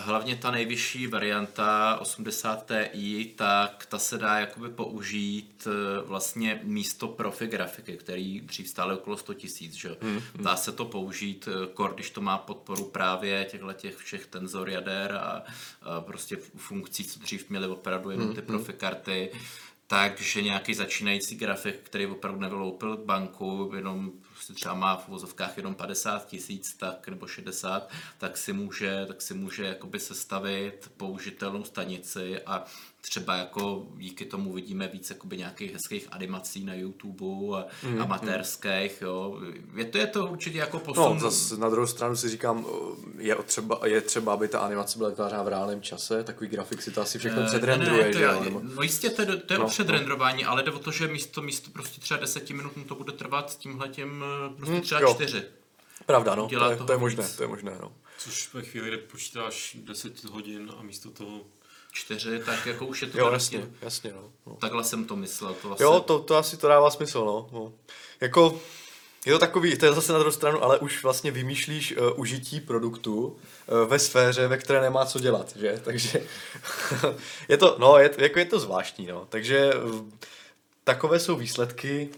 hlavně 0.00 0.36
ta 0.36 0.50
nejvyšší 0.50 1.06
varianta 1.06 1.98
80 2.00 2.70
Ti, 2.92 3.32
tak 3.36 3.86
ta 3.86 3.98
se 3.98 4.18
dá 4.18 4.38
jakoby 4.38 4.68
použít 4.68 5.66
eh, 5.66 6.06
vlastně 6.06 6.60
místo 6.62 7.08
profi 7.08 7.46
grafiky, 7.46 7.96
který 7.96 8.40
dřív 8.40 8.68
stále 8.68 8.94
okolo 8.94 9.16
100 9.16 9.34
tisíc. 9.34 9.74
Že? 9.74 9.96
Hmm, 10.00 10.20
dá 10.34 10.56
se 10.56 10.72
to 10.72 10.84
použít, 10.84 11.48
eh, 11.48 11.66
kor, 11.74 11.94
když 11.94 12.10
to 12.10 12.20
má 12.20 12.38
podporu 12.38 12.84
právě 12.84 13.46
těchto 13.50 13.72
těch 13.72 13.96
všech 13.96 14.26
tenzor 14.26 14.70
jader 14.70 15.12
a, 15.12 15.42
a 15.82 16.00
prostě 16.00 16.36
funkcí, 16.56 17.04
co 17.04 17.18
dřív 17.18 17.50
měly 17.50 17.66
opravdu 17.66 18.10
jenom 18.10 18.34
ty 18.34 18.42
profi 18.42 18.72
karty. 18.72 19.30
Takže 19.86 20.42
nějaký 20.42 20.74
začínající 20.74 21.34
grafik, 21.34 21.80
který 21.82 22.06
opravdu 22.06 22.40
nevyloupil 22.40 22.96
banku, 22.96 23.72
jenom 23.76 24.12
prostě 24.32 24.52
třeba 24.52 24.74
má 24.74 24.96
v 24.96 25.08
vozovkách 25.08 25.56
jenom 25.56 25.74
50 25.74 26.26
tisíc, 26.26 26.74
tak 26.74 27.08
nebo 27.08 27.26
60, 27.26 27.90
tak 28.18 28.36
si 28.36 28.52
může, 28.52 29.06
tak 29.06 29.22
si 29.22 29.34
může 29.34 29.64
jakoby 29.64 30.00
sestavit 30.00 30.92
použitelnou 30.96 31.64
stanici 31.64 32.40
a 32.40 32.64
třeba 33.08 33.36
jako 33.36 33.86
díky 33.96 34.24
tomu 34.24 34.52
vidíme 34.52 34.88
víc 34.88 35.10
jakoby 35.10 35.36
nějakých 35.36 35.72
hezkých 35.72 36.08
animací 36.10 36.64
na 36.64 36.74
YouTube 36.74 37.58
a 37.58 37.66
mm, 37.82 38.02
amatérských, 38.02 39.02
jo. 39.02 39.40
Je 39.76 39.84
to, 39.84 39.98
je 39.98 40.06
to 40.06 40.26
určitě 40.26 40.58
jako 40.58 40.78
posun. 40.78 41.14
No, 41.14 41.20
zase 41.20 41.56
na 41.56 41.68
druhou 41.68 41.86
stranu 41.86 42.16
si 42.16 42.28
říkám, 42.28 42.66
je 43.18 43.34
třeba, 43.34 43.80
je 43.84 44.00
třeba, 44.00 44.32
aby 44.32 44.48
ta 44.48 44.58
animace 44.58 44.98
byla 44.98 45.10
vytvářena 45.10 45.42
v 45.42 45.48
reálném 45.48 45.82
čase, 45.82 46.24
takový 46.24 46.50
grafik 46.50 46.82
si 46.82 46.90
to 46.90 47.00
asi 47.00 47.18
všechno 47.18 47.42
Eh, 47.42 47.46
předrendruje, 47.46 48.02
ne, 48.02 48.06
ne, 48.06 48.12
to 48.12 48.18
že 48.18 48.24
je, 48.24 48.30
jo? 48.30 48.40
Nebo... 48.44 48.60
No 48.74 48.82
jistě, 48.82 49.10
to 49.10 49.22
je, 49.22 49.26
to 49.36 49.52
je 49.52 49.58
No, 49.58 49.64
o 49.64 49.68
předrendrování, 49.68 50.44
ale 50.44 50.62
jde 50.62 50.72
o 50.72 50.78
to, 50.78 50.90
že 50.90 51.08
místo, 51.08 51.42
místo 51.42 51.70
prostě 51.70 52.00
třeba 52.00 52.20
10 52.20 52.50
minut 52.50 52.76
mu 52.76 52.84
to 52.84 52.94
bude 52.94 53.12
trvat 53.12 53.50
s 53.50 53.56
tímhletím 53.56 54.24
eh, 54.50 54.54
prostě 54.56 54.80
třeba 54.80 55.00
jo. 55.00 55.14
4. 55.14 55.42
Pravda, 56.06 56.34
no, 56.34 56.46
Dělá 56.50 56.66
to 56.66 56.72
je, 56.72 56.76
to 56.76 56.92
je 56.92 56.96
víc. 56.96 57.00
možné, 57.00 57.28
to 57.36 57.42
je 57.42 57.48
možné, 57.48 57.72
no. 57.80 57.92
Což 58.18 58.54
ve 58.54 58.62
chvíli, 58.62 58.88
kdy 58.88 58.96
počítáš 58.96 59.76
10 59.80 60.24
hodin 60.24 60.72
a 60.78 60.82
místo 60.82 61.10
toho 61.10 61.40
4, 61.94 62.38
tak 62.38 62.66
jako 62.66 62.86
už 62.86 63.02
je 63.02 63.08
to 63.08 63.18
Jo, 63.18 63.30
vlastně- 63.30 63.58
jasně, 63.58 63.74
jasně, 63.82 64.12
no. 64.12 64.22
no. 64.46 64.56
Takhle 64.60 64.84
jsem 64.84 65.04
to 65.04 65.16
myslel. 65.16 65.54
To 65.62 65.68
vlastně, 65.68 65.84
Jo, 65.84 66.00
to, 66.00 66.18
to 66.18 66.36
asi 66.36 66.56
to 66.56 66.68
dává 66.68 66.90
smysl, 66.90 67.24
no. 67.24 67.48
no. 67.52 67.72
Jako, 68.20 68.60
je 69.26 69.32
to 69.32 69.38
takový, 69.38 69.76
to 69.76 69.86
je 69.86 69.92
zase 69.92 70.12
na 70.12 70.18
druhou 70.18 70.32
stranu, 70.32 70.64
ale 70.64 70.78
už 70.78 71.02
vlastně 71.02 71.30
vymýšlíš 71.30 71.96
uh, 71.96 72.20
užití 72.20 72.60
produktu 72.60 73.26
uh, 73.26 73.88
ve 73.90 73.98
sféře, 73.98 74.48
ve 74.48 74.58
které 74.58 74.80
nemá 74.80 75.06
co 75.06 75.18
dělat, 75.20 75.56
že? 75.56 75.80
Takže 75.84 76.22
je 77.48 77.56
to, 77.56 77.76
no, 77.78 77.98
je, 77.98 78.10
jako 78.18 78.38
je 78.38 78.44
to 78.44 78.58
zvláštní, 78.58 79.06
no. 79.06 79.26
Takže 79.28 79.74
uh, 79.74 80.04
takové 80.84 81.18
jsou 81.20 81.36
výsledky. 81.36 82.08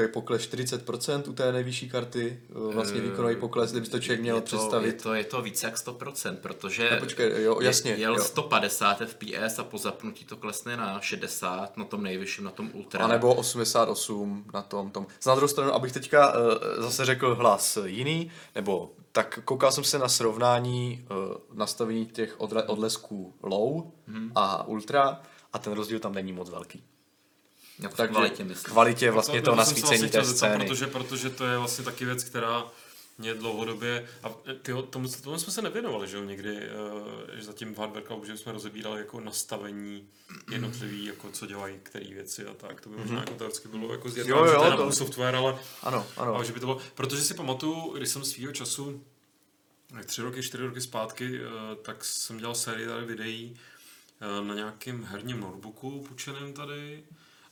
Je 0.00 0.08
pokles 0.08 0.42
40% 0.42 1.22
u 1.28 1.32
té 1.32 1.52
nejvyšší 1.52 1.88
karty. 1.90 2.40
eh, 2.50 2.74
Vlastně 2.74 3.00
výkonový 3.00 3.36
pokles, 3.36 3.70
kdyby 3.72 3.88
to 3.88 3.98
člověk 4.00 4.20
měl 4.20 4.36
je 4.36 4.42
to, 4.42 4.46
představit. 4.46 4.86
Je 4.86 4.92
to, 4.92 5.14
je 5.14 5.24
to 5.24 5.42
více 5.42 5.66
jak 5.66 5.76
100%, 5.76 6.36
protože 6.36 6.88
No, 6.92 6.98
počkej, 6.98 7.42
jo, 7.42 7.60
jasně, 7.60 7.92
jel 7.92 8.14
jo. 8.16 8.24
150 8.24 8.98
FPS 9.06 9.58
a 9.58 9.64
po 9.64 9.78
zapnutí 9.78 10.24
to 10.24 10.36
klesne 10.36 10.76
na 10.76 11.00
60 11.00 11.76
na 11.76 11.84
tom 11.84 12.02
nejvyšším, 12.02 12.44
na 12.44 12.50
tom 12.50 12.70
Ultra. 12.74 13.04
A 13.04 13.08
nebo 13.08 13.34
88 13.34 14.44
na 14.54 14.62
tom. 14.62 14.90
tom. 14.90 15.06
Z 15.20 15.26
na 15.26 15.34
druhou 15.34 15.48
stranu, 15.48 15.72
abych 15.72 15.92
teďka 15.92 16.32
uh, 16.38 16.42
zase 16.82 17.04
řekl 17.04 17.34
hlas 17.34 17.78
jiný, 17.84 18.30
nebo 18.54 18.92
tak 19.12 19.40
koukal 19.44 19.72
jsem 19.72 19.84
se 19.84 19.98
na 19.98 20.08
srovnání 20.08 21.06
uh, 21.10 21.36
nastavení 21.58 22.06
těch 22.06 22.38
odle- 22.38 22.64
odlesků 22.66 23.34
low 23.42 23.82
Mhm. 24.06 24.32
a 24.34 24.66
ultra 24.66 25.20
a 25.52 25.58
ten 25.58 25.72
rozdíl 25.72 25.98
tam 25.98 26.14
není 26.14 26.32
moc 26.32 26.50
velký. 26.50 26.84
Jako 27.78 27.96
Takže 27.96 28.12
kvalitě, 28.12 28.44
myslím. 28.44 28.72
kvalitě 28.72 29.10
vlastně 29.10 29.40
To- 29.40 29.44
toho 29.44 29.56
nasvícení 29.56 30.10
té 30.10 30.24
scény. 30.24 30.64
Protože, 30.66 30.86
protože 30.86 31.30
to 31.30 31.46
je 31.46 31.58
vlastně 31.58 31.84
taky 31.84 32.04
věc, 32.04 32.24
která 32.24 32.64
mě 33.20 33.34
dlouhodobě, 33.34 34.08
a 34.22 34.30
tyjo, 34.62 34.82
tomu, 34.82 35.08
tomu 35.08 35.38
jsme 35.38 35.52
se 35.52 35.62
nevěnovali, 35.62 36.08
že 36.08 36.16
jo, 36.16 36.24
někdy, 36.24 36.56
uh, 36.56 37.34
že 37.34 37.44
zatím 37.44 37.74
v 37.74 37.78
Hardware 37.78 38.02
Clubu, 38.06 38.24
že 38.24 38.36
jsme 38.36 38.52
rozebírali 38.52 38.98
jako 39.00 39.20
nastavení 39.20 40.08
jednotlivý, 40.50 41.04
jako 41.04 41.30
co 41.30 41.46
dělají, 41.46 41.78
které 41.82 42.04
věci 42.06 42.46
a 42.46 42.54
tak, 42.54 42.80
to 42.80 42.88
by 42.88 42.96
možná 42.96 43.20
jako 43.20 43.34
teoreticky 43.34 43.68
bylo 43.68 43.92
jako. 43.92 44.08
Jo, 44.08 44.14
že 44.46 44.54
to 44.54 44.64
je 44.70 44.76
to- 44.76 44.92
software, 44.92 45.36
ale, 45.36 45.58
Ano, 45.82 46.06
ano. 46.16 46.34
ale 46.34 46.44
že 46.44 46.52
by 46.52 46.60
to 46.60 46.66
bylo, 46.66 46.78
protože 46.94 47.22
si 47.22 47.34
pamatuju, 47.34 47.94
když 47.96 48.08
jsem 48.08 48.24
svýho 48.24 48.52
času, 48.52 49.04
tak 49.92 50.06
tři 50.06 50.22
roky, 50.22 50.42
čtyři 50.42 50.62
roky 50.66 50.80
zpátky, 50.80 51.40
eh, 51.40 51.76
tak 51.82 52.04
jsem 52.04 52.38
dělal 52.38 52.54
sérii 52.54 52.86
tady 52.86 53.06
videí 53.06 53.56
eh, 54.20 54.44
na 54.44 54.54
nějakém 54.54 55.04
herním 55.04 55.40
notebooku 55.40 56.04
půjčeném 56.08 56.52
tady 56.52 57.04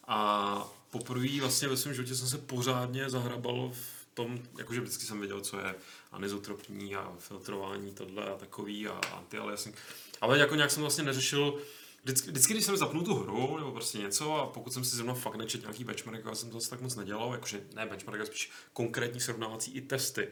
a 0.07 0.69
poprvé 0.91 1.41
vlastně 1.41 1.69
ve 1.69 1.77
svém 1.77 1.95
životě 1.95 2.15
jsem 2.15 2.29
se 2.29 2.39
pořádně 2.39 3.11
zahrabal 3.11 3.71
v 3.73 4.07
tom, 4.15 4.39
jakože 4.59 4.81
vždycky 4.81 5.05
jsem 5.05 5.19
věděl, 5.19 5.41
co 5.41 5.59
je 5.59 5.75
anizotropní 6.13 6.97
a 6.97 7.13
filtrování 7.19 7.95
tohle 7.95 8.25
a 8.25 8.37
takový 8.37 8.89
a 8.89 9.01
anti-aliasing. 9.01 9.75
Ale 10.21 10.39
jako 10.39 10.55
nějak 10.55 10.71
jsem 10.71 10.81
vlastně 10.81 11.05
neřešil, 11.05 11.59
vždycky, 12.05 12.31
vždycky, 12.31 12.53
když 12.53 12.65
jsem 12.65 12.77
zapnul 12.77 13.03
tu 13.03 13.15
hru 13.15 13.59
nebo 13.59 13.73
prostě 13.73 13.99
něco 13.99 14.35
a 14.35 14.47
pokud 14.47 14.73
jsem 14.73 14.85
si 14.85 14.97
zrovna 14.97 15.15
fakt 15.15 15.37
nečet 15.37 15.61
nějaký 15.61 15.85
benchmark, 15.85 16.25
já 16.25 16.35
jsem 16.35 16.51
to 16.51 16.61
zase 16.61 16.71
tak 16.71 16.81
moc 16.81 16.97
nedělal, 16.97 17.33
jakože 17.33 17.61
ne 17.75 17.87
benchmark, 17.87 18.19
ale 18.19 18.27
spíš 18.27 18.51
konkrétní 18.73 19.21
srovnávací 19.21 19.71
i 19.71 19.81
testy, 19.81 20.29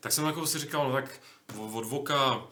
tak 0.00 0.12
jsem 0.12 0.24
jako 0.24 0.46
si 0.46 0.58
říkal, 0.58 0.88
no 0.88 0.92
tak 0.92 1.20
od 1.58 1.84
voka 1.84 2.46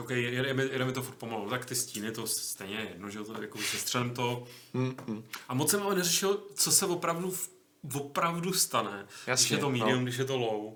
OK, 0.00 0.10
jede, 0.10 0.54
mi- 0.54 0.62
jede 0.72 0.84
mi 0.84 0.92
to 0.92 1.02
furt 1.02 1.14
pomalu, 1.14 1.50
tak 1.50 1.64
ty 1.64 1.74
stíny, 1.74 2.12
to 2.12 2.26
stejně 2.26 2.74
je 2.76 2.88
jedno, 2.88 3.10
že 3.10 3.18
to 3.24 3.42
jako 3.42 3.58
sestřelím 3.58 4.10
to. 4.14 4.44
Hmm, 4.74 5.24
A 5.48 5.54
moc 5.54 5.70
jsem 5.70 5.82
ale 5.82 5.94
neřešil, 5.94 6.42
co 6.54 6.72
se 6.72 6.86
opravdu 6.86 7.30
v- 7.30 7.48
opravdu 7.94 8.52
stane, 8.52 9.06
když 9.06 9.26
Jasně, 9.26 9.56
je 9.56 9.60
to 9.60 9.70
medium, 9.70 9.90
no. 9.98 10.02
když 10.02 10.16
je 10.16 10.24
to 10.24 10.36
low. 10.36 10.74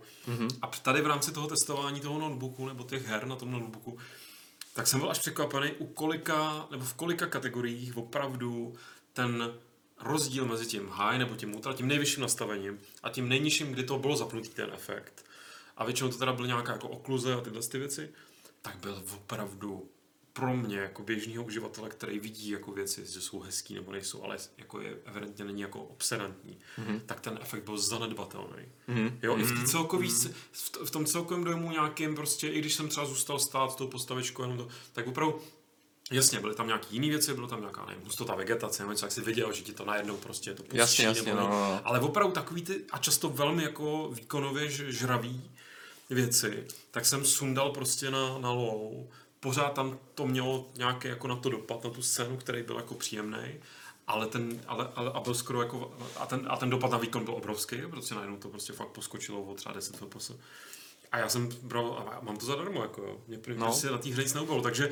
A 0.63 0.67
tady 0.67 1.01
v 1.01 1.07
rámci 1.07 1.33
toho 1.33 1.47
testování 1.47 2.01
toho 2.01 2.19
notebooku 2.21 2.67
nebo 2.69 2.85
těch 2.85 3.07
her 3.07 3.27
na 3.27 3.37
tom 3.37 3.51
notebooku, 3.51 3.99
tak 4.75 4.87
jsem 4.87 5.01
byl 5.01 5.11
až 5.11 5.19
překvapený, 5.19 5.71
u 5.79 5.87
kolika, 5.87 6.67
nebo 6.71 6.85
v 6.85 6.95
kolika 6.95 7.27
kategoriích 7.27 7.97
opravdu 7.97 8.75
ten 9.13 9.53
rozdíl 10.01 10.45
mezi 10.47 10.67
tím 10.67 10.89
high 10.89 11.19
nebo 11.19 11.37
tím 11.37 11.55
ultra, 11.55 11.73
tím 11.73 11.89
nejvyšším 11.89 12.23
nastavením 12.23 12.79
a 13.03 13.11
tím 13.11 13.29
nejnižším, 13.29 13.73
kdy 13.73 13.83
to 13.85 13.99
bylo 13.99 14.17
zapnutý 14.17 14.49
ten 14.49 14.71
efekt. 14.75 15.25
A 15.77 15.85
většinou 15.85 16.11
to 16.11 16.19
teda 16.19 16.33
byly 16.33 16.49
nějaká 16.49 16.73
jako 16.73 16.89
okluze 16.89 17.35
a 17.35 17.41
tyhle 17.41 17.63
ty 17.63 17.79
věci, 17.79 18.11
tak 18.63 18.77
byl 18.77 19.03
opravdu 19.15 19.91
pro 20.37 20.57
mě 20.57 20.79
jako 20.79 21.03
běžného 21.03 21.45
uživatele, 21.45 21.89
který 21.89 22.19
vidí 22.19 22.51
jako 22.51 22.73
věci, 22.73 23.07
že 23.07 23.21
jsou 23.21 23.41
hezký 23.41 23.75
nebo 23.75 23.93
nejsou, 23.93 24.23
ale 24.23 24.37
jako 24.59 24.81
je 24.81 24.97
evidentně 25.05 25.45
není 25.45 25.61
jako 25.61 25.83
obsedantní, 25.83 26.59
mm-hmm. 26.79 27.01
tak 27.07 27.21
ten 27.21 27.39
efekt 27.43 27.65
byl 27.65 27.79
zanedbatelný. 27.79 28.69
Mm-hmm. 28.89 29.13
Jo, 29.23 29.37
i 29.37 29.43
v, 29.43 29.61
té 29.61 29.69
celkový, 29.69 30.09
mm-hmm. 30.09 30.33
v, 30.53 30.87
v 30.87 30.91
tom 30.91 31.07
celkovém 31.07 31.45
dojmu 31.45 31.71
nějakým 31.71 32.15
prostě, 32.15 32.49
i 32.49 32.59
když 32.59 32.75
jsem 32.75 32.89
třeba 32.89 33.07
zůstal 33.07 33.39
stát 33.39 33.73
s 33.73 33.75
tou 33.75 33.87
postavičkou, 33.87 34.43
jenom 34.43 34.59
to, 34.59 34.69
tak 34.93 35.07
opravdu 35.07 35.41
Jasně, 36.11 36.41
byly 36.41 36.55
tam 36.55 36.67
nějaké 36.67 36.87
jiné 36.91 37.09
věci, 37.09 37.35
bylo 37.35 37.47
tam 37.47 37.61
nějaká 37.61 37.87
nevím, 37.87 38.05
hustota 38.05 38.35
vegetace, 38.35 38.83
nebo 38.83 38.93
něco, 38.93 39.07
jak 39.07 39.13
si 39.13 39.21
viděl, 39.21 39.53
že 39.53 39.63
ti 39.63 39.73
to 39.73 39.85
najednou 39.85 40.17
prostě 40.17 40.55
to 40.55 40.63
pustí, 40.63 40.77
Jasně, 40.77 41.05
jasně, 41.05 41.35
nebo 41.35 41.41
no, 41.41 41.49
no, 41.49 41.55
no. 41.55 41.81
ale 41.85 42.01
opravdu 42.01 42.35
takový 42.35 42.63
ty, 42.63 42.85
a 42.91 42.99
často 42.99 43.29
velmi 43.29 43.63
jako 43.63 44.11
výkonově 44.13 44.71
žravý 44.71 45.51
věci, 46.11 46.67
tak 46.91 47.07
jsem 47.07 47.25
sundal 47.25 47.71
prostě 47.71 48.11
na, 48.11 48.39
na 48.39 48.51
low. 48.53 49.07
Pořád 49.41 49.69
tam 49.73 49.99
to 50.15 50.27
mělo 50.27 50.69
nějaký 50.79 51.09
jako 51.09 51.29
na 51.29 51.37
to 51.37 51.49
dopad, 51.49 51.85
na 51.85 51.91
tu 51.91 52.03
scénu, 52.03 52.37
který 52.37 52.63
byl 52.63 52.77
jako 52.77 52.95
příjemný. 52.95 53.39
Ale 54.07 54.27
ten, 54.27 54.61
ale, 54.67 54.89
ale, 54.95 55.11
a 55.15 55.21
byl 55.21 55.35
skoro 55.35 55.63
jako, 55.63 55.97
a 56.17 56.27
ten, 56.27 56.47
a 56.51 56.57
ten 56.57 56.71
dopad 56.71 56.91
na 56.91 56.99
výkon 56.99 57.25
byl 57.25 57.35
obrovský, 57.35 57.77
protože 57.91 58.15
najednou 58.15 58.37
to 58.37 58.49
prostě 58.49 58.73
fakt 58.73 58.89
poskočilo 58.89 59.43
o 59.43 59.55
třeba 59.55 59.75
10 59.75 59.97
FPS. 59.97 60.33
A 61.13 61.19
já 61.19 61.29
jsem 61.29 61.49
bral, 61.63 62.05
a 62.13 62.21
mám 62.25 62.37
to 62.37 62.47
zadarmo, 62.47 62.83
jako 62.83 63.03
jo. 63.03 63.17
Mě 63.29 63.39
první 63.39 63.61
No. 63.61 63.67
prostě 63.67 63.91
na 63.91 63.99
té 63.99 64.09
hře 64.09 64.23
nic 64.23 64.35
neubalo, 64.35 64.63
takže 64.63 64.91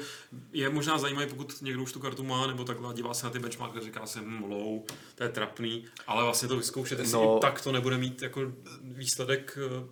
je 0.53 0.71
možná 0.71 0.99
zajímavé, 0.99 1.27
pokud 1.27 1.63
někdo 1.63 1.83
už 1.83 1.93
tu 1.93 2.01
kartu 2.01 2.25
má, 2.25 2.47
nebo 2.47 2.65
takhle 2.65 2.95
dívá 2.95 3.15
se 3.15 3.27
na 3.27 3.31
ty 3.33 3.39
benchmarky 3.39 3.79
a 3.79 3.83
říká 3.83 4.07
si, 4.07 4.19
hm, 4.23 4.43
low, 4.49 4.83
to 5.15 5.23
je 5.23 5.29
trapný, 5.29 5.85
ale 6.07 6.25
vlastně 6.25 6.49
to 6.49 6.57
vyzkoušet, 6.57 6.99
jestli 6.99 7.13
No. 7.15 7.39
tak 7.39 7.61
to 7.61 7.73
nebude 7.73 7.99
mít 7.99 8.23
jako 8.23 8.41
výsledek 8.83 9.59
eh, 9.61 9.87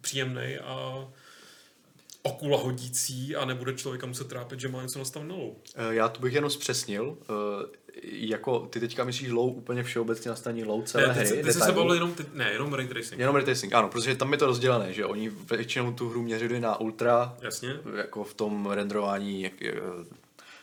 příjemný 0.00 0.56
a 0.58 1.08
okula 2.22 2.58
hodící 2.58 3.36
a 3.36 3.44
nebude 3.44 3.74
člověka 3.74 4.06
muset 4.06 4.28
trápit, 4.28 4.60
že 4.60 4.68
má 4.68 4.82
něco 4.82 4.98
nastavené 4.98 5.34
low. 5.34 5.54
Eh, 5.74 5.94
Já 5.94 6.08
to 6.08 6.20
bych 6.20 6.32
jenom 6.34 6.50
zpřesnil. 6.50 7.18
eh, 7.22 7.78
Jako 8.02 8.58
ty 8.60 8.80
teďka 8.80 9.04
myslíš 9.04 9.30
low 9.30 9.52
úplně 9.56 9.82
všeobecně 9.82 10.28
nastavení 10.30 10.64
low 10.64 10.82
celé 10.84 11.06
Ne, 11.06 11.12
hry. 11.12 11.28
ty, 11.28 11.42
ty 11.42 11.52
jsi 11.52 11.58
se 11.60 11.72
bavil 11.72 11.94
jenom, 11.94 12.14
ty, 12.14 12.24
ne, 12.34 12.52
jenom 12.52 12.74
ray 12.74 12.88
tracing. 12.88 13.20
Jenom 13.20 13.34
ray 13.36 13.44
tracing, 13.44 13.74
ano, 13.74 13.88
protože 13.88 14.16
tam 14.16 14.32
je 14.32 14.38
to 14.38 14.46
rozdělené, 14.46 14.92
že 14.92 15.06
oni 15.06 15.28
většinou 15.28 15.92
tu 15.92 16.08
hru 16.08 16.22
měřili 16.22 16.60
na 16.60 16.80
ultra, 16.80 17.36
Jasně. 17.40 17.76
jako 17.96 18.24
v 18.24 18.34
tom 18.34 18.66
renderování, 18.70 19.42
jak, 19.42 19.62
eh, 19.62 19.72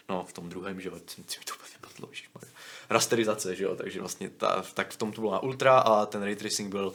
no 0.10 0.26
v 0.30 0.34
tom 0.34 0.50
druhém, 0.50 0.82
že 0.82 0.90
jo, 0.90 0.96
mi 0.96 1.24
to 1.24 1.54
úplně 1.54 1.78
padlo, 1.82 2.10
rasterizace, 2.90 3.56
že 3.56 3.64
jo, 3.64 3.76
takže 3.76 4.00
vlastně 4.00 4.30
ta, 4.30 4.64
tak 4.74 4.92
v 4.94 4.98
tom 4.98 5.12
to 5.12 5.22
bylo 5.22 5.34
na 5.34 5.40
ultra 5.44 5.80
a 5.80 6.06
ten 6.06 6.24
ray 6.24 6.36
tracing 6.36 6.72
byl, 6.72 6.94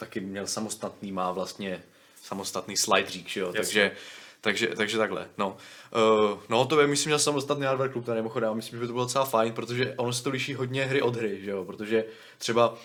taky 0.00 0.20
měl 0.20 0.46
samostatný, 0.46 1.12
má 1.12 1.32
vlastně 1.32 1.82
samostatný 2.22 2.76
slide 2.76 3.10
řík, 3.10 3.28
že 3.28 3.40
jo, 3.40 3.46
Jasně. 3.46 3.60
takže 3.60 3.96
takže, 4.42 4.66
takže 4.76 4.98
takhle, 4.98 5.28
no. 5.38 5.56
Uh, 6.30 6.38
no 6.48 6.64
to 6.64 6.80
je, 6.80 6.86
myslím, 6.86 7.12
že 7.12 7.18
samostatný 7.18 7.64
hardware 7.64 7.90
klub, 7.90 8.04
tady 8.04 8.18
mimochodem, 8.20 8.54
myslím, 8.54 8.76
že 8.76 8.80
by 8.80 8.86
to 8.86 8.92
bylo 8.92 9.04
docela 9.04 9.24
fajn, 9.24 9.52
protože 9.52 9.94
ono 9.96 10.12
se 10.12 10.22
to 10.22 10.30
liší 10.30 10.54
hodně 10.54 10.84
hry 10.84 11.02
od 11.02 11.16
hry, 11.16 11.40
že 11.44 11.50
jo, 11.50 11.64
protože 11.64 12.04
třeba 12.38 12.78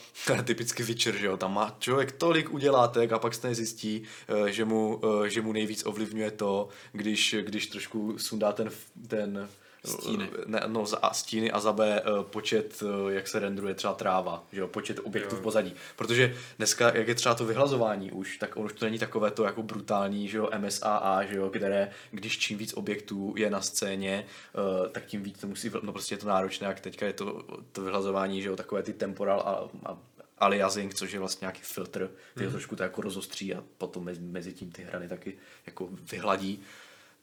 typicky 0.43 0.83
Witcher, 0.83 1.15
že 1.15 1.25
jo, 1.25 1.37
tam 1.37 1.53
má 1.53 1.75
člověk 1.79 2.11
tolik 2.11 2.53
udělátek 2.53 3.11
a 3.11 3.19
pak 3.19 3.33
se 3.33 3.55
zjistí, 3.55 4.03
eh, 4.27 4.51
že 4.51 4.65
mu, 4.65 5.01
eh, 5.25 5.29
že 5.29 5.41
mu 5.41 5.53
nejvíc 5.53 5.85
ovlivňuje 5.85 6.31
to, 6.31 6.69
když, 6.91 7.35
když 7.41 7.67
trošku 7.67 8.19
sundá 8.19 8.51
ten, 8.51 8.69
ten 9.07 9.49
Stíny. 9.85 10.29
Ne, 10.45 10.61
no, 10.67 10.85
za 10.85 10.97
A 10.97 11.13
stíny 11.13 11.51
a 11.51 11.59
za 11.59 11.73
B 11.73 12.01
eh, 12.01 12.03
počet, 12.23 12.83
eh, 12.83 13.13
jak 13.13 13.27
se 13.27 13.39
rendruje 13.39 13.73
třeba 13.73 13.93
tráva, 13.93 14.43
že 14.51 14.61
jo, 14.61 14.67
počet 14.67 14.99
objektů 15.03 15.35
Jo. 15.35 15.39
v 15.39 15.43
pozadí. 15.43 15.73
Protože 15.95 16.35
dneska, 16.57 16.95
jak 16.95 17.07
je 17.07 17.15
třeba 17.15 17.35
to 17.35 17.45
vyhlazování 17.45 18.11
už, 18.11 18.37
tak 18.37 18.57
on 18.57 18.65
už 18.65 18.73
to 18.73 18.85
není 18.85 18.99
takové 18.99 19.31
to 19.31 19.43
jako 19.43 19.63
brutální, 19.63 20.27
že 20.27 20.37
jo, 20.37 20.49
MSAA, 20.57 21.25
že 21.25 21.35
jo, 21.35 21.49
které, 21.49 21.91
když 22.11 22.37
čím 22.37 22.57
víc 22.57 22.73
objektů 22.73 23.33
je 23.37 23.49
na 23.49 23.61
scéně, 23.61 24.25
eh, 24.25 24.89
tak 24.89 25.05
tím 25.05 25.23
víc 25.23 25.39
to 25.39 25.47
musí, 25.47 25.71
no 25.81 25.91
prostě 25.91 26.13
je 26.13 26.19
to 26.19 26.27
náročné, 26.27 26.67
jak 26.67 26.79
teďka 26.79 27.05
je 27.05 27.13
to, 27.13 27.43
to 27.71 27.81
vyhlazování, 27.81 28.41
že 28.41 28.47
jo, 28.47 28.55
takové 28.55 28.83
ty 28.83 28.93
temporal 28.93 29.39
a, 29.39 29.69
a 29.91 29.97
aliasing, 30.37 30.93
což 30.93 31.11
je 31.11 31.19
vlastně 31.19 31.45
nějaký 31.45 31.61
filtr, 31.63 32.11
který 32.31 32.47
mm. 32.47 32.51
trošku 32.51 32.75
to 32.75 32.83
jako 32.83 33.01
rozostří 33.01 33.53
a 33.53 33.63
potom 33.77 34.03
mezi, 34.03 34.21
mezi 34.21 34.53
tím 34.53 34.71
ty 34.71 34.83
hrany 34.83 35.07
taky 35.07 35.37
jako 35.65 35.89
vyhladí. 36.11 36.63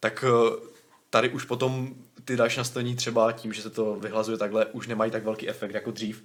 Tak 0.00 0.24
eh, 0.28 0.68
tady 1.12 1.28
už 1.28 1.44
potom 1.44 1.94
ty 2.24 2.36
další 2.36 2.58
nastavení 2.58 2.96
třeba 2.96 3.32
tím, 3.32 3.52
že 3.52 3.62
se 3.62 3.70
to 3.70 3.96
vyhlazuje 3.96 4.38
takhle, 4.38 4.66
už 4.66 4.86
nemají 4.86 5.10
tak 5.10 5.24
velký 5.24 5.48
efekt 5.48 5.74
jako 5.74 5.90
dřív. 5.90 6.24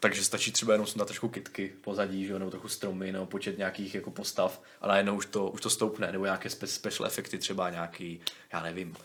Takže 0.00 0.24
stačí 0.24 0.52
třeba 0.52 0.72
jenom 0.72 0.86
sundat 0.86 1.08
trošku 1.08 1.28
kitky 1.28 1.72
pozadí, 1.80 2.26
že 2.26 2.32
jo, 2.32 2.38
nebo 2.38 2.50
trochu 2.50 2.68
stromy, 2.68 3.12
nebo 3.12 3.26
počet 3.26 3.58
nějakých 3.58 3.94
jako 3.94 4.10
postav, 4.10 4.62
a 4.80 4.88
najednou 4.88 5.16
už 5.16 5.26
to, 5.26 5.50
už 5.50 5.60
to 5.60 5.70
stoupne, 5.70 6.12
nebo 6.12 6.24
nějaké 6.24 6.50
spe, 6.50 6.66
special 6.66 7.06
efekty, 7.06 7.38
třeba 7.38 7.70
nějaký, 7.70 8.20
já 8.52 8.62
nevím, 8.62 8.96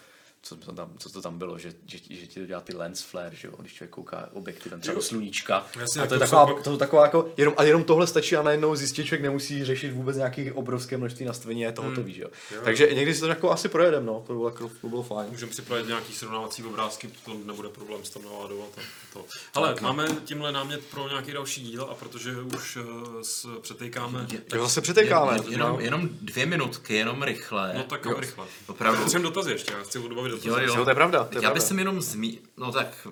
co 0.48 0.56
to 0.56 0.72
tam, 0.72 0.90
co 0.98 1.10
to 1.10 1.22
tam 1.22 1.38
bylo, 1.38 1.58
že, 1.58 1.74
že, 1.86 1.98
že 2.10 2.28
ti 2.28 2.40
to 2.40 2.46
dělá 2.46 2.62
ty 2.62 2.76
lens 2.76 3.02
flare, 3.02 3.36
že 3.36 3.48
jo, 3.48 3.54
když 3.60 3.74
člověk 3.74 3.92
kouká 3.92 4.30
objekty 4.34 4.70
tam 4.70 4.80
třeba 4.82 4.96
do 4.96 5.02
sluníčka. 5.02 5.66
Jasně, 5.80 6.02
a 6.02 6.06
to 6.08 6.14
je 6.14 6.20
to 6.20 6.26
taková, 6.26 6.46
pak- 6.46 6.64
to 6.64 6.72
je 6.72 6.78
taková 6.78 7.04
jako, 7.04 7.30
jenom, 7.38 7.54
a 7.58 7.64
jenom 7.64 7.84
tohle 7.84 8.08
stačí 8.08 8.36
a 8.36 8.42
najednou 8.44 8.76
zjistí, 8.76 8.96
že 9.02 9.08
člověk 9.08 9.22
nemusí 9.24 9.66
řešit 9.66 9.92
vůbec 9.92 10.18
nějaké 10.18 10.54
obrovské 10.54 10.98
množství 10.98 11.26
nastavení 11.26 11.64
a 11.66 11.68
je 11.68 11.74
to 11.74 11.82
hotový, 11.82 12.14
že 12.14 12.22
jo. 12.22 12.30
Jo. 12.56 12.62
Takže 12.64 12.88
někdy 12.94 13.14
si 13.14 13.20
to 13.22 13.28
jako 13.28 13.52
asi 13.52 13.70
projedem, 13.70 14.06
no, 14.06 14.24
to 14.28 14.34
bylo, 14.34 14.48
jako, 14.50 14.72
to 14.82 14.88
bylo 14.90 15.04
fajn. 15.04 15.30
Můžeme 15.30 15.52
připravit 15.52 15.88
nějaký 15.88 16.14
srovnávací 16.14 16.64
obrázky, 16.64 17.10
to 17.26 17.34
nebude 17.46 17.70
problém 17.70 18.04
s 18.06 18.10
tom 18.10 18.26
naládovat. 18.26 18.70
a 18.78 18.82
To. 19.14 19.26
Hele, 19.56 19.76
máme 19.82 20.08
tímhle 20.26 20.52
námět 20.52 20.86
pro 20.86 21.08
nějaký 21.10 21.32
další 21.32 21.62
díl 21.64 21.84
a 21.92 21.96
protože 21.96 22.32
už 22.58 22.76
uh, 22.76 22.84
s, 23.22 23.48
přetejkáme, 23.62 24.28
Jo, 24.56 24.62
zase 24.64 24.82
přetékáme. 24.82 25.34
Jen, 25.34 25.52
jenom, 25.52 25.80
jenom 25.80 26.10
dvě 26.22 26.46
minutky, 26.46 26.94
jenom 26.96 27.24
rychle. 27.24 27.74
no 27.78 27.84
tak 27.84 28.06
Jo. 28.06 28.20
rychle. 28.20 28.46
Opravdu. 28.68 29.02
Potřebujeme 29.02 29.30
dotazy 29.30 29.52
ještě, 29.52 29.74
já 29.74 29.84
chci 29.84 30.00
odbavit. 30.00 30.32
Jo, 30.44 30.58
jo. 30.58 30.76
Jo, 30.76 30.84
to 30.84 30.90
je 30.90 30.96
pravda, 30.96 31.24
to 31.24 31.38
je 31.38 31.44
Já 31.44 31.54
bych 31.54 31.64
sem 31.64 31.80
jenom 31.80 32.02
zmí... 32.02 32.40
No 32.58 32.72
tak... 32.72 33.08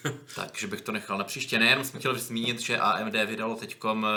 Takže 0.34 0.66
bych 0.66 0.80
to 0.80 0.92
nechal 0.92 1.18
na 1.18 1.24
příště. 1.24 1.58
Nejenom 1.58 1.84
jsem 1.84 2.00
chtěl 2.00 2.18
zmínit, 2.18 2.60
že 2.60 2.78
AMD 2.78 3.14
vydalo 3.26 3.56
teď 3.56 3.76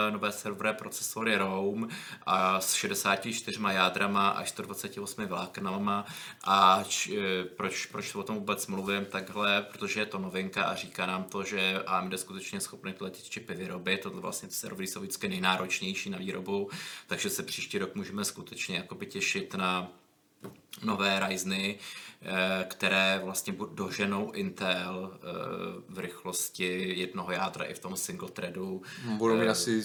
nové 0.10 0.32
serverové 0.32 0.74
procesory 0.74 1.38
Rome 1.38 1.88
a 2.26 2.62
s 2.62 2.74
64 2.74 3.60
jádrama 3.70 4.30
a 4.30 4.46
128 4.46 5.26
vláknama 5.26 6.06
a 6.44 6.84
č, 6.88 7.18
e, 7.18 7.44
proč, 7.44 7.86
proč 7.86 8.16
o 8.16 8.24
tom 8.24 8.36
vůbec 8.36 8.68
mluvím 8.68 9.06
takhle, 9.06 9.62
protože 9.72 10.00
je 10.00 10.06
to 10.06 10.18
novinka 10.18 10.64
a 10.64 10.76
říká 10.76 11.06
nám 11.06 11.24
to, 11.24 11.44
že 11.44 11.84
AMD 11.86 12.12
je 12.12 12.18
skutečně 12.18 12.60
schopný 12.60 12.94
tyhle 12.94 13.12
ty 13.12 13.22
čipy 13.22 13.54
vyrobit. 13.54 14.02
Tohle 14.02 14.22
vlastně 14.22 14.50
ty 14.50 14.56
servery 14.56 14.88
jsou 14.88 15.00
vždycky 15.00 15.28
nejnáročnější 15.28 16.10
na 16.10 16.18
výrobu, 16.18 16.70
takže 17.08 17.30
se 17.30 17.44
příští 17.44 17.78
rok 17.78 17.96
můžeme 17.96 18.26
skutečně 18.26 18.76
jakoby 18.76 19.06
těšit 19.06 19.54
na 19.54 19.92
nové 20.84 21.20
Ryzeny, 21.28 21.80
eh, 22.22 22.66
které 22.68 23.22
vlastně 23.24 23.56
doženou 23.74 24.32
Intel 24.32 25.12
eh, 25.14 25.20
v 25.90 26.00
rychlosti 26.00 27.00
jednoho 27.00 27.32
jádra 27.32 27.66
i 27.66 27.74
v 27.74 27.80
tom 27.80 27.96
single 27.96 28.30
threadu. 28.30 28.82
Budou 29.18 29.36
mít 29.36 29.46
eh, 29.46 29.50
asi 29.50 29.84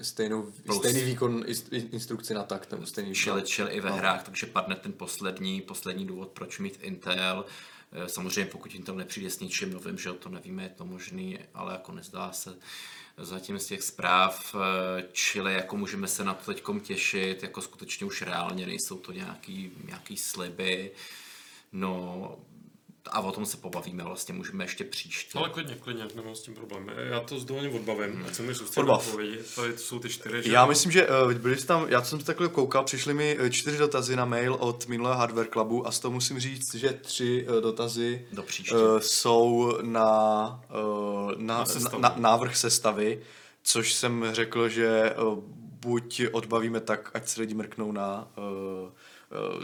stejnou, 0.00 0.52
plus, 0.66 0.78
stejný 0.78 1.00
výkon 1.00 1.44
instrukci 1.70 2.34
na 2.34 2.42
tak, 2.42 2.66
ten 2.66 2.86
stejný 2.86 3.14
čili, 3.14 3.42
čili 3.42 3.72
i 3.72 3.80
ve 3.80 3.90
no. 3.90 3.96
hrách, 3.96 4.22
takže 4.22 4.46
padne 4.46 4.76
ten 4.76 4.92
poslední, 4.92 5.60
poslední 5.60 6.06
důvod, 6.06 6.28
proč 6.28 6.58
mít 6.58 6.78
Intel. 6.82 7.44
Samozřejmě 8.06 8.50
pokud 8.50 8.74
Intel 8.74 8.94
nepřijde 8.94 9.30
s 9.30 9.40
ničím 9.40 9.72
novým, 9.72 9.98
že 9.98 10.12
to 10.12 10.28
nevíme, 10.28 10.62
je 10.62 10.68
to 10.68 10.84
možný, 10.84 11.38
ale 11.54 11.72
jako 11.72 11.92
nezdá 11.92 12.32
se 12.32 12.56
zatím 13.16 13.58
z 13.58 13.66
těch 13.66 13.82
zpráv, 13.82 14.54
eh, 14.54 15.04
čili 15.12 15.54
jako 15.54 15.76
můžeme 15.76 16.08
se 16.08 16.24
na 16.24 16.34
to 16.34 16.54
teď 16.54 16.64
těšit, 16.82 17.42
jako 17.42 17.62
skutečně 17.62 18.06
už 18.06 18.22
reálně 18.22 18.66
nejsou 18.66 18.98
to 18.98 19.12
nějaký, 19.12 19.72
nějaký 19.86 20.16
sliby, 20.16 20.90
no 21.72 22.38
a 23.10 23.20
o 23.20 23.32
tom 23.32 23.46
se 23.46 23.56
pobavíme, 23.56 24.04
vlastně 24.04 24.34
můžeme 24.34 24.64
ještě 24.64 24.84
příště. 24.84 25.38
Ale 25.38 25.48
klidně, 25.48 25.74
klidně, 25.74 26.04
nemám 26.14 26.34
s 26.34 26.42
tím 26.42 26.54
problém. 26.54 26.90
Já 26.96 27.20
to 27.20 27.38
s 27.38 27.44
dovolením 27.44 27.76
odbavím, 27.76 28.12
hmm. 28.12 28.26
ať 28.26 28.34
se 28.34 28.42
mi 28.42 28.52
odpovědi. 28.76 29.38
Tady 29.56 29.78
jsou 29.78 29.98
ty 29.98 30.08
čtyři. 30.08 30.42
Že? 30.42 30.52
Já 30.52 30.66
myslím, 30.66 30.92
že 30.92 31.08
uh, 31.08 31.32
byli 31.32 31.56
tam, 31.56 31.86
já 31.88 32.02
jsem 32.02 32.20
se 32.20 32.26
takhle 32.26 32.48
koukal, 32.48 32.84
přišly 32.84 33.14
mi 33.14 33.36
eh, 33.40 33.50
čtyři 33.50 33.78
dotazy 33.78 34.16
na 34.16 34.24
mail 34.24 34.54
od 34.54 34.86
minulého 34.86 35.16
Hardware 35.16 35.48
Clubu 35.52 35.86
a 35.86 35.90
z 35.90 35.98
toho 35.98 36.12
musím 36.12 36.40
říct, 36.40 36.74
že 36.74 36.92
tři 36.92 37.46
uh, 37.48 37.60
dotazy 37.60 38.26
Do 38.32 38.42
uh, 38.42 38.98
jsou 38.98 39.78
na, 39.82 40.60
uh, 41.24 41.32
na, 41.36 41.64
na, 41.92 41.98
na 41.98 42.14
návrh 42.18 42.56
sestavy, 42.56 43.20
což 43.62 43.92
jsem 43.92 44.28
řekl, 44.32 44.68
že 44.68 45.14
uh, 45.22 45.38
buď 45.80 46.22
odbavíme 46.32 46.80
tak, 46.80 47.10
ať 47.14 47.28
se 47.28 47.40
lidi 47.40 47.54
mrknou 47.54 47.92
na 47.92 48.28
uh, 48.36 48.44
Eh, 48.44 48.90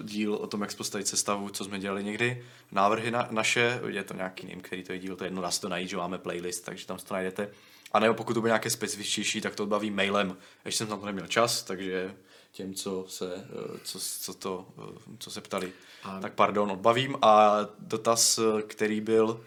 díl 0.02 0.34
o 0.34 0.46
tom, 0.46 0.60
jak 0.60 0.74
postavit 0.74 1.08
sestavu, 1.08 1.48
co 1.48 1.64
jsme 1.64 1.78
dělali 1.78 2.04
někdy. 2.04 2.44
Návrhy 2.72 3.10
na, 3.10 3.28
naše, 3.30 3.80
je 3.86 4.04
to 4.04 4.14
nějaký, 4.14 4.46
nevím, 4.46 4.60
který 4.60 4.82
to 4.82 4.92
je 4.92 4.98
díl, 4.98 5.16
to 5.16 5.24
je 5.24 5.26
jedno, 5.26 5.42
dá 5.42 5.50
se 5.50 5.60
to 5.60 5.68
najít, 5.68 5.88
že 5.88 5.96
máme 5.96 6.18
playlist, 6.18 6.64
takže 6.64 6.86
tam 6.86 6.98
to 6.98 7.14
najdete. 7.14 7.50
A 7.92 7.98
nebo 7.98 8.14
pokud 8.14 8.34
to 8.34 8.40
bude 8.40 8.50
nějaké 8.50 8.70
specifičtější, 8.70 9.40
tak 9.40 9.54
to 9.54 9.62
odbavím 9.62 9.96
mailem. 9.96 10.36
Ještě 10.64 10.78
jsem 10.78 10.86
tam 10.86 11.00
to 11.00 11.06
neměl 11.06 11.26
čas, 11.26 11.62
takže 11.62 12.14
těm, 12.52 12.74
co 12.74 13.04
se, 13.08 13.34
eh, 13.36 13.78
co, 13.84 13.98
co, 14.20 14.34
to, 14.34 14.68
eh, 14.78 15.16
co 15.18 15.30
se 15.30 15.40
ptali, 15.40 15.72
a... 16.02 16.20
tak 16.20 16.32
pardon, 16.32 16.70
odbavím. 16.70 17.16
A 17.22 17.56
dotaz, 17.78 18.40
který 18.66 19.00
byl 19.00 19.40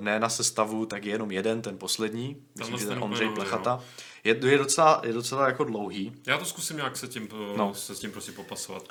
ne 0.00 0.20
na 0.20 0.28
sestavu, 0.28 0.86
tak 0.86 1.04
je 1.04 1.12
jenom 1.12 1.30
jeden, 1.30 1.62
ten 1.62 1.78
poslední, 1.78 2.42
myslím, 2.58 2.78
že 2.78 2.86
ten 2.86 3.02
Ondřej 3.02 3.28
Plechata. 3.28 3.84
Je, 4.24 4.36
je, 4.46 4.58
docela, 4.58 5.02
je 5.04 5.12
docela 5.12 5.46
jako 5.46 5.64
dlouhý. 5.64 6.12
Já 6.26 6.38
to 6.38 6.44
zkusím 6.44 6.76
nějak 6.76 6.96
se, 6.96 7.08
tím, 7.08 7.28
no. 7.56 7.74
se 7.74 7.94
s 7.94 8.00
tím 8.00 8.12
prostě 8.12 8.32
popasovat. 8.32 8.88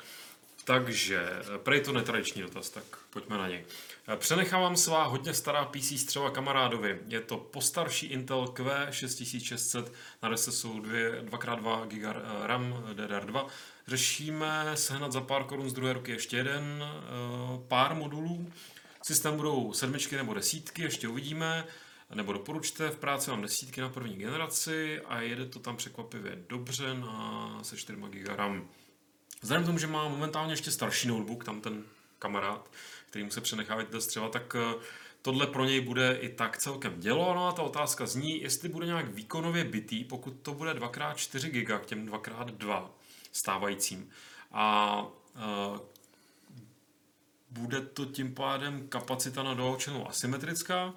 Takže, 0.68 1.28
prej 1.62 1.80
to 1.80 1.92
netradiční 1.92 2.42
dotaz, 2.42 2.70
tak 2.70 2.84
pojďme 3.10 3.38
na 3.38 3.48
něj. 3.48 3.64
Přenechávám 4.16 4.76
svá 4.76 5.04
hodně 5.04 5.34
stará 5.34 5.64
PC 5.64 6.00
střeva 6.00 6.30
kamarádovi. 6.30 7.00
Je 7.06 7.20
to 7.20 7.36
postarší 7.36 8.06
Intel 8.06 8.44
Q6600 8.44 9.84
na 10.22 10.36
jsou 10.36 10.80
2x2 10.80 11.86
GB 11.86 12.16
RAM 12.42 12.84
DDR2. 12.92 13.46
Řešíme 13.86 14.72
sehnat 14.74 15.12
za 15.12 15.20
pár 15.20 15.44
korun 15.44 15.70
z 15.70 15.72
druhé 15.72 15.92
ruky 15.92 16.12
ještě 16.12 16.36
jeden 16.36 16.84
eh, 16.84 16.98
pár 17.68 17.94
modulů. 17.94 18.52
Systém 19.02 19.36
budou 19.36 19.72
sedmičky 19.72 20.16
nebo 20.16 20.34
desítky, 20.34 20.82
ještě 20.82 21.08
uvidíme. 21.08 21.64
Nebo 22.14 22.32
doporučte, 22.32 22.88
v 22.88 22.96
práci 22.96 23.30
mám 23.30 23.42
desítky 23.42 23.80
na 23.80 23.88
první 23.88 24.16
generaci 24.16 25.00
a 25.00 25.20
jede 25.20 25.46
to 25.46 25.58
tam 25.58 25.76
překvapivě 25.76 26.38
dobře 26.48 26.94
na 26.94 27.58
se 27.62 27.76
4 27.76 27.98
GB 27.98 28.28
RAM. 28.36 28.68
Vzhledem 29.40 29.62
k 29.62 29.66
tomu, 29.66 29.78
že 29.78 29.86
má 29.86 30.08
momentálně 30.08 30.52
ještě 30.52 30.70
starší 30.70 31.08
notebook, 31.08 31.44
tam 31.44 31.60
ten 31.60 31.84
kamarád, 32.18 32.70
který 33.10 33.24
mu 33.24 33.30
se 33.30 33.40
přenechává 33.40 33.82
do 33.82 34.00
střeva, 34.00 34.28
tak 34.28 34.56
eh, 34.58 34.74
tohle 35.22 35.46
pro 35.46 35.64
něj 35.64 35.80
bude 35.80 36.18
i 36.20 36.28
tak 36.28 36.58
celkem 36.58 37.00
dělo. 37.00 37.34
No 37.34 37.48
a 37.48 37.52
ta 37.52 37.62
otázka 37.62 38.06
zní, 38.06 38.40
jestli 38.42 38.68
bude 38.68 38.86
nějak 38.86 39.08
výkonově 39.08 39.64
bytý, 39.64 40.04
pokud 40.04 40.30
to 40.42 40.54
bude 40.54 40.74
2x4 40.74 41.50
GB 41.50 41.82
k 41.82 41.86
těm 41.86 42.06
2x2 42.06 42.88
stávajícím. 43.32 44.10
A 44.52 45.02
uh, 45.02 45.78
bude 47.50 47.80
to 47.80 48.04
tím 48.04 48.34
pádem 48.34 48.88
kapacita 48.88 49.42
na 49.42 49.54
doloučenou 49.54 50.08
asymetrická, 50.08 50.94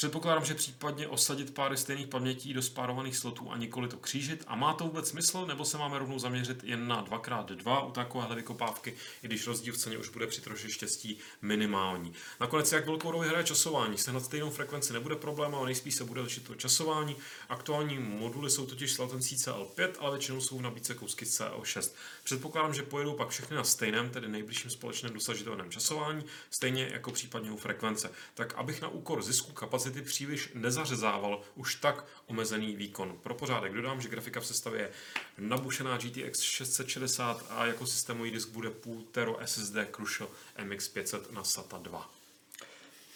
Předpokládám, 0.00 0.44
že 0.44 0.54
případně 0.54 1.08
osadit 1.08 1.54
páry 1.54 1.76
stejných 1.76 2.06
pamětí 2.06 2.54
do 2.54 2.62
spárovaných 2.62 3.16
slotů 3.16 3.50
a 3.50 3.56
nikoli 3.56 3.88
to 3.88 3.96
křížit. 3.96 4.44
A 4.46 4.56
má 4.56 4.74
to 4.74 4.84
vůbec 4.84 5.08
smysl, 5.08 5.46
nebo 5.46 5.64
se 5.64 5.78
máme 5.78 5.98
rovnou 5.98 6.18
zaměřit 6.18 6.64
jen 6.64 6.88
na 6.88 7.04
2x2 7.04 7.88
u 7.88 7.90
takovéhle 7.90 8.36
vykopávky, 8.36 8.94
i 9.22 9.26
když 9.26 9.46
rozdíl 9.46 9.74
v 9.74 9.76
ceně 9.76 9.98
už 9.98 10.08
bude 10.08 10.26
při 10.26 10.40
troši 10.40 10.72
štěstí 10.72 11.18
minimální. 11.42 12.12
Nakonec, 12.40 12.72
jak 12.72 12.86
velkou 12.86 13.10
roli 13.10 13.28
hraje 13.28 13.44
časování, 13.44 13.98
sehnat 13.98 14.24
stejnou 14.24 14.50
frekvenci 14.50 14.92
nebude 14.92 15.16
problém, 15.16 15.54
ale 15.54 15.66
nejspíš 15.66 15.94
se 15.94 16.04
bude 16.04 16.20
lišit 16.20 16.46
to 16.46 16.54
časování. 16.54 17.16
Aktuální 17.48 17.98
moduly 17.98 18.50
jsou 18.50 18.66
totiž 18.66 18.92
s 18.92 18.98
latencí 18.98 19.36
CL5, 19.36 19.90
ale 19.98 20.10
většinou 20.10 20.40
jsou 20.40 20.58
v 20.58 20.62
nabídce 20.62 20.94
kousky 20.94 21.24
CL6. 21.24 21.92
Předpokládám, 22.24 22.74
že 22.74 22.82
pojedou 22.82 23.14
pak 23.14 23.28
všechny 23.28 23.56
na 23.56 23.64
stejném, 23.64 24.10
tedy 24.10 24.28
nejbližším 24.28 24.70
společném 24.70 25.12
dosažitelném 25.12 25.70
časování, 25.70 26.24
stejně 26.50 26.90
jako 26.92 27.10
případně 27.10 27.50
u 27.50 27.56
frekvence. 27.56 28.10
Tak 28.34 28.54
abych 28.54 28.80
na 28.80 28.88
úkor 28.88 29.22
zisku 29.22 29.52
kapacity 29.52 29.89
kapacity 29.90 30.02
příliš 30.02 30.50
nezařezával 30.54 31.42
už 31.54 31.74
tak 31.74 32.04
omezený 32.26 32.76
výkon. 32.76 33.18
Pro 33.22 33.34
pořádek 33.34 33.72
dodám, 33.72 34.00
že 34.00 34.08
grafika 34.08 34.40
v 34.40 34.46
sestavě 34.46 34.80
je 34.80 34.90
nabušená 35.38 35.96
GTX 35.96 36.40
660 36.40 37.46
a 37.50 37.66
jako 37.66 37.86
systémový 37.86 38.30
disk 38.30 38.48
bude 38.48 38.70
půl 38.70 39.04
tero 39.12 39.38
SSD 39.44 39.76
Crucial 39.94 40.28
MX500 40.58 41.32
na 41.32 41.44
SATA 41.44 41.78
2. 41.78 42.10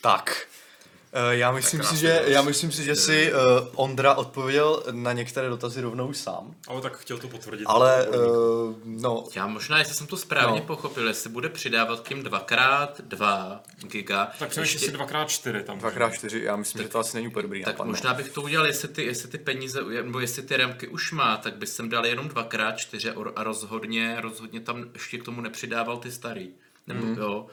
Tak, 0.01 0.49
já 1.31 1.53
myslím, 1.53 1.83
si, 1.83 1.97
že, 1.97 2.23
já 2.27 2.43
myslím 2.43 2.73
si, 2.73 2.85
že 2.85 2.97
si 2.97 3.33
uh, 3.33 3.39
Ondra 3.75 4.15
odpověděl 4.15 4.83
na 4.91 5.13
některé 5.13 5.49
dotazy 5.49 5.81
rovnou 5.81 6.13
sám. 6.13 6.55
Ale 6.69 6.81
tak 6.81 6.97
chtěl 6.97 7.19
to 7.19 7.29
potvrdit. 7.29 7.65
Ale, 7.67 8.09
uh, 8.09 8.75
no. 8.85 9.25
Já 9.35 9.47
možná, 9.47 9.79
jestli 9.79 9.95
jsem 9.95 10.07
to 10.07 10.17
správně 10.17 10.61
no. 10.61 10.67
pochopil, 10.67 11.09
jestli 11.09 11.31
bude 11.31 11.49
přidávat 11.49 12.01
k 12.01 12.09
tím 12.09 12.23
2x2 12.23 13.59
giga. 13.79 14.31
Tak 14.39 14.49
přemýšlím 14.49 14.83
ještě... 14.83 14.91
si 14.91 14.97
2x4 14.97 15.63
tam. 15.63 15.79
2x4, 15.79 16.43
já 16.43 16.57
myslím, 16.57 16.79
tak, 16.79 16.87
že 16.87 16.93
to 16.93 16.99
asi 16.99 17.17
není 17.17 17.29
úplně 17.29 17.43
dobrý 17.43 17.65
Tak 17.65 17.75
nápad, 17.75 17.85
no. 17.85 17.91
možná 17.91 18.15
bych 18.15 18.29
to 18.29 18.43
udělal, 18.43 18.67
jestli 18.67 18.89
ty, 18.89 19.05
jestli 19.05 19.29
ty 19.29 19.39
peníze, 19.39 19.81
nebo 20.03 20.21
jestli 20.21 20.43
ty 20.43 20.57
remky 20.57 20.89
už 20.89 21.13
má, 21.13 21.37
tak 21.37 21.57
bych 21.57 21.69
sem 21.69 21.89
dal 21.89 22.07
jenom 22.07 22.29
2x4 22.29 23.33
a 23.37 23.45
rozhodně, 23.45 24.17
rozhodně 24.21 24.61
tam 24.61 24.85
ještě 24.93 25.19
k 25.19 25.25
tomu 25.25 25.41
nepřidával 25.41 25.97
ty 25.97 26.11
starý. 26.11 26.51
Nebo, 26.87 27.07
mm. 27.07 27.15
jo, 27.19 27.47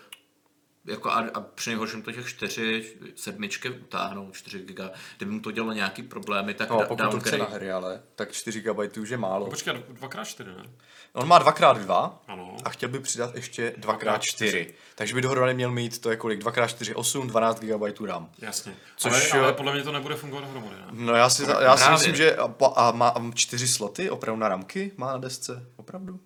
jako 0.86 1.10
a, 1.10 1.26
a 1.34 1.42
při 1.42 1.70
nejhorším 1.70 2.02
to 2.02 2.12
těch 2.12 2.30
čtyři 2.30 2.94
sedmičky 3.16 3.70
utáhnou, 3.70 4.32
4 4.32 4.60
giga, 4.60 4.92
kdyby 5.18 5.32
mu 5.32 5.40
to 5.40 5.52
dělalo 5.52 5.74
nějaký 5.74 6.04
problémy, 6.04 6.54
tak 6.54 6.70
no, 6.70 6.78
pokud 6.78 6.98
downgrade... 6.98 7.24
to 7.24 7.30
chce 7.30 7.38
na 7.38 7.46
hry, 7.46 7.72
ale 7.72 8.02
tak 8.16 8.32
4 8.32 8.62
GB 8.62 8.98
už 9.02 9.10
je 9.10 9.18
málo. 9.18 9.46
No, 9.46 9.50
počkej, 9.50 9.74
2x4, 9.74 10.46
ne? 10.46 10.70
On 11.14 11.28
má 11.28 11.40
2x2 11.40 12.12
ano. 12.28 12.58
a 12.66 12.70
chtěl 12.70 12.90
by 12.90 13.00
přidat 13.00 13.36
ještě 13.36 13.74
2x4. 13.78 14.68
Takže 14.96 15.16
by 15.16 15.22
dohromady 15.22 15.54
měl 15.54 15.72
mít 15.72 16.02
to 16.02 16.10
je 16.10 16.18
kolik? 16.18 16.44
2x4, 16.44 16.94
8, 16.96 17.28
12 17.28 17.60
GB 17.60 18.02
RAM. 18.06 18.30
Jasně. 18.40 18.74
Což, 18.98 19.34
ale, 19.34 19.44
ale, 19.44 19.54
podle 19.54 19.74
mě 19.74 19.84
to 19.84 19.92
nebude 19.92 20.16
fungovat 20.16 20.46
dohromady, 20.46 20.76
ne? 20.76 20.86
No 20.92 21.16
já 21.16 21.30
si, 21.30 21.44
já 21.60 21.78
si 21.78 21.92
myslím, 21.92 22.16
že 22.16 22.36
a, 22.36 22.54
a 22.76 22.92
má 22.92 23.14
čtyři 23.34 23.68
sloty 23.68 24.10
opravdu 24.10 24.40
na 24.40 24.48
ramky 24.48 24.92
má 24.98 25.12
na 25.12 25.18
desce. 25.18 25.66
Opravdu? 25.82 26.20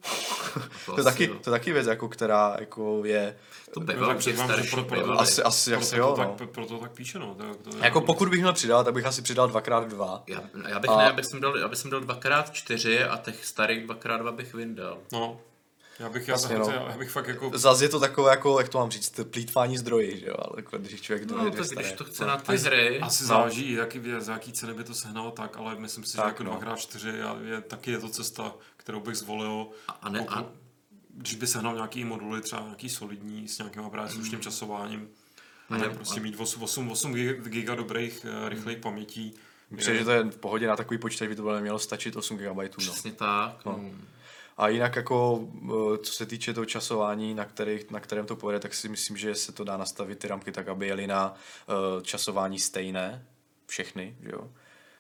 To, 0.86 0.92
to, 0.94 1.00
je 1.00 1.04
taky, 1.04 1.28
to 1.28 1.50
je 1.50 1.52
taky 1.52 1.74
věc, 1.74 1.88
jako, 1.88 2.10
která 2.10 2.56
jako 2.60 3.06
je 3.06 3.38
to 3.74 3.80
bývalo 3.80 4.14
no, 4.14 4.20
těch 4.20 4.38
starších. 4.38 4.72
Pro, 4.72 4.84
pro, 4.84 5.04
pro, 5.04 5.20
asi, 5.20 5.44
asi, 5.44 5.70
proto, 5.70 5.86
asi 5.86 5.98
jo, 5.98 6.16
no. 6.18 6.26
tak, 6.36 6.50
proto 6.50 6.78
tak 6.78 6.92
píše, 6.92 7.20
no. 7.20 7.36
To, 7.36 7.72
to 7.72 7.78
jako 7.78 8.02
pokud 8.02 8.30
bych 8.30 8.40
měl 8.40 8.54
přidat, 8.54 8.84
tak 8.84 8.94
bych 8.94 9.06
asi 9.06 9.22
přidal 9.22 9.50
2x2. 9.50 10.22
Já, 10.28 10.42
já 10.70 10.80
bych 10.80 10.90
a... 10.90 10.98
ne, 10.98 11.04
já 11.04 11.14
bych 11.14 11.26
dal, 11.40 11.58
já 11.58 11.68
bych 11.68 11.80
dal 11.90 12.02
2x4 12.02 13.12
a 13.12 13.18
těch 13.18 13.46
starých 13.46 13.88
2x2 13.88 14.32
bych 14.32 14.54
vyndal. 14.54 14.98
No, 15.14 15.40
já 16.00 16.10
bych, 16.10 16.28
já, 16.28 16.34
vlastně, 16.34 16.58
no. 16.58 16.70
já 16.70 16.98
bych 16.98 17.10
fakt 17.10 17.28
jako... 17.28 17.52
Zase 17.54 17.86
je 17.86 17.90
to 17.90 18.00
takové, 18.00 18.32
jako, 18.32 18.60
jak 18.60 18.70
to 18.70 18.78
mám 18.78 18.92
říct, 18.92 19.20
plítvání 19.30 19.78
zdroji, 19.78 20.20
že 20.20 20.26
jo, 20.26 20.36
ale 20.38 20.54
jako, 20.56 20.78
když 20.78 21.02
člověk 21.02 21.32
no, 21.32 21.52
tak 21.52 21.68
když 21.68 21.92
to 21.92 22.04
chce 22.04 22.26
na 22.26 22.38
ty 22.38 22.58
hry. 22.58 23.00
Asi 23.00 23.24
no. 23.24 23.28
záleží, 23.28 23.72
jaký, 23.72 24.02
za 24.20 24.34
jaký 24.34 24.52
ceny 24.52 24.74
by 24.74 24.84
to 24.84 24.94
sehnalo 24.94 25.32
tak, 25.32 25.58
ale 25.58 25.76
myslím 25.76 26.04
si, 26.04 26.18
tak, 26.18 26.26
že 26.26 26.28
jako 26.28 26.44
no. 26.44 26.60
2x4 26.60 27.08
je, 27.08 27.52
je, 27.52 27.62
taky 27.62 27.92
je 27.92 28.00
to 28.00 28.10
cesta, 28.10 28.54
kterou 28.78 29.00
bych 29.00 29.16
zvolil. 29.16 29.68
A, 30.02 30.10
ne, 30.10 30.26
a, 30.30 30.46
když 31.10 31.36
by 31.36 31.48
sehnal 31.48 31.76
nějaký 31.76 32.04
moduly, 32.04 32.42
třeba 32.42 32.62
nějaký 32.62 32.90
solidní, 32.90 33.48
s 33.48 33.58
nějakým 33.58 33.84
právě 33.90 34.12
slušným 34.12 34.36
mm. 34.36 34.44
časováním. 34.44 35.08
A 35.70 35.78
ne 35.78 35.90
prostě 35.90 36.20
mít 36.20 36.40
8, 36.40 36.64
8, 36.64 36.92
8 36.92 37.14
giga 37.14 37.76
dobrých, 37.76 38.26
eh, 38.26 38.50
rychlých 38.50 38.78
pamětí. 38.78 39.34
Myslím, 39.70 39.98
že 39.98 40.06
to 40.06 40.12
je 40.12 40.24
v 40.24 40.38
pohodě 40.38 40.68
na 40.68 40.76
takový 40.76 40.98
počítač, 40.98 41.28
by 41.28 41.36
to 41.36 41.42
bylo 41.42 41.56
nemělo 41.56 41.80
stačit 41.80 42.16
8 42.16 42.38
GB. 42.38 42.58
No. 42.58 42.70
Přesně 42.78 43.12
tak. 43.12 43.66
No. 43.66 43.80
A 44.58 44.68
jinak 44.68 44.96
jako, 44.96 45.48
eh, 45.66 45.98
co 45.98 46.14
se 46.14 46.26
týče 46.26 46.54
toho 46.54 46.66
časování, 46.66 47.34
na, 47.34 47.46
kterých, 47.46 47.92
na 47.92 48.00
kterém 48.00 48.26
to 48.26 48.36
pojede, 48.36 48.60
tak 48.60 48.74
si 48.74 48.90
myslím, 48.90 49.18
že 49.18 49.36
se 49.36 49.52
to 49.52 49.64
dá 49.64 49.78
nastavit 49.78 50.20
ty 50.20 50.28
ramky 50.28 50.52
tak, 50.52 50.68
aby 50.68 50.88
jeli 50.88 51.08
na 51.08 51.34
uh, 51.34 52.02
časování 52.02 52.60
stejné, 52.60 53.26
všechny, 53.66 54.18
že 54.22 54.30
jo. 54.34 54.52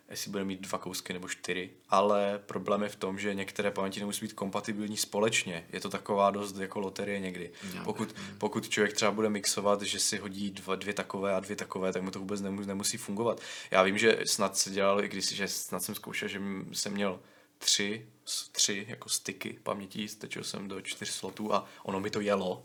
Jestli 0.09 0.31
bude 0.31 0.43
mít 0.43 0.61
dva 0.61 0.77
kousky 0.77 1.13
nebo 1.13 1.27
čtyři, 1.27 1.69
ale 1.89 2.39
problém 2.45 2.83
je 2.83 2.89
v 2.89 2.95
tom, 2.95 3.19
že 3.19 3.33
některé 3.33 3.71
paměti 3.71 3.99
nemusí 3.99 4.25
být 4.25 4.33
kompatibilní 4.33 4.97
společně. 4.97 5.65
Je 5.73 5.79
to 5.79 5.89
taková 5.89 6.31
dost 6.31 6.57
jako 6.57 6.79
loterie 6.79 7.19
někdy. 7.19 7.51
Pokud, 7.83 8.15
pokud 8.37 8.69
člověk 8.69 8.93
třeba 8.93 9.11
bude 9.11 9.29
mixovat, 9.29 9.81
že 9.81 9.99
si 9.99 10.17
hodí 10.17 10.51
dva, 10.51 10.75
dvě 10.75 10.93
takové 10.93 11.35
a 11.35 11.39
dvě 11.39 11.55
takové, 11.55 11.93
tak 11.93 12.01
mu 12.01 12.11
to 12.11 12.19
vůbec 12.19 12.41
nemusí, 12.41 12.67
nemusí 12.67 12.97
fungovat. 12.97 13.41
Já 13.71 13.83
vím, 13.83 13.97
že 13.97 14.19
snad 14.25 14.57
se 14.57 14.69
dělal, 14.69 15.03
i 15.03 15.07
když 15.07 15.33
že 15.35 15.47
snad 15.47 15.83
jsem 15.83 15.95
zkoušel, 15.95 16.27
že 16.27 16.41
jsem 16.73 16.93
měl 16.93 17.19
tři, 17.65 18.05
s- 18.25 18.49
tři 18.49 18.85
jako 18.89 19.09
styky 19.09 19.59
paměti, 19.63 20.07
stečil 20.07 20.43
jsem 20.43 20.67
do 20.67 20.81
čtyř 20.81 21.09
slotů 21.09 21.53
a 21.53 21.65
ono 21.83 21.99
mi 21.99 22.09
to 22.09 22.19
jelo, 22.21 22.63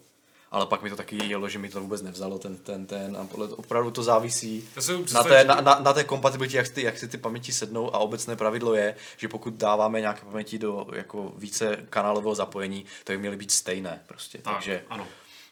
ale 0.50 0.66
pak 0.66 0.82
mi 0.82 0.90
to 0.90 0.96
taky 0.96 1.24
jelo, 1.24 1.48
že 1.48 1.58
mi 1.58 1.68
to 1.68 1.80
vůbec 1.80 2.02
nevzalo 2.02 2.38
ten, 2.38 2.56
ten, 2.58 2.86
ten 2.86 3.16
a 3.16 3.24
podle 3.26 3.48
opravdu 3.48 3.90
to 3.90 4.02
závisí 4.02 4.68
na 5.14 5.24
té, 5.24 5.44
na, 5.44 5.60
na, 5.60 5.78
na 5.78 5.92
té 5.92 6.04
kompatibilitě, 6.04 6.56
jak, 6.56 6.66
si 6.66 6.72
ty, 6.72 6.82
jak 6.82 6.98
si 6.98 7.08
ty 7.08 7.18
paměti 7.18 7.52
sednou 7.52 7.94
a 7.94 7.98
obecné 7.98 8.36
pravidlo 8.36 8.74
je, 8.74 8.96
že 9.16 9.28
pokud 9.28 9.54
dáváme 9.54 10.00
nějaké 10.00 10.20
paměti 10.24 10.58
do 10.58 10.86
jako 10.96 11.32
více 11.36 11.76
kanálového 11.90 12.34
zapojení, 12.34 12.84
tak 13.04 13.16
by 13.16 13.20
měly 13.20 13.36
být 13.36 13.50
stejné 13.50 14.02
prostě, 14.06 14.38
Tak, 14.38 14.54
takže, 14.54 14.84
ano. 14.90 15.06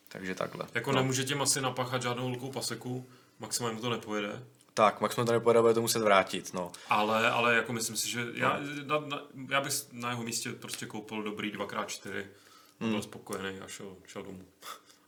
takže 0.08 0.34
takhle. 0.34 0.66
Jako 0.74 0.92
no. 0.92 0.98
nemůže 0.98 1.24
těm 1.24 1.42
asi 1.42 1.60
napáchat 1.60 2.02
žádnou 2.02 2.30
velkou 2.30 2.52
paseku, 2.52 3.06
maximálně 3.38 3.76
mu 3.76 3.82
to 3.82 3.90
nepojede. 3.90 4.42
Tak, 4.78 5.00
maximum 5.00 5.26
to 5.26 5.32
nepojede, 5.32 5.60
bude 5.60 5.74
to 5.74 5.80
muset 5.80 6.02
vrátit, 6.02 6.54
no. 6.54 6.72
Ale, 6.88 7.30
ale 7.30 7.56
jako 7.56 7.72
myslím 7.72 7.96
si, 7.96 8.10
že 8.10 8.26
já, 8.34 8.60
na, 8.86 8.98
na, 8.98 9.22
já 9.48 9.60
bych 9.60 9.72
na 9.92 10.10
jeho 10.10 10.22
místě 10.22 10.52
prostě 10.52 10.86
koupil 10.86 11.22
dobrý 11.22 11.52
2x4 11.52 12.24
a 12.80 12.84
byl 12.84 13.02
spokojený 13.02 13.60
a 13.60 13.68
šel, 13.68 13.86
šel 14.06 14.22
domů. 14.22 14.44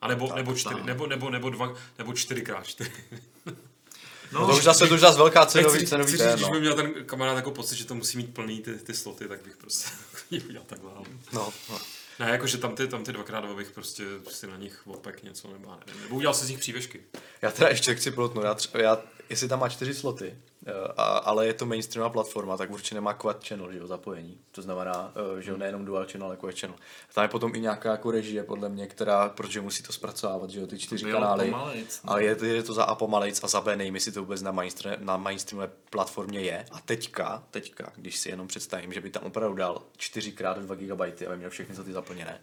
A 0.01 0.09
nebo, 0.09 0.33
nebo, 0.35 0.55
čtyři, 0.55 0.75
tak. 0.75 0.85
nebo, 0.85 1.07
nebo, 1.07 1.31
nebo, 1.31 1.51
dva, 1.51 1.75
nebo 1.99 2.13
4x4. 2.13 2.91
No, 4.33 4.47
to 4.47 4.57
už 4.57 4.65
zase, 4.65 4.87
to 4.87 4.95
už 4.95 5.01
zase 5.01 5.19
velká 5.19 5.47
cenový, 5.47 5.79
chci, 5.79 5.87
cenový 5.87 6.13
chci 6.13 6.23
říct, 6.23 6.33
když 6.33 6.47
no. 6.47 6.51
by 6.51 6.61
měl 6.61 6.75
ten 6.75 6.95
kamarád 7.07 7.37
jako 7.37 7.51
pocit, 7.51 7.77
že 7.77 7.85
to 7.85 7.95
musí 7.95 8.17
mít 8.17 8.35
plný 8.35 8.63
ty, 8.63 8.75
ty 8.75 8.95
sloty, 8.95 9.29
tak 9.29 9.43
bych 9.43 9.57
prostě 9.57 9.91
udělal 10.49 10.67
takhle. 10.67 10.91
no, 11.33 11.53
no. 11.71 11.79
Ne, 12.19 12.31
jakože 12.31 12.59
tam 12.59 12.75
ty, 12.75 12.89
tam 12.89 13.05
ty 13.05 13.13
dvakrát 13.13 13.41
dva 13.41 13.55
bych 13.55 13.71
prostě 13.71 14.05
si 14.31 14.47
na 14.47 14.57
nich 14.57 14.83
opek 14.87 15.23
něco, 15.23 15.53
nebo 15.53 15.77
nevím, 15.87 16.03
nebo 16.03 16.17
udělal 16.17 16.35
si 16.35 16.47
z 16.47 16.51
nich 16.51 16.59
přívešky. 16.59 17.01
Já 17.43 17.51
teda 17.51 17.69
ještě 17.69 17.95
chci 17.95 18.11
plotnout, 18.11 18.45
já, 18.45 18.55
tř- 18.55 18.81
já, 18.81 18.99
jestli 19.31 19.49
tam 19.49 19.61
má 19.61 19.69
čtyři 19.69 19.95
sloty, 19.95 20.37
a, 20.97 21.03
ale 21.03 21.47
je 21.47 21.55
to 21.55 21.67
mainstreamová 21.67 22.13
platforma, 22.13 22.57
tak 22.57 22.71
určitě 22.71 22.95
nemá 22.95 23.15
quad 23.15 23.49
channel, 23.49 23.73
že 23.73 23.79
jo, 23.79 23.87
zapojení. 23.87 24.39
To 24.53 24.63
znamená, 24.63 25.13
eh, 25.39 25.43
že 25.43 25.51
jo, 25.51 25.57
nejenom 25.57 25.85
dual 25.85 26.07
channel, 26.13 26.27
ale 26.27 26.37
quad 26.37 26.55
channel. 26.61 26.79
Tam 27.15 27.23
je 27.23 27.29
potom 27.29 27.55
i 27.55 27.61
nějaká 27.61 27.91
jako 27.91 28.11
režie, 28.11 28.45
podle 28.45 28.69
mě, 28.69 28.87
která, 28.87 29.29
protože 29.29 29.61
musí 29.61 29.83
to 29.83 29.93
zpracovávat, 29.93 30.51
že 30.51 30.61
jo, 30.61 30.67
ty 30.67 30.79
čtyři 30.79 31.05
Bylo 31.05 31.21
kanály. 31.21 31.45
pomalejc, 31.51 32.03
no. 32.05 32.13
ale 32.13 32.25
je, 32.25 32.37
je, 32.43 32.63
to 32.63 32.75
za 32.75 32.85
A 32.85 32.95
pomalejc 32.95 33.45
a 33.45 33.49
za 33.49 33.61
B 33.61 33.77
nejmi 33.77 34.01
si 34.01 34.13
to 34.13 34.21
vůbec 34.21 34.43
na, 34.43 34.53
mainstream, 34.53 34.97
na 35.05 35.17
mainstreamové 35.17 35.71
platformě 35.91 36.41
je. 36.41 36.67
A 36.71 36.81
teďka, 36.81 37.43
teďka, 37.51 37.93
když 37.97 38.19
si 38.19 38.29
jenom 38.29 38.49
představím, 38.49 38.93
že 38.93 39.01
by 39.01 39.11
tam 39.11 39.23
opravdu 39.23 39.57
dal 39.57 39.83
4x2 39.99 40.77
GB, 40.77 41.27
aby 41.27 41.37
měl 41.37 41.51
všechny 41.51 41.75
sloty 41.75 41.93
zaplněné, 41.93 42.41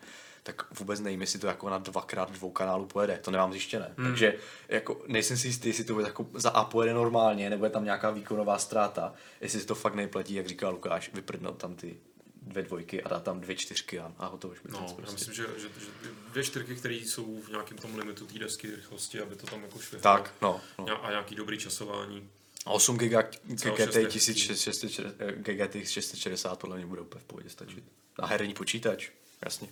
tak 0.47 0.79
vůbec 0.79 0.99
nevím, 0.99 1.21
jestli 1.21 1.39
to 1.39 1.47
jako 1.47 1.69
na 1.69 1.77
dvakrát 1.77 2.31
dvou 2.31 2.51
kanálů 2.51 2.85
pojede. 2.85 3.19
To 3.21 3.31
nemám 3.31 3.51
zjištěné. 3.51 3.93
Hmm. 3.97 4.07
Takže 4.07 4.33
jako 4.69 5.01
nejsem 5.07 5.37
si 5.37 5.47
jistý, 5.47 5.69
jestli 5.69 5.83
to 5.83 5.93
bude 5.93 6.05
jako 6.05 6.25
za 6.33 6.49
A 6.49 6.63
pojede 6.63 6.93
normálně, 6.93 7.49
nebo 7.49 7.65
je 7.65 7.71
tam 7.71 7.83
nějaká 7.83 8.11
výkonová 8.17 8.57
ztráta. 8.59 9.13
Jestli 9.41 9.59
si 9.59 9.65
to 9.65 9.75
fakt 9.75 9.95
nejplatí, 9.95 10.33
jak 10.33 10.47
říkal 10.47 10.71
Lukáš, 10.71 11.13
vyprdnout 11.13 11.57
tam 11.57 11.75
ty 11.75 11.97
dvě 12.41 12.63
dvojky 12.63 13.03
a 13.03 13.09
dát 13.09 13.23
tam 13.23 13.41
dvě 13.41 13.55
čtyřky 13.55 13.99
a, 13.99 14.13
a 14.17 14.27
hotovo. 14.27 14.53
No, 14.69 14.79
prostě. 14.79 15.01
já 15.05 15.11
myslím, 15.11 15.33
že, 15.33 15.43
že, 15.43 15.67
že 15.79 16.09
dvě 16.31 16.43
čtyřky, 16.43 16.75
které 16.75 16.95
jsou 16.95 17.41
v 17.41 17.49
nějakém 17.49 17.77
tom 17.77 17.95
limitu 17.95 18.25
té 18.25 18.39
desky 18.39 18.75
rychlosti, 18.75 19.19
aby 19.21 19.35
to 19.35 19.47
tam 19.47 19.63
jako 19.63 19.79
švihlo. 19.79 20.03
Tak, 20.03 20.33
no. 20.41 20.61
no. 20.77 21.05
A 21.05 21.09
nějaký 21.09 21.35
dobrý 21.35 21.57
časování. 21.57 22.29
A 22.65 22.69
8 22.69 22.97
GB 22.97 23.35
Celou 23.57 23.75
GT 23.75 23.83
šesté 23.83 24.05
1660 24.05 25.13
GTX 25.35 25.89
660 25.89 26.59
podle 26.59 26.77
mě 26.77 26.85
bude 26.85 27.01
úplně 27.01 27.21
v 27.21 27.25
pohodě 27.25 27.49
stačit. 27.49 27.83
A 28.19 28.25
herní 28.25 28.53
počítač, 28.53 29.09
jasně. 29.45 29.67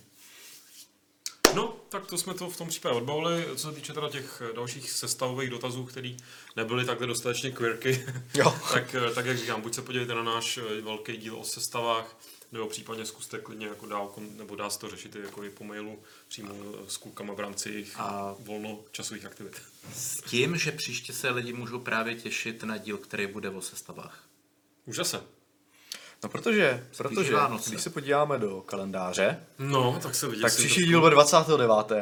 No, 1.56 1.76
tak 1.88 2.06
to 2.06 2.18
jsme 2.18 2.34
to 2.34 2.50
v 2.50 2.56
tom 2.56 2.68
případě 2.68 2.94
odbavili. 2.94 3.46
Co 3.56 3.68
se 3.68 3.74
týče 3.74 3.92
teda 3.92 4.08
těch 4.10 4.42
eh, 4.50 4.52
dalších 4.56 4.90
sestavových 4.90 5.50
dotazů, 5.50 5.84
které 5.84 6.16
nebyly 6.56 6.84
takhle 6.84 7.06
dostatečně 7.06 7.50
quirky, 7.50 8.06
Jo. 8.34 8.58
tak, 8.72 8.94
eh, 8.94 9.14
tak 9.14 9.26
jak 9.26 9.38
říkám, 9.38 9.60
buď 9.60 9.74
se 9.74 9.82
podívejte 9.82 10.14
na 10.14 10.22
náš 10.22 10.58
eh, 10.58 10.80
velký 10.80 11.16
díl 11.16 11.36
o 11.36 11.44
sestavách, 11.44 12.16
nebo 12.52 12.66
případně 12.66 13.06
zkuste 13.06 13.38
klidně 13.38 13.66
jako 13.66 13.86
dál, 13.86 14.14
nebo 14.36 14.56
dá 14.56 14.70
se 14.70 14.78
to 14.78 14.88
řešit 14.90 15.16
jako 15.16 15.44
i 15.44 15.50
po 15.50 15.64
mailu 15.64 15.98
přímo 16.28 16.54
s 16.88 16.96
klukama 16.96 17.34
v 17.34 17.40
rámci 17.40 17.70
jejich 17.70 18.00
A- 18.00 18.34
volnočasových 18.38 19.24
aktivit. 19.24 19.62
S 19.92 20.22
tím, 20.22 20.56
že 20.56 20.72
příště 20.72 21.12
se 21.12 21.30
lidi 21.30 21.52
můžou 21.52 21.78
právě 21.78 22.14
těšit 22.14 22.62
na 22.62 22.76
díl, 22.76 22.98
který 22.98 23.26
bude 23.26 23.50
o 23.50 23.60
sestavách. 23.60 24.24
Už 24.86 24.96
zase. 24.96 25.35
No 26.22 26.28
protože, 26.28 26.86
protože 26.96 27.34
Vánoce. 27.34 27.70
když 27.70 27.82
se 27.82 27.90
podíváme 27.90 28.38
do 28.38 28.60
kalendáře, 28.66 29.40
No, 29.58 29.98
tak 30.02 30.14
se 30.14 30.28
vidět. 30.28 30.42
tak 30.42 30.54
příští 30.56 30.84
díl 30.86 31.00
bude 31.00 31.10
29. 31.10 31.92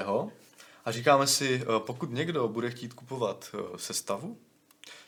A 0.84 0.92
říkáme 0.92 1.26
si, 1.26 1.62
eh, 1.62 1.66
pokud 1.78 2.10
někdo 2.12 2.48
bude 2.48 2.70
chtít 2.70 2.92
kupovat 2.92 3.50
eh, 3.54 3.78
sestavu, 3.78 4.38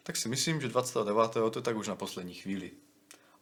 tak 0.03 0.17
si 0.17 0.29
myslím, 0.29 0.61
že 0.61 0.69
29. 0.69 1.51
to 1.51 1.59
je 1.59 1.63
tak 1.63 1.77
už 1.77 1.89
na 1.89 1.97
poslední 1.97 2.35
chvíli. 2.35 2.71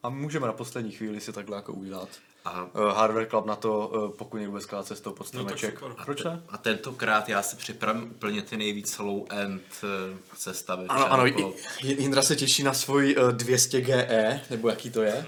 A 0.03 0.09
můžeme 0.09 0.47
na 0.47 0.53
poslední 0.53 0.91
chvíli 0.91 1.21
si 1.21 1.33
takhle 1.33 1.55
jako 1.55 1.73
udělat. 1.73 2.09
A, 2.45 2.67
Eh, 2.75 2.93
Hardware 2.95 3.27
Club 3.29 3.45
na 3.45 3.55
to, 3.55 3.91
eh, 4.13 4.17
pokud 4.17 4.37
někdo 4.37 4.51
bude 4.51 4.63
skládat 4.63 4.87
cestou 4.87 5.11
pod 5.13 5.33
No 5.33 5.45
tak 5.45 5.57
stromeček. 5.57 5.79
super. 5.79 6.05
Proč 6.05 6.23
ne? 6.23 6.43
a 6.49 6.57
tentokrát 6.57 7.29
já 7.29 7.41
si 7.41 7.55
připravím 7.55 8.03
úplně 8.03 8.41
ty 8.41 8.57
nejvíc 8.57 8.97
low 8.99 9.25
end 9.29 9.61
eh, 9.83 10.17
sestavy. 10.37 10.85
Ano, 10.89 11.11
ano, 11.13 11.25
J- 11.25 11.53
Jindra 11.81 12.21
se 12.21 12.35
těší 12.35 12.63
na 12.63 12.73
svůj 12.73 13.15
uh, 13.19 13.31
200 13.31 13.81
GE, 13.81 14.41
nebo 14.49 14.69
jaký 14.69 14.89
to 14.89 15.01
je? 15.01 15.25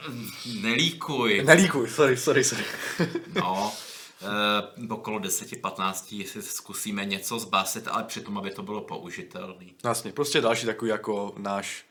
Nelíkuj. 0.62 1.44
Nelíkuj, 1.46 1.90
sorry, 1.90 2.18
sorry, 2.18 2.44
sorry. 2.44 2.64
No, 3.36 3.72
eh, 4.22 4.88
okolo 4.94 5.20
10-15, 5.20 6.18
jestli 6.18 6.42
zkusíme 6.42 7.06
něco 7.06 7.40
zbasit, 7.40 7.88
ale 7.88 8.04
přitom, 8.04 8.38
aby 8.38 8.52
to 8.52 8.64
bylo 8.64 8.82
použitelný. 8.82 9.74
Jasně, 9.84 10.12
prostě 10.12 10.42
další 10.42 10.66
takový 10.66 10.92
jako 10.92 11.34
náš 11.38 11.86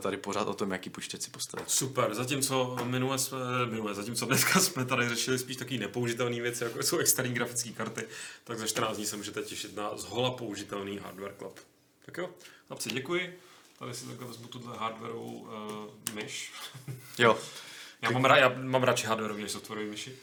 tady 0.00 0.16
pořád 0.16 0.48
o 0.48 0.54
tom, 0.54 0.70
jaký 0.70 0.90
počítač 0.90 1.22
si 1.22 1.30
postavit. 1.30 1.70
Super, 1.70 2.14
zatímco 2.14 2.76
minule 2.84 3.18
jsme, 3.18 3.38
minule, 3.70 3.94
zatímco 3.94 4.26
dneska 4.26 4.60
jsme 4.60 4.84
tady 4.84 5.08
řešili 5.08 5.38
spíš 5.38 5.56
taky 5.56 5.78
nepoužitelné 5.78 6.40
věci, 6.40 6.64
jako 6.64 6.82
jsou 6.82 6.98
externí 6.98 7.34
grafické 7.34 7.70
karty, 7.70 8.08
tak 8.44 8.58
za 8.58 8.66
14 8.66 8.96
dní 8.96 9.06
se 9.06 9.16
můžete 9.16 9.42
těšit 9.42 9.76
na 9.76 9.96
zhola 9.96 10.30
použitelný 10.30 10.98
Hardware 10.98 11.34
Club. 11.38 11.60
Tak 12.06 12.16
jo, 12.18 12.30
chlapci, 12.66 12.90
děkuji. 12.90 13.38
Tady 13.78 13.94
si 13.94 14.06
takhle 14.06 14.26
vezmu 14.26 14.48
tuhle 14.48 14.76
hardwareovou 14.76 15.32
uh, 15.38 16.14
myš. 16.14 16.52
Jo, 17.18 17.38
Já 18.02 18.10
mám, 18.10 18.22
ra- 18.24 18.36
já 18.36 18.48
mám 18.48 18.82
radši 18.82 19.06
hardwareový 19.06 19.42
než 19.42 19.52
softwarový 19.52 19.86
myši. 19.88 20.16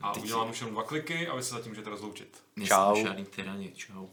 A 0.00 0.12
udělám 0.16 0.50
už 0.50 0.60
jenom 0.60 0.74
dva 0.74 0.82
kliky 0.82 1.28
a 1.28 1.36
vy 1.36 1.42
se 1.42 1.54
zatím 1.54 1.72
můžete 1.72 1.90
rozloučit. 1.90 2.42
Čau. 2.66 2.96
žádný 3.02 3.24
tyrani, 3.24 3.72
čau. 3.76 4.06